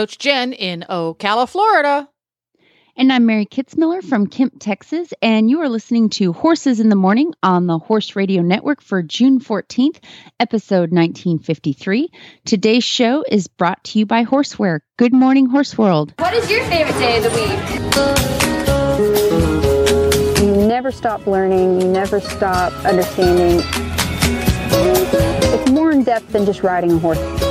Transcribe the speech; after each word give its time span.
Coach 0.00 0.16
Jen 0.16 0.54
in 0.54 0.82
Ocala, 0.88 1.46
Florida. 1.46 2.08
And 2.96 3.12
I'm 3.12 3.26
Mary 3.26 3.44
Kitzmiller 3.44 4.02
from 4.02 4.28
Kemp, 4.28 4.54
Texas, 4.58 5.12
and 5.20 5.50
you 5.50 5.60
are 5.60 5.68
listening 5.68 6.08
to 6.08 6.32
Horses 6.32 6.80
in 6.80 6.88
the 6.88 6.96
Morning 6.96 7.34
on 7.42 7.66
the 7.66 7.78
Horse 7.78 8.16
Radio 8.16 8.40
Network 8.40 8.80
for 8.80 9.02
June 9.02 9.40
14th, 9.40 10.02
episode 10.40 10.90
1953. 10.90 12.08
Today's 12.46 12.82
show 12.82 13.22
is 13.28 13.46
brought 13.46 13.84
to 13.84 13.98
you 13.98 14.06
by 14.06 14.24
Horseware. 14.24 14.80
Good 14.96 15.12
morning, 15.12 15.44
Horse 15.44 15.76
World. 15.76 16.14
What 16.16 16.32
is 16.32 16.50
your 16.50 16.64
favorite 16.64 16.98
day 16.98 17.18
of 17.18 17.24
the 17.24 17.30
week? 20.38 20.42
You 20.42 20.66
never 20.66 20.90
stop 20.90 21.26
learning, 21.26 21.78
you 21.78 21.88
never 21.88 22.20
stop 22.20 22.72
understanding. 22.86 23.60
It's 24.72 25.70
more 25.70 25.90
in 25.90 26.04
depth 26.04 26.32
than 26.32 26.46
just 26.46 26.62
riding 26.62 26.92
a 26.92 26.98
horse. 26.98 27.49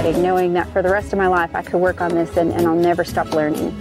Exciting, 0.00 0.22
knowing 0.22 0.54
that 0.54 0.66
for 0.72 0.80
the 0.80 0.88
rest 0.88 1.12
of 1.12 1.18
my 1.18 1.26
life 1.26 1.54
I 1.54 1.60
could 1.60 1.78
work 1.78 2.00
on 2.00 2.14
this 2.14 2.34
and, 2.38 2.54
and 2.54 2.66
I'll 2.66 2.74
never 2.74 3.04
stop 3.04 3.32
learning. 3.32 3.76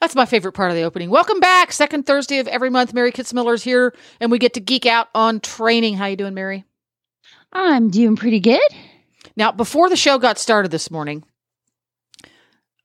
That's 0.00 0.14
my 0.14 0.24
favorite 0.24 0.52
part 0.52 0.70
of 0.70 0.76
the 0.76 0.84
opening. 0.84 1.10
Welcome 1.10 1.38
back. 1.38 1.70
Second 1.70 2.06
Thursday 2.06 2.38
of 2.38 2.48
every 2.48 2.70
month. 2.70 2.94
Mary 2.94 3.12
Kitzmiller's 3.12 3.62
here, 3.62 3.94
and 4.20 4.30
we 4.30 4.38
get 4.38 4.54
to 4.54 4.60
geek 4.60 4.86
out 4.86 5.08
on 5.14 5.38
training. 5.38 5.98
How 5.98 6.06
you 6.06 6.16
doing, 6.16 6.32
Mary? 6.32 6.64
I'm 7.52 7.90
doing 7.90 8.16
pretty 8.16 8.40
good. 8.40 8.62
Now, 9.36 9.52
before 9.52 9.90
the 9.90 9.96
show 9.96 10.16
got 10.16 10.38
started 10.38 10.70
this 10.70 10.90
morning, 10.90 11.24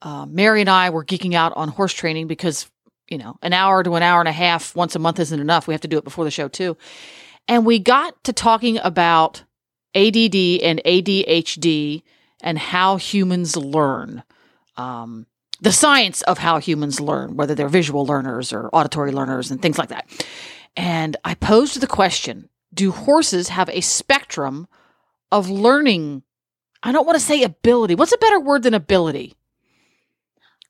uh, 0.02 0.26
Mary 0.26 0.62
and 0.62 0.70
I 0.70 0.90
were 0.90 1.06
geeking 1.06 1.34
out 1.34 1.54
on 1.56 1.70
horse 1.70 1.94
training 1.94 2.28
because, 2.28 2.70
you 3.10 3.18
know, 3.18 3.38
an 3.42 3.54
hour 3.54 3.84
to 3.84 3.96
an 3.96 4.04
hour 4.04 4.20
and 4.20 4.30
a 4.30 4.34
half 4.34 4.76
once 4.76 4.96
a 4.96 5.00
month 5.00 5.20
isn't 5.20 5.40
enough. 5.40 5.68
We 5.68 5.74
have 5.74 5.82
to 5.82 5.88
do 5.88 5.98
it 5.98 6.04
before 6.04 6.26
the 6.26 6.32
show, 6.32 6.48
too. 6.48 6.78
And 7.48 7.66
we 7.66 7.80
got 7.80 8.24
to 8.26 8.34
talking 8.34 8.78
about 8.80 9.44
ADD 9.96 10.36
and 10.62 10.82
ADHD 10.86 12.04
and 12.42 12.60
how 12.60 12.98
humans 12.98 13.56
learn. 13.56 14.24
Um, 14.76 15.26
the 15.60 15.72
science 15.72 16.22
of 16.24 16.38
how 16.38 16.60
humans 16.60 17.00
learn, 17.00 17.36
whether 17.36 17.56
they're 17.56 17.68
visual 17.68 18.06
learners 18.06 18.54
or 18.54 18.70
auditory 18.74 19.12
learners 19.12 19.50
and 19.50 19.62
things 19.62 19.80
like 19.80 19.90
that. 19.90 20.08
And 20.76 21.18
I 21.26 21.34
posed 21.34 21.82
the 21.82 21.88
question 21.88 22.50
Do 22.74 22.92
horses 22.92 23.50
have 23.50 23.70
a 23.70 23.82
spectrum 23.82 24.68
of 25.32 25.50
learning? 25.50 26.22
I 26.84 26.92
don't 26.92 27.08
want 27.08 27.18
to 27.18 27.26
say 27.26 27.42
ability. 27.42 27.96
What's 27.96 28.14
a 28.14 28.20
better 28.20 28.40
word 28.40 28.64
than 28.64 28.76
ability? 28.76 29.34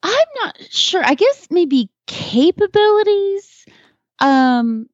I'm 0.04 0.28
not 0.44 0.58
sure. 0.70 1.02
I 1.04 1.16
guess 1.16 1.48
maybe 1.50 1.90
capabilities. 2.08 3.66
Um 4.20 4.88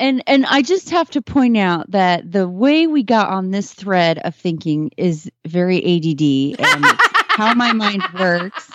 and 0.00 0.22
and 0.26 0.46
I 0.46 0.62
just 0.62 0.90
have 0.90 1.10
to 1.10 1.22
point 1.22 1.56
out 1.56 1.90
that 1.90 2.30
the 2.30 2.48
way 2.48 2.86
we 2.86 3.02
got 3.02 3.28
on 3.28 3.50
this 3.50 3.72
thread 3.72 4.18
of 4.18 4.34
thinking 4.34 4.90
is 4.96 5.30
very 5.46 5.78
ADD 5.78 6.58
and 6.58 6.84
how 7.28 7.54
my 7.54 7.72
mind 7.72 8.02
works 8.18 8.70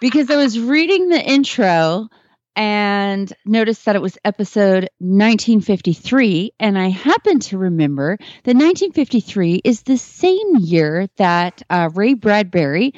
because 0.00 0.30
I 0.30 0.36
was 0.36 0.58
reading 0.58 1.08
the 1.08 1.20
intro 1.20 2.08
and 2.56 3.30
noticed 3.44 3.84
that 3.84 3.96
it 3.96 4.02
was 4.02 4.16
episode 4.24 4.88
1953 4.98 6.54
and 6.58 6.78
I 6.78 6.88
happen 6.88 7.38
to 7.40 7.58
remember 7.58 8.16
that 8.16 8.56
1953 8.56 9.60
is 9.62 9.82
the 9.82 9.98
same 9.98 10.56
year 10.56 11.06
that 11.18 11.62
uh, 11.68 11.90
Ray 11.94 12.14
Bradbury 12.14 12.94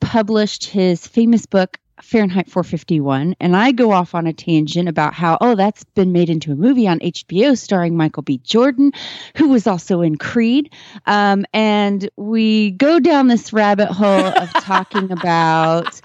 published 0.00 0.66
his 0.66 1.06
famous 1.06 1.46
book 1.46 1.78
Fahrenheit 2.02 2.48
451 2.50 3.34
and 3.40 3.56
I 3.56 3.72
go 3.72 3.90
off 3.90 4.14
on 4.14 4.26
a 4.26 4.32
tangent 4.32 4.88
about 4.88 5.14
how 5.14 5.38
oh 5.40 5.54
that's 5.54 5.84
been 5.84 6.12
made 6.12 6.30
into 6.30 6.52
a 6.52 6.54
movie 6.54 6.86
on 6.86 7.00
HBO 7.00 7.56
starring 7.56 7.96
Michael 7.96 8.22
B. 8.22 8.38
Jordan 8.38 8.92
who 9.36 9.48
was 9.48 9.66
also 9.66 10.02
in 10.02 10.16
Creed. 10.16 10.72
Um, 11.06 11.44
and 11.52 12.08
we 12.16 12.72
go 12.72 13.00
down 13.00 13.26
this 13.26 13.52
rabbit 13.52 13.88
hole 13.88 14.26
of 14.26 14.52
talking 14.52 15.10
about 15.10 16.00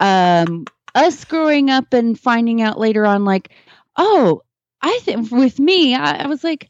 um, 0.00 0.66
us 0.98 1.24
growing 1.24 1.70
up 1.70 1.92
and 1.94 2.18
finding 2.18 2.60
out 2.62 2.78
later 2.78 3.06
on 3.06 3.24
like 3.24 3.50
oh 3.96 4.42
I 4.82 4.98
think 5.02 5.30
with 5.30 5.58
me 5.58 5.94
I, 5.94 6.24
I 6.24 6.26
was 6.26 6.44
like 6.44 6.68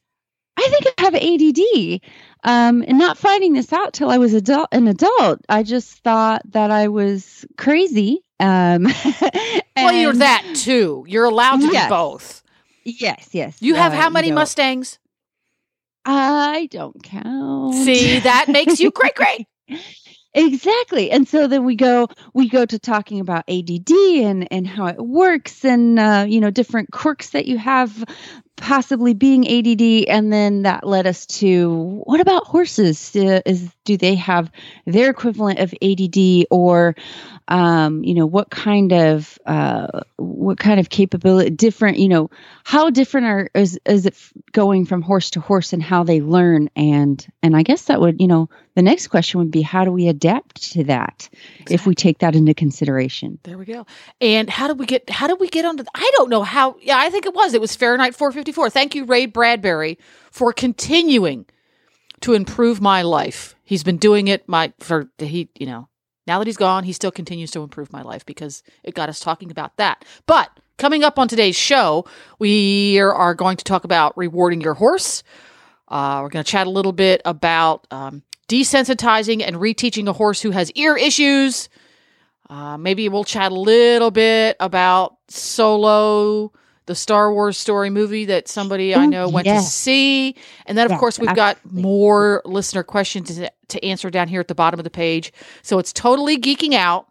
I 0.56 0.68
think 0.70 0.94
I 0.98 1.02
have 1.02 1.14
ADD 1.14 2.00
um, 2.44 2.84
and 2.86 2.98
not 2.98 3.18
finding 3.18 3.52
this 3.52 3.72
out 3.72 3.92
till 3.92 4.10
I 4.10 4.18
was 4.18 4.34
adult 4.34 4.68
an 4.72 4.88
adult 4.88 5.40
I 5.48 5.62
just 5.62 5.98
thought 5.98 6.42
that 6.52 6.70
I 6.70 6.88
was 6.88 7.44
crazy 7.56 8.22
um, 8.40 8.84
well, 9.76 9.92
you're 9.92 10.12
that 10.14 10.44
too. 10.54 11.04
You're 11.08 11.24
allowed 11.24 11.60
to 11.62 11.72
Yes. 11.72 11.86
be 11.86 11.88
both. 11.88 12.42
Yes, 12.84 13.30
yes. 13.32 13.56
You 13.60 13.74
have 13.74 13.92
uh, 13.92 13.96
how 13.96 14.10
many 14.10 14.28
know, 14.28 14.36
Mustangs? 14.36 14.98
I 16.04 16.68
don't 16.70 17.02
count. 17.02 17.74
See, 17.74 18.20
that 18.20 18.48
makes 18.48 18.80
you 18.80 18.90
great, 18.90 19.14
great. 19.16 19.46
Exactly. 20.34 21.10
And 21.10 21.26
so 21.26 21.46
then 21.46 21.64
we 21.64 21.76
go 21.76 22.08
we 22.34 22.48
go 22.48 22.64
to 22.64 22.78
talking 22.78 23.20
about 23.20 23.44
ADD 23.48 23.90
and 23.90 24.48
and 24.50 24.66
how 24.66 24.86
it 24.86 24.98
works 24.98 25.64
and 25.64 25.98
uh, 25.98 26.26
you 26.28 26.40
know 26.40 26.50
different 26.50 26.90
quirks 26.90 27.30
that 27.30 27.46
you 27.46 27.58
have 27.58 28.04
possibly 28.56 29.14
being 29.14 29.46
ADD 29.46 30.08
and 30.08 30.32
then 30.32 30.62
that 30.62 30.84
led 30.84 31.06
us 31.06 31.26
to 31.26 32.02
what 32.04 32.20
about 32.20 32.46
horses 32.46 33.14
uh, 33.14 33.40
is 33.46 33.70
do 33.84 33.96
they 33.96 34.16
have 34.16 34.50
their 34.84 35.10
equivalent 35.10 35.60
of 35.60 35.72
ADD 35.80 36.46
or 36.50 36.96
um, 37.48 38.04
you 38.04 38.14
know 38.14 38.26
what 38.26 38.50
kind 38.50 38.92
of 38.92 39.38
uh, 39.47 40.00
what 40.16 40.59
kind 40.59 40.78
of 40.78 40.91
capability 40.91 41.50
different 41.50 41.98
you 41.98 42.09
know 42.09 42.31
how 42.64 42.91
different 42.91 43.26
are 43.26 43.50
is, 43.54 43.78
is 43.86 44.06
it 44.06 44.14
going 44.53 44.84
from 44.84 45.03
horse 45.03 45.31
to 45.31 45.41
horse 45.41 45.72
and 45.72 45.82
how 45.82 46.04
they 46.04 46.20
learn 46.20 46.69
and 46.76 47.26
and 47.42 47.56
i 47.56 47.62
guess 47.62 47.87
that 47.87 48.00
would 48.00 48.20
you 48.20 48.26
know 48.26 48.48
the 48.75 48.82
next 48.82 49.08
question 49.08 49.41
would 49.41 49.50
be 49.50 49.62
how 49.62 49.84
do 49.84 49.91
we 49.91 50.08
adapt 50.08 50.72
to 50.72 50.84
that 50.84 51.28
if 51.70 51.87
we 51.87 51.94
take 51.94 52.19
that 52.19 52.37
into 52.37 52.54
consideration 52.54 53.38
There 53.42 53.58
we 53.58 53.64
go. 53.64 53.87
And 54.20 54.48
how 54.48 54.69
do 54.69 54.75
we 54.75 54.87
get? 54.87 55.08
How 55.10 55.26
did 55.26 55.41
we 55.41 55.48
get 55.48 55.64
onto? 55.64 55.84
I 55.94 56.10
don't 56.16 56.31
know 56.31 56.42
how. 56.42 56.76
Yeah, 56.81 56.98
I 56.98 57.10
think 57.10 57.26
it 57.26 57.34
was. 57.34 57.54
It 57.54 57.60
was 57.60 57.75
Fahrenheit 57.75 58.14
454. 58.14 58.70
Thank 58.70 58.94
you, 58.94 59.04
Ray 59.04 59.26
Bradbury, 59.26 59.98
for 60.31 60.53
continuing 60.53 61.47
to 62.20 62.34
improve 62.34 62.81
my 62.81 63.03
life. 63.03 63.54
He's 63.64 63.82
been 63.82 63.97
doing 63.97 64.28
it. 64.28 64.48
My 64.48 64.72
for 64.78 65.08
the 65.19 65.26
he, 65.26 65.48
you 65.58 65.66
know, 65.66 65.88
now 66.28 66.38
that 66.38 66.46
he's 66.46 66.58
gone, 66.58 66.84
he 66.84 66.92
still 66.92 67.10
continues 67.10 67.50
to 67.52 67.62
improve 67.62 67.92
my 67.92 68.02
life 68.02 68.24
because 68.26 68.62
it 68.84 68.94
got 68.94 69.08
us 69.08 69.18
talking 69.18 69.50
about 69.50 69.76
that. 69.78 70.04
But 70.26 70.50
coming 70.76 71.02
up 71.02 71.18
on 71.18 71.26
today's 71.26 71.56
show, 71.56 72.04
we 72.38 73.00
are- 73.00 73.34
going 73.34 73.56
to 73.56 73.64
talk 73.64 73.84
about 73.84 74.16
rewarding 74.16 74.60
your 74.60 74.75
horse. 74.75 75.25
Uh, 75.88 76.20
we're 76.22 76.28
going 76.28 76.44
to 76.44 76.50
chat 76.50 76.66
a 76.66 76.70
little 76.70 76.92
bit 76.92 77.22
about 77.25 77.86
um, 77.90 78.22
desensitizing 78.48 79.42
and 79.44 79.56
reteaching 79.56 80.06
a 80.06 80.12
horse 80.12 80.42
who 80.42 80.50
has 80.50 80.70
ear 80.72 80.96
issues. 80.96 81.70
Uh, 82.50 82.76
maybe 82.76 83.08
we'll 83.08 83.24
chat 83.24 83.50
a 83.50 83.54
little 83.54 84.10
bit 84.10 84.56
about 84.60 85.16
Solo, 85.28 86.52
the 86.88 86.94
Star 86.94 87.32
Wars 87.32 87.58
story 87.58 87.90
movie 87.90 88.25
that 88.25 88.49
somebody 88.49 88.94
I 88.94 89.06
know 89.06 89.29
went 89.29 89.46
to 89.46 89.61
see. 89.61 90.35
And 90.67 90.76
then, 90.76 90.87
of 90.87 90.93
Yes, 90.93 91.00
course, 91.00 91.19
we've 91.19 91.35
got 91.37 91.58
more 91.70 92.43
listener 92.46 92.82
questions 92.82 93.37
to, 93.37 93.52
to 93.69 93.85
answer 93.85 94.11
down 94.11 94.26
here 94.26 94.40
at 94.40 94.49
the 94.49 94.55
bottom 94.55 94.81
of 94.81 94.85
the 94.85 94.90
page. 94.90 95.32
So 95.62 95.79
it's 95.79 95.93
totally 95.93 96.38
geeking 96.38 96.73
out 96.73 97.06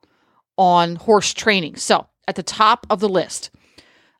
on 0.58 0.96
horse 0.96 1.32
training. 1.34 1.76
So 1.76 2.08
at 2.28 2.36
the 2.36 2.44
top 2.44 2.88
of 2.90 3.00
the 3.00 3.08
list, 3.08 3.52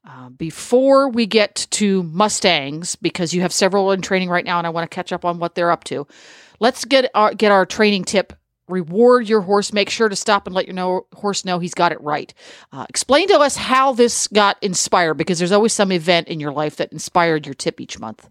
uh, 0.08 0.30
before 0.30 1.10
we 1.10 1.26
get 1.26 1.68
to 1.72 2.04
Mustangs, 2.04 2.96
because 2.96 3.34
you 3.34 3.42
have 3.42 3.52
several 3.52 3.92
in 3.92 4.02
training 4.02 4.30
right 4.30 4.46
now, 4.46 4.60
and 4.60 4.68
I 4.68 4.70
want 4.70 4.90
to 4.90 4.96
catch 4.96 5.12
up 5.12 5.26
on 5.26 5.40
what 5.40 5.56
they're 5.56 5.72
up 5.72 5.84
to. 5.86 6.08
Let's 6.60 6.86
get 6.86 7.10
our 7.16 7.34
get 7.34 7.52
our 7.52 7.66
training 7.66 8.06
tip. 8.06 8.34
Reward 8.68 9.30
your 9.30 9.42
horse. 9.42 9.72
Make 9.72 9.90
sure 9.90 10.10
to 10.10 10.16
stop 10.16 10.48
and 10.48 10.56
let 10.56 10.66
your 10.66 10.74
know, 10.74 11.08
horse 11.14 11.46
know 11.46 11.60
he's 11.60 11.74
got 11.74 11.92
it 11.92 12.02
right. 12.02 12.34
Uh, 12.72 12.86
explain 12.90 13.28
to 13.30 13.40
us 13.40 13.56
how 13.56 13.94
this 13.94 14.28
got 14.28 14.58
inspired, 14.62 15.16
because 15.16 15.40
there's 15.40 15.52
always 15.52 15.74
some 15.74 15.92
event 15.92 16.28
in 16.28 16.40
your 16.40 16.52
life 16.52 16.78
that 16.78 16.92
inspired 16.92 17.46
your 17.46 17.56
tip 17.56 17.80
each 17.80 18.00
month. 18.00 18.30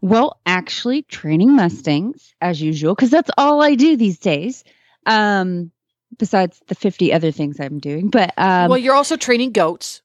Well, 0.00 0.40
actually, 0.46 1.02
training 1.02 1.54
Mustangs 1.54 2.34
as 2.40 2.60
usual, 2.60 2.94
because 2.94 3.10
that's 3.10 3.30
all 3.38 3.62
I 3.62 3.76
do 3.76 3.96
these 3.96 4.18
days. 4.18 4.64
Um, 5.06 5.70
besides 6.18 6.60
the 6.66 6.74
50 6.74 7.12
other 7.12 7.30
things 7.30 7.58
I'm 7.60 7.78
doing. 7.78 8.08
But 8.08 8.34
um, 8.36 8.68
well, 8.68 8.78
you're 8.78 8.94
also 8.94 9.16
training 9.16 9.52
goats 9.52 10.02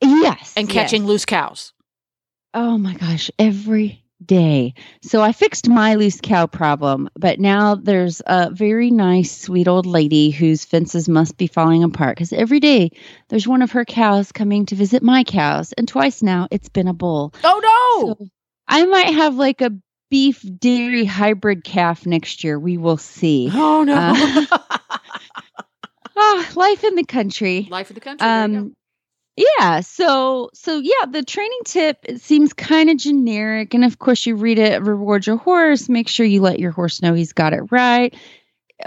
yes. 0.00 0.54
and 0.56 0.68
catching 0.68 1.02
yes. 1.02 1.08
loose 1.08 1.24
cows. 1.24 1.72
Oh 2.54 2.78
my 2.78 2.94
gosh, 2.94 3.30
every 3.38 4.04
day. 4.24 4.74
So 5.02 5.22
I 5.22 5.32
fixed 5.32 5.68
my 5.68 5.94
loose 5.94 6.20
cow 6.20 6.46
problem, 6.46 7.08
but 7.14 7.38
now 7.38 7.74
there's 7.74 8.20
a 8.26 8.50
very 8.50 8.90
nice, 8.90 9.36
sweet 9.36 9.68
old 9.68 9.86
lady 9.86 10.30
whose 10.30 10.64
fences 10.64 11.08
must 11.08 11.36
be 11.36 11.46
falling 11.46 11.84
apart 11.84 12.16
because 12.16 12.32
every 12.32 12.60
day 12.60 12.90
there's 13.28 13.48
one 13.48 13.62
of 13.62 13.72
her 13.72 13.84
cows 13.84 14.32
coming 14.32 14.66
to 14.66 14.74
visit 14.74 15.02
my 15.02 15.24
cows, 15.24 15.72
and 15.72 15.88
twice 15.88 16.22
now 16.22 16.48
it's 16.50 16.68
been 16.68 16.88
a 16.88 16.94
bull. 16.94 17.34
Oh 17.44 18.00
no! 18.04 18.14
So 18.14 18.28
I 18.66 18.84
might 18.86 19.14
have 19.14 19.36
like 19.36 19.60
a 19.60 19.72
beef 20.10 20.44
dairy 20.58 21.04
hybrid 21.04 21.64
calf 21.64 22.06
next 22.06 22.44
year. 22.44 22.58
We 22.58 22.78
will 22.78 22.96
see. 22.96 23.50
oh 23.54 23.84
no! 23.84 23.94
Uh, 23.94 24.58
Ah, 26.20 26.50
life 26.56 26.82
in 26.82 26.96
the 26.96 27.04
country. 27.04 27.68
Life 27.70 27.90
in 27.90 27.94
the 27.94 28.00
country. 28.00 28.26
Um, 28.26 28.74
yeah. 29.38 29.80
So, 29.80 30.50
so 30.52 30.78
yeah, 30.78 31.06
the 31.10 31.22
training 31.22 31.60
tip 31.64 31.98
it 32.04 32.20
seems 32.20 32.52
kind 32.52 32.90
of 32.90 32.96
generic, 32.96 33.74
and 33.74 33.84
of 33.84 33.98
course, 33.98 34.26
you 34.26 34.34
read 34.34 34.58
it. 34.58 34.82
Reward 34.82 35.26
your 35.26 35.36
horse. 35.36 35.88
Make 35.88 36.08
sure 36.08 36.26
you 36.26 36.40
let 36.40 36.58
your 36.58 36.72
horse 36.72 37.02
know 37.02 37.14
he's 37.14 37.32
got 37.32 37.52
it 37.52 37.62
right. 37.70 38.14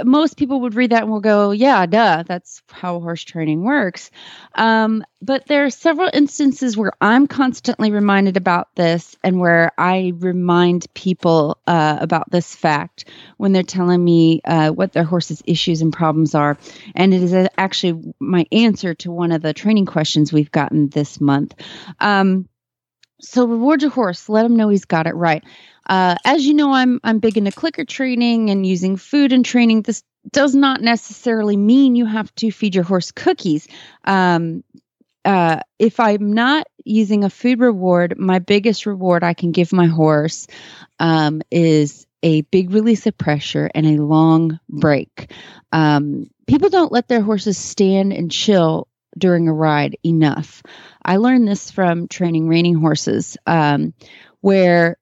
Most 0.03 0.37
people 0.37 0.61
would 0.61 0.75
read 0.75 0.91
that 0.91 1.03
and 1.03 1.11
will 1.11 1.19
go, 1.19 1.51
"Yeah, 1.51 1.85
duh, 1.85 2.23
that's 2.25 2.61
how 2.71 2.99
horse 2.99 3.23
training 3.23 3.63
works." 3.63 4.09
Um, 4.55 5.03
but 5.21 5.47
there 5.47 5.65
are 5.65 5.69
several 5.69 6.09
instances 6.13 6.77
where 6.77 6.93
I'm 7.01 7.27
constantly 7.27 7.91
reminded 7.91 8.37
about 8.37 8.73
this, 8.75 9.15
and 9.23 9.39
where 9.39 9.71
I 9.77 10.13
remind 10.17 10.91
people 10.93 11.57
uh, 11.67 11.97
about 11.99 12.31
this 12.31 12.55
fact 12.55 13.05
when 13.37 13.51
they're 13.51 13.63
telling 13.63 14.03
me 14.03 14.41
uh, 14.45 14.69
what 14.69 14.93
their 14.93 15.03
horse's 15.03 15.43
issues 15.45 15.81
and 15.81 15.91
problems 15.91 16.35
are. 16.35 16.57
And 16.95 17.13
it 17.13 17.21
is 17.21 17.49
actually 17.57 18.13
my 18.19 18.45
answer 18.51 18.93
to 18.95 19.11
one 19.11 19.31
of 19.31 19.41
the 19.41 19.53
training 19.53 19.85
questions 19.85 20.31
we've 20.31 20.51
gotten 20.51 20.89
this 20.89 21.19
month. 21.19 21.53
Um, 21.99 22.47
so 23.21 23.45
reward 23.45 23.83
your 23.83 23.91
horse, 23.91 24.29
let 24.29 24.45
him 24.45 24.55
know 24.55 24.69
he's 24.69 24.85
got 24.85 25.05
it 25.05 25.15
right. 25.15 25.43
Uh, 25.91 26.15
as 26.23 26.45
you 26.45 26.53
know, 26.53 26.71
I'm 26.71 27.01
I'm 27.03 27.19
big 27.19 27.37
into 27.37 27.51
clicker 27.51 27.83
training 27.83 28.49
and 28.49 28.65
using 28.65 28.95
food 28.95 29.33
and 29.33 29.43
training. 29.43 29.81
This 29.81 30.03
does 30.31 30.55
not 30.55 30.79
necessarily 30.81 31.57
mean 31.57 31.97
you 31.97 32.05
have 32.05 32.33
to 32.35 32.49
feed 32.49 32.75
your 32.75 32.85
horse 32.85 33.11
cookies. 33.11 33.67
Um, 34.05 34.63
uh, 35.25 35.59
if 35.79 35.99
I'm 35.99 36.31
not 36.31 36.65
using 36.85 37.25
a 37.25 37.29
food 37.29 37.59
reward, 37.59 38.17
my 38.17 38.39
biggest 38.39 38.85
reward 38.85 39.21
I 39.21 39.33
can 39.33 39.51
give 39.51 39.73
my 39.73 39.87
horse 39.87 40.47
um, 40.97 41.41
is 41.51 42.07
a 42.23 42.43
big 42.43 42.71
release 42.71 43.05
of 43.05 43.17
pressure 43.17 43.69
and 43.75 43.85
a 43.85 44.01
long 44.01 44.61
break. 44.69 45.33
Um, 45.73 46.29
people 46.47 46.69
don't 46.69 46.93
let 46.93 47.09
their 47.09 47.21
horses 47.21 47.57
stand 47.57 48.13
and 48.13 48.31
chill 48.31 48.87
during 49.17 49.49
a 49.49 49.53
ride 49.53 49.97
enough. 50.05 50.63
I 51.03 51.17
learned 51.17 51.49
this 51.49 51.69
from 51.69 52.07
training 52.07 52.47
reining 52.47 52.75
horses, 52.75 53.35
um, 53.45 53.93
where 54.39 54.97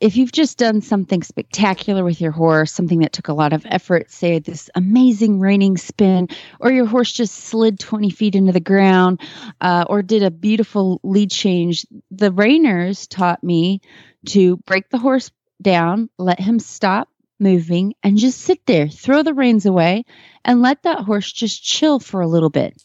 if 0.00 0.16
you've 0.16 0.32
just 0.32 0.58
done 0.58 0.80
something 0.80 1.22
spectacular 1.22 2.04
with 2.04 2.20
your 2.20 2.30
horse, 2.30 2.72
something 2.72 3.00
that 3.00 3.12
took 3.12 3.28
a 3.28 3.32
lot 3.32 3.52
of 3.52 3.66
effort, 3.68 4.10
say 4.10 4.38
this 4.38 4.70
amazing 4.74 5.40
reining 5.40 5.76
spin, 5.76 6.28
or 6.60 6.70
your 6.70 6.86
horse 6.86 7.12
just 7.12 7.34
slid 7.34 7.80
20 7.80 8.10
feet 8.10 8.34
into 8.36 8.52
the 8.52 8.60
ground, 8.60 9.20
uh, 9.60 9.84
or 9.88 10.02
did 10.02 10.22
a 10.22 10.30
beautiful 10.30 11.00
lead 11.02 11.30
change, 11.30 11.84
the 12.10 12.30
reiners 12.30 13.08
taught 13.08 13.42
me 13.42 13.80
to 14.26 14.56
break 14.58 14.88
the 14.90 14.98
horse 14.98 15.30
down, 15.60 16.08
let 16.18 16.38
him 16.38 16.60
stop 16.60 17.08
moving, 17.40 17.94
and 18.02 18.18
just 18.18 18.40
sit 18.40 18.64
there, 18.66 18.88
throw 18.88 19.22
the 19.22 19.34
reins 19.34 19.66
away, 19.66 20.04
and 20.44 20.62
let 20.62 20.82
that 20.84 21.00
horse 21.00 21.32
just 21.32 21.62
chill 21.62 21.98
for 21.98 22.20
a 22.20 22.28
little 22.28 22.50
bit. 22.50 22.80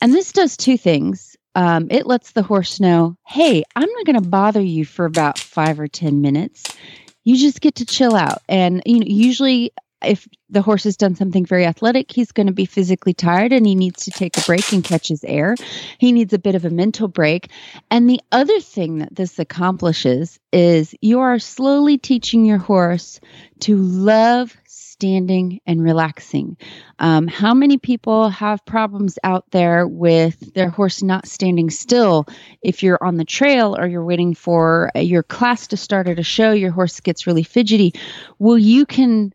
And 0.00 0.12
this 0.12 0.32
does 0.32 0.56
two 0.56 0.76
things. 0.76 1.33
Um, 1.54 1.88
it 1.90 2.06
lets 2.06 2.32
the 2.32 2.42
horse 2.42 2.80
know, 2.80 3.16
hey, 3.26 3.62
I'm 3.76 3.90
not 3.90 4.06
going 4.06 4.22
to 4.22 4.28
bother 4.28 4.60
you 4.60 4.84
for 4.84 5.04
about 5.04 5.38
five 5.38 5.78
or 5.78 5.88
10 5.88 6.20
minutes. 6.20 6.64
You 7.22 7.36
just 7.36 7.60
get 7.60 7.76
to 7.76 7.86
chill 7.86 8.16
out. 8.16 8.42
And, 8.48 8.82
you 8.84 9.00
know, 9.00 9.06
usually 9.06 9.72
if 10.06 10.28
the 10.50 10.62
horse 10.62 10.84
has 10.84 10.96
done 10.96 11.14
something 11.14 11.44
very 11.44 11.64
athletic, 11.64 12.10
he's 12.10 12.32
going 12.32 12.46
to 12.46 12.52
be 12.52 12.66
physically 12.66 13.14
tired 13.14 13.52
and 13.52 13.66
he 13.66 13.74
needs 13.74 14.04
to 14.04 14.10
take 14.10 14.36
a 14.36 14.42
break 14.42 14.72
and 14.72 14.84
catch 14.84 15.08
his 15.08 15.24
air. 15.24 15.56
He 15.98 16.12
needs 16.12 16.32
a 16.32 16.38
bit 16.38 16.54
of 16.54 16.64
a 16.64 16.70
mental 16.70 17.08
break. 17.08 17.50
And 17.90 18.08
the 18.08 18.20
other 18.30 18.60
thing 18.60 18.98
that 18.98 19.14
this 19.14 19.38
accomplishes 19.38 20.38
is 20.52 20.94
you 21.00 21.20
are 21.20 21.38
slowly 21.38 21.98
teaching 21.98 22.44
your 22.44 22.58
horse 22.58 23.20
to 23.60 23.76
love 23.76 24.56
standing 24.94 25.60
and 25.66 25.82
relaxing. 25.82 26.56
Um, 27.00 27.26
how 27.26 27.52
many 27.52 27.78
people 27.78 28.28
have 28.28 28.64
problems 28.64 29.18
out 29.24 29.44
there 29.50 29.88
with 29.88 30.54
their 30.54 30.70
horse 30.70 31.02
not 31.02 31.26
standing 31.26 31.68
still? 31.68 32.26
If 32.62 32.84
you're 32.84 33.02
on 33.02 33.16
the 33.16 33.24
trail 33.24 33.76
or 33.76 33.88
you're 33.88 34.04
waiting 34.04 34.34
for 34.34 34.92
uh, 34.94 35.00
your 35.00 35.24
class 35.24 35.66
to 35.68 35.76
start 35.76 36.06
at 36.06 36.20
a 36.20 36.22
show, 36.22 36.52
your 36.52 36.70
horse 36.70 37.00
gets 37.00 37.26
really 37.26 37.42
fidgety. 37.42 37.92
Well, 38.38 38.56
you 38.56 38.86
can 38.86 39.34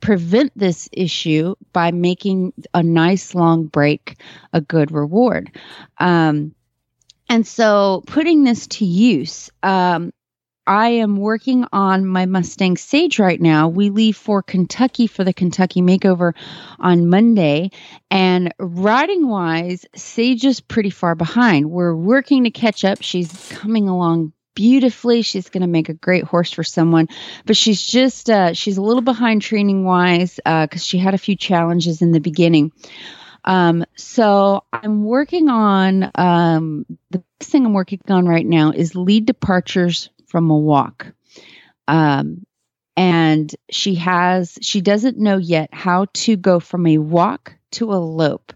prevent 0.00 0.52
this 0.56 0.88
issue 0.92 1.56
by 1.72 1.90
making 1.90 2.52
a 2.72 2.82
nice 2.84 3.34
long 3.34 3.66
break 3.66 4.16
a 4.52 4.60
good 4.60 4.92
reward. 4.92 5.50
Um, 5.98 6.54
and 7.28 7.44
so 7.44 8.04
putting 8.06 8.44
this 8.44 8.68
to 8.68 8.84
use, 8.84 9.50
um, 9.64 10.12
I 10.70 10.90
am 10.90 11.16
working 11.16 11.66
on 11.72 12.06
my 12.06 12.26
Mustang 12.26 12.76
Sage 12.76 13.18
right 13.18 13.40
now. 13.40 13.66
We 13.66 13.90
leave 13.90 14.16
for 14.16 14.40
Kentucky 14.40 15.08
for 15.08 15.24
the 15.24 15.32
Kentucky 15.32 15.82
Makeover 15.82 16.32
on 16.78 17.08
Monday. 17.08 17.72
And 18.08 18.54
riding 18.56 19.26
wise, 19.26 19.84
Sage 19.96 20.44
is 20.44 20.60
pretty 20.60 20.90
far 20.90 21.16
behind. 21.16 21.72
We're 21.72 21.96
working 21.96 22.44
to 22.44 22.52
catch 22.52 22.84
up. 22.84 22.98
She's 23.02 23.48
coming 23.50 23.88
along 23.88 24.32
beautifully. 24.54 25.22
She's 25.22 25.48
going 25.48 25.62
to 25.62 25.66
make 25.66 25.88
a 25.88 25.94
great 25.94 26.22
horse 26.22 26.52
for 26.52 26.62
someone, 26.62 27.08
but 27.46 27.56
she's 27.56 27.84
just, 27.84 28.30
uh, 28.30 28.52
she's 28.52 28.76
a 28.76 28.82
little 28.82 29.02
behind 29.02 29.42
training 29.42 29.84
wise 29.84 30.36
because 30.36 30.86
she 30.86 30.98
had 30.98 31.14
a 31.14 31.18
few 31.18 31.34
challenges 31.34 32.00
in 32.00 32.12
the 32.12 32.20
beginning. 32.20 32.70
Um, 33.44 33.84
so 33.96 34.62
I'm 34.72 35.02
working 35.02 35.48
on 35.48 36.12
um, 36.14 36.86
the 37.10 37.24
thing 37.40 37.66
I'm 37.66 37.72
working 37.72 38.02
on 38.08 38.28
right 38.28 38.46
now 38.46 38.70
is 38.70 38.94
lead 38.94 39.26
departures 39.26 40.10
from 40.30 40.50
a 40.50 40.56
walk. 40.56 41.12
Um, 41.88 42.46
and 42.96 43.54
she 43.70 43.94
has 43.96 44.58
she 44.60 44.80
doesn't 44.80 45.18
know 45.18 45.38
yet 45.38 45.70
how 45.72 46.06
to 46.12 46.36
go 46.36 46.60
from 46.60 46.86
a 46.86 46.98
walk 46.98 47.54
to 47.72 47.92
a 47.92 47.96
lope. 47.96 48.52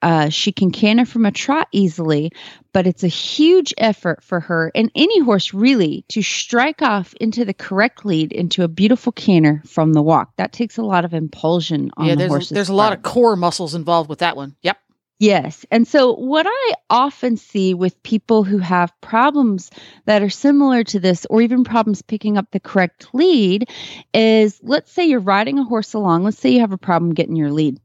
Uh, 0.00 0.28
she 0.28 0.52
can 0.52 0.70
canter 0.70 1.04
from 1.04 1.26
a 1.26 1.32
trot 1.32 1.66
easily, 1.72 2.30
but 2.72 2.86
it's 2.86 3.02
a 3.02 3.08
huge 3.08 3.74
effort 3.78 4.22
for 4.22 4.38
her 4.38 4.70
and 4.76 4.92
any 4.94 5.20
horse 5.20 5.52
really 5.52 6.04
to 6.08 6.22
strike 6.22 6.82
off 6.82 7.14
into 7.14 7.44
the 7.44 7.54
correct 7.54 8.04
lead 8.04 8.30
into 8.30 8.62
a 8.62 8.68
beautiful 8.68 9.10
canter 9.10 9.60
from 9.66 9.94
the 9.94 10.02
walk. 10.02 10.30
That 10.36 10.52
takes 10.52 10.76
a 10.76 10.82
lot 10.82 11.04
of 11.04 11.14
impulsion 11.14 11.90
on 11.96 12.06
yeah, 12.06 12.12
the 12.12 12.18
there's 12.18 12.30
horse's 12.30 12.48
there's 12.50 12.68
a 12.68 12.74
lot 12.74 12.92
of 12.92 13.02
core 13.02 13.34
muscles 13.34 13.74
involved 13.74 14.08
with 14.08 14.20
that 14.20 14.36
one. 14.36 14.54
Yep. 14.62 14.78
Yes. 15.20 15.66
And 15.72 15.86
so, 15.86 16.12
what 16.14 16.46
I 16.48 16.74
often 16.90 17.36
see 17.36 17.74
with 17.74 18.00
people 18.04 18.44
who 18.44 18.58
have 18.58 18.92
problems 19.00 19.70
that 20.06 20.22
are 20.22 20.30
similar 20.30 20.84
to 20.84 21.00
this, 21.00 21.26
or 21.28 21.42
even 21.42 21.64
problems 21.64 22.02
picking 22.02 22.36
up 22.38 22.46
the 22.52 22.60
correct 22.60 23.08
lead, 23.12 23.68
is 24.14 24.60
let's 24.62 24.92
say 24.92 25.06
you're 25.06 25.18
riding 25.18 25.58
a 25.58 25.64
horse 25.64 25.92
along. 25.94 26.22
Let's 26.22 26.38
say 26.38 26.50
you 26.50 26.60
have 26.60 26.72
a 26.72 26.78
problem 26.78 27.14
getting 27.14 27.34
your 27.34 27.50
lead. 27.50 27.80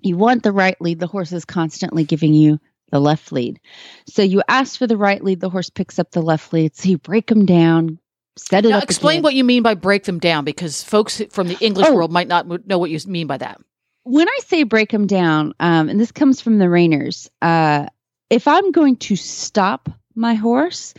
You 0.00 0.16
want 0.16 0.44
the 0.44 0.52
right 0.52 0.80
lead, 0.80 1.00
the 1.00 1.08
horse 1.08 1.32
is 1.32 1.44
constantly 1.44 2.04
giving 2.04 2.32
you 2.32 2.60
the 2.92 3.00
left 3.00 3.32
lead. 3.32 3.58
So, 4.06 4.22
you 4.22 4.42
ask 4.46 4.78
for 4.78 4.86
the 4.86 4.96
right 4.96 5.22
lead, 5.22 5.40
the 5.40 5.50
horse 5.50 5.68
picks 5.68 5.98
up 5.98 6.12
the 6.12 6.22
left 6.22 6.52
lead. 6.52 6.76
So, 6.76 6.90
you 6.90 6.98
break 6.98 7.26
them 7.26 7.44
down, 7.44 7.98
set 8.36 8.64
it 8.64 8.68
Now, 8.68 8.76
up. 8.78 8.84
explain 8.84 9.16
again. 9.16 9.22
what 9.24 9.34
you 9.34 9.42
mean 9.42 9.64
by 9.64 9.74
break 9.74 10.04
them 10.04 10.20
down, 10.20 10.44
because 10.44 10.84
folks 10.84 11.20
from 11.30 11.48
the 11.48 11.56
English 11.60 11.88
Oh. 11.88 11.94
world 11.96 12.12
might 12.12 12.28
not 12.28 12.46
know 12.68 12.78
what 12.78 12.90
you 12.90 13.00
mean 13.08 13.26
by 13.26 13.38
that. 13.38 13.60
When 14.04 14.28
I 14.28 14.38
say 14.46 14.64
break 14.64 14.90
them 14.90 15.06
down, 15.06 15.54
um, 15.60 15.88
and 15.88 16.00
this 16.00 16.12
comes 16.12 16.40
from 16.40 16.58
the 16.58 16.66
reiners, 16.66 17.28
uh, 17.40 17.86
if 18.30 18.48
I'm 18.48 18.72
going 18.72 18.96
to 18.96 19.16
stop 19.16 19.88
my 20.14 20.34
horse, 20.34 20.94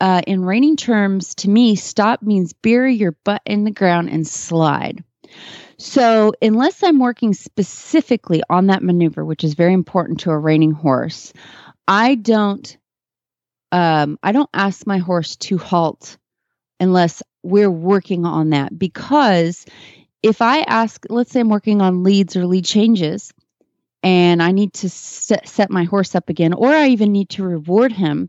uh, 0.00 0.22
in 0.26 0.44
reining 0.44 0.76
terms, 0.76 1.34
to 1.36 1.50
me, 1.50 1.74
stop 1.74 2.22
means 2.22 2.52
bury 2.52 2.94
your 2.94 3.12
butt 3.24 3.42
in 3.46 3.64
the 3.64 3.70
ground 3.70 4.10
and 4.10 4.26
slide. 4.26 5.02
So, 5.78 6.32
unless 6.40 6.82
I'm 6.82 6.98
working 6.98 7.34
specifically 7.34 8.42
on 8.48 8.68
that 8.68 8.82
maneuver, 8.82 9.24
which 9.24 9.44
is 9.44 9.54
very 9.54 9.72
important 9.72 10.20
to 10.20 10.30
a 10.30 10.38
reining 10.38 10.72
horse, 10.72 11.32
I 11.88 12.14
don't, 12.14 12.76
um, 13.72 14.18
I 14.22 14.32
don't 14.32 14.50
ask 14.54 14.86
my 14.86 14.98
horse 14.98 15.36
to 15.36 15.58
halt 15.58 16.16
unless 16.80 17.22
we're 17.42 17.70
working 17.70 18.24
on 18.26 18.50
that 18.50 18.78
because 18.78 19.66
if 20.22 20.42
I 20.42 20.60
ask, 20.60 21.04
let's 21.08 21.30
say 21.32 21.40
I'm 21.40 21.48
working 21.48 21.80
on 21.80 22.02
leads 22.02 22.36
or 22.36 22.46
lead 22.46 22.64
changes, 22.64 23.32
and 24.02 24.42
I 24.42 24.52
need 24.52 24.72
to 24.74 24.88
set, 24.88 25.48
set 25.48 25.70
my 25.70 25.84
horse 25.84 26.14
up 26.14 26.28
again, 26.28 26.52
or 26.52 26.68
I 26.68 26.88
even 26.88 27.12
need 27.12 27.30
to 27.30 27.44
reward 27.44 27.92
him, 27.92 28.28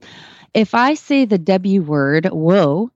if 0.53 0.73
I 0.73 0.95
say 0.95 1.25
the 1.25 1.37
W 1.37 1.81
word, 1.81 2.25
whoa, 2.25 2.89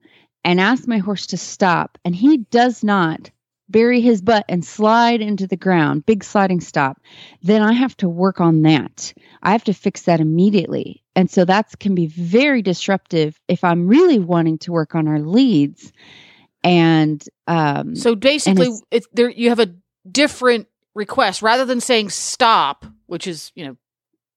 and 0.44 0.60
ask 0.60 0.88
my 0.88 0.98
horse 0.98 1.26
to 1.28 1.36
stop, 1.36 1.98
and 2.04 2.14
he 2.14 2.38
does 2.38 2.82
not 2.82 3.30
bury 3.68 4.00
his 4.00 4.20
butt 4.20 4.44
and 4.48 4.64
slide 4.64 5.20
into 5.20 5.46
the 5.46 5.56
ground, 5.56 6.04
big 6.04 6.22
sliding 6.22 6.60
stop, 6.60 7.00
then 7.42 7.62
I 7.62 7.72
have 7.72 7.96
to 7.98 8.08
work 8.08 8.40
on 8.40 8.62
that. 8.62 9.14
I 9.42 9.52
have 9.52 9.64
to 9.64 9.72
fix 9.72 10.02
that 10.02 10.20
immediately. 10.20 11.02
And 11.16 11.30
so 11.30 11.44
that 11.44 11.78
can 11.80 11.94
be 11.94 12.06
very 12.06 12.62
disruptive 12.62 13.40
if 13.48 13.64
I'm 13.64 13.88
really 13.88 14.18
wanting 14.18 14.58
to 14.58 14.72
work 14.72 14.94
on 14.94 15.08
our 15.08 15.20
leads. 15.20 15.92
And 16.64 17.22
um, 17.46 17.96
So 17.96 18.14
basically, 18.14 18.66
it's- 18.66 18.82
it's 18.90 19.06
there. 19.12 19.30
You 19.30 19.48
have 19.48 19.58
a 19.60 19.74
different 20.10 20.68
request 20.94 21.42
rather 21.42 21.64
than 21.64 21.80
saying 21.80 22.10
stop, 22.10 22.84
which 23.06 23.26
is 23.26 23.50
you 23.54 23.66
know 23.66 23.76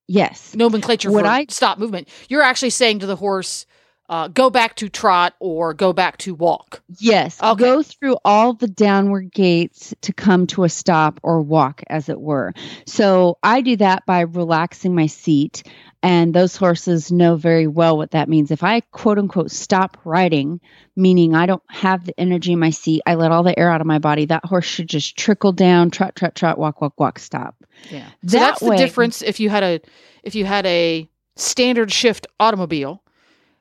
yes, 0.07 0.55
nomenclature 0.55 1.11
What 1.11 1.25
for 1.25 1.31
I- 1.31 1.45
stop 1.49 1.77
movement. 1.77 2.07
You're 2.29 2.41
actually 2.41 2.69
saying 2.71 2.99
to 2.99 3.05
the 3.05 3.15
horse, 3.15 3.65
uh, 4.07 4.27
go 4.27 4.49
back 4.49 4.75
to 4.75 4.89
trot 4.89 5.33
or 5.39 5.73
go 5.73 5.93
back 5.93 6.17
to 6.17 6.35
walk. 6.35 6.81
Yes. 6.99 7.41
Okay. 7.41 7.63
Go 7.63 7.81
through 7.81 8.17
all 8.23 8.53
the 8.53 8.67
downward 8.67 9.31
gaits 9.31 9.93
to 10.01 10.13
come 10.13 10.47
to 10.47 10.63
a 10.63 10.69
stop 10.69 11.19
or 11.23 11.41
walk, 11.41 11.83
as 11.87 12.09
it 12.09 12.19
were. 12.19 12.53
So 12.85 13.37
I 13.41 13.61
do 13.61 13.75
that 13.77 14.05
by 14.05 14.21
relaxing 14.21 14.93
my 14.93 15.07
seat. 15.07 15.63
And 16.03 16.35
those 16.35 16.55
horses 16.55 17.11
know 17.11 17.35
very 17.35 17.65
well 17.65 17.97
what 17.97 18.11
that 18.11 18.29
means. 18.29 18.51
If 18.51 18.61
I 18.63 18.81
quote 18.81 19.17
unquote 19.17 19.49
stop 19.49 19.97
riding, 20.03 20.61
meaning 20.95 21.33
I 21.33 21.47
don't 21.47 21.63
have 21.67 22.05
the 22.05 22.13
energy 22.19 22.53
in 22.53 22.59
my 22.59 22.69
seat, 22.69 23.01
I 23.07 23.15
let 23.15 23.31
all 23.31 23.41
the 23.41 23.57
air 23.57 23.71
out 23.71 23.81
of 23.81 23.87
my 23.87 23.97
body, 23.97 24.25
that 24.25 24.45
horse 24.45 24.65
should 24.65 24.87
just 24.87 25.17
trickle 25.17 25.51
down, 25.51 25.89
trot, 25.89 26.15
trot, 26.15 26.35
trot, 26.35 26.59
walk, 26.59 26.79
walk, 26.79 26.99
walk, 26.99 27.17
stop. 27.17 27.55
Yeah. 27.89 28.05
So 28.05 28.11
That 28.21 28.39
that's 28.39 28.59
the 28.59 28.75
difference. 28.77 29.23
If 29.23 29.39
you 29.39 29.49
had 29.49 29.63
a 29.63 29.81
if 30.21 30.35
you 30.35 30.45
had 30.45 30.67
a 30.67 31.09
standard 31.37 31.91
shift 31.91 32.27
automobile, 32.39 33.01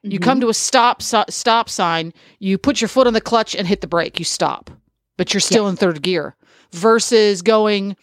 you 0.04 0.18
Mhm. 0.18 0.22
come 0.22 0.40
to 0.40 0.48
a 0.48 0.54
stop 0.54 1.02
si- 1.02 1.24
stop 1.30 1.68
sign, 1.68 2.12
you 2.38 2.58
put 2.58 2.80
your 2.80 2.88
foot 2.88 3.06
on 3.06 3.12
the 3.14 3.20
clutch 3.20 3.54
and 3.54 3.66
hit 3.66 3.80
the 3.80 3.86
brake, 3.86 4.18
you 4.18 4.24
stop, 4.24 4.70
but 5.16 5.32
you're 5.34 5.40
still 5.40 5.66
in 5.68 5.76
third 5.76 6.02
gear. 6.02 6.36
Versus 6.72 7.42
going 7.42 7.96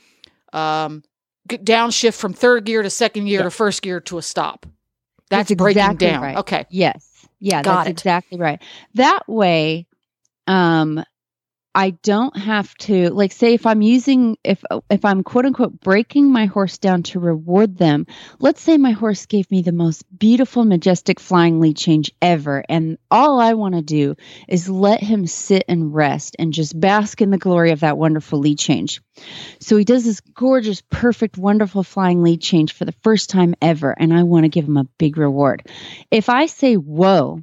um, 0.53 1.03
downshift 1.47 2.15
from 2.15 2.33
third 2.33 2.65
gear 2.65 2.81
to 2.83 2.89
second 2.89 3.25
gear 3.25 3.39
Yeah. 3.39 3.43
to 3.43 3.51
first 3.51 3.81
gear 3.81 3.99
to 4.01 4.17
a 4.17 4.21
stop. 4.21 4.65
That's, 5.29 5.49
That's 5.49 5.57
breaking 5.57 5.81
exactly 5.83 6.07
down. 6.07 6.21
right. 6.21 6.37
Okay. 6.37 6.65
Yes. 6.69 7.07
Yeah, 7.39 7.61
Got 7.61 7.75
that's 7.85 7.87
it. 7.87 7.91
exactly 7.91 8.37
right. 8.37 8.61
That 8.95 9.27
way, 9.29 9.87
um, 10.47 11.03
I 11.73 11.91
don't 11.91 12.35
have 12.35 12.75
to 12.79 13.09
like 13.11 13.31
say 13.31 13.53
if 13.53 13.65
I'm 13.65 13.81
using 13.81 14.37
if 14.43 14.61
if 14.89 15.05
I'm 15.05 15.23
quote 15.23 15.45
unquote 15.45 15.79
breaking 15.79 16.29
my 16.29 16.45
horse 16.45 16.77
down 16.77 17.03
to 17.03 17.19
reward 17.19 17.77
them. 17.77 18.07
Let's 18.39 18.61
say 18.61 18.77
my 18.77 18.91
horse 18.91 19.25
gave 19.25 19.49
me 19.49 19.61
the 19.61 19.71
most 19.71 20.03
beautiful, 20.17 20.65
majestic 20.65 21.19
flying 21.19 21.61
lead 21.61 21.77
change 21.77 22.11
ever, 22.21 22.63
and 22.67 22.97
all 23.09 23.39
I 23.39 23.53
want 23.53 23.75
to 23.75 23.81
do 23.81 24.15
is 24.49 24.67
let 24.67 25.01
him 25.01 25.27
sit 25.27 25.63
and 25.69 25.93
rest 25.93 26.35
and 26.37 26.53
just 26.53 26.77
bask 26.77 27.21
in 27.21 27.29
the 27.29 27.37
glory 27.37 27.71
of 27.71 27.79
that 27.81 27.97
wonderful 27.97 28.39
lead 28.39 28.59
change. 28.59 29.01
So 29.59 29.77
he 29.77 29.85
does 29.85 30.03
this 30.03 30.19
gorgeous, 30.19 30.81
perfect, 30.89 31.37
wonderful 31.37 31.83
flying 31.83 32.21
lead 32.21 32.41
change 32.41 32.73
for 32.73 32.83
the 32.83 32.95
first 33.03 33.29
time 33.29 33.55
ever, 33.61 33.95
and 33.97 34.13
I 34.13 34.23
want 34.23 34.43
to 34.43 34.49
give 34.49 34.65
him 34.65 34.77
a 34.77 34.89
big 34.97 35.17
reward. 35.17 35.65
If 36.09 36.27
I 36.27 36.47
say 36.47 36.75
whoa 36.75 37.41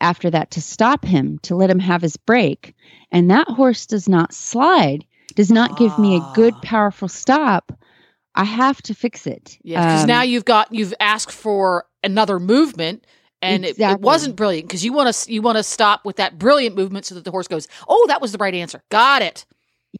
after 0.00 0.30
that 0.30 0.50
to 0.52 0.60
stop 0.62 1.04
him, 1.04 1.38
to 1.42 1.54
let 1.56 1.70
him 1.70 1.78
have 1.80 2.02
his 2.02 2.16
break, 2.16 2.74
and 3.10 3.30
that 3.30 3.48
horse 3.48 3.86
does 3.86 4.08
not 4.08 4.32
slide, 4.32 5.04
does 5.34 5.50
not 5.50 5.76
give 5.78 5.98
me 5.98 6.16
a 6.16 6.32
good, 6.34 6.54
Ah. 6.56 6.60
powerful 6.62 7.08
stop, 7.08 7.72
I 8.34 8.44
have 8.44 8.80
to 8.82 8.94
fix 8.94 9.26
it. 9.26 9.58
Yeah, 9.62 9.80
because 9.84 10.02
Um, 10.02 10.08
now 10.08 10.22
you've 10.22 10.44
got 10.44 10.72
you've 10.72 10.94
asked 11.00 11.32
for 11.32 11.86
another 12.04 12.38
movement, 12.38 13.04
and 13.42 13.64
it, 13.64 13.78
it 13.78 14.00
wasn't 14.00 14.36
brilliant 14.36 14.68
because 14.68 14.84
you 14.84 14.92
want 14.92 15.12
to 15.14 15.32
you 15.32 15.42
want 15.42 15.56
to 15.58 15.62
stop 15.64 16.04
with 16.04 16.16
that 16.16 16.38
brilliant 16.38 16.76
movement 16.76 17.04
so 17.06 17.14
that 17.16 17.24
the 17.24 17.30
horse 17.32 17.48
goes, 17.48 17.66
oh, 17.88 18.04
that 18.08 18.20
was 18.20 18.30
the 18.32 18.38
right 18.38 18.54
answer. 18.54 18.82
Got 18.90 19.22
it. 19.22 19.44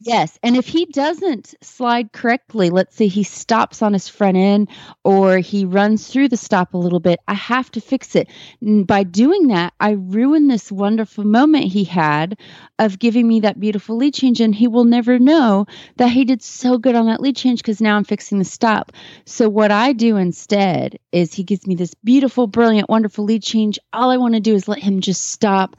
Yes. 0.00 0.38
And 0.42 0.54
if 0.54 0.66
he 0.68 0.84
doesn't 0.84 1.54
slide 1.62 2.12
correctly, 2.12 2.68
let's 2.68 2.94
say 2.94 3.06
he 3.08 3.22
stops 3.22 3.80
on 3.80 3.94
his 3.94 4.06
front 4.06 4.36
end 4.36 4.68
or 5.02 5.38
he 5.38 5.64
runs 5.64 6.06
through 6.06 6.28
the 6.28 6.36
stop 6.36 6.74
a 6.74 6.78
little 6.78 7.00
bit, 7.00 7.18
I 7.26 7.32
have 7.34 7.70
to 7.72 7.80
fix 7.80 8.14
it. 8.14 8.28
And 8.60 8.86
by 8.86 9.02
doing 9.02 9.48
that, 9.48 9.72
I 9.80 9.92
ruin 9.92 10.46
this 10.46 10.70
wonderful 10.70 11.24
moment 11.24 11.64
he 11.64 11.84
had 11.84 12.38
of 12.78 12.98
giving 12.98 13.26
me 13.26 13.40
that 13.40 13.58
beautiful 13.58 13.96
lead 13.96 14.12
change. 14.12 14.40
And 14.42 14.54
he 14.54 14.68
will 14.68 14.84
never 14.84 15.18
know 15.18 15.64
that 15.96 16.10
he 16.10 16.24
did 16.26 16.42
so 16.42 16.76
good 16.76 16.94
on 16.94 17.06
that 17.06 17.20
lead 17.22 17.36
change 17.36 17.60
because 17.62 17.80
now 17.80 17.96
I'm 17.96 18.04
fixing 18.04 18.38
the 18.38 18.44
stop. 18.44 18.92
So, 19.24 19.48
what 19.48 19.70
I 19.72 19.94
do 19.94 20.16
instead 20.16 20.98
is 21.12 21.32
he 21.32 21.44
gives 21.44 21.66
me 21.66 21.74
this 21.74 21.94
beautiful, 22.04 22.46
brilliant, 22.46 22.90
wonderful 22.90 23.24
lead 23.24 23.42
change. 23.42 23.78
All 23.94 24.10
I 24.10 24.18
want 24.18 24.34
to 24.34 24.40
do 24.40 24.54
is 24.54 24.68
let 24.68 24.78
him 24.80 25.00
just 25.00 25.30
stop 25.32 25.76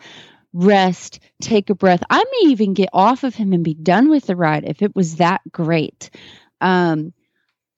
rest, 0.53 1.19
take 1.41 1.69
a 1.69 1.75
breath. 1.75 2.03
I 2.09 2.23
may 2.23 2.49
even 2.51 2.73
get 2.73 2.89
off 2.93 3.23
of 3.23 3.35
him 3.35 3.53
and 3.53 3.63
be 3.63 3.73
done 3.73 4.09
with 4.09 4.25
the 4.25 4.35
ride 4.35 4.65
if 4.65 4.81
it 4.81 4.95
was 4.95 5.17
that 5.17 5.41
great. 5.51 6.09
Um, 6.61 7.13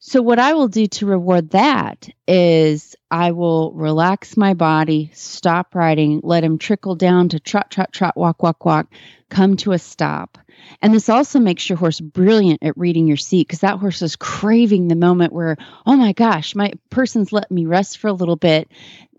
so, 0.03 0.21
what 0.23 0.39
I 0.39 0.53
will 0.53 0.67
do 0.67 0.87
to 0.87 1.05
reward 1.05 1.51
that 1.51 2.09
is 2.27 2.95
I 3.11 3.31
will 3.33 3.71
relax 3.73 4.35
my 4.35 4.55
body, 4.55 5.11
stop 5.13 5.75
riding, 5.75 6.21
let 6.23 6.43
him 6.43 6.57
trickle 6.57 6.95
down 6.95 7.29
to 7.29 7.39
trot, 7.39 7.69
trot, 7.69 7.93
trot, 7.93 8.17
walk, 8.17 8.41
walk, 8.41 8.65
walk, 8.65 8.87
come 9.29 9.57
to 9.57 9.73
a 9.73 9.79
stop. 9.79 10.39
And 10.81 10.93
this 10.93 11.09
also 11.09 11.39
makes 11.39 11.69
your 11.69 11.77
horse 11.77 11.99
brilliant 11.99 12.63
at 12.63 12.77
reading 12.77 13.07
your 13.07 13.17
seat 13.17 13.47
because 13.47 13.59
that 13.59 13.79
horse 13.79 14.01
is 14.01 14.15
craving 14.15 14.87
the 14.87 14.95
moment 14.95 15.33
where, 15.33 15.57
oh 15.85 15.95
my 15.95 16.13
gosh, 16.13 16.55
my 16.55 16.73
person's 16.89 17.31
let 17.31 17.51
me 17.51 17.65
rest 17.65 17.97
for 17.97 18.07
a 18.07 18.13
little 18.13 18.35
bit. 18.35 18.69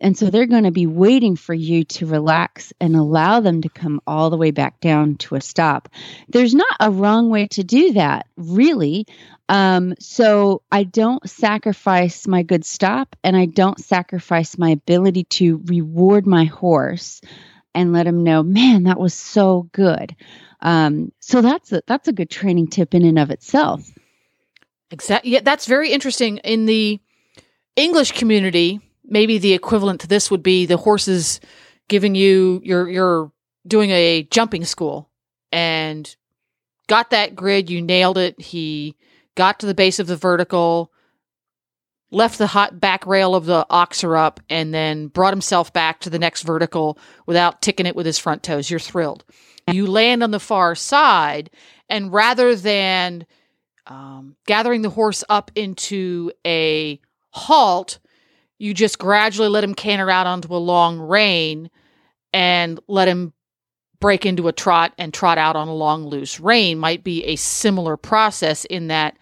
And 0.00 0.18
so 0.18 0.30
they're 0.30 0.46
going 0.46 0.64
to 0.64 0.72
be 0.72 0.86
waiting 0.86 1.36
for 1.36 1.54
you 1.54 1.84
to 1.84 2.06
relax 2.06 2.72
and 2.80 2.96
allow 2.96 3.40
them 3.40 3.62
to 3.62 3.68
come 3.68 4.00
all 4.06 4.30
the 4.30 4.36
way 4.36 4.50
back 4.50 4.80
down 4.80 5.14
to 5.18 5.36
a 5.36 5.40
stop. 5.40 5.88
There's 6.28 6.54
not 6.54 6.76
a 6.80 6.90
wrong 6.90 7.30
way 7.30 7.46
to 7.48 7.62
do 7.62 7.92
that, 7.92 8.26
really. 8.36 9.06
Um, 9.48 9.94
so 10.00 10.62
I 10.72 10.84
don't 10.84 11.28
sacrifice 11.28 12.26
my 12.26 12.42
good 12.42 12.64
stop 12.64 13.14
and 13.22 13.36
I 13.36 13.46
don't 13.46 13.78
sacrifice 13.78 14.58
my 14.58 14.70
ability 14.70 15.24
to 15.24 15.60
reward 15.66 16.26
my 16.26 16.44
horse 16.44 17.20
and 17.74 17.92
let 17.92 18.06
him 18.06 18.22
know, 18.22 18.42
man, 18.42 18.84
that 18.84 19.00
was 19.00 19.14
so 19.14 19.68
good. 19.72 20.14
Um, 20.60 21.12
so 21.20 21.40
that's 21.42 21.72
a 21.72 21.82
that's 21.86 22.08
a 22.08 22.12
good 22.12 22.30
training 22.30 22.68
tip 22.68 22.94
in 22.94 23.04
and 23.04 23.18
of 23.18 23.30
itself. 23.30 23.90
Exactly. 24.90 25.32
Yeah, 25.32 25.40
that's 25.42 25.66
very 25.66 25.90
interesting. 25.90 26.38
In 26.38 26.66
the 26.66 27.00
English 27.74 28.12
community, 28.12 28.80
maybe 29.04 29.38
the 29.38 29.54
equivalent 29.54 30.02
to 30.02 30.06
this 30.06 30.30
would 30.30 30.42
be 30.42 30.66
the 30.66 30.76
horses 30.76 31.40
giving 31.88 32.14
you 32.14 32.60
you're 32.62 32.88
you're 32.88 33.32
doing 33.66 33.90
a 33.90 34.22
jumping 34.24 34.64
school 34.64 35.10
and 35.50 36.14
got 36.86 37.10
that 37.10 37.34
grid, 37.34 37.70
you 37.70 37.82
nailed 37.82 38.18
it. 38.18 38.40
He 38.40 38.96
got 39.34 39.60
to 39.60 39.66
the 39.66 39.74
base 39.74 39.98
of 39.98 40.06
the 40.06 40.16
vertical, 40.16 40.91
left 42.12 42.38
the 42.38 42.46
hot 42.46 42.78
back 42.78 43.06
rail 43.06 43.34
of 43.34 43.46
the 43.46 43.66
oxer 43.70 44.16
up, 44.16 44.38
and 44.48 44.72
then 44.72 45.08
brought 45.08 45.32
himself 45.32 45.72
back 45.72 46.00
to 46.00 46.10
the 46.10 46.18
next 46.18 46.42
vertical 46.42 46.98
without 47.26 47.62
ticking 47.62 47.86
it 47.86 47.96
with 47.96 48.06
his 48.06 48.18
front 48.18 48.42
toes. 48.42 48.70
You're 48.70 48.78
thrilled. 48.78 49.24
You 49.70 49.86
land 49.86 50.22
on 50.22 50.30
the 50.30 50.40
far 50.40 50.74
side, 50.74 51.50
and 51.88 52.12
rather 52.12 52.54
than 52.54 53.26
um, 53.86 54.36
gathering 54.46 54.82
the 54.82 54.90
horse 54.90 55.24
up 55.28 55.50
into 55.54 56.30
a 56.46 57.00
halt, 57.30 57.98
you 58.58 58.74
just 58.74 58.98
gradually 58.98 59.48
let 59.48 59.64
him 59.64 59.74
canter 59.74 60.10
out 60.10 60.26
onto 60.26 60.54
a 60.54 60.58
long 60.58 61.00
rein 61.00 61.70
and 62.32 62.78
let 62.86 63.08
him 63.08 63.32
break 64.00 64.26
into 64.26 64.48
a 64.48 64.52
trot 64.52 64.92
and 64.98 65.14
trot 65.14 65.38
out 65.38 65.56
on 65.56 65.68
a 65.68 65.74
long 65.74 66.06
loose 66.06 66.40
rein 66.40 66.78
might 66.78 67.04
be 67.04 67.24
a 67.24 67.36
similar 67.36 67.96
process 67.96 68.64
in 68.64 68.88
that 68.88 69.16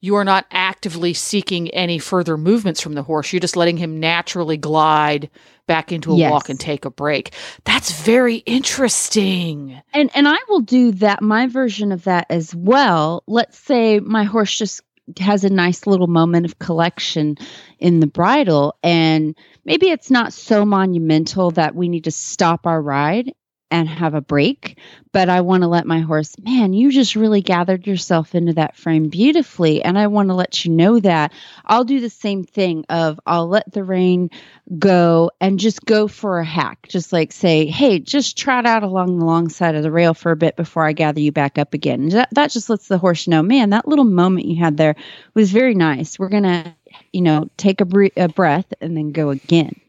you 0.00 0.14
are 0.16 0.24
not 0.24 0.46
actively 0.50 1.12
seeking 1.12 1.68
any 1.70 1.98
further 1.98 2.36
movements 2.36 2.80
from 2.80 2.94
the 2.94 3.02
horse. 3.02 3.32
You're 3.32 3.40
just 3.40 3.56
letting 3.56 3.76
him 3.76 4.00
naturally 4.00 4.56
glide 4.56 5.28
back 5.66 5.92
into 5.92 6.12
a 6.12 6.16
Yes. 6.16 6.30
walk 6.30 6.48
and 6.48 6.58
take 6.58 6.84
a 6.84 6.90
break. 6.90 7.34
That's 7.64 7.92
very 8.02 8.36
interesting. 8.36 9.80
And 9.92 10.10
and 10.14 10.26
I 10.26 10.36
will 10.48 10.60
do 10.60 10.92
that 10.92 11.22
my 11.22 11.46
version 11.46 11.92
of 11.92 12.04
that 12.04 12.26
as 12.30 12.54
well. 12.54 13.22
Let's 13.26 13.58
say 13.58 14.00
my 14.00 14.24
horse 14.24 14.56
just 14.56 14.82
has 15.18 15.44
a 15.44 15.50
nice 15.50 15.86
little 15.86 16.06
moment 16.06 16.46
of 16.46 16.58
collection 16.60 17.36
in 17.80 17.98
the 17.98 18.06
bridle 18.06 18.76
and 18.82 19.36
maybe 19.64 19.90
it's 19.90 20.08
not 20.08 20.32
so 20.32 20.64
monumental 20.64 21.50
that 21.50 21.74
we 21.74 21.88
need 21.88 22.04
to 22.04 22.12
stop 22.12 22.64
our 22.64 22.80
ride 22.80 23.32
and 23.70 23.88
have 23.88 24.14
a 24.14 24.20
break, 24.20 24.78
but 25.12 25.28
I 25.28 25.40
want 25.40 25.62
to 25.62 25.68
let 25.68 25.86
my 25.86 26.00
horse, 26.00 26.36
man, 26.38 26.72
you 26.72 26.90
just 26.90 27.14
really 27.14 27.40
gathered 27.40 27.86
yourself 27.86 28.34
into 28.34 28.52
that 28.54 28.76
frame 28.76 29.08
beautifully 29.08 29.82
and 29.82 29.98
I 29.98 30.08
want 30.08 30.28
to 30.28 30.34
let 30.34 30.64
you 30.64 30.72
know 30.72 30.98
that. 31.00 31.32
I'll 31.64 31.84
do 31.84 32.00
the 32.00 32.10
same 32.10 32.44
thing 32.44 32.84
of 32.88 33.20
I'll 33.26 33.48
let 33.48 33.72
the 33.72 33.84
rein 33.84 34.30
go 34.78 35.30
and 35.40 35.58
just 35.58 35.84
go 35.84 36.08
for 36.08 36.40
a 36.40 36.44
hack. 36.44 36.86
Just 36.88 37.12
like 37.12 37.32
say, 37.32 37.66
hey, 37.66 37.98
just 38.00 38.36
trot 38.36 38.66
out 38.66 38.82
along 38.82 39.18
the 39.18 39.24
long 39.24 39.48
side 39.48 39.74
of 39.74 39.82
the 39.82 39.92
rail 39.92 40.14
for 40.14 40.32
a 40.32 40.36
bit 40.36 40.56
before 40.56 40.84
I 40.84 40.92
gather 40.92 41.20
you 41.20 41.32
back 41.32 41.58
up 41.58 41.74
again. 41.74 42.08
That, 42.08 42.28
that 42.32 42.50
just 42.50 42.70
lets 42.70 42.88
the 42.88 42.98
horse 42.98 43.28
know, 43.28 43.42
man, 43.42 43.70
that 43.70 43.88
little 43.88 44.04
moment 44.04 44.46
you 44.46 44.62
had 44.62 44.76
there 44.76 44.96
was 45.34 45.52
very 45.52 45.74
nice. 45.74 46.18
We're 46.18 46.28
going 46.28 46.42
to, 46.42 46.74
you 47.12 47.22
know, 47.22 47.48
take 47.56 47.80
a, 47.80 48.10
a 48.16 48.28
breath 48.28 48.72
and 48.80 48.96
then 48.96 49.12
go 49.12 49.30
again. 49.30 49.80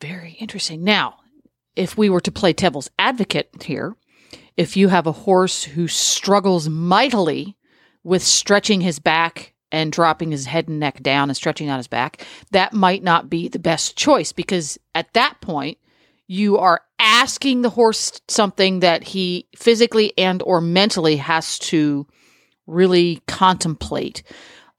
Very 0.00 0.32
interesting. 0.32 0.82
Now, 0.82 1.16
if 1.76 1.96
we 1.96 2.10
were 2.10 2.20
to 2.20 2.32
play 2.32 2.52
devil's 2.52 2.90
advocate 2.98 3.62
here, 3.62 3.96
If 4.56 4.76
you 4.76 4.88
have 4.88 5.06
a 5.06 5.12
horse 5.12 5.64
who 5.64 5.88
struggles 5.88 6.68
mightily 6.68 7.56
with 8.04 8.22
stretching 8.22 8.80
his 8.80 8.98
back 8.98 9.54
and 9.70 9.90
dropping 9.90 10.30
his 10.30 10.44
head 10.46 10.68
and 10.68 10.78
neck 10.78 11.02
down 11.02 11.30
and 11.30 11.36
stretching 11.36 11.68
out 11.68 11.78
his 11.78 11.88
back, 11.88 12.26
that 12.50 12.74
might 12.74 13.02
not 13.02 13.30
be 13.30 13.48
the 13.48 13.58
best 13.58 13.96
choice 13.96 14.32
because 14.32 14.78
at 14.94 15.12
that 15.14 15.40
point, 15.40 15.78
you 16.28 16.58
are 16.58 16.82
asking 16.98 17.62
the 17.62 17.70
horse 17.70 18.20
something 18.28 18.80
that 18.80 19.02
he 19.02 19.46
physically 19.56 20.12
and 20.18 20.42
or 20.42 20.60
mentally 20.60 21.16
has 21.16 21.58
to 21.58 22.06
really 22.66 23.22
contemplate. 23.26 24.22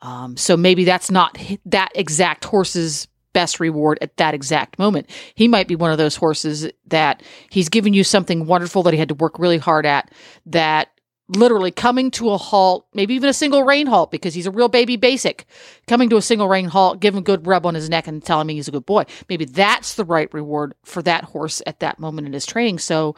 Um, 0.01 0.37
so 0.37 0.55
maybe 0.55 0.83
that's 0.83 1.11
not 1.11 1.37
that 1.65 1.91
exact 1.95 2.45
horse's 2.45 3.07
best 3.33 3.59
reward 3.59 3.97
at 4.01 4.17
that 4.17 4.33
exact 4.33 4.79
moment. 4.79 5.09
He 5.35 5.47
might 5.47 5.67
be 5.67 5.75
one 5.75 5.91
of 5.91 5.97
those 5.97 6.15
horses 6.15 6.69
that 6.87 7.21
he's 7.49 7.69
given 7.69 7.93
you 7.93 8.03
something 8.03 8.45
wonderful 8.45 8.83
that 8.83 8.93
he 8.93 8.99
had 8.99 9.09
to 9.09 9.15
work 9.15 9.39
really 9.39 9.57
hard 9.57 9.85
at 9.85 10.11
that 10.45 10.89
literally 11.29 11.71
coming 11.71 12.11
to 12.11 12.31
a 12.31 12.37
halt, 12.37 12.87
maybe 12.93 13.13
even 13.13 13.29
a 13.29 13.33
single 13.33 13.63
rein 13.63 13.87
halt 13.87 14.11
because 14.11 14.33
he's 14.33 14.45
a 14.45 14.51
real 14.51 14.67
baby 14.67 14.95
basic. 14.95 15.45
Coming 15.87 16.09
to 16.09 16.17
a 16.17 16.21
single 16.21 16.47
rein 16.47 16.65
halt, 16.65 17.03
him 17.03 17.17
a 17.17 17.21
good 17.21 17.47
rub 17.47 17.65
on 17.65 17.75
his 17.75 17.89
neck 17.89 18.07
and 18.07 18.23
telling 18.23 18.47
me 18.47 18.55
he's 18.55 18.67
a 18.67 18.71
good 18.71 18.85
boy. 18.85 19.05
Maybe 19.29 19.45
that's 19.45 19.95
the 19.95 20.05
right 20.05 20.31
reward 20.33 20.75
for 20.83 21.01
that 21.03 21.23
horse 21.23 21.61
at 21.65 21.79
that 21.79 21.99
moment 21.99 22.27
in 22.27 22.33
his 22.33 22.45
training. 22.45 22.79
So 22.79 23.15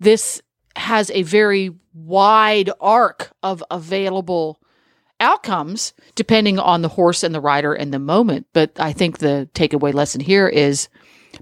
this 0.00 0.42
has 0.76 1.10
a 1.10 1.22
very 1.22 1.74
wide 1.94 2.70
arc 2.80 3.30
of 3.42 3.62
available 3.70 4.60
outcomes 5.20 5.92
depending 6.14 6.58
on 6.58 6.82
the 6.82 6.88
horse 6.88 7.22
and 7.22 7.34
the 7.34 7.40
rider 7.40 7.74
and 7.74 7.92
the 7.92 7.98
moment. 7.98 8.46
But 8.52 8.72
I 8.78 8.92
think 8.92 9.18
the 9.18 9.48
takeaway 9.54 9.92
lesson 9.94 10.20
here 10.20 10.48
is 10.48 10.88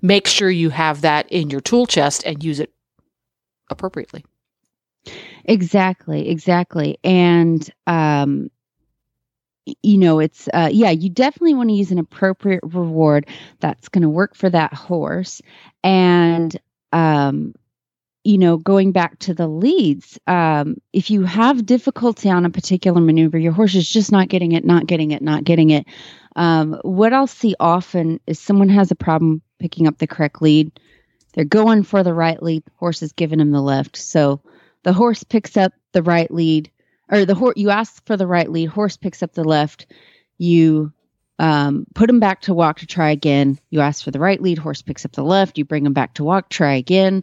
make 0.03 0.27
sure 0.27 0.51
you 0.51 0.71
have 0.71 1.03
that 1.03 1.31
in 1.31 1.51
your 1.51 1.61
tool 1.61 1.87
chest 1.87 2.23
and 2.27 2.43
use 2.43 2.61
it 2.61 2.73
appropriately. 3.71 4.25
Exactly, 5.45 6.29
exactly. 6.29 6.99
And 7.05 7.69
um 7.87 8.51
you 9.83 9.99
know, 9.99 10.21
it's 10.21 10.49
uh 10.55 10.69
yeah, 10.73 10.91
you 10.91 11.09
definitely 11.11 11.55
want 11.55 11.71
to 11.71 11.75
use 11.75 11.91
an 11.91 11.99
appropriate 11.99 12.61
reward 12.63 13.27
that's 13.61 13.89
going 13.89 14.03
to 14.03 14.09
work 14.09 14.35
for 14.35 14.49
that 14.49 14.73
horse. 14.73 15.43
And 15.83 16.57
um 16.93 17.55
you 18.27 18.39
know, 18.39 18.57
going 18.57 18.91
back 18.91 19.21
to 19.21 19.33
the 19.33 19.47
leads, 19.47 20.19
um, 20.27 20.77
if 20.93 21.11
you 21.13 21.23
have 21.23 21.65
difficulty 21.65 22.29
on 22.29 22.45
a 22.45 22.51
particular 22.51 23.01
maneuver, 23.01 23.39
your 23.39 23.53
horse 23.53 23.77
is 23.77 23.89
just 23.89 24.11
not 24.11 24.29
getting 24.29 24.51
it, 24.51 24.65
not 24.65 24.87
getting 24.87 25.13
it, 25.13 25.23
not 25.23 25.45
getting 25.45 25.71
it. 25.71 25.87
Um, 26.35 26.77
what 26.83 27.13
I'll 27.13 27.29
see 27.29 27.55
often 27.61 28.19
is 28.27 28.41
someone 28.41 28.69
has 28.69 28.91
a 28.91 28.97
problem 28.97 29.43
picking 29.61 29.87
up 29.87 29.99
the 29.99 30.09
correct 30.09 30.43
lead. 30.43 30.73
They're 31.35 31.45
going 31.45 31.85
for 31.85 32.03
the 32.03 32.13
right 32.13 32.43
lead, 32.43 32.65
horse 32.75 33.01
is 33.01 33.13
giving 33.13 33.39
them 33.39 33.53
the 33.53 33.63
left. 33.63 33.97
So 33.97 34.41
the 34.83 34.93
horse 34.93 35.23
picks 35.23 35.57
up 35.57 35.73
the 35.93 36.03
right 36.03 36.31
lead 36.31 36.69
or 37.09 37.27
the 37.27 37.37
horse 37.37 37.55
you 37.57 37.71
ask 37.71 38.05
for 38.07 38.17
the 38.17 38.27
right 38.27 38.51
lead. 38.51 38.67
Horse 38.67 38.97
picks 38.97 39.23
up 39.23 39.35
the 39.35 39.45
left 39.45 39.87
you 40.37 40.93
um, 41.39 41.87
put 41.95 42.11
him 42.11 42.19
back 42.19 42.41
to 42.43 42.55
walk 42.55 42.79
to 42.79 42.87
try 42.87 43.11
again. 43.11 43.59
You 43.71 43.81
ask 43.83 44.03
for 44.03 44.11
the 44.11 44.19
right 44.19 44.41
lead. 44.41 44.59
Horse 44.59 44.83
picks 44.83 45.05
up 45.05 45.13
the 45.13 45.23
left 45.23 45.59
you 45.59 45.65
bring 45.65 45.87
him 45.87 45.93
back 45.93 46.15
to 46.15 46.25
walk 46.25 46.49
try 46.49 46.75
again 46.75 47.23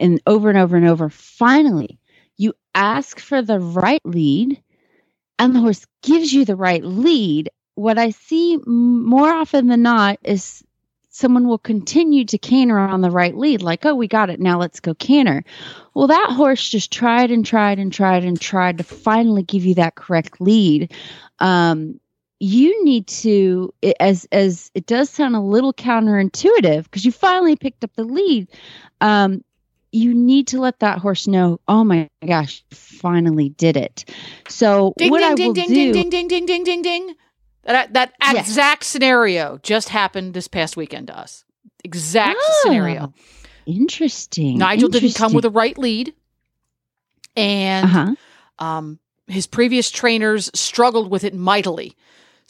and 0.00 0.20
over 0.26 0.48
and 0.48 0.58
over 0.58 0.76
and 0.76 0.88
over 0.88 1.08
finally 1.08 1.98
you 2.36 2.52
ask 2.74 3.20
for 3.20 3.42
the 3.42 3.60
right 3.60 4.04
lead 4.04 4.62
and 5.38 5.54
the 5.54 5.60
horse 5.60 5.86
gives 6.02 6.32
you 6.32 6.44
the 6.44 6.56
right 6.56 6.84
lead 6.84 7.50
what 7.74 7.98
i 7.98 8.10
see 8.10 8.58
more 8.66 9.30
often 9.30 9.68
than 9.68 9.82
not 9.82 10.18
is 10.24 10.64
someone 11.12 11.46
will 11.46 11.58
continue 11.58 12.24
to 12.24 12.38
canter 12.38 12.78
on 12.78 13.00
the 13.00 13.10
right 13.10 13.36
lead 13.36 13.62
like 13.62 13.86
oh 13.86 13.94
we 13.94 14.08
got 14.08 14.30
it 14.30 14.40
now 14.40 14.58
let's 14.58 14.80
go 14.80 14.94
canter 14.94 15.44
well, 15.94 16.06
that 16.06 16.30
horse 16.30 16.68
just 16.68 16.92
tried 16.92 17.30
and 17.30 17.44
tried 17.44 17.78
and 17.78 17.92
tried 17.92 18.24
and 18.24 18.40
tried 18.40 18.78
to 18.78 18.84
finally 18.84 19.42
give 19.42 19.64
you 19.64 19.74
that 19.74 19.96
correct 19.96 20.40
lead. 20.40 20.92
Um, 21.40 22.00
you 22.38 22.84
need 22.84 23.06
to, 23.08 23.74
as 23.98 24.26
as 24.32 24.70
it 24.74 24.86
does 24.86 25.10
sound 25.10 25.36
a 25.36 25.40
little 25.40 25.74
counterintuitive 25.74 26.84
because 26.84 27.04
you 27.04 27.12
finally 27.12 27.56
picked 27.56 27.84
up 27.84 27.92
the 27.96 28.04
lead. 28.04 28.48
Um, 29.00 29.44
you 29.92 30.14
need 30.14 30.46
to 30.48 30.60
let 30.60 30.78
that 30.80 30.98
horse 30.98 31.26
know, 31.26 31.60
oh 31.68 31.84
my 31.84 32.08
gosh, 32.26 32.62
finally 32.70 33.50
did 33.50 33.76
it. 33.76 34.04
So 34.48 34.94
Ding, 34.96 35.10
what 35.10 35.20
ding, 35.20 35.32
I 35.32 35.34
ding, 35.34 35.46
will 35.48 35.54
ding, 35.54 35.68
do, 35.68 35.74
ding, 35.74 35.92
ding, 35.92 36.10
ding, 36.10 36.28
ding, 36.28 36.46
ding, 36.46 36.64
ding, 36.64 36.82
ding. 36.82 37.14
That 37.64 37.92
that 37.92 38.12
Yes. 38.22 38.48
exact 38.48 38.84
scenario 38.84 39.58
just 39.62 39.88
happened 39.90 40.34
this 40.34 40.48
past 40.48 40.76
weekend 40.76 41.08
to 41.08 41.18
us. 41.18 41.44
Exact 41.84 42.38
Ah, 42.40 42.60
scenario. 42.62 43.12
Interesting. 43.66 44.58
Nigel 44.58 44.88
didn't 44.88 45.14
come 45.14 45.32
with 45.32 45.44
interesting. 45.44 45.56
a 45.56 45.60
right 45.60 45.78
lead, 45.78 46.14
and 47.36 47.84
uh-huh. 47.84 48.14
um, 48.58 48.98
his 49.26 49.46
previous 49.46 49.90
trainers 49.90 50.50
struggled 50.54 51.10
with 51.10 51.24
it 51.24 51.34
mightily. 51.34 51.96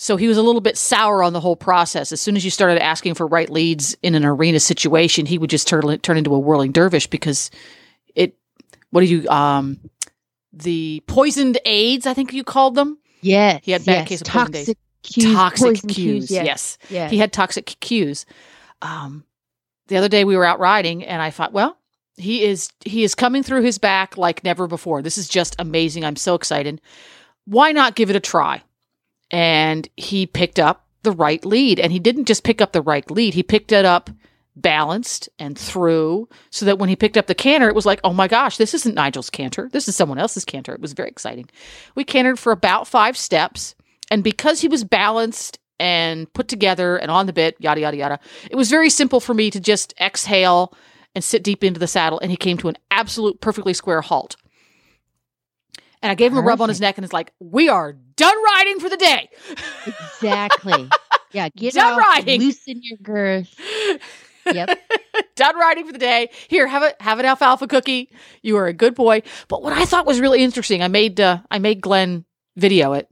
So 0.02 0.16
he 0.16 0.28
was 0.28 0.38
a 0.38 0.42
little 0.42 0.62
bit 0.62 0.78
sour 0.78 1.22
on 1.22 1.34
the 1.34 1.40
whole 1.40 1.56
process. 1.56 2.10
As 2.10 2.22
soon 2.22 2.34
as 2.34 2.42
you 2.42 2.50
started 2.50 2.82
asking 2.82 3.16
for 3.16 3.26
right 3.26 3.50
leads 3.50 3.94
in 4.02 4.14
an 4.14 4.24
arena 4.24 4.58
situation, 4.58 5.26
he 5.26 5.36
would 5.36 5.50
just 5.50 5.68
turn 5.68 5.98
turn 5.98 6.16
into 6.16 6.34
a 6.34 6.38
whirling 6.38 6.72
dervish 6.72 7.06
because 7.06 7.50
it. 8.14 8.34
What 8.88 9.02
do 9.02 9.06
you 9.08 9.28
um, 9.28 9.78
the 10.54 11.02
poisoned 11.06 11.58
aids? 11.66 12.06
I 12.06 12.14
think 12.14 12.32
you 12.32 12.44
called 12.44 12.76
them. 12.76 12.96
Yes. 13.20 13.60
He 13.62 13.72
had 13.72 13.84
bad 13.84 13.92
yes. 13.92 14.08
case 14.08 14.20
of 14.22 14.26
toxic 14.26 14.78
cues, 15.02 15.34
toxic 15.34 15.86
cues. 15.86 16.30
yes. 16.30 16.46
yes. 16.46 16.78
yes. 16.88 17.10
He 17.10 17.18
had 17.18 17.30
toxic 17.30 17.66
cues. 17.66 18.24
Um, 18.80 19.26
the 19.88 19.98
other 19.98 20.08
day 20.08 20.24
we 20.24 20.34
were 20.34 20.46
out 20.46 20.60
riding, 20.60 21.04
and 21.04 21.20
I 21.20 21.28
thought, 21.28 21.52
well, 21.52 21.76
he 22.16 22.42
is 22.42 22.70
he 22.86 23.04
is 23.04 23.14
coming 23.14 23.42
through 23.42 23.64
his 23.64 23.76
back 23.76 24.16
like 24.16 24.44
never 24.44 24.66
before. 24.66 25.02
This 25.02 25.18
is 25.18 25.28
just 25.28 25.56
amazing. 25.58 26.06
I'm 26.06 26.16
so 26.16 26.36
excited. 26.36 26.80
Why 27.44 27.72
not 27.72 27.96
give 27.96 28.08
it 28.08 28.16
a 28.16 28.20
try? 28.20 28.62
And 29.30 29.88
he 29.96 30.26
picked 30.26 30.58
up 30.58 30.86
the 31.02 31.12
right 31.12 31.44
lead, 31.44 31.80
and 31.80 31.92
he 31.92 31.98
didn't 31.98 32.26
just 32.26 32.44
pick 32.44 32.60
up 32.60 32.72
the 32.72 32.82
right 32.82 33.08
lead. 33.10 33.34
He 33.34 33.42
picked 33.42 33.72
it 33.72 33.84
up 33.84 34.10
balanced 34.56 35.28
and 35.38 35.56
through 35.56 36.28
so 36.50 36.66
that 36.66 36.78
when 36.78 36.88
he 36.88 36.96
picked 36.96 37.16
up 37.16 37.28
the 37.28 37.34
canter 37.36 37.68
it 37.68 37.74
was 37.74 37.86
like 37.86 38.00
oh 38.02 38.12
my 38.12 38.26
gosh 38.26 38.56
this 38.58 38.74
isn't 38.74 38.96
nigel's 38.96 39.30
canter 39.30 39.70
this 39.72 39.88
is 39.88 39.94
someone 39.94 40.18
else's 40.18 40.44
canter 40.44 40.74
it 40.74 40.80
was 40.80 40.92
very 40.92 41.08
exciting 41.08 41.48
we 41.94 42.04
cantered 42.04 42.38
for 42.38 42.52
about 42.52 42.86
five 42.86 43.16
steps 43.16 43.76
and 44.10 44.24
because 44.24 44.60
he 44.60 44.68
was 44.68 44.84
balanced 44.84 45.60
and 45.80 46.30
put 46.34 46.46
together 46.48 46.96
and 46.96 47.10
on 47.10 47.26
the 47.26 47.32
bit, 47.32 47.56
yada, 47.58 47.80
yada, 47.80 47.96
yada, 47.96 48.20
it 48.50 48.56
was 48.56 48.68
very 48.68 48.90
simple 48.90 49.18
for 49.18 49.32
me 49.32 49.50
to 49.50 49.60
just 49.60 49.94
exhale 49.98 50.74
and 51.14 51.24
sit 51.24 51.42
deep 51.42 51.64
into 51.64 51.80
the 51.80 51.86
saddle. 51.86 52.20
And 52.20 52.30
he 52.30 52.36
came 52.36 52.58
to 52.58 52.68
an 52.68 52.76
absolute 52.90 53.40
perfectly 53.40 53.72
square 53.72 54.02
halt. 54.02 54.36
And 56.02 56.10
I 56.10 56.14
gave 56.14 56.32
him 56.32 56.38
a 56.38 56.42
rub 56.42 56.60
on 56.60 56.68
his 56.68 56.80
neck 56.80 56.98
and 56.98 57.04
it's 57.04 57.12
like, 57.12 57.32
we 57.40 57.68
are 57.68 57.96
done 58.20 58.44
riding 58.54 58.80
for 58.80 58.88
the 58.88 58.96
day. 58.96 59.28
Exactly. 59.87 60.88
Yeah, 61.33 61.48
get 61.50 61.74
Done 61.74 61.92
off, 61.92 61.98
riding. 62.00 62.40
loosen 62.40 62.80
your 62.83 62.98
girth. 63.00 63.54
Yep. 64.44 64.80
done 65.37 65.56
riding 65.56 65.87
for 65.87 65.92
the 65.92 65.98
day. 66.00 66.28
Here, 66.48 66.66
have 66.66 66.83
a 66.83 66.92
have 66.98 67.20
an 67.20 67.24
alfalfa 67.24 67.68
cookie. 67.68 68.11
You 68.42 68.56
are 68.56 68.66
a 68.66 68.72
good 68.72 68.96
boy. 68.96 69.22
But 69.46 69.62
what 69.62 69.72
I 69.72 69.85
thought 69.85 70.06
was 70.06 70.20
really 70.20 70.42
interesting, 70.42 70.83
I 70.83 70.88
made 70.88 71.20
uh, 71.20 71.38
I 71.48 71.61
made 71.61 71.83
Glenn 71.83 72.24
video 72.56 72.94
it. 72.94 73.09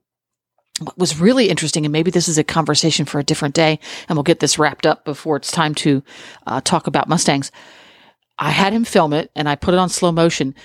What 0.81 0.99
was 0.99 1.21
really 1.21 1.49
interesting, 1.49 1.87
and 1.87 1.93
maybe 1.93 2.11
this 2.11 2.27
is 2.27 2.39
a 2.39 2.43
conversation 2.43 3.05
for 3.05 3.21
a 3.21 3.25
different 3.25 3.55
day, 3.55 3.79
and 4.09 4.17
we'll 4.17 4.25
get 4.25 4.41
this 4.41 4.59
wrapped 4.59 4.85
up 4.85 5.05
before 5.05 5.37
it's 5.37 5.53
time 5.53 5.77
to 5.77 6.03
uh, 6.45 6.61
talk 6.61 6.89
about 6.89 7.09
Mustangs. 7.09 7.53
I 8.37 8.51
had 8.51 8.73
him 8.73 8.85
film 8.85 9.13
it, 9.13 9.31
and 9.37 9.49
I 9.49 9.55
put 9.55 9.75
it 9.75 9.79
on 9.79 9.91
slow 9.91 10.11
motion. 10.11 10.57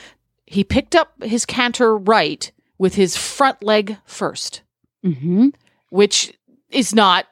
He 0.47 0.63
picked 0.63 0.95
up 0.95 1.21
his 1.21 1.45
canter 1.45 1.95
right 1.95 2.51
with 2.83 2.95
his 2.95 3.15
front 3.15 3.63
leg 3.63 3.97
first, 4.05 4.61
hmm 5.01 5.47
which 5.89 6.33
is 6.69 6.93
not 6.93 7.27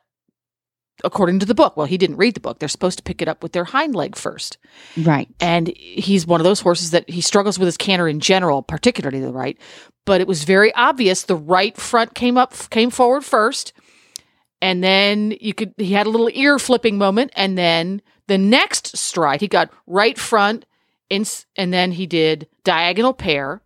according 1.03 1.39
to 1.39 1.45
the 1.45 1.55
book. 1.55 1.75
Well, 1.75 1.87
he 1.87 1.97
didn't 1.97 2.17
read 2.17 2.35
the 2.35 2.39
book. 2.39 2.59
They're 2.59 2.69
supposed 2.69 2.99
to 2.99 3.03
pick 3.03 3.21
it 3.21 3.27
up 3.27 3.43
with 3.43 3.51
their 3.51 3.65
hind 3.65 3.95
leg 3.95 4.15
first. 4.15 4.59
Right. 4.95 5.27
And 5.39 5.67
he's 5.75 6.27
one 6.27 6.39
of 6.39 6.45
those 6.45 6.61
horses 6.61 6.91
that 6.91 7.09
he 7.09 7.21
struggles 7.21 7.59
with 7.59 7.65
his 7.65 7.75
canter 7.75 8.07
in 8.07 8.19
general, 8.21 8.61
particularly 8.61 9.19
the 9.19 9.33
right. 9.33 9.57
But 10.05 10.21
it 10.21 10.27
was 10.27 10.45
very 10.45 10.71
obvious 10.73 11.23
the 11.23 11.35
right 11.35 11.75
front 11.75 12.13
came 12.13 12.37
up, 12.37 12.53
came 12.69 12.91
forward 12.91 13.25
first, 13.25 13.73
and 14.61 14.81
then 14.81 15.33
you 15.41 15.53
could. 15.53 15.73
He 15.77 15.91
had 15.91 16.05
a 16.05 16.11
little 16.11 16.29
ear 16.31 16.59
flipping 16.59 16.97
moment, 16.97 17.31
and 17.35 17.57
then 17.57 18.01
the 18.27 18.37
next 18.37 18.95
stride 18.95 19.41
he 19.41 19.47
got 19.47 19.73
right 19.85 20.17
front, 20.17 20.65
in, 21.09 21.25
and 21.57 21.73
then 21.73 21.91
he 21.91 22.05
did 22.05 22.47
diagonal 22.63 23.13
pair, 23.13 23.61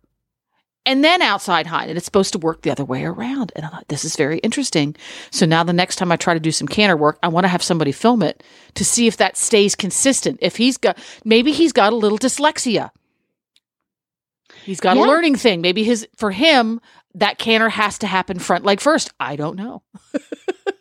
and 0.86 1.04
then 1.04 1.20
outside 1.20 1.66
hind, 1.66 1.90
and 1.90 1.96
it's 1.98 2.06
supposed 2.06 2.32
to 2.32 2.38
work 2.38 2.62
the 2.62 2.70
other 2.70 2.84
way 2.84 3.04
around. 3.04 3.52
And 3.56 3.66
I 3.66 3.68
thought 3.68 3.88
this 3.88 4.04
is 4.04 4.16
very 4.16 4.38
interesting. 4.38 4.96
So 5.30 5.44
now 5.44 5.62
the 5.64 5.72
next 5.72 5.96
time 5.96 6.10
I 6.10 6.16
try 6.16 6.32
to 6.32 6.40
do 6.40 6.52
some 6.52 6.68
canter 6.68 6.96
work, 6.96 7.18
I 7.22 7.28
want 7.28 7.44
to 7.44 7.48
have 7.48 7.62
somebody 7.62 7.92
film 7.92 8.22
it 8.22 8.42
to 8.74 8.84
see 8.84 9.06
if 9.06 9.16
that 9.18 9.36
stays 9.36 9.74
consistent. 9.74 10.38
If 10.40 10.56
he's 10.56 10.78
got 10.78 10.96
maybe 11.24 11.52
he's 11.52 11.72
got 11.72 11.92
a 11.92 11.96
little 11.96 12.18
dyslexia. 12.18 12.90
He's 14.64 14.80
got 14.80 14.96
Yeah. 14.96 15.04
a 15.04 15.06
learning 15.06 15.36
thing. 15.36 15.60
Maybe 15.60 15.84
his 15.84 16.08
for 16.16 16.30
him 16.30 16.80
that 17.14 17.38
canter 17.38 17.68
has 17.68 17.98
to 17.98 18.06
happen 18.06 18.38
front 18.38 18.64
leg 18.64 18.80
first. 18.80 19.10
I 19.20 19.36
don't 19.36 19.56
know. 19.56 19.82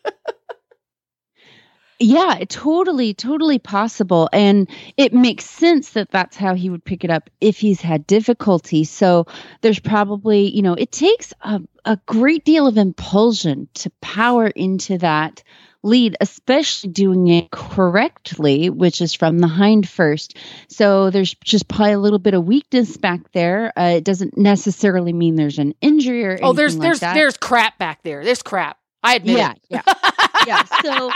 Yeah, 1.99 2.43
totally, 2.49 3.13
totally 3.13 3.57
possible. 3.59 4.29
And 4.33 4.69
it 4.97 5.13
makes 5.13 5.45
sense 5.45 5.91
that 5.91 6.11
that's 6.11 6.35
how 6.35 6.53
he 6.53 6.69
would 6.69 6.83
pick 6.83 7.03
it 7.03 7.09
up 7.09 7.29
if 7.39 7.57
he's 7.57 7.79
had 7.81 8.05
difficulty. 8.05 8.83
So 8.83 9.27
there's 9.61 9.79
probably, 9.79 10.49
you 10.53 10.61
know, 10.61 10.73
it 10.73 10.91
takes 10.91 11.33
a, 11.41 11.61
a 11.85 11.97
great 12.05 12.43
deal 12.43 12.67
of 12.67 12.77
impulsion 12.77 13.69
to 13.75 13.89
power 14.01 14.47
into 14.47 14.97
that 14.97 15.41
lead, 15.83 16.17
especially 16.19 16.89
doing 16.89 17.27
it 17.27 17.51
correctly, 17.51 18.69
which 18.69 19.01
is 19.01 19.13
from 19.13 19.39
the 19.39 19.47
hind 19.47 19.87
first. 19.87 20.35
So 20.67 21.11
there's 21.11 21.35
just 21.43 21.67
probably 21.67 21.93
a 21.93 21.99
little 21.99 22.19
bit 22.19 22.33
of 22.33 22.43
weakness 22.45 22.97
back 22.97 23.31
there. 23.31 23.71
Uh, 23.77 23.93
it 23.97 24.03
doesn't 24.03 24.37
necessarily 24.37 25.13
mean 25.13 25.35
there's 25.35 25.59
an 25.59 25.75
injury 25.81 26.25
or 26.25 26.39
Oh, 26.41 26.53
there's 26.53 26.75
like 26.75 26.81
there's 26.87 26.99
that. 27.01 27.13
there's 27.13 27.37
crap 27.37 27.77
back 27.77 28.01
there. 28.03 28.23
There's 28.25 28.41
crap. 28.43 28.77
I 29.03 29.15
admit 29.15 29.37
yeah, 29.37 29.51
it. 29.51 29.59
yeah, 29.69 29.81
yeah. 30.47 30.63
So, 30.81 31.11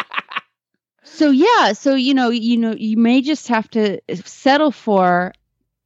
so 1.11 1.31
yeah, 1.31 1.73
so 1.73 1.95
you 1.95 2.13
know, 2.13 2.29
you 2.29 2.57
know, 2.57 2.73
you 2.77 2.97
may 2.97 3.21
just 3.21 3.47
have 3.47 3.69
to 3.71 3.99
settle 4.25 4.71
for, 4.71 5.33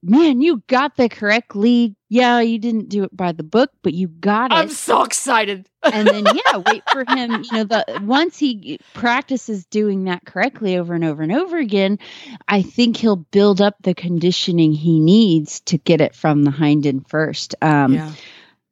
man, 0.02 0.42
you 0.42 0.64
got 0.68 0.96
the 0.96 1.10
correct 1.10 1.56
lead. 1.56 1.96
Yeah, 2.10 2.42
you 2.42 2.60
didn't 2.60 2.90
do 2.90 3.04
it 3.04 3.16
by 3.16 3.32
the 3.32 3.44
book, 3.44 3.72
but 3.82 3.94
you 3.94 4.08
got 4.08 4.52
it. 4.52 4.56
I'm 4.56 4.70
so 4.70 5.04
excited. 5.04 5.68
and 5.82 6.08
then 6.08 6.26
yeah, 6.26 6.58
wait 6.58 6.84
for 6.92 7.04
him. 7.08 7.44
You 7.44 7.52
know, 7.52 7.64
the 7.64 8.02
once 8.04 8.38
he 8.38 8.80
practices 8.94 9.66
doing 9.66 10.04
that 10.06 10.26
correctly 10.26 10.78
over 10.78 10.94
and 10.94 11.04
over 11.04 11.24
and 11.24 11.32
over 11.32 11.58
again, 11.58 12.00
I 12.48 12.62
think 12.62 12.98
he'll 12.98 13.16
build 13.16 13.62
up 13.62 13.76
the 13.82 13.96
conditioning 13.96 14.74
he 14.74 15.00
needs 15.00 15.62
to 15.62 15.78
get 15.78 16.02
it 16.02 16.16
from 16.16 16.44
the 16.44 16.52
hind 16.52 16.86
end 16.86 17.10
first. 17.10 17.56
Um, 17.62 17.94
yeah. 17.94 18.12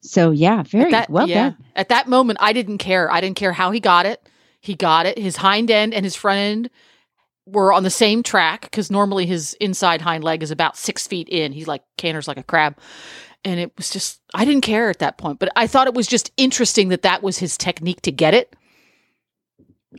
So 0.01 0.31
yeah, 0.31 0.63
very 0.63 0.91
that, 0.91 1.09
well 1.09 1.27
yeah. 1.27 1.49
done. 1.49 1.57
At 1.75 1.89
that 1.89 2.07
moment, 2.07 2.39
I 2.41 2.53
didn't 2.53 2.79
care. 2.79 3.11
I 3.11 3.21
didn't 3.21 3.37
care 3.37 3.53
how 3.53 3.71
he 3.71 3.79
got 3.79 4.05
it. 4.05 4.21
He 4.61 4.75
got 4.75 5.05
it. 5.05 5.17
His 5.17 5.37
hind 5.37 5.69
end 5.71 5.93
and 5.93 6.05
his 6.05 6.15
front 6.15 6.37
end 6.39 6.69
were 7.47 7.73
on 7.73 7.83
the 7.83 7.89
same 7.89 8.21
track 8.23 8.61
because 8.61 8.91
normally 8.91 9.25
his 9.25 9.53
inside 9.55 10.01
hind 10.01 10.23
leg 10.23 10.43
is 10.43 10.51
about 10.51 10.77
six 10.77 11.07
feet 11.07 11.27
in. 11.27 11.51
He's 11.51 11.67
like 11.67 11.81
canters 11.97 12.27
like 12.27 12.37
a 12.37 12.43
crab. 12.43 12.77
And 13.43 13.59
it 13.59 13.73
was 13.75 13.89
just, 13.89 14.21
I 14.35 14.45
didn't 14.45 14.61
care 14.61 14.89
at 14.91 14.99
that 14.99 15.17
point, 15.17 15.39
but 15.39 15.49
I 15.55 15.65
thought 15.65 15.87
it 15.87 15.95
was 15.95 16.05
just 16.05 16.31
interesting 16.37 16.89
that 16.89 17.01
that 17.01 17.23
was 17.23 17.39
his 17.39 17.57
technique 17.57 18.01
to 18.03 18.11
get 18.11 18.35
it. 18.35 18.55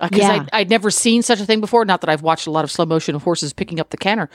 Uh, 0.00 0.08
because 0.08 0.20
Yeah. 0.20 0.32
I'd, 0.34 0.48
I'd 0.52 0.70
never 0.70 0.90
seen 0.92 1.22
such 1.22 1.40
a 1.40 1.44
thing 1.44 1.60
before. 1.60 1.84
Not 1.84 2.00
that 2.02 2.08
I've 2.08 2.22
watched 2.22 2.46
a 2.46 2.52
lot 2.52 2.64
of 2.64 2.70
slow 2.70 2.86
motion 2.86 3.16
of 3.16 3.24
horses 3.24 3.52
picking 3.52 3.80
up 3.80 3.90
the 3.90 3.96
canter. 3.96 4.30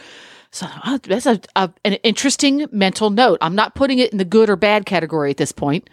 So 0.51 0.67
oh, 0.85 0.97
that's 1.01 1.25
a, 1.25 1.39
a, 1.55 1.71
an 1.85 1.93
interesting 2.03 2.67
mental 2.71 3.09
note. 3.09 3.37
I'm 3.41 3.55
not 3.55 3.75
putting 3.75 3.99
it 3.99 4.11
in 4.11 4.17
the 4.17 4.25
good 4.25 4.49
or 4.49 4.57
bad 4.57 4.85
category 4.85 5.31
at 5.31 5.37
this 5.37 5.53
point. 5.53 5.89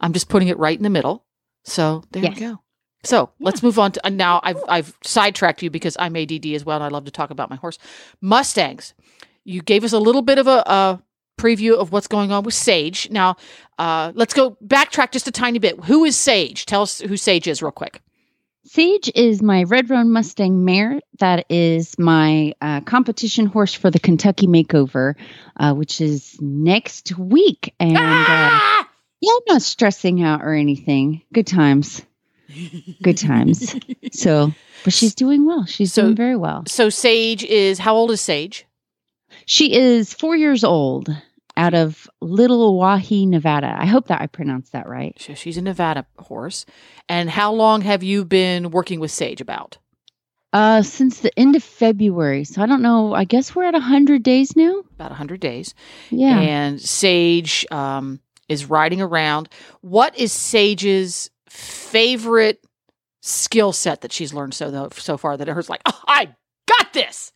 I'm 0.00 0.12
just 0.12 0.28
putting 0.28 0.48
it 0.48 0.58
right 0.58 0.76
in 0.76 0.82
the 0.82 0.90
middle. 0.90 1.24
So 1.64 2.02
there 2.10 2.24
Yes. 2.24 2.34
we 2.34 2.40
go. 2.40 2.60
So 3.06 3.30
let's 3.40 3.62
move 3.62 3.78
on 3.78 3.92
to 3.92 4.06
and 4.06 4.16
now. 4.16 4.40
I've 4.42 4.62
I've 4.68 4.96
sidetracked 5.02 5.62
you 5.62 5.70
because 5.70 5.96
I'm 5.98 6.16
ADD 6.16 6.46
as 6.46 6.64
well, 6.64 6.76
and 6.76 6.84
I 6.84 6.88
love 6.88 7.04
to 7.04 7.10
talk 7.10 7.30
about 7.30 7.50
my 7.50 7.56
horse 7.56 7.78
Mustangs. 8.20 8.94
You 9.44 9.62
gave 9.62 9.84
us 9.84 9.92
a 9.92 9.98
little 9.98 10.22
bit 10.22 10.38
of 10.38 10.46
a, 10.48 10.62
a 10.66 11.02
preview 11.38 11.74
of 11.74 11.92
what's 11.92 12.08
going 12.08 12.32
on 12.32 12.42
with 12.42 12.54
Sage. 12.54 13.08
Now, 13.10 13.36
uh, 13.78 14.10
let's 14.14 14.34
go 14.34 14.56
backtrack 14.64 15.12
just 15.12 15.28
a 15.28 15.32
tiny 15.32 15.58
bit. 15.60 15.84
Who 15.84 16.04
is 16.04 16.16
Sage? 16.16 16.66
Tell 16.66 16.82
us 16.82 17.00
who 17.00 17.16
Sage 17.16 17.46
is, 17.46 17.62
real 17.62 17.70
quick. 17.70 18.00
Sage 18.64 19.08
is 19.14 19.42
my 19.42 19.62
Red 19.62 19.88
Roan 19.90 20.10
Mustang 20.10 20.64
mare. 20.64 20.98
That 21.20 21.46
is 21.48 21.96
my 22.00 22.54
uh, 22.60 22.80
competition 22.80 23.46
horse 23.46 23.72
for 23.72 23.92
the 23.92 24.00
Kentucky 24.00 24.48
Makeover, 24.48 25.14
uh, 25.56 25.72
which 25.74 26.00
is 26.00 26.36
next 26.40 27.16
week. 27.16 27.72
And 27.78 27.96
uh, 27.96 28.00
Ah! 28.02 28.88
yeah, 29.20 29.32
I'm 29.32 29.54
not 29.54 29.62
stressing 29.62 30.24
out 30.24 30.42
or 30.42 30.52
anything. 30.54 31.22
Good 31.32 31.46
times. 31.46 32.02
Good 33.02 33.18
times. 33.18 33.74
so, 34.12 34.52
but 34.84 34.92
she's 34.92 35.14
doing 35.14 35.46
well. 35.46 35.64
She's 35.66 35.92
So- 35.92 36.02
doing 36.02 36.16
very 36.16 36.36
well. 36.36 36.64
So 36.66 36.88
Sage 36.88 37.44
is 37.44 37.78
how 37.78 37.94
old 37.94 38.10
is 38.10 38.20
Sage? 38.20 38.66
She 39.44 39.74
is 39.74 40.12
four 40.14 40.36
years 40.36 40.64
old 40.64 41.08
out 41.56 41.74
of 41.74 42.08
Little 42.20 42.80
Owyhee, 42.82 43.26
Nevada. 43.26 43.74
I 43.78 43.86
hope 43.86 44.08
that 44.08 44.20
I 44.20 44.26
pronounced 44.26 44.72
that 44.72 44.88
right. 44.88 45.16
So 45.20 45.34
she's 45.34 45.56
a 45.56 45.62
Nevada 45.62 46.06
horse. 46.18 46.66
And 47.08 47.28
how 47.30 47.52
long 47.52 47.80
have 47.82 48.02
you 48.02 48.24
been 48.24 48.70
working 48.70 49.00
with 49.00 49.10
Sage 49.10 49.40
about? 49.40 49.78
Uh, 50.52 50.82
since 50.82 51.20
the 51.20 51.36
end 51.38 51.56
of 51.56 51.62
February. 51.62 52.44
So 52.44 52.62
I 52.62 52.66
don't 52.66 52.82
know. 52.82 53.12
I 53.14 53.24
guess 53.24 53.54
we're 53.54 53.64
at 53.64 53.74
100 53.74 54.22
days 54.22 54.54
now. 54.56 54.82
About 54.94 55.10
100 55.10 55.40
days. 55.40 55.74
Yeah. 56.10 56.38
And 56.40 56.80
Sage 56.80 57.66
um, 57.70 58.20
is 58.48 58.66
riding 58.66 59.00
around. 59.02 59.48
What 59.80 60.16
is 60.18 60.32
Sage's 60.32 61.30
favorite 61.56 62.62
skill 63.22 63.72
set 63.72 64.02
that 64.02 64.12
she's 64.12 64.32
learned 64.32 64.54
so 64.54 64.88
so 64.92 65.16
far 65.16 65.36
that 65.36 65.48
her's 65.48 65.68
like, 65.70 65.82
oh, 65.86 66.02
I 66.06 66.34
got 66.68 66.92
this. 66.92 67.32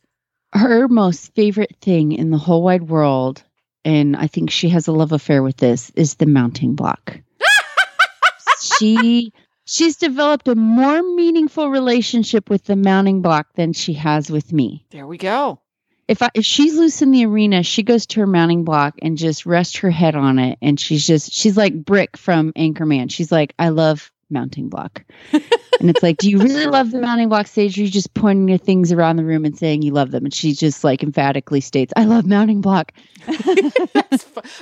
her 0.53 0.87
most 0.87 1.33
favorite 1.35 1.75
thing 1.81 2.11
in 2.11 2.29
the 2.29 2.37
whole 2.37 2.63
wide 2.63 2.89
world, 2.89 3.43
and 3.83 4.15
I 4.15 4.27
think 4.27 4.51
she 4.51 4.69
has 4.69 4.87
a 4.87 4.91
love 4.91 5.11
affair 5.11 5.43
with 5.43 5.57
this, 5.57 5.89
is 5.95 6.15
the 6.15 6.25
mounting 6.25 6.75
block. 6.75 7.19
she 8.61 9.33
she's 9.65 9.97
developed 9.97 10.47
a 10.47 10.55
more 10.55 11.01
meaningful 11.01 11.69
relationship 11.69 12.49
with 12.49 12.65
the 12.65 12.75
mounting 12.75 13.21
block 13.21 13.47
than 13.55 13.73
she 13.73 13.93
has 13.93 14.29
with 14.29 14.53
me. 14.53 14.85
There 14.91 15.07
we 15.07 15.17
go. 15.17 15.61
If 16.07 16.21
I 16.21 16.29
if 16.33 16.45
she's 16.45 16.75
loose 16.75 17.01
in 17.01 17.11
the 17.11 17.25
arena, 17.25 17.63
she 17.63 17.83
goes 17.83 18.05
to 18.07 18.19
her 18.21 18.27
mounting 18.27 18.63
block 18.63 18.95
and 19.01 19.17
just 19.17 19.45
rests 19.45 19.77
her 19.77 19.91
head 19.91 20.15
on 20.15 20.39
it, 20.39 20.57
and 20.61 20.79
she's 20.79 21.05
just 21.05 21.31
she's 21.31 21.55
like 21.55 21.73
Brick 21.73 22.17
from 22.17 22.51
Anchorman. 22.53 23.09
She's 23.11 23.31
like, 23.31 23.53
I 23.57 23.69
love 23.69 24.11
mounting 24.29 24.69
block. 24.69 25.03
and 25.33 25.89
it's 25.89 26.01
like, 26.01 26.17
do 26.17 26.29
you 26.29 26.39
really 26.39 26.65
love 26.65 26.91
the 26.91 26.99
mounting 26.99 27.29
block 27.29 27.47
stage? 27.47 27.77
Or 27.77 27.81
are 27.81 27.85
you 27.85 27.91
just 27.91 28.13
pointing 28.13 28.53
at 28.53 28.61
things 28.61 28.91
around 28.91 29.17
the 29.17 29.25
room 29.25 29.45
and 29.45 29.57
saying 29.57 29.81
you 29.81 29.91
love 29.91 30.11
them? 30.11 30.25
And 30.25 30.33
she 30.33 30.53
just 30.53 30.83
like 30.83 31.03
emphatically 31.03 31.61
states, 31.61 31.93
I 31.95 32.05
love 32.05 32.25
mounting 32.25 32.61
block. 32.61 32.93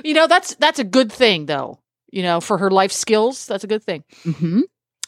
You 0.04 0.14
know, 0.14 0.28
that's 0.28 0.56
that's 0.56 0.80
a 0.80 0.84
good 0.84 1.12
thing 1.12 1.46
though. 1.46 1.80
You 2.12 2.24
know, 2.24 2.42
for 2.42 2.58
her 2.58 2.72
life 2.72 2.92
skills, 2.92 3.46
that's 3.46 3.64
a 3.64 3.68
good 3.68 3.84
thing. 3.84 4.04
hmm 4.24 4.62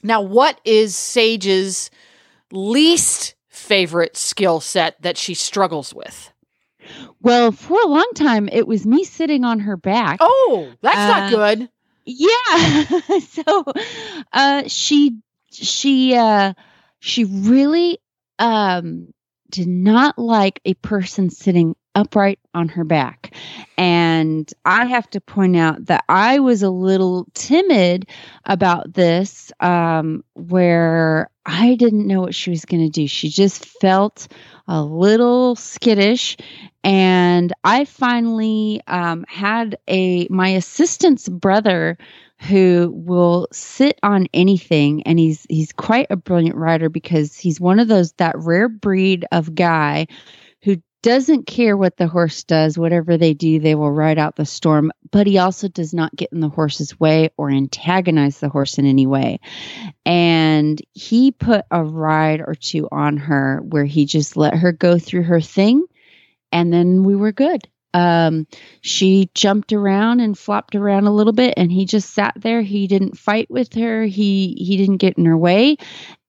Now, 0.04 0.22
what 0.22 0.60
is 0.66 0.96
Sage's 0.96 1.90
least 2.52 3.36
favorite 3.52 4.18
skill 4.18 4.60
set 4.60 5.00
that 5.02 5.18
she 5.18 5.34
struggles 5.36 5.94
with? 5.94 6.32
Well, 7.22 7.52
for 7.52 7.80
a 7.80 7.88
long 7.88 8.10
time, 8.16 8.50
it 8.52 8.66
was 8.68 8.86
me 8.86 9.04
sitting 9.04 9.44
on 9.44 9.60
her 9.60 9.78
back. 9.78 10.18
Oh, 10.20 10.74
that's 10.82 10.96
not 10.98 11.24
Uh, 11.24 11.30
good. 11.30 11.70
Yeah. 12.06 13.20
so 13.20 13.64
uh 14.34 14.64
she 14.68 15.18
she 15.52 16.16
uh 16.16 16.54
she 17.00 17.26
really 17.26 18.00
um 18.40 19.14
did 19.52 19.68
not 19.68 20.18
like 20.18 20.60
a 20.66 20.74
person 20.76 21.30
sitting 21.30 21.76
upright 21.96 22.40
on 22.54 22.70
her 22.70 22.84
back. 22.84 23.34
And 23.78 24.52
I 24.66 24.86
have 24.86 25.10
to 25.12 25.22
point 25.22 25.58
out 25.58 25.86
that 25.88 26.04
I 26.08 26.40
was 26.40 26.64
a 26.64 26.70
little 26.70 27.28
timid 27.34 28.08
about 28.46 28.94
this 28.94 29.52
um 29.60 30.24
where 30.34 31.30
I 31.46 31.76
didn't 31.76 32.08
know 32.08 32.22
what 32.22 32.36
she 32.36 32.52
was 32.52 32.66
going 32.66 32.84
to 32.84 32.90
do. 32.90 33.08
She 33.08 33.30
just 33.30 33.66
felt 33.66 34.28
a 34.68 34.84
little 34.84 35.56
skittish 35.56 36.38
and 36.84 37.54
I 37.64 37.86
finally 37.86 38.82
um, 38.88 39.26
had 39.28 39.78
a 39.88 40.28
my 40.30 40.50
assistant's 40.50 41.30
brother 41.30 41.98
who 42.40 42.92
will 42.96 43.48
sit 43.52 44.00
on 44.02 44.28
anything, 44.34 45.04
and 45.04 45.20
he's 45.20 45.46
he's 45.48 45.72
quite 45.72 46.08
a 46.10 46.16
brilliant 46.16 46.56
rider 46.56 46.90
because 46.90 47.38
he's 47.38 47.62
one 47.62 47.80
of 47.80 47.88
those 47.88 48.14
that 48.14 48.36
rare 48.38 48.68
breed 48.68 49.26
of 49.32 49.54
guy 49.54 50.08
doesn't 51.02 51.48
care 51.48 51.76
what 51.76 51.98
the 51.98 52.08
horse 52.08 52.44
does, 52.44 52.78
whatever 52.78 53.18
they 53.18 53.34
do, 53.34 53.60
they 53.60 53.76
will 53.76 53.92
ride 53.92 54.20
out 54.20 54.36
the 54.36 54.46
storm. 54.46 54.92
But 55.12 55.28
he 55.28 55.38
also 55.38 55.68
does 55.68 55.94
not 55.94 56.16
get 56.16 56.32
in 56.32 56.40
the 56.40 56.50
horse's 56.50 57.00
way 57.00 57.32
or 57.38 57.50
antagonize 57.50 58.40
the 58.40 58.50
horse 58.50 58.78
in 58.78 58.86
any 58.86 59.08
way. 59.08 59.40
And 60.06 60.80
he 60.94 61.32
put 61.32 61.66
a 61.72 61.84
ride 61.84 62.42
or 62.42 62.56
two 62.56 62.88
on 62.92 63.18
her 63.18 63.62
where 63.64 63.86
he 63.86 64.06
just 64.06 64.38
let 64.38 64.56
her 64.56 64.72
go 64.72 65.00
through 65.00 65.24
her 65.24 65.42
thing 65.42 65.86
and 66.52 66.72
then 66.72 67.04
we 67.04 67.16
were 67.16 67.32
good. 67.32 67.68
Um, 67.94 68.48
she 68.82 69.30
jumped 69.34 69.74
around 69.74 70.22
and 70.22 70.38
flopped 70.38 70.76
around 70.76 71.08
a 71.08 71.14
little 71.14 71.34
bit, 71.34 71.56
and 71.58 71.72
he 71.72 71.86
just 71.86 72.14
sat 72.14 72.34
there. 72.38 72.62
He 72.62 72.88
didn't 72.88 73.18
fight 73.18 73.50
with 73.50 73.74
her. 73.74 74.06
He 74.06 74.56
he 74.58 74.78
didn't 74.78 74.98
get 74.98 75.18
in 75.18 75.26
her 75.26 75.38
way, 75.38 75.78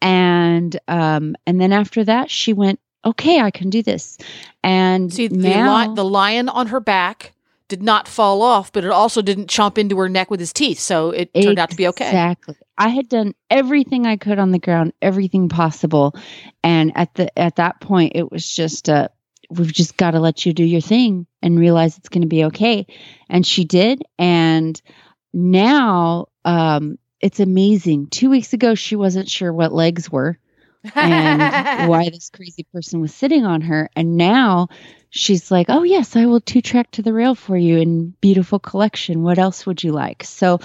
and 0.00 0.76
um, 0.88 1.36
and 1.46 1.60
then 1.60 1.72
after 1.72 2.02
that, 2.04 2.30
she 2.30 2.52
went, 2.52 2.80
"Okay, 3.04 3.40
I 3.40 3.50
can 3.50 3.70
do 3.70 3.82
this." 3.82 4.18
And 4.62 5.12
See, 5.12 5.28
the, 5.28 5.36
now, 5.36 5.88
li- 5.88 5.94
the 5.94 6.04
lion 6.04 6.48
on 6.48 6.68
her 6.68 6.80
back 6.80 7.32
did 7.68 7.82
not 7.82 8.06
fall 8.06 8.42
off, 8.42 8.70
but 8.72 8.84
it 8.84 8.90
also 8.90 9.22
didn't 9.22 9.48
chomp 9.48 9.78
into 9.78 9.96
her 9.98 10.08
neck 10.08 10.30
with 10.30 10.40
his 10.40 10.52
teeth. 10.52 10.78
So 10.78 11.10
it 11.10 11.32
turned 11.32 11.58
out 11.58 11.70
to 11.70 11.76
be 11.76 11.88
okay. 11.88 12.06
Exactly. 12.06 12.56
I 12.76 12.88
had 12.88 13.08
done 13.08 13.34
everything 13.50 14.06
I 14.06 14.16
could 14.16 14.38
on 14.38 14.50
the 14.50 14.58
ground, 14.58 14.92
everything 15.00 15.48
possible, 15.48 16.14
and 16.62 16.92
at 16.94 17.14
the 17.14 17.36
at 17.38 17.56
that 17.56 17.80
point, 17.80 18.12
it 18.14 18.30
was 18.30 18.46
just 18.46 18.88
uh 18.88 19.08
we've 19.50 19.72
just 19.72 19.96
got 19.96 20.12
to 20.12 20.20
let 20.20 20.44
you 20.46 20.52
do 20.52 20.64
your 20.64 20.80
thing 20.80 21.26
and 21.42 21.58
realize 21.58 21.96
it's 21.98 22.08
going 22.08 22.22
to 22.22 22.28
be 22.28 22.44
okay. 22.44 22.86
And 23.28 23.46
she 23.46 23.64
did, 23.64 24.02
and 24.18 24.80
now 25.32 26.26
um, 26.44 26.98
it's 27.20 27.40
amazing. 27.40 28.08
Two 28.08 28.30
weeks 28.30 28.52
ago, 28.52 28.74
she 28.74 28.96
wasn't 28.96 29.28
sure 29.28 29.52
what 29.52 29.72
legs 29.72 30.10
were. 30.10 30.38
And 30.94 31.88
why 31.88 32.10
this 32.10 32.30
crazy 32.30 32.64
person 32.72 33.00
was 33.00 33.14
sitting 33.14 33.44
on 33.44 33.62
her. 33.62 33.88
And 33.94 34.16
now 34.16 34.68
she's 35.10 35.50
like, 35.50 35.66
oh, 35.68 35.82
yes, 35.82 36.16
I 36.16 36.26
will 36.26 36.40
two 36.40 36.60
track 36.60 36.90
to 36.92 37.02
the 37.02 37.12
rail 37.12 37.34
for 37.34 37.56
you 37.56 37.78
in 37.78 38.10
beautiful 38.20 38.58
collection. 38.58 39.22
What 39.22 39.38
else 39.38 39.66
would 39.66 39.82
you 39.82 39.92
like? 39.92 40.24
So 40.24 40.60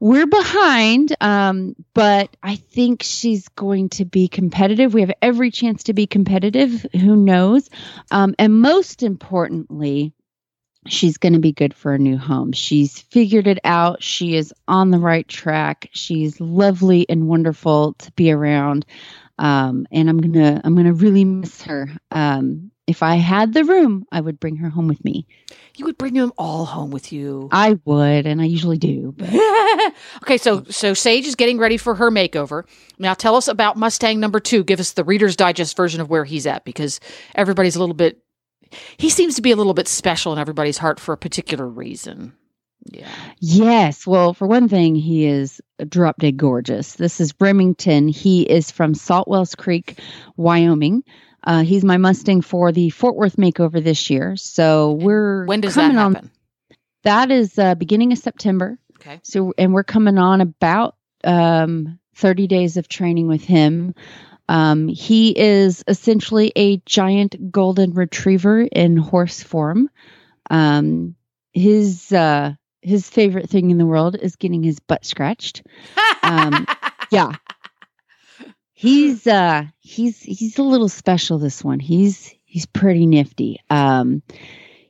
we're 0.00 0.26
behind, 0.26 1.16
um, 1.20 1.74
but 1.92 2.36
I 2.42 2.56
think 2.56 3.02
she's 3.02 3.48
going 3.48 3.88
to 3.90 4.04
be 4.04 4.28
competitive. 4.28 4.94
We 4.94 5.00
have 5.00 5.12
every 5.20 5.50
chance 5.50 5.84
to 5.84 5.92
be 5.92 6.06
competitive. 6.06 6.86
Who 6.92 7.16
knows? 7.16 7.68
Um, 8.10 8.34
and 8.38 8.60
most 8.60 9.02
importantly, 9.02 10.12
she's 10.86 11.18
going 11.18 11.32
to 11.32 11.40
be 11.40 11.52
good 11.52 11.74
for 11.74 11.92
a 11.92 11.98
new 11.98 12.16
home. 12.16 12.52
She's 12.52 12.98
figured 12.98 13.46
it 13.46 13.58
out. 13.64 14.02
She 14.02 14.36
is 14.36 14.54
on 14.68 14.90
the 14.90 14.98
right 14.98 15.26
track. 15.26 15.88
She's 15.92 16.40
lovely 16.40 17.06
and 17.08 17.26
wonderful 17.26 17.94
to 17.94 18.12
be 18.12 18.30
around. 18.30 18.86
Um, 19.38 19.86
and 19.90 20.08
I'm 20.08 20.18
gonna 20.18 20.60
I'm 20.64 20.74
gonna 20.74 20.92
really 20.92 21.24
miss 21.24 21.62
her. 21.62 21.88
Um, 22.10 22.70
if 22.86 23.02
I 23.02 23.16
had 23.16 23.52
the 23.52 23.64
room, 23.64 24.06
I 24.10 24.20
would 24.20 24.40
bring 24.40 24.56
her 24.56 24.70
home 24.70 24.88
with 24.88 25.04
me. 25.04 25.26
You 25.76 25.84
would 25.84 25.98
bring 25.98 26.14
them 26.14 26.32
all 26.38 26.64
home 26.64 26.90
with 26.90 27.12
you. 27.12 27.48
I 27.52 27.78
would, 27.84 28.26
and 28.26 28.40
I 28.40 28.46
usually 28.46 28.78
do. 28.78 29.14
Okay, 30.22 30.36
so 30.36 30.64
so 30.64 30.92
Sage 30.92 31.26
is 31.26 31.34
getting 31.34 31.58
ready 31.58 31.76
for 31.76 31.94
her 31.94 32.10
makeover. 32.10 32.64
Now 32.98 33.14
tell 33.14 33.36
us 33.36 33.48
about 33.48 33.76
Mustang 33.76 34.20
number 34.20 34.40
two. 34.40 34.64
Give 34.64 34.80
us 34.80 34.92
the 34.92 35.04
Reader's 35.04 35.36
Digest 35.36 35.76
version 35.76 36.00
of 36.00 36.10
where 36.10 36.24
he's 36.24 36.46
at 36.46 36.64
because 36.64 37.00
everybody's 37.34 37.76
a 37.76 37.80
little 37.80 37.94
bit. 37.94 38.22
He 38.98 39.08
seems 39.08 39.36
to 39.36 39.42
be 39.42 39.50
a 39.52 39.56
little 39.56 39.72
bit 39.72 39.88
special 39.88 40.32
in 40.32 40.38
everybody's 40.38 40.78
heart 40.78 41.00
for 41.00 41.12
a 41.12 41.16
particular 41.16 41.66
reason. 41.66 42.34
Yeah. 42.84 43.08
yes, 43.38 44.06
well, 44.06 44.32
for 44.32 44.46
one 44.46 44.68
thing, 44.68 44.94
he 44.94 45.26
is 45.26 45.60
drop 45.88 46.18
dead 46.18 46.36
gorgeous. 46.36 46.94
This 46.94 47.20
is 47.20 47.34
Remington. 47.40 48.08
He 48.08 48.42
is 48.42 48.70
from 48.70 48.94
Salt 48.94 49.28
Wells 49.28 49.54
Creek, 49.54 50.00
Wyoming. 50.36 51.04
Uh, 51.44 51.62
he's 51.62 51.84
my 51.84 51.96
Mustang 51.98 52.40
for 52.40 52.72
the 52.72 52.90
Fort 52.90 53.16
Worth 53.16 53.36
makeover 53.36 53.82
this 53.82 54.10
year. 54.10 54.36
So 54.36 54.92
we're 54.92 55.44
When 55.46 55.60
does 55.60 55.74
that 55.74 55.82
coming 55.82 55.98
on 55.98 56.14
happen? 56.14 56.30
that 57.02 57.30
is 57.30 57.58
uh, 57.58 57.74
beginning 57.74 58.12
of 58.12 58.18
September. 58.18 58.78
Okay. 58.96 59.20
So, 59.22 59.52
and 59.56 59.72
we're 59.72 59.84
coming 59.84 60.18
on 60.18 60.40
about 60.40 60.96
um, 61.24 61.98
30 62.16 62.46
days 62.46 62.76
of 62.76 62.88
training 62.88 63.28
with 63.28 63.44
him. 63.44 63.94
Um, 64.48 64.88
he 64.88 65.38
is 65.38 65.84
essentially 65.86 66.52
a 66.56 66.78
giant 66.78 67.52
golden 67.52 67.92
retriever 67.92 68.62
in 68.62 68.96
horse 68.96 69.42
form. 69.42 69.90
Um, 70.50 71.14
his 71.52 72.10
uh, 72.12 72.54
his 72.88 73.08
favorite 73.08 73.50
thing 73.50 73.70
in 73.70 73.78
the 73.78 73.86
world 73.86 74.16
is 74.16 74.36
getting 74.36 74.62
his 74.62 74.80
butt 74.80 75.04
scratched. 75.04 75.62
Um, 76.22 76.66
yeah, 77.10 77.32
he's 78.72 79.26
uh, 79.26 79.64
he's 79.80 80.20
he's 80.20 80.58
a 80.58 80.62
little 80.62 80.88
special. 80.88 81.38
This 81.38 81.62
one, 81.62 81.80
he's 81.80 82.34
he's 82.44 82.66
pretty 82.66 83.06
nifty. 83.06 83.60
Um, 83.70 84.22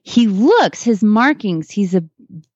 he 0.03 0.27
looks 0.27 0.83
his 0.83 1.03
markings. 1.03 1.71
He's 1.71 1.95
a 1.95 2.05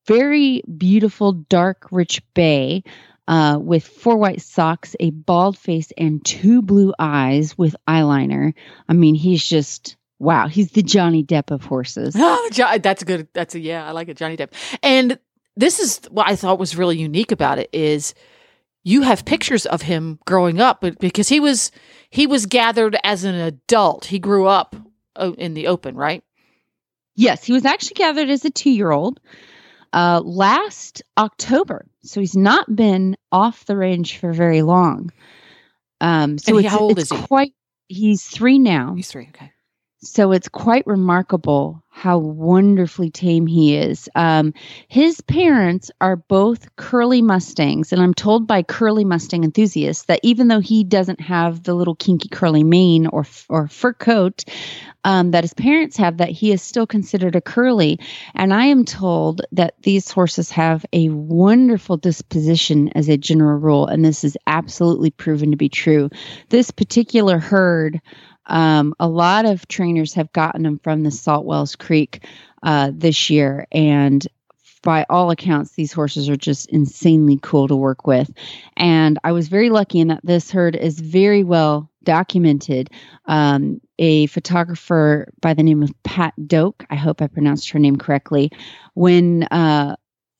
very 0.06 0.62
beautiful, 0.76 1.32
dark, 1.32 1.88
rich 1.90 2.22
bay 2.34 2.82
uh, 3.28 3.58
with 3.60 3.86
four 3.86 4.16
white 4.16 4.42
socks, 4.42 4.96
a 5.00 5.10
bald 5.10 5.58
face, 5.58 5.92
and 5.96 6.24
two 6.24 6.62
blue 6.62 6.92
eyes 6.98 7.56
with 7.56 7.76
eyeliner. 7.88 8.54
I 8.88 8.92
mean, 8.92 9.14
he's 9.14 9.46
just 9.46 9.96
wow. 10.18 10.48
He's 10.48 10.70
the 10.72 10.82
Johnny 10.82 11.24
Depp 11.24 11.50
of 11.50 11.64
horses. 11.64 12.16
Oh, 12.18 12.78
that's 12.80 13.02
a 13.02 13.04
good. 13.04 13.28
That's 13.32 13.54
a 13.54 13.60
yeah. 13.60 13.86
I 13.86 13.92
like 13.92 14.08
it, 14.08 14.16
Johnny 14.16 14.36
Depp. 14.36 14.52
And 14.82 15.18
this 15.56 15.78
is 15.80 16.00
what 16.10 16.28
I 16.28 16.36
thought 16.36 16.58
was 16.58 16.76
really 16.76 16.98
unique 16.98 17.32
about 17.32 17.58
it 17.58 17.68
is 17.72 18.14
you 18.84 19.02
have 19.02 19.24
pictures 19.24 19.66
of 19.66 19.82
him 19.82 20.18
growing 20.26 20.60
up, 20.60 20.80
but 20.80 20.98
because 20.98 21.28
he 21.28 21.40
was 21.40 21.70
he 22.10 22.26
was 22.26 22.46
gathered 22.46 22.96
as 23.04 23.24
an 23.24 23.34
adult. 23.34 24.04
He 24.06 24.18
grew 24.18 24.46
up 24.46 24.74
uh, 25.16 25.32
in 25.38 25.54
the 25.54 25.66
open, 25.68 25.94
right? 25.96 26.22
Yes, 27.14 27.44
he 27.44 27.52
was 27.52 27.64
actually 27.64 27.94
gathered 27.94 28.30
as 28.30 28.44
a 28.44 28.50
two 28.50 28.70
year 28.70 28.90
old 28.90 29.20
uh, 29.92 30.20
last 30.24 31.02
October. 31.18 31.86
So 32.02 32.20
he's 32.20 32.36
not 32.36 32.74
been 32.74 33.16
off 33.30 33.66
the 33.66 33.76
range 33.76 34.18
for 34.18 34.32
very 34.32 34.62
long. 34.62 35.10
Um, 36.00 36.38
so 36.38 36.52
And 36.56 36.60
he- 36.60 36.66
it's, 36.66 36.72
how 36.74 36.80
old 36.80 36.98
is 36.98 37.10
he? 37.10 37.16
quite, 37.16 37.52
he's 37.88 38.24
three 38.24 38.58
now. 38.58 38.94
He's 38.94 39.08
three. 39.08 39.28
Okay. 39.28 39.52
So 39.98 40.32
it's 40.32 40.48
quite 40.48 40.86
remarkable 40.86 41.81
how 41.94 42.18
wonderfully 42.18 43.10
tame 43.10 43.46
he 43.46 43.76
is. 43.76 44.08
Um, 44.14 44.54
his 44.88 45.20
parents 45.20 45.90
are 46.00 46.16
both 46.16 46.74
curly 46.76 47.20
Mustangs, 47.20 47.92
and 47.92 48.02
I'm 48.02 48.14
told 48.14 48.46
by 48.46 48.62
curly 48.62 49.04
Mustang 49.04 49.44
enthusiasts 49.44 50.04
that 50.06 50.20
even 50.22 50.48
though 50.48 50.60
he 50.60 50.84
doesn't 50.84 51.20
have 51.20 51.62
the 51.62 51.74
little 51.74 51.94
kinky 51.94 52.28
curly 52.28 52.64
mane 52.64 53.06
or 53.06 53.26
or 53.48 53.68
fur 53.68 53.92
coat 53.92 54.42
um, 55.04 55.32
that 55.32 55.44
his 55.44 55.54
parents 55.54 55.96
have, 55.96 56.16
that 56.18 56.30
he 56.30 56.52
is 56.52 56.62
still 56.62 56.86
considered 56.86 57.36
a 57.36 57.40
curly. 57.40 57.98
And 58.34 58.54
I 58.54 58.66
am 58.66 58.84
told 58.84 59.42
that 59.52 59.74
these 59.82 60.10
horses 60.10 60.50
have 60.50 60.86
a 60.92 61.08
wonderful 61.10 61.96
disposition 61.96 62.90
as 62.94 63.08
a 63.08 63.16
general 63.16 63.58
rule, 63.58 63.86
and 63.86 64.04
this 64.04 64.24
is 64.24 64.36
absolutely 64.46 65.10
proven 65.10 65.50
to 65.50 65.56
be 65.56 65.68
true. 65.68 66.10
This 66.48 66.70
particular 66.70 67.38
herd 67.38 68.00
um, 68.52 68.94
a 69.00 69.08
lot 69.08 69.44
of 69.44 69.66
trainers 69.66 70.14
have 70.14 70.32
gotten 70.32 70.62
them 70.62 70.78
from 70.78 71.02
the 71.02 71.10
Salt 71.10 71.44
Wells 71.44 71.74
Creek 71.74 72.24
uh, 72.62 72.92
this 72.94 73.30
year, 73.30 73.66
and 73.72 74.26
by 74.82 75.06
all 75.08 75.30
accounts, 75.30 75.72
these 75.72 75.92
horses 75.92 76.28
are 76.28 76.36
just 76.36 76.68
insanely 76.70 77.38
cool 77.40 77.68
to 77.68 77.76
work 77.76 78.06
with. 78.06 78.30
And 78.76 79.18
I 79.24 79.32
was 79.32 79.48
very 79.48 79.70
lucky 79.70 80.00
in 80.00 80.08
that 80.08 80.24
this 80.24 80.50
herd 80.50 80.76
is 80.76 81.00
very 81.00 81.44
well 81.44 81.88
documented. 82.02 82.90
Um, 83.26 83.80
a 83.98 84.26
photographer 84.26 85.32
by 85.40 85.54
the 85.54 85.62
name 85.62 85.82
of 85.82 85.94
Pat 86.02 86.34
Doak, 86.46 86.84
I 86.90 86.96
hope 86.96 87.22
I 87.22 87.28
pronounced 87.28 87.70
her 87.70 87.78
name 87.78 87.96
correctly, 87.96 88.50
when 88.94 89.44
uh, 89.44 89.94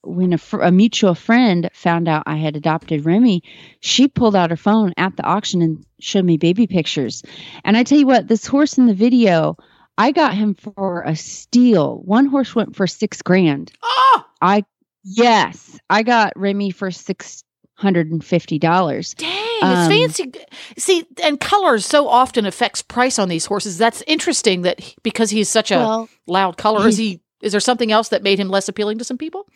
when 0.05 0.33
a, 0.33 0.39
fr- 0.39 0.61
a 0.63 0.71
mutual 0.73 1.15
friend 1.15 1.71
found 1.73 2.09
out 2.09 2.25
I 2.27 2.37
had 2.37 2.57
adopted 2.57 3.05
Remy, 3.05 3.43
she 3.81 4.09
pulled 4.09 4.35
out 4.37 4.51
her 4.51 4.57
phone 4.57 4.93
at 4.97 5.17
the 5.17 5.23
auction 5.25 5.63
and 5.63 5.85
showed 6.01 6.25
me 6.25 6.37
baby 6.37 6.67
pictures. 6.67 7.23
And 7.65 7.77
I 7.77 7.85
tell 7.85 7.99
you 7.99 8.07
what, 8.07 8.29
this 8.29 8.47
horse 8.47 8.79
in 8.79 8.87
the 8.87 8.95
video, 8.95 9.57
I 9.99 10.11
got 10.13 10.35
him 10.35 10.55
for 10.55 11.03
a 11.07 11.15
steal. 11.17 11.99
One 12.05 12.27
horse 12.27 12.55
went 12.55 12.75
for 12.77 12.87
six 12.87 13.23
grand. 13.23 13.73
Oh, 13.83 14.25
I 14.41 14.65
yes, 15.05 15.79
I 15.91 16.03
got 16.03 16.33
Remy 16.37 16.71
for 16.71 16.91
six 16.91 17.45
hundred 17.75 18.11
and 18.11 18.25
fifty 18.25 18.59
dollars. 18.59 19.15
dang! 19.15 19.31
It's 19.65 19.65
Um, 19.65 19.89
fancy. 19.91 20.33
See, 20.77 21.05
and 21.23 21.39
color 21.39 21.79
so 21.79 22.09
often 22.09 22.47
affects 22.47 22.83
price 22.83 23.19
on 23.19 23.29
these 23.29 23.47
horses. 23.47 23.79
That's 23.79 24.03
interesting. 24.07 24.63
That 24.63 24.81
he- 24.81 24.97
because 25.03 25.31
he's 25.31 25.49
such 25.49 25.71
a 25.71 25.77
Well, 25.77 26.09
loud 26.27 26.57
color, 26.57 26.89
is 26.89 26.97
he? 26.97 27.21
Is 27.43 27.53
there 27.53 27.61
something 27.61 27.91
else 27.93 28.09
that 28.11 28.23
made 28.23 28.39
him 28.41 28.49
less 28.49 28.69
appealing 28.69 28.99
to 28.99 29.05
some 29.05 29.19
people? 29.19 29.49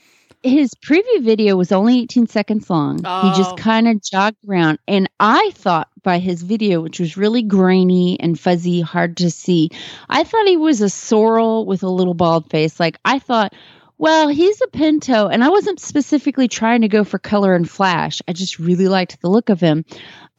His 0.48 0.70
preview 0.74 1.20
video 1.22 1.56
was 1.56 1.72
only 1.72 2.00
18 2.00 2.26
seconds 2.26 2.68
long. 2.70 2.98
He 2.98 3.02
Oh. 3.04 3.34
just 3.36 3.56
kind 3.56 3.88
of 3.88 4.02
jogged 4.02 4.38
around. 4.48 4.78
And 4.88 5.08
I 5.20 5.50
thought 5.54 5.88
by 6.02 6.18
his 6.18 6.42
video, 6.42 6.80
which 6.80 7.00
was 7.00 7.16
really 7.16 7.42
grainy 7.42 8.18
and 8.20 8.38
fuzzy, 8.38 8.80
hard 8.80 9.16
to 9.18 9.30
see, 9.30 9.70
I 10.08 10.24
thought 10.24 10.46
he 10.46 10.56
was 10.56 10.80
a 10.80 10.88
sorrel 10.88 11.66
with 11.66 11.82
a 11.82 11.88
little 11.88 12.14
bald 12.14 12.48
face. 12.50 12.78
Like, 12.78 12.98
I 13.04 13.18
thought, 13.18 13.52
well, 13.98 14.28
he's 14.28 14.60
a 14.60 14.66
pinto. 14.68 15.28
And 15.28 15.42
I 15.42 15.48
wasn't 15.48 15.80
specifically 15.80 16.48
trying 16.48 16.82
to 16.82 16.88
go 16.88 17.02
for 17.02 17.18
color 17.18 17.54
and 17.54 17.68
flash. 17.68 18.20
I 18.28 18.32
just 18.32 18.58
really 18.58 18.88
liked 18.88 19.20
the 19.20 19.30
look 19.30 19.48
of 19.48 19.60
him. 19.60 19.84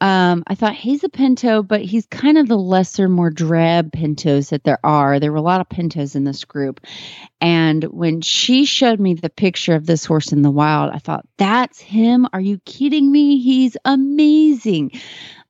Um, 0.00 0.44
I 0.46 0.54
thought 0.54 0.76
he's 0.76 1.02
a 1.02 1.08
pinto, 1.08 1.64
but 1.64 1.80
he's 1.80 2.06
kind 2.06 2.38
of 2.38 2.46
the 2.46 2.56
lesser, 2.56 3.08
more 3.08 3.30
drab 3.30 3.92
pintos 3.92 4.50
that 4.50 4.62
there 4.62 4.78
are. 4.84 5.18
There 5.18 5.32
were 5.32 5.38
a 5.38 5.42
lot 5.42 5.60
of 5.60 5.68
pintos 5.68 6.14
in 6.14 6.22
this 6.22 6.44
group. 6.44 6.80
And 7.40 7.82
when 7.84 8.20
she 8.20 8.64
showed 8.64 9.00
me 9.00 9.14
the 9.14 9.30
picture 9.30 9.74
of 9.74 9.86
this 9.86 10.04
horse 10.04 10.30
in 10.30 10.42
the 10.42 10.52
wild, 10.52 10.92
I 10.94 10.98
thought, 10.98 11.26
that's 11.36 11.80
him. 11.80 12.28
Are 12.32 12.40
you 12.40 12.58
kidding 12.64 13.10
me? 13.10 13.40
He's 13.40 13.76
amazing. 13.84 14.92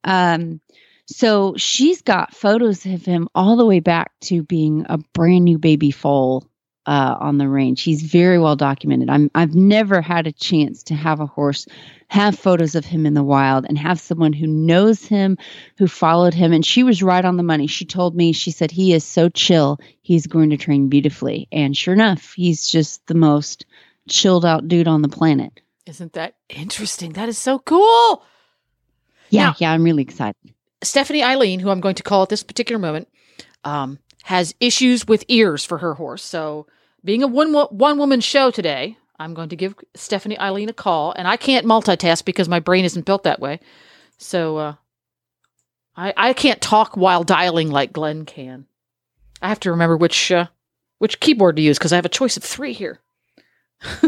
Um, 0.04 0.62
so 1.04 1.54
she's 1.56 2.00
got 2.00 2.34
photos 2.34 2.86
of 2.86 3.04
him 3.04 3.28
all 3.34 3.56
the 3.56 3.66
way 3.66 3.80
back 3.80 4.12
to 4.20 4.42
being 4.42 4.86
a 4.88 4.98
brand 5.12 5.44
new 5.44 5.58
baby 5.58 5.90
foal 5.90 6.46
uh, 6.88 7.16
on 7.20 7.38
the 7.38 7.48
range. 7.48 7.82
He's 7.82 8.02
very 8.02 8.38
well 8.38 8.56
documented. 8.56 9.10
I'm 9.10 9.30
I've 9.34 9.54
never 9.54 10.00
had 10.00 10.26
a 10.26 10.32
chance 10.32 10.82
to 10.84 10.94
have 10.94 11.20
a 11.20 11.26
horse 11.26 11.66
have 12.08 12.38
photos 12.38 12.74
of 12.74 12.86
him 12.86 13.04
in 13.04 13.14
the 13.14 13.22
wild 13.22 13.66
and 13.68 13.76
have 13.78 14.00
someone 14.00 14.32
who 14.32 14.46
knows 14.46 15.04
him, 15.04 15.36
who 15.76 15.86
followed 15.86 16.32
him. 16.34 16.52
And 16.52 16.64
she 16.64 16.82
was 16.82 17.02
right 17.02 17.24
on 17.24 17.36
the 17.36 17.42
money. 17.42 17.66
She 17.66 17.84
told 17.84 18.16
me, 18.16 18.32
she 18.32 18.50
said, 18.50 18.70
he 18.70 18.94
is 18.94 19.04
so 19.04 19.28
chill. 19.28 19.78
He's 20.00 20.26
going 20.26 20.48
to 20.50 20.56
train 20.56 20.88
beautifully. 20.88 21.48
And 21.52 21.76
sure 21.76 21.92
enough, 21.92 22.32
he's 22.32 22.66
just 22.66 23.06
the 23.06 23.14
most 23.14 23.66
chilled 24.08 24.46
out 24.46 24.68
dude 24.68 24.88
on 24.88 25.02
the 25.02 25.08
planet. 25.08 25.60
Isn't 25.84 26.14
that 26.14 26.36
interesting? 26.48 27.12
That 27.12 27.28
is 27.28 27.36
so 27.38 27.58
cool. 27.58 28.24
Yeah, 29.28 29.48
Now- 29.48 29.54
yeah, 29.58 29.72
I'm 29.72 29.84
really 29.84 30.02
excited. 30.02 30.36
Stephanie 30.82 31.22
Eileen, 31.24 31.60
who 31.60 31.70
I'm 31.70 31.80
going 31.80 31.96
to 31.96 32.02
call 32.02 32.22
at 32.22 32.28
this 32.28 32.42
particular 32.42 32.78
moment, 32.78 33.08
um, 33.64 33.98
has 34.22 34.54
issues 34.60 35.06
with 35.06 35.24
ears 35.28 35.64
for 35.64 35.78
her 35.78 35.94
horse. 35.94 36.22
So, 36.22 36.66
being 37.04 37.22
a 37.22 37.26
one 37.26 37.52
wo- 37.52 37.68
one 37.70 37.98
woman 37.98 38.20
show 38.20 38.50
today, 38.50 38.96
I'm 39.18 39.34
going 39.34 39.48
to 39.50 39.56
give 39.56 39.74
Stephanie 39.94 40.38
Eileen 40.38 40.68
a 40.68 40.74
call, 40.74 41.12
and 41.12 41.26
I 41.26 41.36
can't 41.36 41.66
multitask 41.66 42.24
because 42.24 42.48
my 42.48 42.60
brain 42.60 42.84
isn't 42.84 43.06
built 43.06 43.24
that 43.24 43.40
way. 43.40 43.60
So, 44.18 44.56
uh, 44.56 44.74
I, 45.96 46.14
I 46.16 46.32
can't 46.32 46.60
talk 46.60 46.96
while 46.96 47.24
dialing 47.24 47.70
like 47.70 47.92
Glenn 47.92 48.24
can. 48.24 48.66
I 49.42 49.48
have 49.48 49.60
to 49.60 49.70
remember 49.70 49.96
which 49.96 50.30
uh, 50.30 50.46
which 50.98 51.20
keyboard 51.20 51.56
to 51.56 51.62
use 51.62 51.78
because 51.78 51.92
I 51.92 51.96
have 51.96 52.06
a 52.06 52.10
choice 52.10 52.36
of 52.36 52.44
three 52.44 52.72
here. 52.72 53.00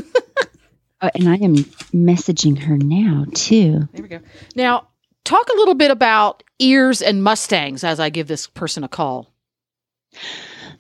Uh, 1.03 1.09
and 1.14 1.29
I 1.29 1.37
am 1.37 1.57
messaging 1.94 2.59
her 2.59 2.76
now 2.76 3.24
too. 3.33 3.88
There 3.92 4.03
we 4.03 4.09
go. 4.09 4.20
Now, 4.55 4.88
talk 5.24 5.48
a 5.48 5.57
little 5.57 5.74
bit 5.74 5.90
about 5.90 6.42
ears 6.59 7.00
and 7.00 7.24
mustangs 7.24 7.83
as 7.85 7.98
I 7.98 8.11
give 8.11 8.29
this 8.29 8.46
person 8.46 8.85
a 8.85 8.88
call. 8.88 9.33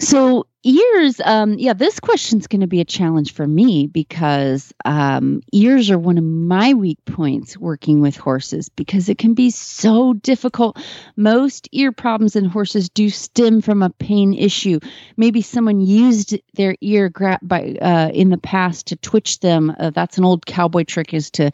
So 0.00 0.46
ears, 0.62 1.20
um, 1.24 1.58
yeah, 1.58 1.74
this 1.74 2.00
question's 2.00 2.46
going 2.46 2.62
to 2.62 2.66
be 2.66 2.80
a 2.80 2.86
challenge 2.86 3.34
for 3.34 3.46
me 3.46 3.86
because 3.86 4.72
um, 4.84 5.42
ears 5.52 5.90
are 5.90 5.98
one 5.98 6.16
of 6.16 6.24
my 6.24 6.72
weak 6.72 6.98
points 7.04 7.56
working 7.56 8.00
with 8.00 8.16
horses 8.16 8.70
because 8.70 9.10
it 9.10 9.18
can 9.18 9.34
be 9.34 9.50
so 9.50 10.14
difficult. 10.14 10.78
Most 11.16 11.68
ear 11.72 11.92
problems 11.92 12.34
in 12.34 12.46
horses 12.46 12.88
do 12.88 13.10
stem 13.10 13.60
from 13.60 13.82
a 13.82 13.90
pain 13.90 14.32
issue. 14.32 14.80
Maybe 15.18 15.42
someone 15.42 15.80
used 15.80 16.38
their 16.54 16.76
ear 16.80 17.10
gra- 17.10 17.38
by 17.42 17.76
uh, 17.80 18.10
in 18.12 18.30
the 18.30 18.38
past 18.38 18.88
to 18.88 18.96
twitch 18.96 19.40
them. 19.40 19.74
Uh, 19.78 19.90
that's 19.90 20.16
an 20.16 20.24
old 20.24 20.46
cowboy 20.46 20.84
trick 20.84 21.12
is 21.12 21.30
to 21.32 21.50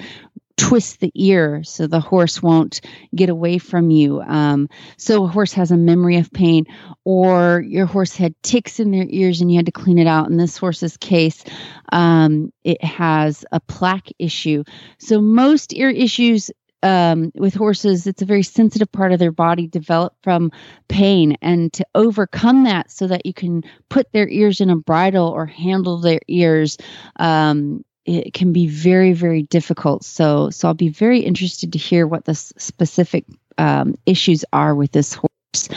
twist 0.56 1.00
the 1.00 1.12
ear 1.14 1.62
so 1.64 1.86
the 1.86 2.00
horse 2.00 2.42
won't 2.42 2.80
get 3.14 3.28
away 3.28 3.58
from 3.58 3.90
you. 3.90 4.20
Um, 4.22 4.68
so 4.96 5.24
a 5.24 5.28
horse 5.28 5.52
has 5.52 5.70
a 5.70 5.76
memory 5.76 6.16
of 6.16 6.32
pain, 6.32 6.64
or 7.04 7.62
your 7.66 7.86
horse 7.86 8.16
had 8.16 8.34
ticks 8.42 8.80
in 8.80 8.90
their 8.90 9.06
ears 9.08 9.40
and 9.40 9.50
you 9.50 9.58
had 9.58 9.66
to 9.66 9.72
clean 9.72 9.98
it 9.98 10.06
out. 10.06 10.28
In 10.28 10.36
this 10.36 10.56
horse's 10.56 10.96
case, 10.96 11.44
um, 11.92 12.52
it 12.64 12.82
has 12.82 13.44
a 13.52 13.60
plaque 13.60 14.10
issue. 14.18 14.64
So 14.98 15.20
most 15.20 15.74
ear 15.74 15.90
issues 15.90 16.50
um, 16.82 17.32
with 17.34 17.54
horses, 17.54 18.06
it's 18.06 18.22
a 18.22 18.26
very 18.26 18.42
sensitive 18.42 18.90
part 18.92 19.12
of 19.12 19.18
their 19.18 19.32
body 19.32 19.66
developed 19.66 20.22
from 20.22 20.52
pain. 20.88 21.36
And 21.42 21.72
to 21.74 21.86
overcome 21.94 22.64
that 22.64 22.90
so 22.90 23.06
that 23.08 23.26
you 23.26 23.34
can 23.34 23.62
put 23.88 24.12
their 24.12 24.28
ears 24.28 24.60
in 24.60 24.70
a 24.70 24.76
bridle 24.76 25.28
or 25.28 25.46
handle 25.46 25.98
their 25.98 26.20
ears, 26.28 26.76
um, 27.16 27.84
it 28.06 28.32
can 28.32 28.52
be 28.52 28.66
very 28.66 29.12
very 29.12 29.42
difficult 29.42 30.04
so 30.04 30.50
so 30.50 30.68
i'll 30.68 30.74
be 30.74 30.88
very 30.88 31.20
interested 31.20 31.72
to 31.72 31.78
hear 31.78 32.06
what 32.06 32.24
the 32.24 32.32
s- 32.32 32.52
specific 32.56 33.24
um, 33.58 33.94
issues 34.04 34.44
are 34.52 34.74
with 34.74 34.92
this 34.92 35.14
horse 35.14 35.68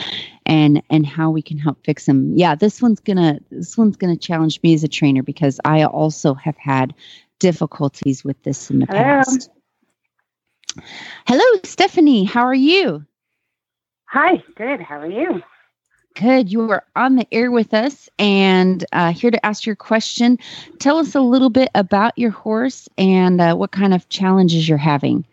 and 0.46 0.82
and 0.90 1.06
how 1.06 1.30
we 1.30 1.42
can 1.42 1.58
help 1.58 1.78
fix 1.84 2.06
them 2.06 2.32
yeah 2.36 2.54
this 2.54 2.80
one's 2.80 3.00
gonna 3.00 3.38
this 3.50 3.76
one's 3.76 3.96
gonna 3.96 4.16
challenge 4.16 4.60
me 4.62 4.74
as 4.74 4.84
a 4.84 4.88
trainer 4.88 5.22
because 5.22 5.60
i 5.64 5.84
also 5.84 6.34
have 6.34 6.56
had 6.56 6.94
difficulties 7.38 8.24
with 8.24 8.40
this 8.42 8.70
in 8.70 8.80
the 8.80 8.86
Hello. 8.86 9.02
past 9.02 9.50
hello 11.26 11.60
stephanie 11.64 12.24
how 12.24 12.42
are 12.44 12.54
you 12.54 13.04
Hi, 14.12 14.42
good. 14.56 14.80
How 14.80 14.98
are 14.98 15.08
you? 15.08 15.40
Good. 16.20 16.52
You 16.52 16.70
are 16.70 16.84
on 16.96 17.16
the 17.16 17.26
air 17.32 17.50
with 17.50 17.72
us 17.72 18.10
and 18.18 18.84
uh, 18.92 19.10
here 19.10 19.30
to 19.30 19.46
ask 19.46 19.64
your 19.64 19.74
question. 19.74 20.38
Tell 20.78 20.98
us 20.98 21.14
a 21.14 21.20
little 21.22 21.48
bit 21.48 21.70
about 21.74 22.18
your 22.18 22.30
horse 22.30 22.90
and 22.98 23.40
uh, 23.40 23.54
what 23.54 23.70
kind 23.70 23.94
of 23.94 24.06
challenges 24.10 24.68
you're 24.68 24.76
having. 24.76 25.24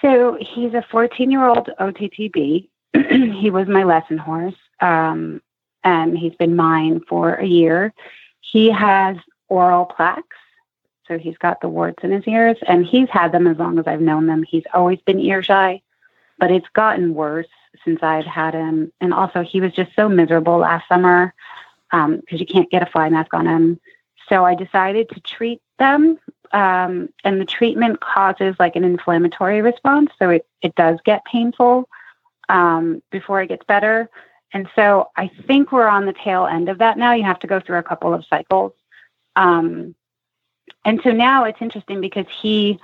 So 0.00 0.38
he's 0.40 0.72
a 0.74 0.86
14 0.88 1.32
year 1.32 1.44
old 1.44 1.68
OTTB. 1.80 2.68
he 3.40 3.50
was 3.50 3.66
my 3.66 3.82
lesson 3.82 4.18
horse, 4.18 4.54
um, 4.78 5.42
and 5.82 6.16
he's 6.16 6.36
been 6.36 6.54
mine 6.54 7.00
for 7.08 7.34
a 7.34 7.46
year. 7.46 7.92
He 8.40 8.70
has 8.70 9.16
aural 9.48 9.86
plaques, 9.86 10.36
so 11.08 11.18
he's 11.18 11.38
got 11.38 11.60
the 11.60 11.68
warts 11.68 12.04
in 12.04 12.12
his 12.12 12.26
ears, 12.28 12.58
and 12.68 12.86
he's 12.86 13.08
had 13.10 13.32
them 13.32 13.48
as 13.48 13.58
long 13.58 13.80
as 13.80 13.88
I've 13.88 14.00
known 14.00 14.28
them. 14.28 14.44
He's 14.44 14.62
always 14.72 15.00
been 15.00 15.18
ear 15.18 15.42
shy, 15.42 15.82
but 16.38 16.52
it's 16.52 16.68
gotten 16.72 17.14
worse 17.14 17.48
since 17.84 18.02
I've 18.02 18.24
had 18.24 18.54
him. 18.54 18.92
And 19.00 19.12
also, 19.12 19.42
he 19.42 19.60
was 19.60 19.72
just 19.72 19.90
so 19.94 20.08
miserable 20.08 20.58
last 20.58 20.88
summer 20.88 21.34
because 21.90 22.40
you 22.40 22.46
can't 22.46 22.70
get 22.70 22.82
a 22.82 22.90
fly 22.90 23.08
mask 23.08 23.32
on 23.34 23.46
him. 23.46 23.80
So 24.28 24.44
I 24.44 24.54
decided 24.54 25.08
to 25.10 25.20
treat 25.20 25.60
them 25.78 26.18
um, 26.54 27.08
and 27.24 27.40
the 27.40 27.44
treatment 27.44 28.00
causes 28.00 28.54
like 28.60 28.76
an 28.76 28.84
inflammatory 28.84 29.60
response. 29.60 30.10
So 30.20 30.30
it, 30.30 30.46
it 30.62 30.74
does 30.76 31.00
get 31.04 31.24
painful 31.24 31.88
um, 32.48 33.02
before 33.10 33.42
it 33.42 33.48
gets 33.48 33.64
better. 33.66 34.08
And 34.52 34.68
so 34.76 35.10
I 35.16 35.32
think 35.48 35.72
we're 35.72 35.88
on 35.88 36.06
the 36.06 36.12
tail 36.12 36.46
end 36.46 36.68
of 36.68 36.78
that 36.78 36.96
now. 36.96 37.12
You 37.12 37.24
have 37.24 37.40
to 37.40 37.48
go 37.48 37.58
through 37.58 37.78
a 37.78 37.82
couple 37.82 38.14
of 38.14 38.24
cycles. 38.26 38.72
Um, 39.34 39.96
and 40.84 41.00
so 41.02 41.10
now 41.10 41.42
it's 41.42 41.60
interesting 41.60 42.00
because 42.00 42.26
he, 42.40 42.78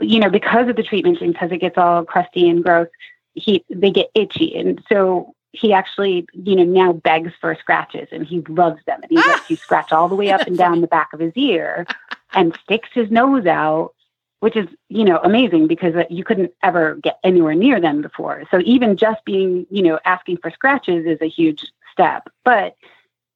you 0.00 0.18
know, 0.18 0.30
because 0.30 0.68
of 0.68 0.76
the 0.76 0.82
treatment 0.82 1.20
and 1.20 1.34
because 1.34 1.52
it 1.52 1.58
gets 1.58 1.76
all 1.76 2.02
crusty 2.02 2.48
and 2.48 2.64
gross, 2.64 2.88
he 3.36 3.64
they 3.70 3.90
get 3.90 4.10
itchy. 4.14 4.56
And 4.56 4.82
so 4.88 5.34
he 5.52 5.72
actually, 5.72 6.26
you 6.32 6.56
know, 6.56 6.64
now 6.64 6.92
begs 6.92 7.32
for 7.40 7.54
scratches 7.54 8.08
and 8.10 8.26
he 8.26 8.40
loves 8.48 8.80
them. 8.86 9.00
And 9.02 9.10
he 9.10 9.16
lets 9.16 9.48
you 9.48 9.56
scratch 9.56 9.92
all 9.92 10.08
the 10.08 10.14
way 10.14 10.30
up 10.30 10.46
and 10.46 10.58
down 10.58 10.80
the 10.80 10.86
back 10.86 11.12
of 11.12 11.20
his 11.20 11.32
ear 11.36 11.86
and 12.32 12.58
sticks 12.62 12.88
his 12.92 13.10
nose 13.10 13.46
out, 13.46 13.94
which 14.40 14.56
is, 14.56 14.66
you 14.88 15.04
know, 15.04 15.18
amazing 15.18 15.66
because 15.66 15.94
uh, 15.94 16.04
you 16.10 16.24
couldn't 16.24 16.52
ever 16.62 16.96
get 16.96 17.18
anywhere 17.24 17.54
near 17.54 17.80
them 17.80 18.02
before. 18.02 18.44
So 18.50 18.60
even 18.64 18.96
just 18.96 19.24
being, 19.24 19.66
you 19.70 19.82
know, 19.82 19.98
asking 20.04 20.38
for 20.38 20.50
scratches 20.50 21.06
is 21.06 21.20
a 21.22 21.28
huge 21.28 21.64
step. 21.92 22.28
But, 22.44 22.76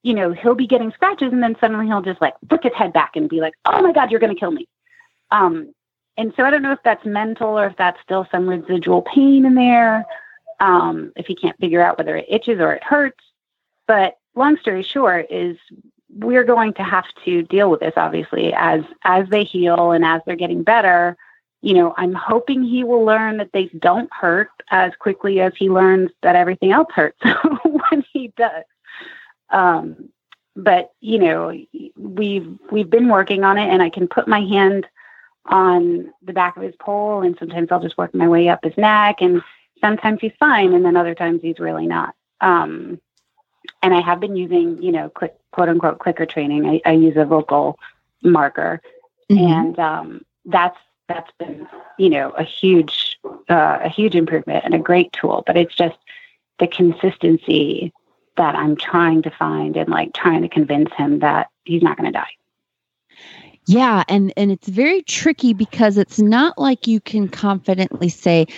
you 0.02 0.14
know, 0.14 0.32
he'll 0.32 0.54
be 0.54 0.66
getting 0.66 0.92
scratches 0.92 1.32
and 1.32 1.42
then 1.42 1.56
suddenly 1.60 1.86
he'll 1.86 2.02
just 2.02 2.20
like 2.20 2.34
flick 2.48 2.64
his 2.64 2.74
head 2.74 2.92
back 2.92 3.16
and 3.16 3.28
be 3.28 3.40
like, 3.40 3.54
oh 3.64 3.82
my 3.82 3.92
God, 3.92 4.10
you're 4.10 4.20
going 4.20 4.34
to 4.34 4.38
kill 4.38 4.50
me. 4.50 4.68
Um, 5.30 5.72
and 6.20 6.34
so 6.36 6.44
I 6.44 6.50
don't 6.50 6.60
know 6.60 6.72
if 6.72 6.82
that's 6.84 7.06
mental 7.06 7.58
or 7.58 7.66
if 7.66 7.76
that's 7.78 7.98
still 8.02 8.28
some 8.30 8.46
residual 8.46 9.00
pain 9.00 9.46
in 9.46 9.54
there. 9.54 10.04
Um, 10.60 11.12
if 11.16 11.24
he 11.24 11.34
can't 11.34 11.58
figure 11.58 11.80
out 11.80 11.96
whether 11.96 12.14
it 12.14 12.26
itches 12.28 12.60
or 12.60 12.74
it 12.74 12.84
hurts. 12.84 13.24
But 13.86 14.18
long 14.34 14.58
story 14.58 14.82
short 14.82 15.28
is 15.30 15.56
we're 16.14 16.44
going 16.44 16.74
to 16.74 16.82
have 16.82 17.06
to 17.24 17.42
deal 17.44 17.70
with 17.70 17.80
this 17.80 17.94
obviously 17.96 18.52
as 18.52 18.82
as 19.04 19.28
they 19.30 19.44
heal 19.44 19.92
and 19.92 20.04
as 20.04 20.20
they're 20.26 20.36
getting 20.36 20.62
better 20.62 21.16
you 21.62 21.72
know 21.72 21.94
i'm 21.98 22.12
hoping 22.12 22.64
he 22.64 22.82
will 22.82 23.04
learn 23.04 23.36
that 23.36 23.52
they 23.52 23.66
don't 23.78 24.10
hurt 24.12 24.50
as 24.70 24.92
quickly 24.98 25.40
as 25.40 25.52
he 25.56 25.70
learns 25.70 26.10
that 26.22 26.34
everything 26.34 26.72
else 26.72 26.88
hurts 26.92 27.20
when 27.64 28.04
he 28.12 28.32
does 28.36 28.64
um, 29.50 30.08
but 30.56 30.90
you 31.00 31.18
know 31.18 31.56
we've 31.96 32.58
we've 32.72 32.90
been 32.90 33.08
working 33.08 33.44
on 33.44 33.56
it 33.56 33.68
and 33.68 33.80
i 33.80 33.88
can 33.88 34.08
put 34.08 34.26
my 34.26 34.40
hand 34.40 34.86
on 35.46 36.12
the 36.22 36.32
back 36.32 36.56
of 36.56 36.62
his 36.62 36.74
pole 36.76 37.22
and 37.22 37.36
sometimes 37.38 37.68
i'll 37.70 37.80
just 37.80 37.98
work 37.98 38.14
my 38.14 38.28
way 38.28 38.48
up 38.48 38.62
his 38.62 38.76
neck 38.76 39.20
and 39.20 39.42
sometimes 39.80 40.20
he's 40.20 40.32
fine 40.38 40.74
and 40.74 40.84
then 40.84 40.96
other 40.96 41.14
times 41.14 41.40
he's 41.42 41.58
really 41.58 41.86
not 41.86 42.14
um, 42.40 43.00
and 43.82 43.94
I 43.94 44.00
have 44.00 44.20
been 44.20 44.36
using, 44.36 44.82
you 44.82 44.92
know, 44.92 45.08
click, 45.10 45.34
quote 45.52 45.68
unquote 45.68 45.98
clicker 45.98 46.26
training. 46.26 46.66
I, 46.66 46.80
I 46.84 46.92
use 46.92 47.16
a 47.16 47.24
vocal 47.24 47.78
marker, 48.22 48.80
Mhm. 49.30 49.38
and 49.38 49.78
um, 49.78 50.24
that's 50.44 50.78
that's 51.08 51.30
been, 51.38 51.66
you 51.98 52.08
know, 52.08 52.30
a 52.30 52.42
huge 52.42 53.18
uh, 53.48 53.78
a 53.82 53.88
huge 53.88 54.14
improvement 54.14 54.64
and 54.64 54.74
a 54.74 54.78
great 54.78 55.12
tool. 55.12 55.42
But 55.46 55.56
it's 55.56 55.74
just 55.74 55.96
the 56.58 56.66
consistency 56.66 57.92
that 58.36 58.54
I'm 58.54 58.76
trying 58.76 59.22
to 59.22 59.30
find 59.30 59.76
and 59.76 59.88
like 59.88 60.12
trying 60.14 60.42
to 60.42 60.48
convince 60.48 60.92
him 60.94 61.18
that 61.20 61.48
he's 61.64 61.82
not 61.82 61.96
going 61.96 62.10
to 62.10 62.18
die. 62.18 62.30
Yeah, 63.70 64.02
and 64.08 64.32
and 64.36 64.50
it's 64.50 64.66
very 64.66 65.02
tricky 65.02 65.54
because 65.54 65.96
it's 65.96 66.18
not 66.18 66.58
like 66.58 66.88
you 66.88 67.00
can 67.00 67.28
confidently 67.28 68.08
say 68.08 68.48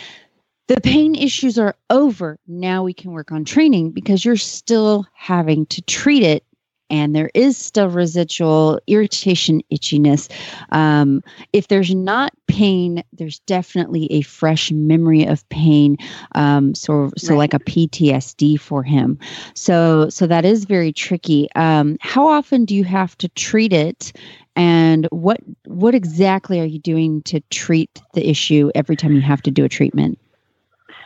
the 0.68 0.80
pain 0.80 1.14
issues 1.14 1.58
are 1.58 1.76
over. 1.90 2.38
Now 2.46 2.82
we 2.84 2.94
can 2.94 3.12
work 3.12 3.30
on 3.30 3.44
training 3.44 3.90
because 3.90 4.24
you're 4.24 4.36
still 4.36 5.04
having 5.14 5.66
to 5.66 5.82
treat 5.82 6.22
it 6.22 6.46
and 6.92 7.16
there 7.16 7.30
is 7.34 7.56
still 7.56 7.88
residual 7.88 8.78
irritation, 8.86 9.62
itchiness. 9.72 10.30
Um, 10.70 11.24
if 11.54 11.68
there's 11.68 11.94
not 11.94 12.32
pain, 12.46 13.02
there's 13.14 13.38
definitely 13.40 14.06
a 14.12 14.20
fresh 14.20 14.70
memory 14.70 15.24
of 15.24 15.48
pain. 15.48 15.96
Um, 16.34 16.74
so, 16.74 17.10
so 17.16 17.32
Right. 17.32 17.38
like 17.38 17.54
a 17.54 17.60
PTSD 17.60 18.60
for 18.60 18.82
him. 18.82 19.18
So, 19.54 20.10
so 20.10 20.26
that 20.26 20.44
is 20.44 20.66
very 20.66 20.92
tricky. 20.92 21.48
Um, 21.56 21.96
how 22.00 22.28
often 22.28 22.66
do 22.66 22.76
you 22.76 22.84
have 22.84 23.16
to 23.18 23.28
treat 23.30 23.72
it? 23.72 24.12
And 24.54 25.08
what 25.10 25.38
what 25.64 25.94
exactly 25.94 26.60
are 26.60 26.66
you 26.66 26.78
doing 26.78 27.22
to 27.22 27.40
treat 27.48 28.02
the 28.12 28.28
issue 28.28 28.70
every 28.74 28.96
time 28.96 29.14
you 29.14 29.22
have 29.22 29.40
to 29.42 29.50
do 29.50 29.64
a 29.64 29.68
treatment? 29.68 30.18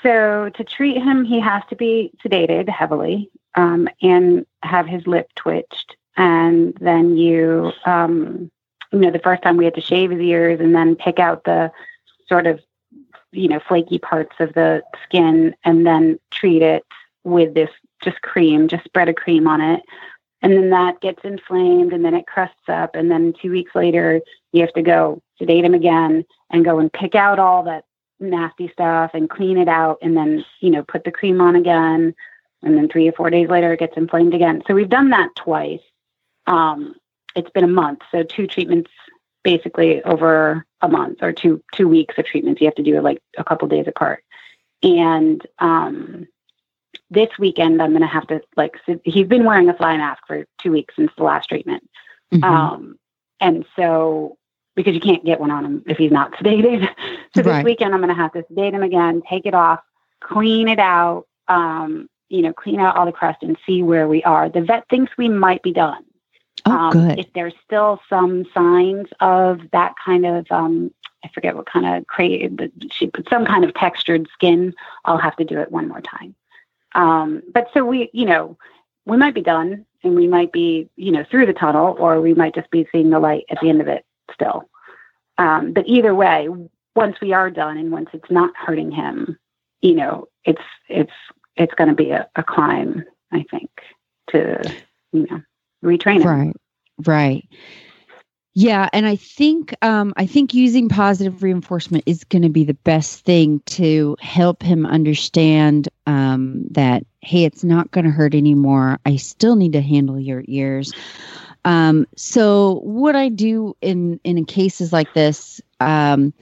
So 0.03 0.51
to 0.57 0.65
treat 0.65 0.97
him, 0.97 1.25
he 1.25 1.39
has 1.41 1.63
to 1.71 1.77
be 1.77 2.11
sedated 2.25 2.69
heavily 2.69 3.31
um, 3.57 3.89
and 4.03 4.47
have 4.63 4.87
his 4.87 5.07
lip 5.07 5.29
twitched. 5.35 5.97
And 6.17 6.77
then 6.81 7.17
you, 7.17 7.73
um, 7.85 8.51
you 8.93 8.99
know, 9.01 9.11
the 9.11 9.19
first 9.19 9.43
time 9.43 9.57
we 9.57 9.65
had 9.65 9.75
to 9.75 9.81
shave 9.81 10.11
his 10.11 10.21
ears 10.21 10.61
and 10.61 10.75
then 10.75 10.97
pick 10.97 11.19
out 11.19 11.45
the 11.45 11.71
sort 12.29 12.47
of, 12.47 12.61
you 13.33 13.49
know, 13.49 13.61
flaky 13.67 13.99
parts 13.99 14.37
of 14.41 14.55
the 14.55 14.83
skin 15.05 15.55
and 15.65 15.87
then 15.87 16.19
treat 16.31 16.63
it 16.63 16.85
with 17.25 17.55
this 17.55 17.71
just 18.03 18.21
cream, 18.23 18.69
just 18.69 18.85
spread 18.85 19.09
a 19.09 19.15
cream 19.15 19.47
on 19.47 19.61
it. 19.61 19.83
And 20.43 20.53
then 20.53 20.71
that 20.71 21.01
gets 21.01 21.25
inflamed 21.25 21.93
and 21.93 22.05
then 22.05 22.15
it 22.15 22.27
crusts 22.27 22.69
up. 22.69 22.95
And 22.95 23.11
then 23.11 23.35
two 23.41 23.51
weeks 23.51 23.75
later, 23.75 24.21
you 24.53 24.61
have 24.61 24.73
to 24.75 24.83
go 24.83 25.23
sedate 25.39 25.65
him 25.65 25.75
again 25.75 26.25
and 26.51 26.65
go 26.65 26.79
and 26.79 26.93
pick 26.93 27.15
out 27.15 27.39
all 27.39 27.63
that 27.65 27.85
nasty 28.21 28.69
stuff 28.69 29.11
and 29.13 29.29
clean 29.29 29.59
it 29.59 29.69
out 29.69 29.99
and 30.03 30.17
then, 30.17 30.45
you 30.61 30.71
know, 30.71 30.83
put 30.83 31.05
the 31.05 31.11
cream 31.11 31.41
on 31.41 31.57
again. 31.57 32.15
And 32.63 32.77
then 32.77 32.89
three 32.89 33.09
or 33.09 33.13
four 33.13 33.31
days 33.31 33.49
later, 33.49 33.73
it 33.73 33.81
gets 33.81 33.97
inflamed 33.97 34.35
again. 34.35 34.63
So 34.67 34.75
we've 34.75 34.89
done 34.89 35.11
that 35.11 35.35
twice. 35.37 35.81
Um, 36.47 36.95
it's 37.35 37.51
been 37.51 37.65
a 37.65 37.69
month. 37.69 38.01
So 38.11 38.23
two 38.23 38.47
treatments 38.47 38.91
basically 39.45 40.03
over 40.03 40.67
a 40.81 40.89
month 40.89 41.19
or 41.23 41.33
two, 41.33 41.63
two 41.73 41.87
weeks 41.87 42.17
of 42.19 42.27
treatments. 42.27 42.61
You 42.61 42.67
have 42.67 42.75
to 42.77 42.83
do 42.83 42.97
it 42.97 43.03
like 43.03 43.23
a 43.39 43.45
couple 43.45 43.69
days 43.69 43.87
apart. 43.87 44.25
And, 44.83 45.45
um, 45.59 46.27
this 47.11 47.29
weekend 47.39 47.81
I'm 47.81 47.91
going 47.91 48.01
to 48.01 48.09
have 48.09 48.27
to 48.29 48.41
like, 48.57 48.77
he's 49.05 49.29
been 49.29 49.45
wearing 49.45 49.69
a 49.69 49.75
fly 49.75 49.97
mask 49.97 50.23
for 50.27 50.45
two 50.61 50.73
weeks 50.73 50.97
since 50.97 51.13
the 51.17 51.23
last 51.23 51.49
treatment. 51.49 51.89
Mhm. 52.33 52.43
Um, 52.43 52.99
and 53.41 53.65
so, 53.77 54.37
because 54.75 54.95
you 54.95 55.01
can't 55.01 55.25
get 55.25 55.41
one 55.41 55.51
on 55.51 55.65
him 55.65 55.85
if 55.87 55.97
he's 55.97 56.11
not 56.11 56.33
sedated. 56.33 56.89
so 57.35 57.43
this 57.43 57.65
weekend, 57.65 57.95
I'm 57.95 58.01
going 58.01 58.15
to 58.15 58.21
have 58.21 58.33
to 58.33 58.45
sedate 58.49 58.75
him 58.75 58.83
again, 58.83 59.23
take 59.29 59.47
it 59.47 59.55
off, 59.55 59.81
clean 60.21 60.69
it 60.69 60.79
out, 60.79 61.27
um, 61.49 62.09
you 62.29 62.43
know, 62.43 62.53
clean 62.53 62.81
out 62.81 62.97
all 62.97 63.07
the 63.07 63.13
crust 63.13 63.43
and 63.43 63.57
see 63.67 63.83
where 63.83 64.09
we 64.09 64.23
are. 64.25 64.49
The 64.49 64.63
vet 64.63 64.89
thinks 64.89 65.17
we 65.17 65.29
might 65.29 65.63
be 65.63 65.73
done. 65.73 66.05
oh, 66.67 66.73
Um, 66.73 66.93
good. 66.93 67.19
If 67.19 67.33
there's 67.35 67.55
still 67.65 68.01
some 68.09 68.45
signs 68.53 69.07
of 69.21 69.61
that 69.73 69.95
kind 70.05 70.27
of, 70.27 70.47
um, 70.51 70.93
I 71.25 71.29
forget 71.29 71.57
what 71.57 71.67
kind 71.67 71.87
of 71.87 72.05
but 72.57 72.71
she 72.91 73.09
put 73.09 73.29
some 73.29 73.45
kind 73.45 73.65
of 73.65 73.75
textured 73.75 74.29
skin, 74.33 74.75
I'll 75.05 75.19
have 75.19 75.37
to 75.37 75.45
do 75.45 75.61
it 75.61 75.73
one 75.73 75.89
more 75.89 76.01
time. 76.01 76.35
Um, 76.95 77.43
but 77.53 77.69
so 77.75 77.85
we, 77.85 78.11
you 78.13 78.25
know, 78.25 78.57
we 79.05 79.17
might 79.17 79.35
be 79.35 79.43
done 79.43 79.85
and 80.03 80.15
we 80.15 80.27
might 80.27 80.53
be, 80.53 80.89
you 80.97 81.13
know, 81.13 81.25
through 81.31 81.47
the 81.47 81.53
tunnel 81.53 81.97
or 81.99 82.21
we 82.21 82.35
might 82.35 82.55
just 82.55 82.71
be 82.71 82.87
seeing 82.91 83.11
the 83.11 83.19
light 83.21 83.45
at 83.51 83.59
the 83.61 83.69
end 83.69 83.81
of 83.81 83.89
it 83.89 84.05
still. 84.33 84.69
Um, 85.39 85.73
but 85.73 85.87
either 85.87 86.15
way, 86.15 86.49
once 86.95 87.21
we 87.21 87.33
are 87.33 87.51
done 87.51 87.77
and 87.77 87.93
once 87.93 88.09
it's 88.13 88.31
not 88.31 88.57
hurting 88.57 88.91
him, 88.91 89.39
you 89.83 89.95
know, 89.95 90.29
it's, 90.45 90.63
it's, 90.89 91.13
it's 91.57 91.75
going 91.75 91.89
to 91.89 91.95
be 91.95 92.11
a, 92.11 92.29
a 92.37 92.43
climb, 92.43 93.05
I 93.33 93.45
think, 93.51 93.71
to, 94.31 94.75
you 95.13 95.27
know, 95.31 95.41
retrain 95.85 96.21
him. 96.21 96.29
Right. 96.29 96.57
Right. 97.05 97.47
Yeah, 98.59 98.89
and 98.95 99.07
I 99.07 99.17
think 99.17 99.77
um, 99.83 100.15
I 100.17 100.25
think 100.25 100.55
using 100.55 100.89
positive 100.89 101.43
reinforcement 101.43 102.05
is 102.07 102.25
going 102.25 102.41
to 102.41 102.49
be 102.49 102.65
the 102.65 102.73
best 102.73 103.23
thing 103.23 103.61
to 103.67 104.17
help 104.19 104.63
him 104.63 104.87
understand 104.87 105.91
um, 106.07 106.65
that 106.71 107.05
hey, 107.21 107.45
it's 107.45 107.63
not 107.63 107.91
going 107.91 108.07
to 108.07 108.11
hurt 108.11 108.35
anymore. 108.35 108.99
I 109.05 109.17
still 109.17 109.57
need 109.57 109.75
to 109.75 109.83
handle 109.83 110.19
your 110.19 110.43
ears. 110.47 110.91
Um, 111.67 112.07
so 112.17 112.81
what 112.83 113.15
I 113.15 113.29
do 113.29 113.77
in 113.83 114.21
in 114.25 114.43
cases 114.47 114.91
like 114.91 115.13
this 115.13 115.61
um, 115.81 116.33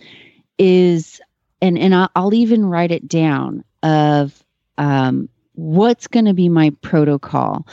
is, 0.56 1.20
and 1.60 1.76
and 1.76 1.96
I'll, 1.96 2.10
I'll 2.14 2.34
even 2.34 2.64
write 2.64 2.92
it 2.92 3.08
down 3.08 3.64
of 3.82 4.43
um, 4.78 5.28
what's 5.54 6.06
going 6.06 6.26
to 6.26 6.34
be 6.34 6.48
my 6.48 6.70
protocol. 6.82 7.66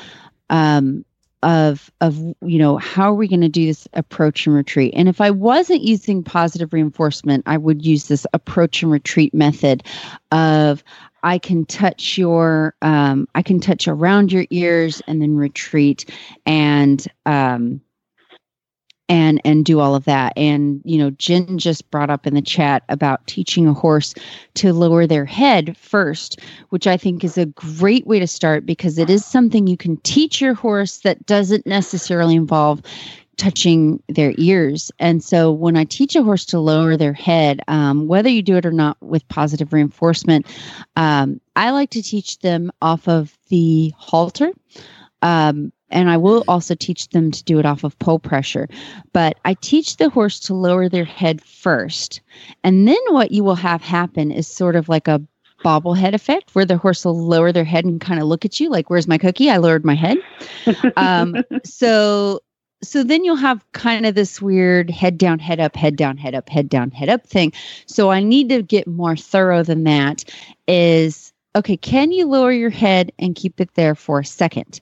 Um, 0.50 1.06
of 1.44 1.92
of 2.02 2.18
you 2.44 2.60
know 2.60 2.78
how 2.78 3.12
are 3.12 3.16
we 3.16 3.28
going 3.28 3.42
to 3.42 3.50
do 3.50 3.66
this 3.66 3.88
approach 3.94 4.46
and 4.46 4.56
retreat 4.56 4.94
and 4.96 5.10
if 5.10 5.20
i 5.20 5.32
wasn't 5.32 5.82
using 5.82 6.24
positive 6.24 6.72
reinforcement 6.72 7.44
i 7.48 7.58
would 7.58 7.84
use 7.84 8.08
this 8.08 8.28
approach 8.34 8.84
and 8.84 8.92
retreat 8.92 9.34
method 9.34 9.84
of 10.32 10.84
i 11.24 11.40
can 11.40 11.66
touch 11.66 12.16
your 12.18 12.76
um, 12.84 13.28
i 13.34 13.42
can 13.42 13.60
touch 13.60 13.88
around 13.88 14.32
your 14.32 14.46
ears 14.52 15.02
and 15.08 15.20
then 15.22 15.36
retreat 15.36 16.06
and 16.46 17.08
um, 17.26 17.82
and 19.12 19.42
and 19.44 19.66
do 19.66 19.82
all 19.82 19.94
of 19.94 20.06
that. 20.06 20.32
And 20.38 20.82
you 20.86 20.98
know 20.98 21.10
jen 21.12 21.58
just 21.58 21.92
brought 21.92 22.10
up 22.10 22.26
in 22.26 22.34
the 22.34 22.42
chat 22.42 22.84
about 22.90 23.28
teaching 23.28 23.68
a 23.68 23.74
horse 23.74 24.14
to 24.56 24.74
lower 24.74 25.06
their 25.06 25.26
head 25.26 25.76
first 25.78 26.40
which 26.70 26.88
i 26.88 26.96
think 26.96 27.24
is 27.24 27.38
a 27.38 27.46
great 27.46 28.08
way 28.08 28.20
to 28.20 28.28
start 28.28 28.66
because 28.66 28.98
it 28.98 29.10
is 29.10 29.26
something 29.26 29.68
you 29.68 29.78
can 29.78 29.98
teach 29.98 30.40
your 30.40 30.54
horse 30.54 31.00
that 31.00 31.26
doesn't 31.26 31.66
necessarily 31.66 32.36
involve 32.36 32.82
touching 33.38 34.02
their 34.08 34.34
ears. 34.38 34.92
And 35.00 35.24
so 35.24 35.52
when 35.52 35.76
i 35.76 35.84
teach 35.84 36.16
a 36.16 36.24
horse 36.24 36.46
to 36.46 36.60
lower 36.60 36.96
their 36.96 37.14
head 37.14 37.62
um, 37.68 38.08
whether 38.08 38.30
you 38.30 38.42
do 38.42 38.56
it 38.56 38.66
or 38.66 38.72
not 38.72 38.98
with 39.02 39.28
positive 39.28 39.74
reinforcement 39.74 40.46
um, 40.96 41.42
i 41.56 41.72
like 41.72 41.90
to 41.92 42.02
teach 42.02 42.40
them 42.40 42.72
off 42.82 43.08
of 43.08 43.38
the 43.50 43.94
halter. 43.98 44.52
Um, 45.22 45.72
and 45.92 46.10
I 46.10 46.18
will 46.18 46.44
also 46.48 46.76
teach 46.76 47.10
them 47.10 47.32
to 47.32 47.44
do 47.44 47.60
it 47.60 47.66
off 47.66 47.84
of 47.84 47.98
pole 48.00 48.20
pressure. 48.20 48.68
But 49.14 49.38
I 49.46 49.56
teach 49.56 49.98
the 49.98 50.10
horse 50.10 50.40
to 50.42 50.54
lower 50.54 50.90
their 50.90 51.06
head 51.06 51.42
first. 51.42 52.22
And 52.64 52.88
then 52.88 52.98
what 53.10 53.32
you 53.32 53.44
will 53.44 53.56
have 53.56 53.82
happen 53.82 54.32
is 54.32 54.48
sort 54.48 54.76
of 54.76 54.90
like 54.90 55.08
a 55.08 55.22
bobblehead 55.64 56.14
effect 56.14 56.56
where 56.56 56.66
the 56.66 56.78
horse 56.78 57.06
will 57.06 57.28
lower 57.28 57.52
their 57.52 57.64
head 57.64 57.86
and 57.86 58.02
kind 58.02 58.20
of 58.20 58.28
look 58.28 58.46
at 58.46 58.60
you 58.60 58.70
like, 58.70 58.90
Where's 58.90 59.08
my 59.08 59.18
cookie? 59.18 59.50
I 59.50 59.58
lowered 59.58 59.86
my 59.86 59.96
head. 59.96 60.18
Um, 60.98 61.36
so 61.64 62.42
so 62.84 63.04
then 63.04 63.24
you'll 63.24 63.36
have 63.36 63.64
kind 63.74 64.06
of 64.06 64.16
this 64.16 64.42
weird 64.42 64.90
head 64.90 65.18
down, 65.18 65.40
head 65.40 65.60
up, 65.60 65.76
head 65.76 65.96
down, 65.96 66.18
head 66.18 66.34
up, 66.34 66.50
head 66.50 66.68
down, 66.68 66.92
head 66.92 67.10
up 67.10 67.28
thing. 67.28 67.54
So 67.86 68.10
I 68.10 68.22
need 68.22 68.50
to 68.50 68.64
get 68.64 68.88
more 68.88 69.16
thorough 69.16 69.64
than 69.64 69.84
that. 69.84 70.24
Is 70.68 71.32
okay, 71.56 71.78
can 71.78 72.12
you 72.12 72.26
lower 72.26 72.52
your 72.52 72.70
head 72.70 73.12
and 73.20 73.36
keep 73.36 73.60
it 73.60 73.74
there 73.76 73.94
for 73.94 74.20
a 74.20 74.26
second? 74.26 74.82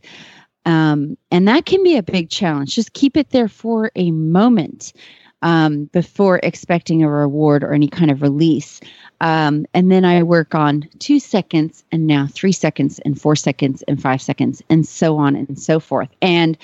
Um, 0.66 1.18
and 1.32 1.47
that 1.47 1.66
can 1.66 1.84
be 1.84 1.97
a 1.97 2.03
big 2.03 2.30
challenge. 2.30 2.76
Just 2.76 2.93
keep 2.93 3.18
it 3.18 3.30
there 3.32 3.47
for 3.47 3.91
a 3.95 4.12
moment 4.12 4.93
um, 5.41 5.86
before 5.86 6.39
expecting 6.43 7.03
a 7.03 7.10
reward 7.10 7.64
or 7.64 7.74
any 7.74 7.88
kind 7.88 8.12
of 8.12 8.22
release. 8.22 8.82
Um, 9.22 9.66
and 9.74 9.91
then 9.91 10.05
I 10.05 10.24
work 10.24 10.55
on 10.55 10.88
two 10.99 11.20
seconds 11.20 11.84
and 11.91 12.07
now 12.07 12.28
three 12.28 12.51
seconds 12.51 12.99
and 12.99 13.20
four 13.20 13.36
seconds 13.36 13.84
and 13.88 14.01
five 14.01 14.22
seconds 14.22 14.62
and 14.70 14.88
so 14.88 15.18
on 15.18 15.36
and 15.36 15.60
so 15.60 15.80
forth. 15.80 16.10
And 16.22 16.57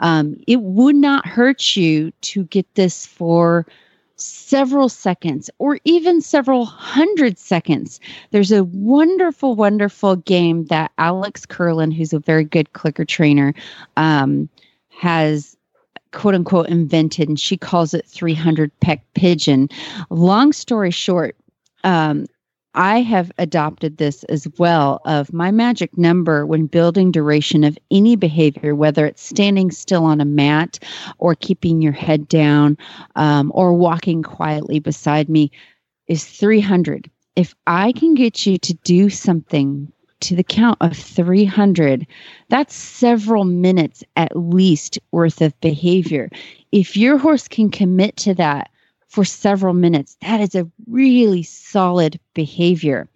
um, 0.00 0.36
it 0.46 0.60
would 0.60 0.96
not 0.96 1.26
hurt 1.26 1.76
you 1.76 2.12
to 2.22 2.44
get 2.44 2.74
this 2.74 3.06
for 3.06 3.66
several 4.20 4.88
seconds 4.88 5.50
or 5.58 5.78
even 5.84 6.20
several 6.20 6.64
hundred 6.64 7.38
seconds. 7.38 8.00
There's 8.30 8.52
a 8.52 8.64
wonderful, 8.64 9.54
wonderful 9.54 10.16
game 10.16 10.66
that 10.66 10.92
Alex 10.98 11.46
Kurland, 11.46 11.94
who's 11.94 12.12
a 12.12 12.18
very 12.18 12.44
good 12.44 12.72
clicker 12.72 13.04
trainer, 13.04 13.54
um, 13.96 14.48
has 14.88 15.56
quote 16.12 16.34
unquote 16.34 16.68
invented, 16.68 17.28
and 17.28 17.38
she 17.38 17.56
calls 17.56 17.94
it 17.94 18.06
300 18.06 18.70
peck 18.80 19.04
pigeon. 19.14 19.68
Long 20.10 20.52
story 20.52 20.90
short, 20.90 21.36
um, 21.84 22.26
I 22.78 23.00
have 23.00 23.32
adopted 23.38 23.96
this 23.96 24.22
as 24.24 24.46
well 24.56 25.00
of 25.04 25.32
my 25.32 25.50
magic 25.50 25.98
number 25.98 26.46
when 26.46 26.66
building 26.66 27.10
duration 27.10 27.64
of 27.64 27.76
any 27.90 28.14
behavior, 28.14 28.72
whether 28.72 29.04
it's 29.04 29.20
standing 29.20 29.72
still 29.72 30.04
on 30.04 30.20
a 30.20 30.24
mat 30.24 30.78
or 31.18 31.34
keeping 31.34 31.82
your 31.82 31.92
head 31.92 32.28
down 32.28 32.78
um, 33.16 33.50
or 33.52 33.74
walking 33.74 34.22
quietly 34.22 34.78
beside 34.78 35.28
me, 35.28 35.50
is 36.06 36.24
300. 36.24 37.10
If 37.34 37.52
I 37.66 37.90
can 37.90 38.14
get 38.14 38.46
you 38.46 38.58
to 38.58 38.74
do 38.84 39.10
something 39.10 39.92
to 40.20 40.36
the 40.36 40.44
count 40.44 40.78
of 40.80 40.96
300, 40.96 42.06
that's 42.48 42.76
several 42.76 43.44
minutes 43.44 44.04
at 44.14 44.36
least 44.36 45.00
worth 45.10 45.42
of 45.42 45.60
behavior. 45.60 46.30
If 46.70 46.96
your 46.96 47.18
horse 47.18 47.48
can 47.48 47.70
commit 47.70 48.16
to 48.18 48.34
that, 48.34 48.70
for 49.08 49.24
several 49.24 49.74
minutes. 49.74 50.16
That 50.22 50.40
is 50.40 50.54
a 50.54 50.70
really 50.86 51.42
solid 51.42 52.20
behavior. 52.34 53.08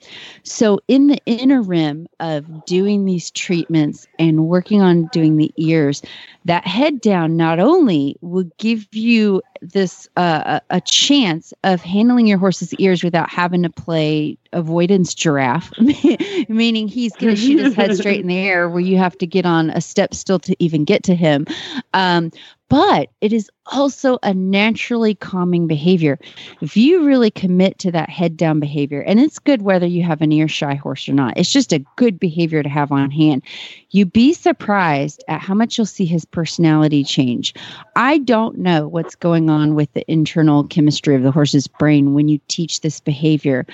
So, 0.42 0.80
in 0.88 1.06
the 1.08 1.18
interim 1.26 2.08
of 2.18 2.64
doing 2.64 3.04
these 3.04 3.30
treatments 3.30 4.06
and 4.18 4.46
working 4.48 4.80
on 4.80 5.06
doing 5.12 5.36
the 5.36 5.52
ears, 5.56 6.02
that 6.44 6.66
head 6.66 7.00
down 7.00 7.36
not 7.36 7.60
only 7.60 8.16
will 8.20 8.50
give 8.58 8.86
you 8.92 9.42
this 9.60 10.08
uh, 10.16 10.60
a 10.70 10.76
a 10.76 10.80
chance 10.80 11.52
of 11.62 11.82
handling 11.82 12.26
your 12.26 12.38
horse's 12.38 12.74
ears 12.74 13.04
without 13.04 13.30
having 13.30 13.62
to 13.62 13.70
play 13.70 14.36
avoidance 14.52 15.14
giraffe, 15.14 15.70
meaning 16.48 16.88
he's 16.88 17.14
going 17.16 17.34
to 17.34 17.40
shoot 17.40 17.60
his 17.60 17.74
head 17.74 17.94
straight 17.96 18.20
in 18.20 18.26
the 18.26 18.38
air 18.38 18.68
where 18.68 18.80
you 18.80 18.96
have 18.96 19.16
to 19.18 19.26
get 19.26 19.46
on 19.46 19.70
a 19.70 19.80
step 19.80 20.14
still 20.14 20.38
to 20.38 20.56
even 20.58 20.84
get 20.84 21.02
to 21.04 21.14
him. 21.14 21.46
Um, 21.94 22.32
but 22.72 23.10
it 23.20 23.34
is 23.34 23.50
also 23.66 24.18
a 24.22 24.32
naturally 24.32 25.14
calming 25.14 25.66
behavior. 25.66 26.18
If 26.62 26.74
you 26.74 27.04
really 27.04 27.30
commit 27.30 27.78
to 27.80 27.92
that 27.92 28.08
head 28.08 28.34
down 28.34 28.60
behavior, 28.60 29.02
and 29.02 29.20
it's 29.20 29.38
good 29.38 29.60
whether 29.60 29.84
you 29.84 30.02
have 30.04 30.22
an 30.22 30.32
ear 30.32 30.48
shy 30.48 30.76
horse 30.76 31.06
or 31.06 31.12
not, 31.12 31.36
it's 31.36 31.52
just 31.52 31.74
a 31.74 31.84
good 31.96 32.18
behavior 32.18 32.62
to 32.62 32.70
have 32.70 32.90
on 32.90 33.10
hand. 33.10 33.42
You'd 33.90 34.14
be 34.14 34.32
surprised 34.32 35.22
at 35.28 35.42
how 35.42 35.52
much 35.52 35.76
you'll 35.76 35.84
see 35.84 36.06
his 36.06 36.24
personality 36.24 37.04
change. 37.04 37.52
I 37.94 38.16
don't 38.16 38.56
know 38.56 38.88
what's 38.88 39.16
going 39.16 39.50
on 39.50 39.74
with 39.74 39.92
the 39.92 40.10
internal 40.10 40.64
chemistry 40.64 41.14
of 41.14 41.24
the 41.24 41.30
horse's 41.30 41.66
brain 41.66 42.14
when 42.14 42.28
you 42.28 42.40
teach 42.48 42.80
this 42.80 43.00
behavior, 43.00 43.66